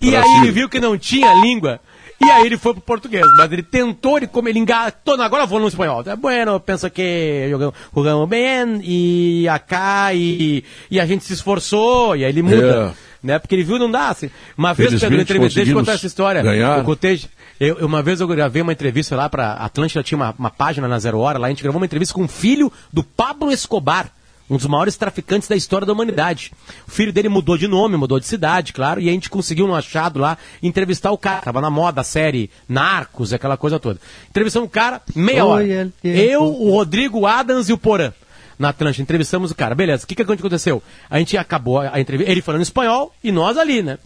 e 0.00 0.14
aí 0.14 0.20
Brasil. 0.22 0.42
ele 0.42 0.50
viu 0.52 0.68
que 0.68 0.80
não 0.80 0.98
tinha 0.98 1.32
língua. 1.34 1.80
E 2.22 2.30
aí 2.30 2.44
ele 2.44 2.58
foi 2.58 2.74
pro 2.74 2.82
português, 2.82 3.24
mas 3.38 3.50
ele 3.50 3.62
tentou, 3.62 4.18
ele, 4.18 4.26
como 4.26 4.46
ele 4.46 4.58
engatou, 4.58 5.16
"Não, 5.16 5.24
agora 5.24 5.46
vou 5.46 5.58
no 5.58 5.68
espanhol. 5.68 6.04
Tá 6.04 6.14
bueno, 6.14 6.60
penso 6.60 6.90
que 6.90 7.46
jogamos, 7.48 7.74
jogamos 7.94 8.28
bem, 8.28 8.80
e 8.84 9.48
acá, 9.48 10.12
e, 10.12 10.62
e 10.90 11.00
a 11.00 11.06
gente 11.06 11.24
se 11.24 11.32
esforçou, 11.32 12.14
e 12.14 12.22
aí 12.24 12.30
ele 12.30 12.42
muda. 12.42 12.92
É. 13.06 13.09
Né? 13.22 13.38
Porque 13.38 13.54
ele 13.54 13.64
viu, 13.64 13.78
não 13.78 13.90
dá. 13.90 14.08
Assim. 14.08 14.30
Uma 14.56 14.72
vez, 14.72 14.88
Pedro, 14.90 15.00
Felizmente, 15.00 15.22
entrevista, 15.32 15.54
deixa 15.60 15.70
eu 15.72 15.76
contar 15.76 15.92
essa 15.92 16.06
história. 16.06 16.42
ganhar. 16.42 16.78
O 16.80 16.84
Cotejo, 16.84 17.28
eu, 17.58 17.78
eu- 17.78 17.86
uma 17.86 18.02
vez 18.02 18.20
eu 18.20 18.26
gravei 18.28 18.62
uma 18.62 18.72
entrevista 18.72 19.14
lá 19.14 19.28
pra 19.28 19.52
Atlântida, 19.54 20.02
tinha 20.02 20.16
uma, 20.16 20.34
uma 20.38 20.50
página 20.50 20.88
na 20.88 20.98
Zero 20.98 21.18
Hora, 21.18 21.38
lá 21.38 21.46
a 21.46 21.50
gente 21.50 21.62
gravou 21.62 21.78
uma 21.80 21.86
entrevista 21.86 22.14
com 22.14 22.24
o 22.24 22.28
filho 22.28 22.72
do 22.92 23.02
Pablo 23.04 23.52
Escobar, 23.52 24.10
um 24.48 24.56
dos 24.56 24.66
maiores 24.66 24.96
traficantes 24.96 25.48
da 25.48 25.54
história 25.54 25.86
da 25.86 25.92
humanidade. 25.92 26.50
O 26.88 26.90
filho 26.90 27.12
dele 27.12 27.28
mudou 27.28 27.56
de 27.58 27.68
nome, 27.68 27.96
mudou 27.96 28.18
de 28.18 28.26
cidade, 28.26 28.72
claro, 28.72 29.00
e 29.00 29.08
a 29.08 29.12
gente 29.12 29.28
conseguiu 29.30 29.66
um 29.66 29.74
achado 29.74 30.18
lá 30.18 30.36
entrevistar 30.62 31.12
o 31.12 31.18
cara. 31.18 31.42
Tava 31.42 31.60
na 31.60 31.70
moda 31.70 32.00
a 32.00 32.04
série 32.04 32.50
Narcos, 32.68 33.32
aquela 33.32 33.56
coisa 33.56 33.78
toda. 33.78 34.00
Entrevistamos 34.28 34.66
o 34.66 34.70
cara, 34.70 35.00
meia 35.14 35.44
hora. 35.44 35.62
Tempo. 36.02 36.18
Eu, 36.18 36.42
o 36.44 36.70
Rodrigo 36.72 37.26
Adams 37.26 37.68
e 37.68 37.72
o 37.72 37.78
Porã. 37.78 38.12
Na 38.60 38.68
Atlântida, 38.68 39.02
entrevistamos 39.02 39.50
o 39.50 39.54
cara. 39.54 39.74
Beleza, 39.74 40.04
o 40.04 40.06
que, 40.06 40.14
que 40.14 40.20
aconteceu? 40.20 40.82
A 41.08 41.18
gente 41.18 41.34
acabou 41.38 41.80
a 41.80 41.98
entrevista, 41.98 42.30
ele 42.30 42.42
falando 42.42 42.60
espanhol 42.60 43.10
e 43.24 43.32
nós 43.32 43.56
ali, 43.56 43.82
né? 43.82 43.98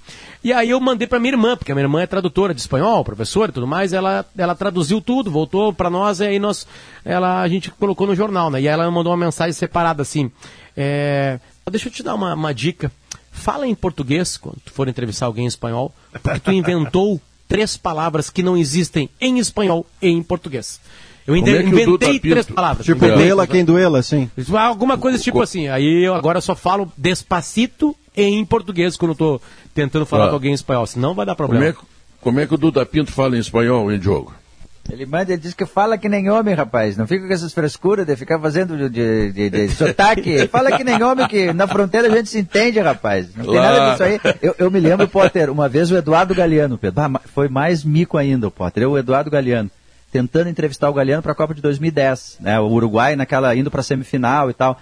E 0.44 0.52
aí 0.52 0.70
eu 0.70 0.78
mandei 0.78 1.08
pra 1.08 1.18
minha 1.18 1.32
irmã, 1.32 1.56
porque 1.56 1.72
a 1.72 1.74
minha 1.74 1.84
irmã 1.84 2.00
é 2.00 2.06
tradutora 2.06 2.54
de 2.54 2.60
espanhol, 2.60 3.04
professora 3.04 3.50
e 3.50 3.52
tudo 3.52 3.66
mais, 3.66 3.92
ela, 3.92 4.24
ela 4.38 4.54
traduziu 4.54 5.00
tudo, 5.00 5.28
voltou 5.28 5.72
pra 5.72 5.90
nós 5.90 6.20
e 6.20 6.26
aí 6.26 6.38
nós, 6.38 6.68
ela, 7.04 7.42
a 7.42 7.48
gente 7.48 7.68
colocou 7.68 8.06
no 8.06 8.14
jornal, 8.14 8.48
né? 8.48 8.60
E 8.60 8.68
ela 8.68 8.88
mandou 8.92 9.10
uma 9.10 9.26
mensagem 9.26 9.52
separada 9.52 10.02
assim, 10.02 10.30
é, 10.76 11.40
deixa 11.68 11.88
eu 11.88 11.92
te 11.92 12.04
dar 12.04 12.14
uma, 12.14 12.32
uma 12.32 12.54
dica, 12.54 12.92
fala 13.32 13.66
em 13.66 13.74
português 13.74 14.36
quando 14.36 14.58
tu 14.64 14.72
for 14.72 14.86
entrevistar 14.86 15.26
alguém 15.26 15.46
em 15.46 15.48
espanhol, 15.48 15.92
porque 16.22 16.38
tu 16.38 16.52
inventou 16.52 17.20
três 17.48 17.76
palavras 17.76 18.30
que 18.30 18.40
não 18.40 18.56
existem 18.56 19.10
em 19.20 19.40
espanhol 19.40 19.84
e 20.00 20.08
em 20.10 20.22
português. 20.22 20.80
Eu 21.26 21.34
Como 21.36 21.48
é 21.48 21.62
inventei 21.62 22.18
Pinto- 22.20 22.28
três 22.34 22.46
palavras. 22.46 22.84
Tipo, 22.84 23.04
Inventei. 23.04 23.24
duela 23.24 23.46
quem 23.46 23.64
duela, 23.64 23.98
assim. 23.98 24.30
Alguma 24.58 24.98
coisa 24.98 25.18
tipo 25.18 25.40
assim. 25.40 25.68
Aí 25.68 26.04
eu 26.04 26.14
agora 26.14 26.40
só 26.40 26.54
falo 26.54 26.92
despacito 26.98 27.96
em 28.16 28.44
português 28.44 28.96
quando 28.96 29.12
eu 29.12 29.16
tô 29.16 29.40
tentando 29.74 30.04
falar 30.04 30.26
Ah. 30.26 30.28
com 30.28 30.34
alguém 30.34 30.50
em 30.50 30.54
espanhol. 30.54 30.86
Senão 30.86 31.14
vai 31.14 31.24
dar 31.24 31.34
Como 31.34 31.48
problema. 31.48 31.70
é, 31.70 31.72
que- 31.72 31.86
como 32.20 32.40
é 32.40 32.46
que 32.46 32.54
o 32.54 32.58
Duda 32.58 32.84
Pinto 32.84 33.10
fala 33.12 33.36
em 33.36 33.40
espanhol, 33.40 33.90
hein, 33.90 33.98
Diogo? 33.98 34.34
Ele 34.92 35.06
manda, 35.06 35.32
ele 35.32 35.40
diz 35.40 35.54
que 35.54 35.64
fala 35.64 35.96
que 35.96 36.10
nem 36.10 36.28
homem, 36.28 36.54
rapaz. 36.54 36.94
Não 36.98 37.06
fica 37.06 37.26
com 37.26 37.32
essas 37.32 37.54
frescuras 37.54 38.04
de 38.06 38.14
ficar 38.16 38.38
fazendo 38.38 38.76
de, 38.90 39.32
de, 39.32 39.48
de, 39.48 39.68
sotaque. 39.72 40.46
Fala 40.48 40.76
que 40.76 40.84
nem 40.84 41.02
homem, 41.02 41.26
que 41.26 41.54
na 41.54 41.66
fronteira 41.66 42.06
a 42.08 42.10
gente 42.14 42.28
se 42.28 42.38
entende, 42.38 42.78
rapaz. 42.80 43.28
Não 43.34 43.46
tem 43.46 43.54
Lá. 43.54 43.62
nada 43.62 43.90
disso 43.92 44.02
aí. 44.02 44.20
Eu, 44.42 44.54
eu 44.58 44.70
me 44.70 44.78
lembro, 44.78 45.08
Potter, 45.08 45.50
uma 45.50 45.70
vez 45.70 45.90
o 45.90 45.96
Eduardo 45.96 46.34
Galeano, 46.34 46.76
Pedro. 46.76 47.00
Ah, 47.00 47.20
foi 47.34 47.48
mais 47.48 47.82
mico 47.82 48.18
ainda, 48.18 48.46
o 48.46 48.50
Potter. 48.50 48.82
Eu, 48.82 48.90
o 48.90 48.98
Eduardo 48.98 49.30
Galeano, 49.30 49.70
tentando 50.14 50.48
entrevistar 50.48 50.88
o 50.88 50.94
Galeano 50.94 51.24
para 51.24 51.32
a 51.32 51.34
Copa 51.34 51.52
de 51.52 51.60
2010. 51.60 52.36
Né, 52.38 52.60
o 52.60 52.68
Uruguai 52.68 53.16
naquela, 53.16 53.52
indo 53.56 53.68
para 53.68 53.82
semifinal 53.82 54.48
e 54.48 54.54
tal. 54.54 54.78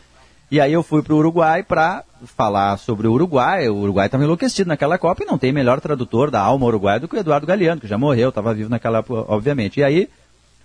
E 0.51 0.61
aí 0.61 0.74
eu 0.74 0.83
fui 0.83 1.03
para 1.03 1.14
o 1.14 1.16
Uruguai 1.16 1.62
para 1.62 2.05
falar 2.37 2.76
sobre 2.76 3.09
o 3.09 3.12
Uruguai. 3.12 3.66
O 3.70 3.76
Uruguai 3.76 4.05
estava 4.05 4.24
enlouquecido 4.24 4.68
naquela 4.68 4.99
Copa 4.99 5.22
e 5.22 5.26
não 5.26 5.39
tem 5.39 5.51
melhor 5.51 5.80
tradutor 5.80 6.30
da 6.30 6.39
alma 6.39 6.66
uruguaia 6.66 7.01
do 7.01 7.09
que 7.09 7.16
o 7.16 7.18
Eduardo 7.18 7.47
Galeano, 7.47 7.80
que 7.80 7.87
já 7.87 7.97
morreu, 7.97 8.28
estava 8.28 8.53
vivo 8.53 8.68
naquela 8.68 8.99
época, 8.99 9.24
obviamente. 9.26 9.80
E 9.80 9.85
aí 9.85 10.11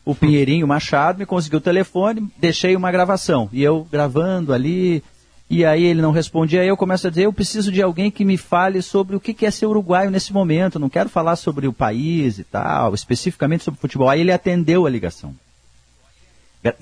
o 0.04 0.14
Pinheirinho 0.14 0.68
Machado 0.68 1.18
me 1.18 1.26
conseguiu 1.26 1.60
o 1.60 1.62
telefone, 1.62 2.30
deixei 2.38 2.76
uma 2.76 2.92
gravação. 2.92 3.48
E 3.54 3.64
eu 3.64 3.88
gravando 3.90 4.52
ali, 4.52 5.02
e 5.50 5.64
aí 5.64 5.84
ele 5.86 6.02
não 6.02 6.12
respondia, 6.12 6.62
aí 6.62 6.68
eu 6.68 6.76
começo 6.76 7.08
a 7.08 7.10
dizer, 7.10 7.24
eu 7.24 7.32
preciso 7.34 7.72
de 7.72 7.82
alguém 7.82 8.12
que 8.12 8.26
me 8.26 8.36
fale 8.38 8.82
sobre 8.82 9.16
o 9.16 9.20
que 9.20 9.46
é 9.46 9.52
ser 9.52 9.66
uruguaio 9.66 10.12
nesse 10.12 10.34
momento, 10.34 10.78
não 10.80 10.90
quero 10.90 11.08
falar 11.10 11.36
sobre 11.38 11.68
o 11.68 11.74
país 11.74 12.38
e 12.40 12.44
tal, 12.44 12.94
especificamente 12.94 13.64
sobre 13.64 13.80
futebol. 13.80 14.10
Aí 14.10 14.20
ele 14.22 14.32
atendeu 14.32 14.86
a 14.86 14.90
ligação. 14.90 15.34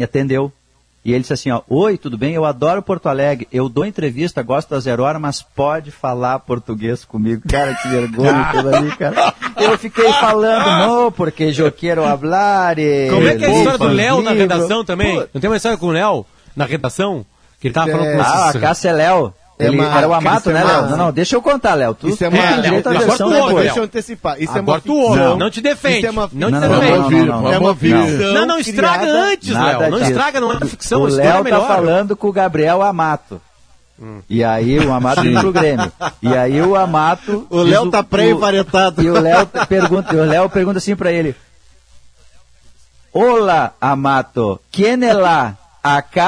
Atendeu. 0.01 0.51
E 1.03 1.11
ele 1.11 1.20
disse 1.22 1.34
assim, 1.34 1.51
ó, 1.51 1.61
oi, 1.70 1.99
tudo 1.99 2.18
bem? 2.18 2.34
Eu 2.34 2.45
adoro 2.45 2.82
Porto 2.82 3.07
Alegre, 3.07 3.47
eu 3.51 3.70
dou 3.70 3.86
entrevista, 3.86 4.41
gosto 4.41 4.70
da 4.72 4.80
Zero 4.80 5.03
Hora, 5.03 5.20
mas 5.20 5.39
pode 5.43 5.91
falar 5.91 6.39
português 6.39 7.05
comigo. 7.05 7.43
Cara, 7.47 7.76
que 7.76 7.88
vergonha 7.88 8.32
aquilo 8.41 8.76
ali, 8.76 8.89
cara. 8.97 9.32
Eu 9.61 9.78
fiquei 9.78 10.11
falando, 10.13 10.66
não, 10.88 11.11
porque 11.11 11.53
eu 11.55 11.72
quero 11.72 12.03
hablar. 12.03 12.80
e- 12.80 13.09
Como 13.11 13.28
é 13.28 13.36
que 13.36 13.45
é 13.45 13.47
a 13.47 13.53
história 13.53 13.78
do. 13.78 13.88
Léo 13.89 14.24
na 14.24 14.32
redação 14.32 14.84
também? 14.84 15.16
Não 15.32 15.39
tem 15.39 15.47
uma 15.47 15.57
história 15.57 15.78
com 15.78 15.86
o 15.86 15.91
Léo 15.91 16.26
na 16.55 16.66
redação? 16.66 17.24
Que 17.66 17.70
ele 17.70 17.74
tava 17.74 17.91
falando 17.91 18.16
com 18.16 18.22
Ah, 18.22 18.49
a 18.49 18.59
Cássia 18.59 18.89
é 18.89 18.93
Léo. 18.93 19.34
É 19.57 19.66
Ele 19.66 19.80
uma- 19.80 19.97
era 19.97 20.07
o 20.07 20.13
Amato, 20.13 20.49
é 20.51 20.53
né, 20.53 20.63
uma- 20.63 20.72
Léo? 20.72 20.89
Não, 20.89 20.97
não, 20.97 21.11
deixa 21.11 21.36
eu 21.36 21.41
contar, 21.41 21.74
Léo. 21.74 21.95
Tu, 21.95 22.09
Isso 22.09 22.24
é 22.24 22.30
uma- 22.30 22.38
tem 22.47 22.61
direito 22.61 22.88
à 22.89 22.91
versão 22.91 23.30
depois. 23.30 23.55
Deixa 23.66 23.80
eu 23.80 23.84
antecipar. 23.86 24.39
Isso 24.39 24.55
é 24.55 24.59
Agora 24.59 24.78
uma 24.78 24.82
tu 24.82 24.93
ouve, 24.95 25.18
ficção. 25.18 25.38
não 25.38 25.49
te 25.49 25.61
defende. 25.61 25.97
Isso 25.97 26.05
é 26.05 26.09
uma 26.11 26.30
Não 26.32 26.51
te 26.51 26.59
defende. 26.59 26.91
Ouvir, 26.91 27.26
vamos 27.28 27.51
É 27.53 27.57
uma 27.57 27.76
ficção 27.76 28.34
Não, 28.34 28.45
não, 28.45 28.59
estraga 28.59 29.05
antes, 29.07 29.49
Léo. 29.49 29.89
Não 29.91 29.99
estraga, 30.01 30.39
não 30.41 30.51
é 30.51 30.59
ficção, 30.59 31.01
O 31.01 31.05
a 31.07 31.09
é 31.09 31.13
Léo 31.13 31.43
tá 31.45 31.61
falando 31.61 32.16
com 32.16 32.28
o 32.28 32.32
Gabriel 32.32 32.82
Amato. 32.84 33.41
E 34.30 34.43
aí 34.43 34.78
o 34.86 34.93
Amato 34.93 35.22
Sim. 35.22 35.39
pro 35.39 35.51
Grêmio. 35.53 35.91
E 36.22 36.28
aí 36.36 36.61
o 36.61 36.76
Amato. 36.76 37.47
O 37.49 37.63
Léo 37.63 37.89
tá 37.89 38.03
pré-emparetado. 38.03 39.01
E 39.01 39.09
o 39.09 39.20
Léo 39.20 39.47
pergunta, 39.68 40.13
o 40.16 40.24
Léo 40.26 40.49
pergunta 40.51 40.78
assim 40.78 40.95
pra 40.95 41.11
ele. 41.11 41.34
Olá, 43.11 43.72
Amato, 43.80 44.59
quem 44.72 45.01
é 45.03 45.13
lá? 45.13 45.55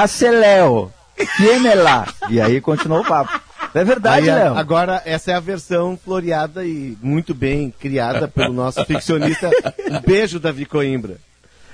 Se 0.08 0.30
Léo. 0.30 0.90
Quem 1.36 1.66
é 1.66 1.74
lá? 1.74 2.06
E 2.28 2.40
aí 2.40 2.60
continuou 2.60 3.00
o 3.02 3.04
papo. 3.04 3.40
É 3.74 3.84
verdade, 3.84 4.30
Aí, 4.30 4.34
Léo. 4.36 4.56
Agora, 4.56 5.02
essa 5.04 5.30
é 5.30 5.34
a 5.34 5.40
versão 5.40 5.96
floreada 6.02 6.64
e 6.64 6.96
muito 7.02 7.34
bem 7.34 7.72
criada 7.78 8.26
pelo 8.26 8.52
nosso 8.52 8.82
ficcionista. 8.84 9.50
Um 9.90 10.00
beijo, 10.00 10.40
Davi 10.40 10.64
Coimbra. 10.64 11.16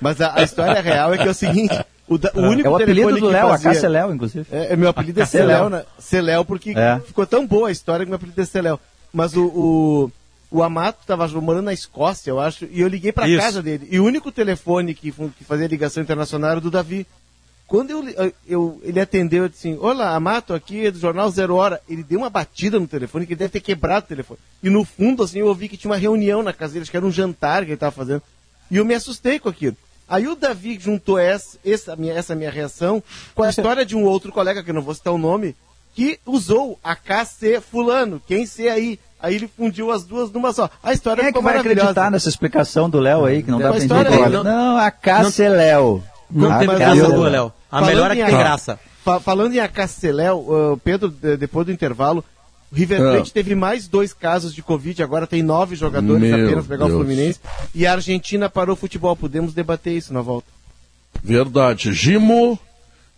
Mas 0.01 0.21
a, 0.21 0.35
a 0.39 0.43
história 0.43 0.81
real 0.81 1.15
é 1.15 1.19
que 1.19 1.27
é 1.29 1.31
o 1.31 1.35
seguinte: 1.35 1.73
o, 2.09 2.19
da- 2.19 2.33
o 2.35 2.41
único 2.41 2.67
É 2.69 2.71
o 2.71 2.77
apelido 2.77 2.95
telefone 3.09 3.21
do 3.21 3.27
que 3.29 3.33
Léo, 3.33 3.49
fazia- 3.49 3.71
a 3.71 3.75
Cássia 3.75 3.89
Léo, 3.89 4.13
inclusive. 4.15 4.47
É, 4.51 4.73
é, 4.73 4.77
meu 4.77 4.89
apelido 4.89 5.23
é 5.23 5.25
Celéu, 5.25 5.71
né? 5.71 5.85
Celéu, 5.99 6.45
porque 6.45 6.71
É. 6.77 7.01
ficou 7.07 7.25
tão 7.27 7.47
boa 7.47 7.69
a 7.69 7.73
história 7.73 8.05
que 8.05 8.11
meu 8.11 8.17
apelido 8.17 8.41
é 8.41 8.45
Celéu. 8.45 8.79
Mas 9.13 9.37
o, 9.37 9.45
o, 9.47 10.13
o 10.51 10.63
Amato 10.65 10.99
estava 11.03 11.27
morando 11.41 11.67
na 11.67 11.73
Escócia, 11.73 12.31
eu 12.31 12.41
acho, 12.41 12.67
e 12.71 12.81
eu 12.81 12.89
liguei 12.89 13.13
para 13.13 13.35
casa 13.37 13.63
dele. 13.63 13.87
E 13.91 14.01
o 14.01 14.05
único 14.05 14.33
telefone 14.33 14.95
que, 14.95 15.13
que 15.13 15.45
fazia 15.45 15.69
ligação 15.69 16.03
internacional 16.03 16.51
era 16.51 16.61
do 16.61 16.71
Davi. 16.73 17.07
Quando 17.67 17.91
eu, 17.91 18.33
eu- 18.47 18.81
ele 18.85 19.01
atendeu, 19.01 19.45
eu 19.45 19.49
disse 19.49 19.69
assim, 19.69 19.79
Olá, 19.81 20.15
Amato, 20.15 20.53
aqui 20.53 20.87
é 20.87 20.91
do 20.91 20.99
Jornal 20.99 21.31
Zero 21.31 21.57
Hora. 21.57 21.81
Ele 21.89 22.03
deu 22.03 22.19
uma 22.21 22.29
batida 22.31 22.79
no 22.79 22.87
telefone, 22.87 23.27
que 23.27 23.33
ele 23.33 23.39
deve 23.39 23.53
ter 23.53 23.61
quebrado 23.61 24.05
o 24.05 24.09
telefone. 24.09 24.39
E 24.63 24.69
no 24.69 24.85
fundo, 24.85 25.23
assim, 25.23 25.39
eu 25.39 25.47
ouvi 25.47 25.69
que 25.69 25.77
tinha 25.77 25.91
uma 25.91 25.97
reunião 25.97 26.43
na 26.43 26.53
casa 26.53 26.75
dele, 26.75 26.83
acho 26.83 26.91
que 26.91 26.97
era 26.97 27.07
um 27.07 27.11
jantar 27.11 27.61
que 27.63 27.69
ele 27.69 27.75
estava 27.75 27.91
fazendo. 27.93 28.23
E 28.71 28.77
eu 28.77 28.85
me 28.85 28.95
assustei 28.95 29.39
com 29.39 29.49
aquilo. 29.49 29.77
Aí 30.07 30.29
o 30.29 30.37
Davi 30.37 30.79
juntou 30.79 31.19
essa, 31.19 31.57
essa, 31.65 31.97
minha, 31.97 32.13
essa 32.13 32.35
minha 32.35 32.51
reação 32.51 33.03
com 33.35 33.43
a 33.43 33.49
história 33.51 33.85
de 33.87 33.97
um 33.97 34.05
outro 34.05 34.31
colega, 34.31 34.63
que 34.63 34.71
eu 34.71 34.75
não 34.75 34.83
vou 34.83 34.95
citar 34.95 35.13
o 35.15 35.19
nome, 35.19 35.57
que 35.95 36.19
usou 36.27 36.79
a 36.85 36.95
KC 36.95 37.61
fulano, 37.63 38.21
quem 38.27 38.45
ser 38.45 38.69
aí. 38.69 38.99
Aí 39.19 39.37
ele 39.37 39.49
fundiu 39.49 39.91
as 39.91 40.05
duas 40.05 40.31
numa 40.31 40.53
só. 40.53 40.69
A 40.83 40.93
história 40.93 41.23
é 41.23 41.33
que 41.33 41.41
vai 41.41 41.55
acreditar 41.73 42.11
nessa 42.11 42.29
explicação 42.29 42.91
do 42.91 43.01
Léo 43.01 43.25
aí, 43.25 43.43
que 43.43 43.51
não 43.51 43.59
É 43.59 43.63
dá 43.63 43.69
pra 43.71 43.79
entender? 44.05 44.29
Não, 44.29 44.45
não- 44.45 44.77
a 44.77 44.91
Cássia 44.91 45.49
Léo. 45.49 46.05
Não 46.35 46.51
A 46.53 46.59
tem 46.59 46.67
Cássia 46.69 46.87
graça 46.87 47.03
Léo. 47.09 47.15
do 47.17 47.23
Léo. 47.23 47.53
A 47.71 47.79
Falando 47.81 47.89
melhor 47.95 48.11
é 48.11 48.17
que 48.17 48.25
tem 48.25 48.35
a- 48.35 48.39
graça. 48.39 48.81
Fa- 49.05 49.21
falando 49.21 49.55
em 49.55 49.59
Acasseléu, 49.61 50.39
uh, 50.41 50.77
Pedro, 50.83 51.09
de- 51.11 51.37
depois 51.37 51.67
do 51.67 51.73
intervalo, 51.73 52.25
o 52.73 52.75
River 52.75 53.01
Ah. 53.03 53.13
Plate 53.13 53.33
teve 53.33 53.55
mais 53.55 53.87
dois 53.87 54.13
casos 54.13 54.55
de 54.55 54.63
Covid, 54.63 55.03
agora 55.03 55.27
tem 55.27 55.43
nove 55.43 55.77
jogadores 55.77 56.23
Meu 56.23 56.47
apenas 56.47 56.67
pegar 56.67 56.87
o 56.87 56.89
Deus. 56.89 57.01
Fluminense. 57.01 57.41
E 57.75 57.87
a 57.87 57.93
Argentina 57.93 58.49
parou 58.51 58.73
o 58.75 58.77
futebol, 58.77 59.15
podemos 59.15 59.55
debater 59.55 59.93
isso 59.97 60.13
na 60.13 60.21
volta. 60.23 60.49
Verdade. 61.23 61.93
Gimo, 61.93 62.59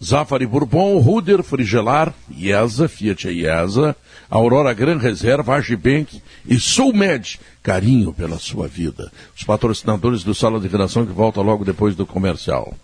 Zafari 0.04 0.46
Bourbon, 0.46 0.98
Ruder, 0.98 1.42
Frigelar, 1.42 2.12
IESA, 2.30 2.88
Fiat 2.88 3.28
IESA, 3.28 3.96
Aurora 4.28 4.74
Gran 4.74 4.98
Reserva, 4.98 5.54
Agibank 5.54 6.20
e 6.46 6.58
Sulmed. 6.58 7.40
Carinho 7.62 8.12
pela 8.12 8.38
sua 8.38 8.68
vida. 8.68 9.10
Os 9.36 9.42
patrocinadores 9.44 10.22
do 10.22 10.34
Sala 10.34 10.60
de 10.60 10.68
Redação 10.68 11.06
que 11.06 11.12
volta 11.12 11.40
logo 11.40 11.64
depois 11.64 11.96
do 11.96 12.04
comercial. 12.06 12.74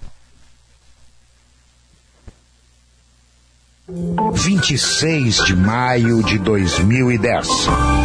26 4.34 5.44
de 5.44 5.54
maio 5.54 6.22
de 6.22 6.38
2010. 6.38 7.46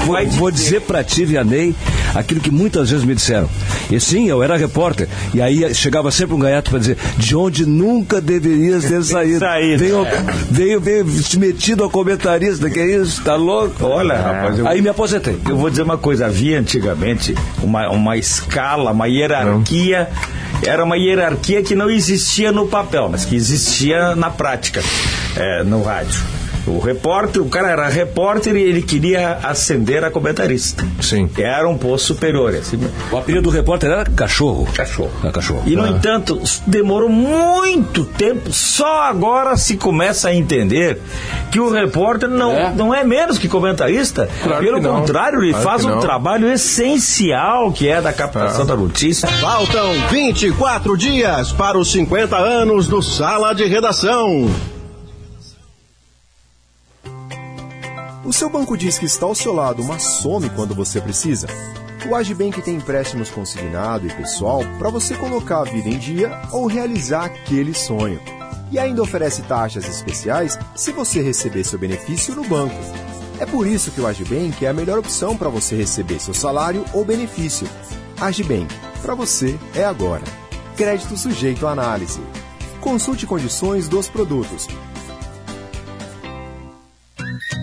Vou, 0.05 0.27
vou 0.31 0.51
dizer 0.51 0.81
pra 0.81 1.03
ti, 1.03 1.25
Vianney, 1.25 1.75
aquilo 2.13 2.41
que 2.41 2.51
muitas 2.51 2.89
vezes 2.91 3.05
me 3.05 3.15
disseram. 3.15 3.49
E 3.89 3.99
sim, 3.99 4.27
eu 4.27 4.43
era 4.43 4.57
repórter. 4.57 5.07
E 5.33 5.41
aí 5.41 5.73
chegava 5.73 6.11
sempre 6.11 6.35
um 6.35 6.39
gaiato 6.39 6.69
pra 6.71 6.79
dizer, 6.79 6.97
de 7.17 7.35
onde 7.35 7.65
nunca 7.65 8.19
deverias 8.19 8.83
ter 8.85 9.01
saído. 9.03 9.39
Veio, 9.77 10.05
veio, 10.51 10.81
veio 10.81 11.07
se 11.09 11.39
metido 11.39 11.83
a 11.85 11.89
comentarista, 11.89 12.69
que 12.69 12.79
é 12.79 12.97
isso? 12.97 13.21
Tá 13.23 13.35
louco? 13.35 13.85
Olha, 13.85 14.15
rapaz, 14.17 14.59
eu- 14.59 14.67
Aí 14.67 14.81
me 14.81 14.89
aposentei. 14.89 15.37
Eu 15.47 15.57
vou 15.57 15.69
dizer 15.69 15.83
uma 15.83 15.97
coisa, 15.97 16.25
havia 16.25 16.59
antigamente 16.59 17.33
uma, 17.63 17.89
uma 17.89 18.17
escala, 18.17 18.91
uma 18.91 19.07
hierarquia, 19.07 20.09
era 20.65 20.83
uma 20.83 20.97
hierarquia 20.97 21.61
que 21.63 21.75
não 21.75 21.89
existia 21.89 22.51
no 22.51 22.67
papel, 22.67 23.07
mas 23.09 23.23
que 23.25 23.35
existia 23.35 24.15
na 24.15 24.29
prática, 24.29 24.81
é, 25.37 25.63
no 25.63 25.81
rádio. 25.83 26.21
O 26.65 26.79
repórter, 26.79 27.41
o 27.41 27.47
cara 27.47 27.69
era 27.69 27.87
repórter 27.87 28.53
e 28.57 28.61
ele 28.61 28.81
queria 28.81 29.39
ascender 29.41 30.03
a 30.03 30.11
comentarista. 30.11 30.85
Sim. 31.01 31.29
Era 31.37 31.65
um 31.65 31.77
posto 31.77 32.07
superior. 32.07 32.53
Assim. 32.53 32.77
O 33.09 33.15
apelido 33.15 33.43
do 33.43 33.49
repórter 33.49 33.89
era 33.89 34.03
cachorro. 34.03 34.67
Cachorro. 34.75 35.09
Era 35.23 35.31
cachorro. 35.31 35.63
E, 35.65 35.77
no 35.77 35.85
Ah. 35.85 35.89
entanto, 35.91 36.37
demorou 36.65 37.07
muito 37.07 38.03
tempo, 38.03 38.51
só 38.51 39.03
agora 39.03 39.55
se 39.55 39.77
começa 39.77 40.27
a 40.27 40.35
entender 40.35 40.99
que 41.53 41.57
o 41.61 41.71
repórter 41.71 42.27
não 42.27 42.51
é, 42.51 42.73
não 42.75 42.93
é 42.93 43.01
menos 43.01 43.37
que 43.37 43.47
comentarista. 43.47 44.27
Claro 44.43 44.61
Pelo 44.61 44.81
que 44.81 44.87
contrário, 44.89 45.41
ele 45.41 45.51
Claro 45.53 45.63
faz 45.69 45.85
um 45.85 45.99
trabalho 46.01 46.51
essencial 46.51 47.71
que 47.71 47.87
é 47.87 48.01
da 48.01 48.11
captação 48.11 48.65
da 48.65 48.75
notícia. 48.75 49.25
Faltam 49.25 49.93
24 50.09 50.97
dias 50.97 51.53
para 51.53 51.77
os 51.77 51.89
50 51.93 52.35
anos 52.35 52.89
do 52.89 53.01
Sala 53.01 53.55
de 53.55 53.63
Redação. 53.63 54.49
O 58.27 58.33
seu 58.33 58.49
banco 58.49 58.77
diz 58.77 58.99
que 58.99 59.05
está 59.05 59.25
ao 59.25 59.33
seu 59.33 59.53
lado, 59.53 59.81
mas 59.85 60.03
some 60.03 60.49
quando 60.49 60.75
você 60.75 60.99
precisa? 60.99 61.47
O 62.05 62.13
Agibank 62.13 62.61
tem 62.61 62.75
empréstimos 62.75 63.29
consignado 63.29 64.05
e 64.05 64.13
pessoal 64.13 64.63
para 64.77 64.89
você 64.89 65.15
colocar 65.15 65.61
a 65.61 65.63
vida 65.63 65.87
em 65.87 65.97
dia 65.97 66.41
ou 66.51 66.67
realizar 66.67 67.23
aquele 67.23 67.73
sonho. 67.73 68.19
E 68.69 68.77
ainda 68.77 69.01
oferece 69.01 69.43
taxas 69.43 69.87
especiais 69.87 70.59
se 70.75 70.91
você 70.91 71.21
receber 71.21 71.63
seu 71.63 71.79
benefício 71.79 72.35
no 72.35 72.43
banco. 72.43 72.75
É 73.39 73.45
por 73.45 73.65
isso 73.65 73.91
que 73.91 74.01
o 74.01 74.05
Agibank 74.05 74.65
é 74.65 74.67
a 74.67 74.73
melhor 74.73 74.99
opção 74.99 75.37
para 75.37 75.47
você 75.47 75.77
receber 75.77 76.19
seu 76.19 76.33
salário 76.33 76.83
ou 76.91 77.05
benefício. 77.05 77.65
Agibank, 78.19 78.75
para 79.01 79.15
você 79.15 79.57
é 79.73 79.85
agora. 79.85 80.25
Crédito 80.75 81.15
sujeito 81.15 81.65
à 81.65 81.71
análise. 81.71 82.19
Consulte 82.81 83.25
condições 83.25 83.87
dos 83.87 84.09
produtos. 84.09 84.67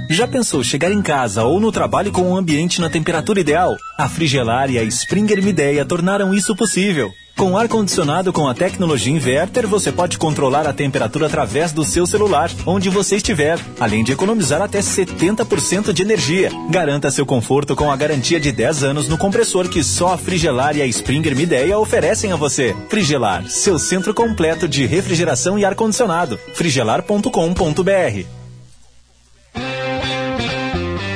Já 0.09 0.29
pensou 0.29 0.63
chegar 0.63 0.93
em 0.93 1.01
casa 1.01 1.45
ou 1.45 1.59
no 1.59 1.73
trabalho 1.73 2.13
com 2.13 2.23
um 2.23 2.37
ambiente 2.37 2.81
na 2.81 2.91
temperatura 2.91 3.41
ideal? 3.41 3.75
A 3.97 4.09
Frigelar 4.09 4.71
e 4.71 4.79
a 4.79 4.83
Springer 4.83 5.43
Mideia 5.43 5.85
tornaram 5.85 6.35
isso 6.35 6.55
possível. 6.55 7.11
Com 7.37 7.57
ar-condicionado 7.59 8.33
com 8.33 8.47
a 8.47 8.55
tecnologia 8.55 9.13
inverter, 9.13 9.67
você 9.67 9.91
pode 9.91 10.19
controlar 10.19 10.69
a 10.69 10.73
temperatura 10.73 11.27
através 11.27 11.73
do 11.73 11.85
seu 11.85 12.07
celular, 12.07 12.49
onde 12.65 12.89
você 12.89 13.17
estiver, 13.17 13.59
além 13.81 14.05
de 14.05 14.13
economizar 14.13 14.63
até 14.63 14.79
70% 14.79 15.93
de 15.93 16.03
energia. 16.03 16.51
Garanta 16.71 17.11
seu 17.11 17.27
conforto 17.27 17.75
com 17.75 17.91
a 17.91 17.97
garantia 17.97 18.39
de 18.39 18.53
10 18.53 18.85
anos 18.85 19.09
no 19.09 19.19
compressor 19.19 19.69
que 19.69 19.83
só 19.83 20.13
a 20.15 20.19
Frigelar 20.19 20.77
e 20.77 20.83
a 20.83 20.87
Springer 20.87 21.35
Mideia 21.35 21.79
oferecem 21.79 22.31
a 22.31 22.37
você. 22.37 22.77
Frigelar, 22.89 23.49
seu 23.49 23.79
centro 23.81 24.15
completo 24.15 24.69
de 24.69 24.87
refrigeração 24.87 25.59
e 25.59 25.65
ar-condicionado. 25.65 26.39
frigelar.com.br 26.55 28.44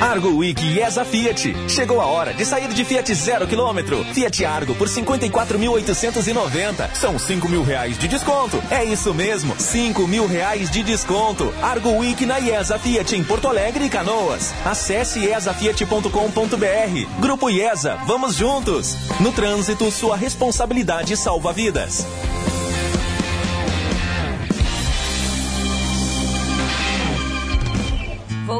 Argo 0.01 0.29
Week 0.29 0.61
IESA 0.61 1.03
Fiat. 1.03 1.53
Chegou 1.67 1.99
a 1.99 2.05
hora 2.05 2.33
de 2.33 2.45
sair 2.45 2.69
de 2.69 2.85
Fiat 2.85 3.13
zero 3.13 3.45
quilômetro. 3.45 4.03
Fiat 4.13 4.45
Argo 4.45 4.73
por 4.75 4.87
54.890. 4.87 6.95
São 6.95 7.19
5 7.19 7.49
mil 7.49 7.63
reais 7.63 7.97
de 7.97 8.07
desconto. 8.07 8.63
É 8.71 8.83
isso 8.83 9.13
mesmo, 9.13 9.53
5 9.59 10.07
mil 10.07 10.25
reais 10.25 10.71
de 10.71 10.83
desconto. 10.83 11.53
Argo 11.61 11.97
Week 11.97 12.25
na 12.25 12.39
IESA 12.39 12.79
Fiat 12.79 13.15
em 13.15 13.23
Porto 13.23 13.49
Alegre 13.49 13.85
e 13.85 13.89
Canoas. 13.89 14.53
Acesse 14.65 15.19
iesafiat.com.br. 15.19 17.19
Grupo 17.19 17.49
IESA, 17.49 17.97
vamos 18.05 18.35
juntos. 18.35 18.95
No 19.19 19.33
trânsito, 19.33 19.91
sua 19.91 20.15
responsabilidade 20.15 21.17
salva 21.17 21.51
vidas. 21.51 22.05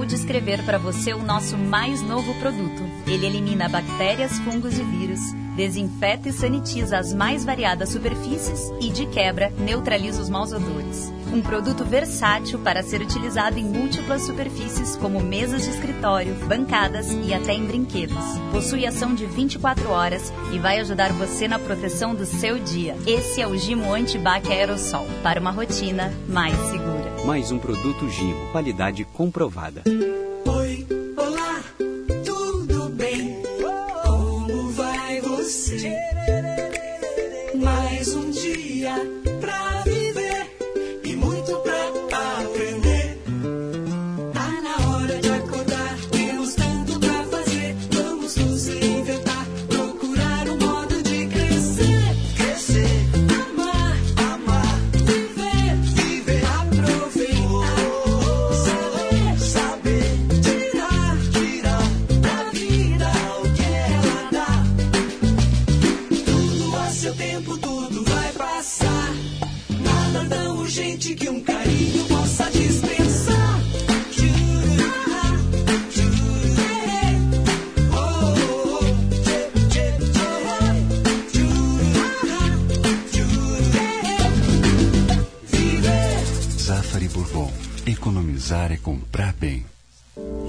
Descrever 0.09 0.63
para 0.65 0.79
você 0.79 1.13
o 1.13 1.23
nosso 1.23 1.55
mais 1.55 2.01
novo 2.01 2.33
produto. 2.39 2.83
Ele 3.05 3.27
elimina 3.27 3.69
bactérias, 3.69 4.39
fungos 4.39 4.77
e 4.77 4.83
vírus, 4.83 5.19
desinfeta 5.55 6.29
e 6.29 6.33
sanitiza 6.33 6.97
as 6.97 7.13
mais 7.13 7.45
variadas 7.45 7.89
superfícies 7.89 8.71
e, 8.81 8.89
de 8.89 9.05
quebra, 9.05 9.53
neutraliza 9.59 10.21
os 10.21 10.29
maus 10.29 10.51
odores. 10.51 11.13
Um 11.31 11.41
produto 11.41 11.85
versátil 11.85 12.57
para 12.59 12.81
ser 12.81 13.01
utilizado 13.01 13.59
em 13.59 13.63
múltiplas 13.63 14.23
superfícies, 14.23 14.95
como 14.95 15.19
mesas 15.19 15.63
de 15.63 15.69
escritório, 15.69 16.33
bancadas 16.47 17.11
e 17.11 17.31
até 17.31 17.53
em 17.53 17.65
brinquedos. 17.65 18.17
Possui 18.51 18.87
ação 18.87 19.13
de 19.13 19.27
24 19.27 19.89
horas 19.89 20.33
e 20.51 20.57
vai 20.57 20.79
ajudar 20.79 21.13
você 21.13 21.47
na 21.47 21.59
proteção 21.59 22.15
do 22.15 22.25
seu 22.25 22.57
dia. 22.57 22.97
Esse 23.05 23.41
é 23.41 23.47
o 23.47 23.55
Gimo 23.55 23.93
Antibac 23.93 24.51
Aerosol, 24.51 25.07
para 25.21 25.39
uma 25.39 25.51
rotina 25.51 26.11
mais 26.27 26.55
segura. 26.71 26.98
Mais 27.25 27.51
um 27.51 27.59
produto 27.59 28.09
Gimo, 28.09 28.51
qualidade 28.51 29.03
comprovada. 29.05 29.83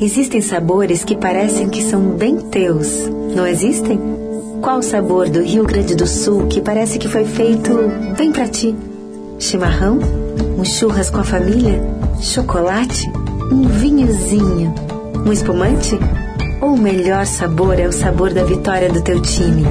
Existem 0.01 0.40
sabores 0.40 1.05
que 1.05 1.14
parecem 1.14 1.68
que 1.68 1.82
são 1.82 2.01
bem 2.16 2.39
teus, 2.39 2.89
não 3.36 3.47
existem? 3.47 4.01
Qual 4.62 4.78
o 4.78 4.82
sabor 4.82 5.28
do 5.28 5.43
Rio 5.43 5.62
Grande 5.64 5.94
do 5.94 6.06
Sul 6.06 6.47
que 6.47 6.62
parece 6.62 6.98
que 6.98 7.06
foi 7.06 7.27
feito 7.27 7.70
bem 8.16 8.32
pra 8.32 8.48
ti? 8.48 8.74
Chimarrão? 9.39 9.98
Um 10.56 10.64
churras 10.64 11.10
com 11.10 11.18
a 11.18 11.22
família? 11.22 11.82
Chocolate? 12.18 13.12
Um 13.52 13.68
vinhozinho? 13.68 14.74
Um 15.27 15.32
espumante? 15.32 15.98
Ou 16.62 16.77
o 16.77 16.81
melhor 16.81 17.27
sabor 17.27 17.78
é 17.78 17.86
o 17.86 17.93
sabor 17.93 18.32
da 18.32 18.43
vitória 18.43 18.89
do 18.89 19.02
teu 19.02 19.20
time? 19.20 19.66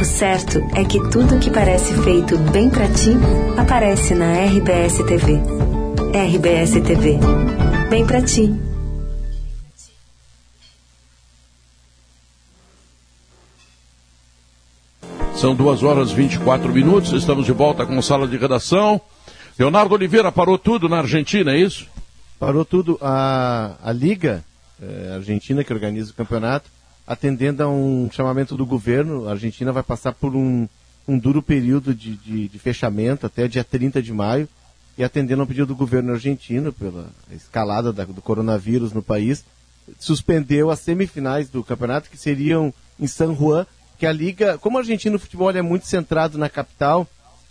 O 0.00 0.04
certo 0.04 0.62
é 0.76 0.84
que 0.84 1.00
tudo 1.10 1.40
que 1.40 1.50
parece 1.50 1.92
feito 1.94 2.38
bem 2.38 2.70
pra 2.70 2.86
ti 2.86 3.10
aparece 3.56 4.14
na 4.14 4.34
RBS 4.44 4.98
TV. 4.98 5.40
RBS 6.14 6.80
TV. 6.80 7.18
Bem 7.90 8.06
pra 8.06 8.22
ti. 8.22 8.67
São 15.40 15.54
duas 15.54 15.82
horas 15.82 16.10
e 16.10 16.14
24 16.14 16.72
minutos, 16.72 17.12
estamos 17.12 17.46
de 17.46 17.52
volta 17.52 17.86
com 17.86 18.00
sala 18.02 18.26
de 18.26 18.36
redação. 18.36 19.00
Leonardo 19.58 19.94
Oliveira 19.94 20.32
parou 20.32 20.58
tudo 20.58 20.88
na 20.88 20.98
Argentina, 20.98 21.52
é 21.52 21.58
isso? 21.58 21.86
Parou 22.40 22.64
tudo. 22.64 22.98
A, 23.00 23.76
a 23.82 23.92
Liga 23.92 24.44
eh, 24.82 25.12
Argentina, 25.14 25.62
que 25.62 25.72
organiza 25.72 26.10
o 26.10 26.14
campeonato, 26.14 26.68
atendendo 27.06 27.62
a 27.62 27.68
um 27.68 28.08
chamamento 28.12 28.56
do 28.56 28.66
governo, 28.66 29.28
a 29.28 29.32
Argentina 29.32 29.72
vai 29.72 29.82
passar 29.82 30.12
por 30.12 30.34
um, 30.34 30.68
um 31.06 31.16
duro 31.18 31.40
período 31.40 31.94
de, 31.94 32.16
de, 32.16 32.48
de 32.48 32.58
fechamento 32.58 33.24
até 33.24 33.46
dia 33.46 33.62
30 33.64 34.02
de 34.02 34.12
maio, 34.12 34.48
e 34.96 35.04
atendendo 35.04 35.42
ao 35.42 35.46
pedido 35.46 35.66
do 35.66 35.76
governo 35.76 36.12
argentino, 36.12 36.72
pela 36.72 37.06
escalada 37.30 37.92
da- 37.92 38.04
do 38.04 38.20
coronavírus 38.20 38.92
no 38.92 39.02
país, 39.02 39.44
suspendeu 40.00 40.70
as 40.70 40.80
semifinais 40.80 41.48
do 41.48 41.62
campeonato, 41.62 42.10
que 42.10 42.18
seriam 42.18 42.74
em 42.98 43.06
San 43.06 43.34
Juan, 43.36 43.64
que 43.98 44.06
a 44.06 44.12
Liga, 44.12 44.56
como 44.58 44.78
o 44.78 45.18
futebol 45.18 45.50
é 45.50 45.60
muito 45.62 45.86
centrado 45.86 46.38
na 46.38 46.48
capital, 46.48 47.06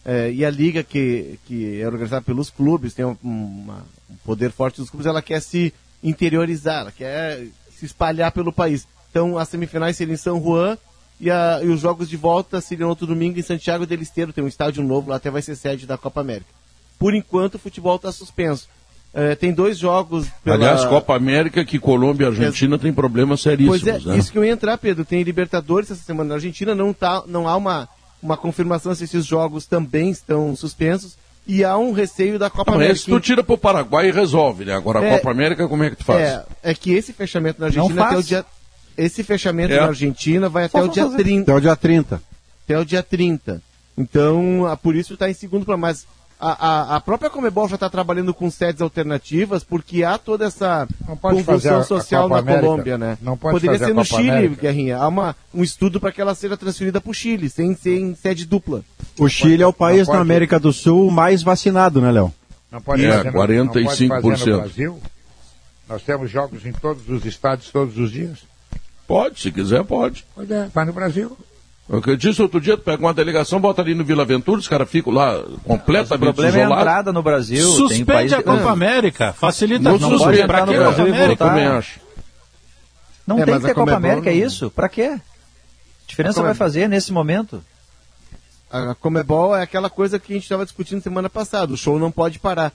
eh, 0.06 0.32
e 0.32 0.45
a 0.45 0.49
Liga, 0.49 0.82
que, 0.84 1.38
que 1.45 1.82
é 1.82 1.86
organizada 1.86 2.22
pelos 2.22 2.49
clubes, 2.49 2.94
tem 2.94 3.03
um, 3.06 3.18
uma- 3.22 3.86
um 4.10 4.15
poder 4.24 4.52
forte 4.52 4.80
dos 4.80 4.90
clubes, 4.90 5.06
ela 5.06 5.22
quer 5.22 5.41
se 5.41 5.74
interiorizar, 6.02 6.82
ela 6.82 6.91
quer 6.91 7.48
se 7.78 7.86
espalhar 7.86 8.32
pelo 8.32 8.53
país. 8.53 8.88
Então, 9.11 9.38
as 9.38 9.49
semifinais 9.49 9.98
seriam 9.98 10.14
em 10.14 10.18
São 10.18 10.41
Juan 10.41 10.78
e, 11.19 11.30
a- 11.30 11.60
e 11.64 11.68
os 11.68 11.82
jogos 11.82 12.07
de 12.07 12.15
volta 12.15 12.61
seriam 12.61 12.88
outro 12.90 13.06
domingo 13.06 13.38
em 13.38 13.44
Santiago 13.44 13.86
del 13.86 14.02
Esteiro, 14.02 14.32
tem 14.32 14.44
um 14.44 14.48
estádio 14.48 14.84
novo, 14.84 15.10
lá 15.10 15.18
até 15.18 15.30
vai 15.30 15.41
ser 15.41 15.56
sede 15.56 15.86
da 15.86 15.98
Copa 15.98 16.22
América. 16.22 16.49
Por 16.98 17.14
enquanto, 17.14 17.56
o 17.56 17.60
futebol 17.60 17.98
está 17.98 18.11
suspenso. 18.11 18.69
Eh, 19.13 19.35
tem 19.35 19.51
dois 19.51 19.77
jogos. 19.79 20.27
pela- 20.43 20.55
Aliás, 20.57 20.85
Copa 20.85 21.15
América, 21.15 21.65
que 21.65 21.79
Colômbia 21.79 22.25
e 22.25 22.27
Argentina 22.27 22.77
têm 22.77 22.93
problemas 22.93 23.41
seríssimos. 23.41 23.81
Pois 23.81 23.95
é, 24.05 24.07
né? 24.07 24.17
isso 24.17 24.31
que 24.31 24.38
eu 24.38 24.45
ia 24.45 24.51
entrar, 24.51 24.77
Pedro. 24.77 25.03
Tem 25.05 25.23
Libertadores 25.23 25.89
essa 25.89 26.03
semana 26.03 26.29
na 26.29 26.35
Argentina, 26.35 26.75
não, 26.75 26.93
tá, 26.93 27.23
não 27.25 27.47
há 27.47 27.55
uma, 27.55 27.89
uma 28.21 28.38
confirmação 28.38 28.93
se 28.93 29.05
esses 29.05 29.25
jogos 29.25 29.65
também 29.65 30.09
estão 30.11 30.55
suspensos. 30.55 31.17
E 31.47 31.63
há 31.63 31.77
um 31.77 31.93
receio 31.93 32.38
da 32.38 32.49
Copa 32.49 32.71
mas 32.71 32.75
América. 32.75 32.95
esse 32.99 33.05
tu 33.09 33.19
tira 33.21 33.41
pro 33.41 33.57
Paraguai 33.57 34.09
e 34.09 34.11
resolve, 34.11 34.65
né? 34.65 34.73
Agora 34.75 34.99
a 34.99 35.05
É, 35.05 35.15
Copa 35.17 35.31
América, 35.31 35.67
como 35.67 35.81
é 35.84 35.89
que 35.89 35.95
tu 35.95 36.03
faz? 36.03 36.19
É, 36.21 36.45
é 36.61 36.73
que 36.75 36.91
esse 36.91 37.13
fechamento 37.13 37.59
na 37.61 37.67
Argentina 37.67 37.95
Não 37.95 38.03
até 38.03 38.17
o 38.17 38.23
dia. 38.23 38.45
Esse 38.97 39.23
fechamento 39.23 39.73
É. 39.73 39.79
na 39.79 39.85
Argentina 39.88 40.49
vai 40.49 40.67
Só 40.67 40.79
até 40.79 40.88
o 40.88 40.91
dia 40.91 41.03
fazer. 41.05 41.17
30. 41.23 41.51
Até 41.51 41.57
o 41.57 41.61
dia 41.61 41.75
30. 41.77 42.21
Até 42.65 42.79
o 42.79 42.85
dia 42.85 43.01
30. 43.03 43.61
Então, 43.97 44.65
ah, 44.67 44.75
por 44.75 44.93
isso 44.95 45.13
está 45.13 45.29
em 45.29 45.34
segundo 45.34 45.65
plano. 45.65 45.81
Mas 45.81 46.05
a, 46.39 46.68
a, 46.93 46.95
a 46.97 47.01
própria 47.01 47.30
Comebol 47.30 47.68
já 47.68 47.76
está 47.76 47.89
trabalhando 47.89 48.34
com 48.34 48.49
sedes 48.51 48.81
alternativas, 48.81 49.64
porque 49.64 50.03
há 50.03 50.18
toda 50.18 50.45
essa 50.45 50.88
convulsão 51.19 51.84
social 51.84 52.30
na 52.30 52.38
América. 52.39 52.64
Colômbia, 52.64 52.97
né? 52.97 53.18
Não 53.22 53.35
pode 53.35 53.53
Poderia 53.55 53.73
fazer 53.80 53.85
ser 53.85 53.91
a 53.91 53.95
no 53.95 54.05
Chile, 54.05 54.30
América. 54.30 54.61
Guerrinha. 54.61 54.97
Há 54.97 55.07
uma, 55.07 55.35
um 55.53 55.64
estudo 55.64 55.99
para 55.99 56.11
que 56.11 56.22
ela 56.22 56.35
seja 56.35 56.55
transferida 56.55 57.01
para 57.01 57.09
o 57.09 57.14
Chile, 57.14 57.49
sem, 57.49 57.76
sem 57.76 58.14
sede 58.15 58.45
dupla. 58.45 58.84
O 59.18 59.27
Chile 59.27 59.64
é 59.64 59.68
o 59.68 59.73
país 59.73 60.07
na 60.07 60.19
América 60.19 60.59
do 60.59 60.72
Sul 60.72 61.09
mais 61.09 61.41
vacinado, 61.41 61.99
né, 62.01 62.11
Léo? 62.11 62.31
Não 62.72 62.81
pode 62.81 63.03
É, 63.05 63.09
fazer 63.11 63.31
no- 63.31 63.64
não 63.65 63.68
pode 63.73 63.85
fazer 63.85 64.07
45%. 64.07 64.45
no 64.51 64.57
Brasil? 64.59 64.99
Nós 65.89 66.01
temos 66.03 66.30
jogos 66.30 66.65
em 66.65 66.73
todos 66.73 67.09
os 67.09 67.26
estádios, 67.26 67.72
todos 67.72 67.97
os 67.97 68.11
dias. 68.11 68.39
Pode, 69.07 69.39
se 69.39 69.51
quiser, 69.51 69.84
pode. 69.85 70.26
Pois 70.35 70.51
é, 70.51 70.68
vai 70.73 70.84
no 70.85 70.91
Brasil. 70.91 71.38
Eu 71.89 72.01
que 72.01 72.18
disse 72.18 72.41
outro 72.41 72.59
dia, 72.59 72.76
tu 72.76 72.84
pega 72.84 73.01
uma 73.01 73.14
delegação, 73.14 73.61
bota 73.61 73.81
ali 73.81 73.95
no 73.95 74.03
Vila 74.03 74.26
Ventura, 74.26 74.59
os 74.59 74.68
caras 74.68 74.89
ficam 74.89 75.14
lá 75.14 75.41
completamente 75.64 76.30
O 76.30 76.34
problema 76.34 76.57
é 76.57 76.59
a 76.59 76.64
isolados. 76.65 76.81
entrada 76.84 77.14
no 77.14 77.23
Brasil. 77.23 77.65
tem 77.65 77.76
Suspende 77.77 78.05
país 78.05 78.34
a 78.34 78.43
Copa 78.43 78.72
América, 78.72 79.31
facilita 79.34 79.84
Não 79.84 79.91
não 79.93 79.99
suspende, 80.09 80.23
pode 80.23 80.47
pra 80.47 80.61
entrar 80.61 80.65
no 80.65 80.72
quê? 80.73 80.77
Brasil 80.80 81.07
e 81.07 81.09
Eu 81.18 81.27
voltar. 81.27 81.47
também 81.49 81.65
acho. 81.68 81.99
Não 83.26 83.39
É, 83.39 83.45
tem 83.45 83.55
que 83.55 83.61
ter 83.61 83.72
a 83.72 83.73
Copa 83.73 83.91
Comebol 83.91 83.97
América, 84.11 84.30
é 84.30 84.34
não- 84.39 84.45
isso? 84.47 84.69
Pra 84.72 84.89
quê? 84.89 85.18
Que 86.05 86.09
diferença 86.09 86.34
A 86.39 86.43
Comebol- 86.43 86.45
vai 86.47 86.55
fazer 86.55 86.88
nesse 86.89 87.14
momento? 87.14 87.64
A 88.69 88.93
Comebol 88.95 89.55
é 89.55 89.61
aquela 89.64 89.89
coisa 89.89 90.19
que 90.19 90.34
a 90.34 90.35
gente 90.35 90.43
estava 90.43 90.65
discutindo 90.65 91.01
semana 91.01 91.30
passada. 91.30 91.72
O 91.73 91.77
show 91.77 91.97
não 91.97 92.11
pode 92.11 92.38
parar. 92.38 92.73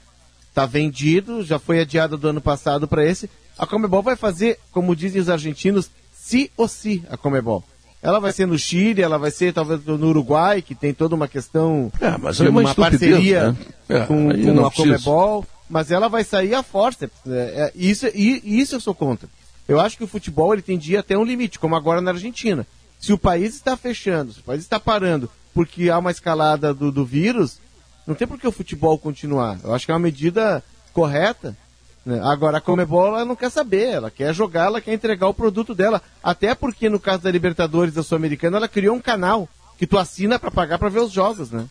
Está 0.49 0.65
vendido, 0.65 1.43
já 1.43 1.59
foi 1.59 1.81
adiado 1.81 2.17
do 2.17 2.29
ano 2.29 2.41
passado 2.41 2.89
para 2.89 3.05
esse. 3.05 3.29
A 3.59 3.67
Comebol 3.67 4.03
vai 4.03 4.17
fazer, 4.17 4.59
como 4.71 4.97
dizem 4.97 5.21
os 5.21 5.29
argentinos, 5.29 5.91
se 6.15 6.51
ou 6.57 6.67
se 6.67 7.03
a 7.11 7.17
Comebol. 7.19 7.63
Ela 8.03 8.19
vai 8.19 8.33
ser 8.33 8.47
no 8.47 8.59
Chile, 8.59 9.01
ela 9.01 9.17
vai 9.17 9.31
ser 9.31 9.53
talvez 9.53 9.85
no 9.85 10.09
Uruguai, 10.09 10.61
que 10.61 10.75
tem 10.75 10.93
toda 10.93 11.15
uma 11.15 11.29
questão 11.29 11.93
É, 12.01 12.19
mas 12.19 12.37
de 12.37 12.47
é 12.47 12.51
uma 12.51 12.61
uma, 12.61 12.75
parceria 12.75 13.53
né? 13.53 13.57
É, 13.89 14.01
com, 14.01 14.29
com 14.29 14.67
a. 14.67 14.71
Comebol, 14.73 15.47
mas 15.71 15.91
ela 15.91 16.09
vai 16.09 16.25
sair 16.25 16.55
a 16.55 16.63
força. 16.63 17.11
É, 17.27 17.31
é, 17.31 17.73
isso, 17.75 18.07
isso 18.15 18.75
eu 18.75 18.81
sou 18.81 18.95
contra. 18.95 19.29
Eu 19.69 19.81
acho 19.81 19.97
que 19.97 20.05
o 20.05 20.09
futebol 20.09 20.53
ele 20.53 20.63
tendia 20.63 21.01
até 21.01 21.17
um 21.17 21.25
limite, 21.25 21.59
como 21.59 21.77
agora 21.77 22.01
na 22.01 22.11
Argentina. 22.11 22.67
Se 22.99 23.13
o 23.13 23.19
país 23.19 23.55
está 23.55 23.77
fechando, 23.77 24.33
se 24.33 24.41
o 24.41 24.45
país 24.45 24.63
está 24.63 24.81
parando 24.81 25.31
porque 25.55 25.91
há 25.91 25.99
uma 25.99 26.11
escalada 26.11 26.73
do, 26.73 26.91
do 26.91 27.05
vírus, 27.05 27.59
não 28.07 28.15
tem 28.15 28.27
por 28.27 28.39
que 28.39 28.47
o 28.47 28.53
futebol 28.53 28.99
continuar. 28.99 29.59
Eu 29.63 29.75
acho 29.75 29.87
que 29.87 29.93
é 29.93 29.95
uma 29.95 30.01
medida 30.01 30.63
correta. 30.93 31.57
Né? 32.05 32.21
Agora, 32.25 32.59
a 32.59 32.61
Comebol 32.61 33.07
ela 33.09 33.25
não 33.25 33.37
quer 33.37 33.51
saber, 33.51 33.89
ela 33.89 34.11
quer 34.11 34.35
jogar, 34.35 34.67
ela 34.67 34.81
quer 34.81 34.93
entregar 34.95 35.29
o 35.29 35.35
produto 35.35 35.75
dela. 35.75 36.03
Até 36.23 36.55
porque 36.55 36.89
no 36.89 36.99
caso 37.01 37.23
da 37.23 37.31
Libertadores 37.31 37.95
da 37.95 38.03
Sul-Americana, 38.03 38.57
ela 38.57 38.69
criou 38.69 38.97
um 38.97 39.01
canal 39.01 39.49
que 39.79 39.87
tu 39.87 39.97
assina 39.99 40.39
para 40.39 40.51
pagar 40.51 40.79
para 40.79 40.89
ver 40.89 41.01
os 41.01 41.13
jogos, 41.13 41.51
né? 41.51 41.67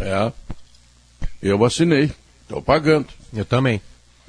É. 0.00 0.32
Eu 1.42 1.64
assinei. 1.64 2.10
Estou 2.42 2.62
pagando. 2.62 3.08
Eu 3.34 3.44
também. 3.44 3.80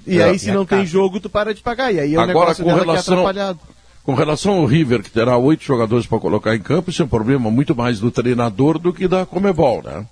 E 0.06 0.20
É, 0.20 0.24
aí, 0.26 0.40
se 0.40 0.52
não 0.52 0.66
tem 0.66 0.86
jogo, 0.86 1.20
tu 1.20 1.30
para 1.30 1.54
de 1.54 1.62
pagar. 1.62 1.92
E 1.94 2.00
aí 2.00 2.14
é 2.16 2.18
o 2.18 2.22
Agora, 2.22 2.40
negócio 2.40 2.64
com 2.64 2.70
dela 2.70 2.80
que 2.84 2.90
é 2.90 2.92
relação, 2.92 3.14
atrapalhado. 3.16 3.60
com 4.04 4.14
relação 4.16 4.54
ao 4.54 4.66
River, 4.66 5.04
que 5.04 5.12
terá 5.12 5.38
oito 5.38 5.64
jogadores 5.64 6.06
para 6.08 6.20
colocar 6.20 6.56
em 6.56 6.62
campo, 6.62 6.90
isso 6.90 7.02
é 7.02 7.06
um 7.06 7.10
problema 7.10 7.52
muito 7.52 7.76
mais 7.76 8.00
do 8.00 8.10
treinador 8.10 8.80
do 8.80 8.94
que 8.94 9.08
da 9.08 9.26
Comebol, 9.26 9.84
né? 9.84 10.06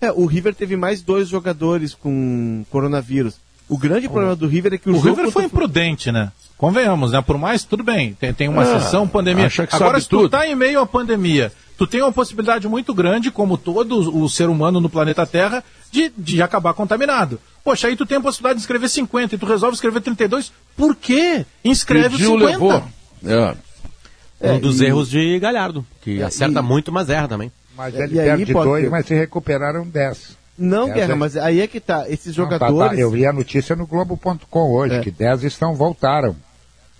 É, 0.00 0.10
o 0.10 0.26
River 0.26 0.54
teve 0.54 0.76
mais 0.76 1.02
dois 1.02 1.28
jogadores 1.28 1.94
com 1.94 2.64
coronavírus. 2.70 3.36
O 3.72 3.78
grande 3.78 4.08
problema 4.08 4.36
do 4.36 4.46
River 4.46 4.74
é 4.74 4.78
que 4.78 4.88
o, 4.88 4.92
O 4.92 4.96
jogo 4.96 5.16
River 5.16 5.30
foi 5.30 5.44
imprudente, 5.44 6.12
né? 6.12 6.30
Convenhamos, 6.58 7.12
né? 7.12 7.22
Por 7.22 7.38
mais, 7.38 7.64
tudo 7.64 7.82
bem, 7.82 8.14
tem, 8.14 8.32
tem 8.32 8.48
uma 8.48 8.62
Ah, 8.62 8.80
sessão, 8.80 9.08
pandemia. 9.08 9.48
Agora, 9.70 9.98
se 10.00 10.08
tu 10.08 10.18
tudo. 10.18 10.28
tá 10.28 10.46
em 10.46 10.54
meio 10.54 10.78
à 10.80 10.86
pandemia, 10.86 11.50
tu 11.78 11.86
tem 11.86 12.02
uma 12.02 12.12
possibilidade 12.12 12.68
muito 12.68 12.92
grande, 12.94 13.30
como 13.30 13.56
todo 13.56 13.98
o 14.22 14.28
ser 14.28 14.48
humano 14.48 14.80
no 14.80 14.90
planeta 14.90 15.26
Terra, 15.26 15.64
de, 15.90 16.12
de 16.16 16.42
acabar 16.42 16.74
contaminado. 16.74 17.40
Poxa, 17.64 17.88
aí 17.88 17.96
tu 17.96 18.04
tem 18.06 18.18
a 18.18 18.20
possibilidade 18.20 18.58
de 18.58 18.62
escrever 18.62 18.88
50 18.88 19.34
e 19.34 19.38
tu 19.38 19.46
resolve 19.46 19.74
escrever 19.74 20.00
32, 20.02 20.52
por 20.76 20.94
quê? 20.94 21.44
Inscreve 21.64 22.10
Pediu, 22.10 22.32
50. 22.38 22.46
levou. 22.52 22.82
É. 23.24 24.52
um 24.52 24.60
dos 24.60 24.80
e- 24.80 24.84
erros 24.86 25.08
de 25.08 25.38
Galhardo, 25.38 25.84
que 26.02 26.20
É, 26.20 26.24
acerta 26.24 26.58
e- 26.58 26.62
muito, 26.62 26.92
mas 26.92 27.08
erra 27.08 27.26
também. 27.28 27.50
Mas 27.76 27.94
É, 27.94 28.04
ele 28.04 28.16
e 28.16 28.20
aí 28.20 28.26
perde 28.36 28.52
pode 28.52 28.68
dois, 28.68 28.84
ter- 28.84 28.90
mas 28.90 29.06
se 29.06 29.14
recuperaram 29.14 29.86
dez. 29.88 30.36
Não, 30.58 30.84
Essa 30.84 30.94
Guerra, 30.94 31.12
é- 31.12 31.16
mas 31.16 31.36
aí 31.36 31.60
é 31.60 31.66
que 31.66 31.80
tá. 31.80 32.08
Esses 32.08 32.36
Não, 32.36 32.44
tá, 32.48 32.58
tá. 32.58 32.66
jogadores. 32.68 32.98
Eu 32.98 33.10
vi 33.10 33.26
a 33.26 33.32
notícia 33.32 33.74
no 33.74 33.86
Globo.com 33.86 34.70
hoje, 34.72 35.00
que 35.00 35.10
10 35.10 35.42
estão 35.44 35.74
voltaram. 35.74 36.36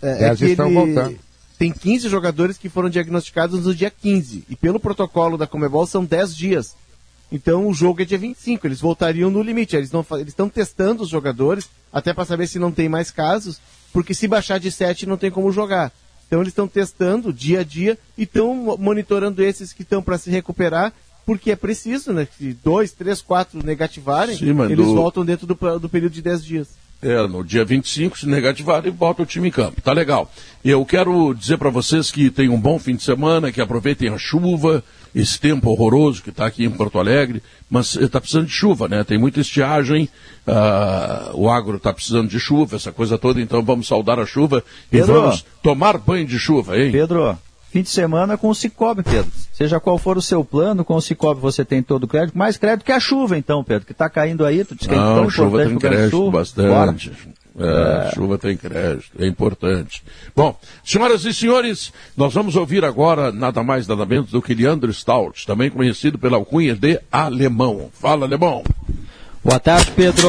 É, 0.01 0.15
10 0.17 0.43
é 0.43 0.47
estão 0.47 0.67
ele- 0.67 0.75
voltando. 0.75 1.19
Tem 1.59 1.71
15 1.71 2.09
jogadores 2.09 2.59
que 2.59 2.69
foram 2.69 2.89
diagnosticados 2.91 3.65
no 3.65 3.75
dia 3.75 3.91
15. 3.91 4.45
E 4.51 4.57
pelo 4.57 4.81
protocolo 4.81 5.37
da 5.39 5.47
Comebol 5.47 5.87
são 5.87 6.05
10 6.05 6.35
dias. 6.35 6.75
Então 7.31 7.69
o 7.69 7.73
jogo 7.75 8.03
é 8.03 8.05
dia 8.05 8.19
25. 8.19 8.67
Eles 8.67 8.81
voltariam 8.81 9.31
no 9.31 9.43
limite. 9.43 9.77
Eles 9.77 9.91
estão 10.27 10.49
testando 10.49 11.03
os 11.05 11.09
jogadores, 11.09 11.69
até 11.93 12.13
para 12.13 12.25
saber 12.25 12.47
se 12.49 12.59
não 12.59 12.73
tem 12.73 12.89
mais 12.89 13.11
casos. 13.13 13.61
Porque 13.93 14.13
se 14.13 14.27
baixar 14.27 14.59
de 14.59 14.73
7 14.73 15.07
não 15.07 15.17
tem 15.17 15.31
como 15.31 15.53
jogar. 15.53 15.93
Então 16.27 16.41
eles 16.41 16.51
estão 16.53 16.67
testando 16.67 17.33
dia 17.33 17.61
a 17.61 17.65
dia 17.65 17.97
e 18.19 18.23
estão 18.25 18.55
mo- 18.55 18.77
monitorando 18.79 19.43
esses 19.43 19.73
que 19.73 19.83
estão 19.83 20.03
para 20.03 20.19
se 20.19 20.31
recuperar. 20.31 20.93
Porque 21.25 21.51
é 21.53 21.57
preciso, 21.57 22.13
né? 22.13 22.27
Que 22.39 22.53
dois, 22.65 22.93
três, 22.93 23.23
quatro 23.23 23.65
negativarem, 23.65 24.37
Sim, 24.37 24.61
eles 24.65 24.87
do- 24.87 24.95
voltam 24.95 25.25
dentro 25.25 25.47
do, 25.47 25.55
do 25.79 25.89
período 25.89 26.13
de 26.13 26.23
10 26.23 26.45
dias. 26.45 26.69
É, 27.01 27.27
no 27.27 27.43
dia 27.45 27.65
25, 27.65 28.17
se 28.17 28.27
negativar, 28.29 28.87
e 28.87 28.91
bota 28.91 29.23
o 29.23 29.27
time 29.27 29.49
em 29.49 29.51
campo. 29.51 29.81
Tá 29.81 29.93
legal. 29.93 30.31
E 30.65 30.71
eu 30.71 30.85
quero 30.85 31.35
dizer 31.35 31.59
para 31.59 31.69
vocês 31.69 32.13
que 32.13 32.31
tem 32.31 32.49
um 32.49 32.61
bom 32.61 32.79
fim 32.79 32.95
de 32.95 33.03
semana, 33.03 33.51
que 33.51 33.61
aproveitem 33.61 34.09
a 34.09 34.19
chuva, 34.19 34.85
esse 35.13 35.39
tempo 35.41 35.69
horroroso 35.71 36.23
que 36.23 36.31
está 36.31 36.47
aqui 36.47 36.65
em 36.65 36.71
Porto 36.71 37.01
Alegre, 37.01 37.43
mas 37.69 37.97
está 37.97 38.21
precisando 38.21 38.47
de 38.47 38.53
chuva, 38.53 38.87
né? 38.89 39.03
Tem 39.03 39.19
muita 39.19 39.41
estiagem, 39.41 40.09
ah, 40.47 41.31
o 41.35 41.51
agro 41.51 41.77
está 41.77 41.93
precisando 41.93 42.29
de 42.29 42.39
chuva, 42.39 42.77
essa 42.77 42.93
coisa 42.93 43.19
toda, 43.19 43.41
então 43.41 43.63
vamos 43.63 43.89
saudar 43.89 44.19
a 44.21 44.27
chuva 44.27 44.63
e 44.93 44.99
Pedro. 44.99 45.15
vamos 45.23 45.45
tomar 45.63 45.99
banho 45.99 46.25
de 46.27 46.39
chuva, 46.39 46.79
hein? 46.79 46.93
Pedro, 46.93 47.37
fim 47.73 47.83
de 47.83 47.89
semana 47.89 48.37
com 48.37 48.51
o 48.51 48.55
Cicobi, 48.55 49.03
Pedro. 49.03 49.33
Seja 49.53 49.81
qual 49.81 49.97
for 49.97 50.19
o 50.19 50.23
seu 50.23 50.45
plano, 50.45 50.85
com 50.85 50.95
o 50.95 51.01
Cicobi 51.01 51.41
você 51.41 51.65
tem 51.65 51.83
todo 51.83 52.05
o 52.05 52.07
crédito, 52.07 52.37
mais 52.37 52.59
crédito 52.59 52.85
que 52.85 52.93
a 52.93 53.01
chuva, 53.01 53.39
então, 53.39 53.65
Pedro, 53.65 53.87
que 53.87 53.93
está 53.93 54.11
caindo 54.11 54.45
aí, 54.45 54.63
tu 54.63 54.75
diz 54.75 54.87
que 54.87 54.93
é 54.93 54.97
tão 54.97 55.23
Não, 55.23 55.31
chuva 55.31 55.65
importante 55.65 55.81
tem 55.81 55.91
crédito 55.91 56.31
bastante. 56.31 57.13
É, 57.59 58.09
É. 58.09 58.15
Chuva 58.15 58.39
tem 58.39 58.57
crédito, 58.57 59.11
é 59.19 59.27
importante. 59.27 60.03
Bom, 60.35 60.59
senhoras 60.85 61.25
e 61.25 61.35
senhores, 61.35 61.93
nós 62.17 62.33
vamos 62.33 62.57
ouvir 62.57 62.85
agora 62.85 63.31
nada 63.31 63.63
mais 63.63 63.87
nada 63.87 64.07
menos 64.07 64.31
do 64.31 64.41
que 64.41 64.55
Leandro 64.55 64.93
Stout, 64.93 65.47
também 65.47 65.71
conhecido 65.71 66.19
pela 66.19 66.37
alcunha 66.37 66.75
de 66.75 66.99
Alemão. 67.11 67.91
Fala, 67.93 68.27
Alemão. 68.27 68.63
Boa 69.45 69.59
tarde, 69.59 69.91
Pedro. 69.97 70.29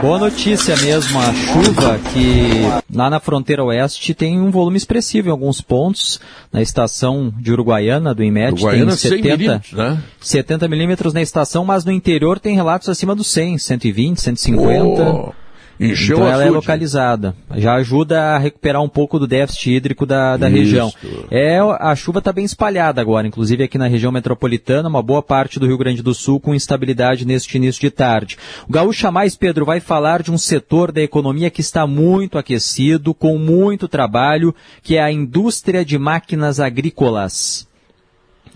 Boa 0.00 0.18
notícia 0.18 0.74
mesmo, 0.78 1.20
a 1.20 1.32
chuva 1.32 1.98
que 2.12 2.62
lá 2.92 3.10
na 3.10 3.20
fronteira 3.20 3.62
oeste 3.62 4.14
tem 4.14 4.40
um 4.40 4.50
volume 4.50 4.76
expressivo 4.76 5.28
em 5.28 5.30
alguns 5.30 5.60
pontos, 5.60 6.18
na 6.50 6.62
estação 6.62 7.32
de 7.38 7.52
Uruguaiana, 7.52 8.14
do 8.14 8.24
IMET, 8.24 8.54
Uruguaiana, 8.54 8.86
tem 8.86 8.96
100 8.96 9.10
70, 9.10 9.36
milímetros, 9.36 9.72
né? 9.72 10.02
70 10.20 10.68
milímetros 10.68 11.12
na 11.12 11.20
estação, 11.20 11.64
mas 11.64 11.84
no 11.84 11.92
interior 11.92 12.40
tem 12.40 12.56
relatos 12.56 12.88
acima 12.88 13.14
dos 13.14 13.26
100, 13.28 13.58
120, 13.58 14.20
150. 14.20 15.02
Oh, 15.02 15.32
encheu 15.80 16.18
então 16.18 16.28
ela 16.28 16.44
é 16.44 16.50
localizada. 16.50 17.34
Já 17.56 17.74
ajuda 17.74 18.20
a 18.34 18.38
recuperar 18.38 18.82
um 18.82 18.88
pouco 18.88 19.18
do 19.18 19.26
déficit 19.26 19.70
hídrico 19.74 20.04
da, 20.04 20.36
da 20.36 20.48
Isso. 20.48 20.58
região. 20.58 20.92
É, 21.30 21.58
a 21.58 21.96
chuva 21.96 22.18
está 22.18 22.32
bem 22.32 22.44
espalhada 22.44 23.00
agora, 23.00 23.26
inclusive 23.26 23.64
aqui 23.64 23.78
na 23.78 23.86
região 23.86 24.12
metropolitana, 24.12 24.88
uma 24.88 25.02
boa 25.02 25.22
parte 25.22 25.58
do 25.58 25.66
Rio 25.66 25.78
Grande 25.78 26.02
do 26.02 26.12
Sul 26.12 26.38
com 26.38 26.54
instabilidade 26.54 27.26
neste 27.26 27.56
início 27.56 27.80
de 27.80 27.90
tarde. 27.90 28.36
O 28.68 28.72
Gaúcha 28.72 29.10
Mais, 29.10 29.34
Pedro, 29.34 29.64
vai 29.64 29.80
falar 29.80 30.22
de 30.22 30.30
um 30.30 30.38
setor 30.38 30.92
da 30.92 31.00
economia 31.00 31.50
que 31.50 31.62
está 31.62 31.86
muito 31.86 32.36
aquecido, 32.36 33.14
com 33.14 33.38
muito 33.38 33.88
trabalho, 33.88 34.54
que 34.82 34.96
é 34.96 35.02
a 35.02 35.10
indústria 35.10 35.84
de 35.84 35.98
máquinas 35.98 36.60
agrícolas. 36.60 37.69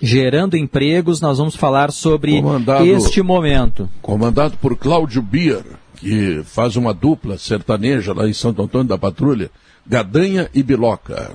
Gerando 0.01 0.57
empregos, 0.57 1.21
nós 1.21 1.39
vamos 1.39 1.57
falar 1.57 1.91
sobre 1.91 2.41
Comandado- 2.41 2.85
este 2.87 3.23
momento. 3.23 3.89
Comandado 4.03 4.57
por 4.59 4.77
Cláudio 4.77 5.23
Bier, 5.23 5.65
que 5.97 6.43
faz 6.45 6.77
uma 6.77 6.93
dupla 6.93 7.39
sertaneja 7.39 8.13
lá 8.13 8.29
em 8.29 8.33
Santo 8.33 8.63
Antônio 8.63 8.89
da 8.89 8.99
Patrulha, 8.99 9.51
Gadanha 9.87 10.51
e 10.55 10.63
Biloca. 10.63 11.33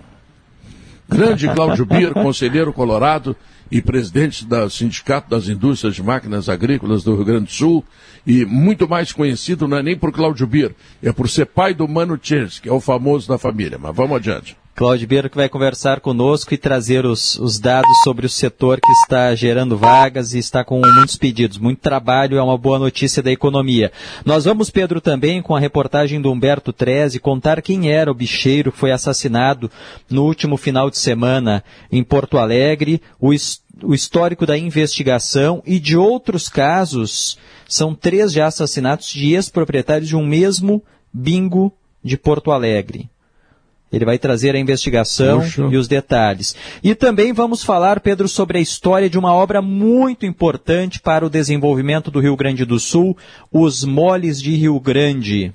Grande 1.07 1.47
Cláudio 1.49 1.85
Bier, 1.85 2.13
conselheiro 2.13 2.71
colorado 2.71 3.35
e 3.71 3.81
presidente 3.81 4.45
do 4.45 4.69
Sindicato 4.69 5.29
das 5.29 5.47
Indústrias 5.47 5.95
de 5.95 6.03
Máquinas 6.03 6.49
Agrícolas 6.49 7.03
do 7.03 7.15
Rio 7.15 7.25
Grande 7.25 7.45
do 7.45 7.51
Sul, 7.51 7.83
e 8.25 8.43
muito 8.45 8.87
mais 8.87 9.11
conhecido 9.11 9.67
não 9.67 9.77
é 9.77 9.83
nem 9.83 9.97
por 9.97 10.11
Cláudio 10.11 10.45
Bier, 10.45 10.75
é 11.01 11.11
por 11.11 11.29
ser 11.29 11.45
pai 11.45 11.73
do 11.73 11.87
Mano 11.87 12.19
Chens, 12.21 12.59
que 12.59 12.67
é 12.69 12.71
o 12.73 12.79
famoso 12.79 13.27
da 13.27 13.37
família. 13.37 13.77
Mas 13.79 13.95
vamos 13.95 14.17
adiante. 14.17 14.55
Cláudio 14.79 15.09
Beiro 15.09 15.29
que 15.29 15.35
vai 15.35 15.49
conversar 15.49 15.99
conosco 15.99 16.53
e 16.53 16.57
trazer 16.57 17.05
os, 17.05 17.37
os 17.37 17.59
dados 17.59 17.91
sobre 18.01 18.25
o 18.25 18.29
setor 18.29 18.79
que 18.79 18.91
está 19.03 19.35
gerando 19.35 19.77
vagas 19.77 20.33
e 20.33 20.39
está 20.39 20.63
com 20.63 20.79
muitos 20.79 21.17
pedidos. 21.17 21.57
Muito 21.57 21.81
trabalho, 21.81 22.37
é 22.37 22.41
uma 22.41 22.57
boa 22.57 22.79
notícia 22.79 23.21
da 23.21 23.29
economia. 23.29 23.91
Nós 24.23 24.45
vamos, 24.45 24.69
Pedro, 24.69 25.01
também 25.01 25.41
com 25.41 25.53
a 25.53 25.59
reportagem 25.59 26.21
do 26.21 26.31
Humberto 26.31 26.71
Treze 26.71 27.19
contar 27.19 27.61
quem 27.61 27.91
era 27.91 28.09
o 28.09 28.13
bicheiro 28.13 28.71
que 28.71 28.77
foi 28.77 28.93
assassinado 28.93 29.69
no 30.09 30.23
último 30.23 30.55
final 30.55 30.89
de 30.89 30.97
semana 30.97 31.61
em 31.91 32.01
Porto 32.01 32.37
Alegre, 32.37 33.01
o, 33.19 33.31
o 33.83 33.93
histórico 33.93 34.45
da 34.45 34.57
investigação 34.57 35.61
e 35.65 35.77
de 35.77 35.97
outros 35.97 36.47
casos. 36.47 37.37
São 37.67 37.93
três 37.93 38.31
já 38.31 38.47
assassinatos 38.47 39.11
de 39.11 39.33
ex-proprietários 39.33 40.07
de 40.07 40.15
um 40.15 40.25
mesmo 40.25 40.81
bingo 41.11 41.69
de 42.01 42.15
Porto 42.15 42.49
Alegre. 42.49 43.09
Ele 43.91 44.05
vai 44.05 44.17
trazer 44.17 44.55
a 44.55 44.59
investigação 44.59 45.41
Puxa. 45.41 45.67
e 45.71 45.77
os 45.77 45.87
detalhes. 45.87 46.55
E 46.83 46.93
também 46.93 47.33
vamos 47.33 47.63
falar, 47.63 47.99
Pedro, 47.99 48.27
sobre 48.27 48.59
a 48.59 48.61
história 48.61 49.09
de 49.09 49.17
uma 49.17 49.33
obra 49.33 49.61
muito 49.61 50.25
importante 50.25 50.99
para 50.99 51.25
o 51.25 51.29
desenvolvimento 51.29 52.11
do 52.11 52.19
Rio 52.19 52.35
Grande 52.35 52.65
do 52.65 52.79
Sul, 52.79 53.17
os 53.51 53.83
Moles 53.83 54.41
de 54.41 54.55
Rio 54.55 54.79
Grande. 54.79 55.53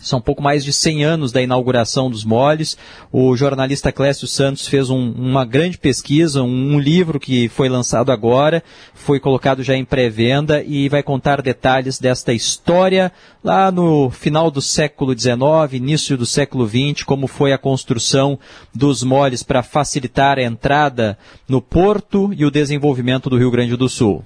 São 0.00 0.20
pouco 0.20 0.40
mais 0.40 0.64
de 0.64 0.72
100 0.72 1.04
anos 1.04 1.32
da 1.32 1.42
inauguração 1.42 2.08
dos 2.08 2.24
moles. 2.24 2.78
O 3.10 3.36
jornalista 3.36 3.90
Clécio 3.90 4.28
Santos 4.28 4.68
fez 4.68 4.90
um- 4.90 5.10
uma 5.12 5.44
grande 5.44 5.76
pesquisa, 5.76 6.40
um, 6.42 6.74
um 6.74 6.78
livro 6.78 7.18
que 7.18 7.48
foi 7.48 7.68
lançado 7.68 8.12
agora, 8.12 8.62
foi 8.94 9.18
colocado 9.18 9.62
já 9.62 9.74
em 9.74 9.84
pré-venda 9.84 10.62
e 10.62 10.88
vai 10.88 11.02
contar 11.02 11.42
detalhes 11.42 11.98
desta 11.98 12.32
história 12.32 13.10
lá 13.42 13.72
no 13.72 14.08
final 14.08 14.50
do 14.52 14.62
século 14.62 15.18
XIX, 15.18 15.72
início 15.72 16.16
do 16.16 16.24
século 16.26 16.68
XX, 16.68 17.02
como 17.04 17.26
foi 17.26 17.52
a 17.52 17.58
construção 17.58 18.38
dos 18.72 19.02
moles 19.02 19.42
para 19.42 19.62
facilitar 19.64 20.38
a 20.38 20.42
entrada 20.44 21.18
no 21.48 21.60
porto 21.60 22.32
e 22.36 22.44
o 22.44 22.50
desenvolvimento 22.50 23.28
do 23.28 23.36
Rio 23.36 23.50
Grande 23.50 23.76
do 23.76 23.88
Sul. 23.88 24.24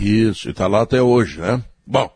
Isso, 0.00 0.48
e 0.48 0.50
está 0.50 0.66
lá 0.66 0.82
até 0.82 1.00
hoje, 1.00 1.38
né? 1.40 1.62
Bom, 1.86 2.10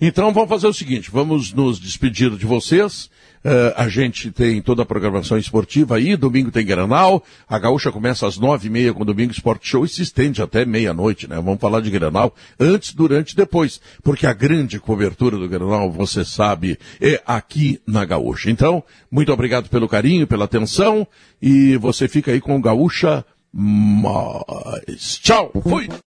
Então 0.00 0.32
vamos 0.32 0.48
fazer 0.48 0.66
o 0.66 0.74
seguinte, 0.74 1.10
vamos 1.10 1.52
nos 1.52 1.78
despedir 1.78 2.30
de 2.30 2.46
vocês. 2.46 3.10
Eh, 3.46 3.74
a 3.76 3.88
gente 3.90 4.30
tem 4.30 4.62
toda 4.62 4.82
a 4.82 4.86
programação 4.86 5.36
esportiva 5.36 5.96
aí, 5.96 6.16
domingo 6.16 6.50
tem 6.50 6.64
Granal, 6.64 7.22
a 7.46 7.58
Gaúcha 7.58 7.92
começa 7.92 8.26
às 8.26 8.38
nove 8.38 8.68
e 8.68 8.70
meia 8.70 8.94
com 8.94 9.02
o 9.02 9.04
Domingo 9.04 9.32
Esporte 9.32 9.68
Show 9.68 9.84
e 9.84 9.88
se 9.88 10.00
estende 10.00 10.40
até 10.40 10.64
meia-noite, 10.64 11.28
né? 11.28 11.36
Vamos 11.36 11.60
falar 11.60 11.82
de 11.82 11.90
Granal 11.90 12.34
antes, 12.58 12.94
durante 12.94 13.32
e 13.32 13.36
depois, 13.36 13.82
porque 14.02 14.26
a 14.26 14.32
grande 14.32 14.80
cobertura 14.80 15.36
do 15.36 15.46
Granal, 15.46 15.92
você 15.92 16.24
sabe, 16.24 16.78
é 16.98 17.20
aqui 17.26 17.78
na 17.86 18.06
Gaúcha. 18.06 18.50
Então, 18.50 18.82
muito 19.10 19.30
obrigado 19.30 19.68
pelo 19.68 19.88
carinho, 19.88 20.26
pela 20.26 20.46
atenção 20.46 21.06
e 21.42 21.76
você 21.76 22.08
fica 22.08 22.32
aí 22.32 22.40
com 22.40 22.56
o 22.56 22.62
Gaúcha 22.62 23.26
mais. 23.52 25.18
Tchau, 25.22 25.52
fui! 25.62 25.86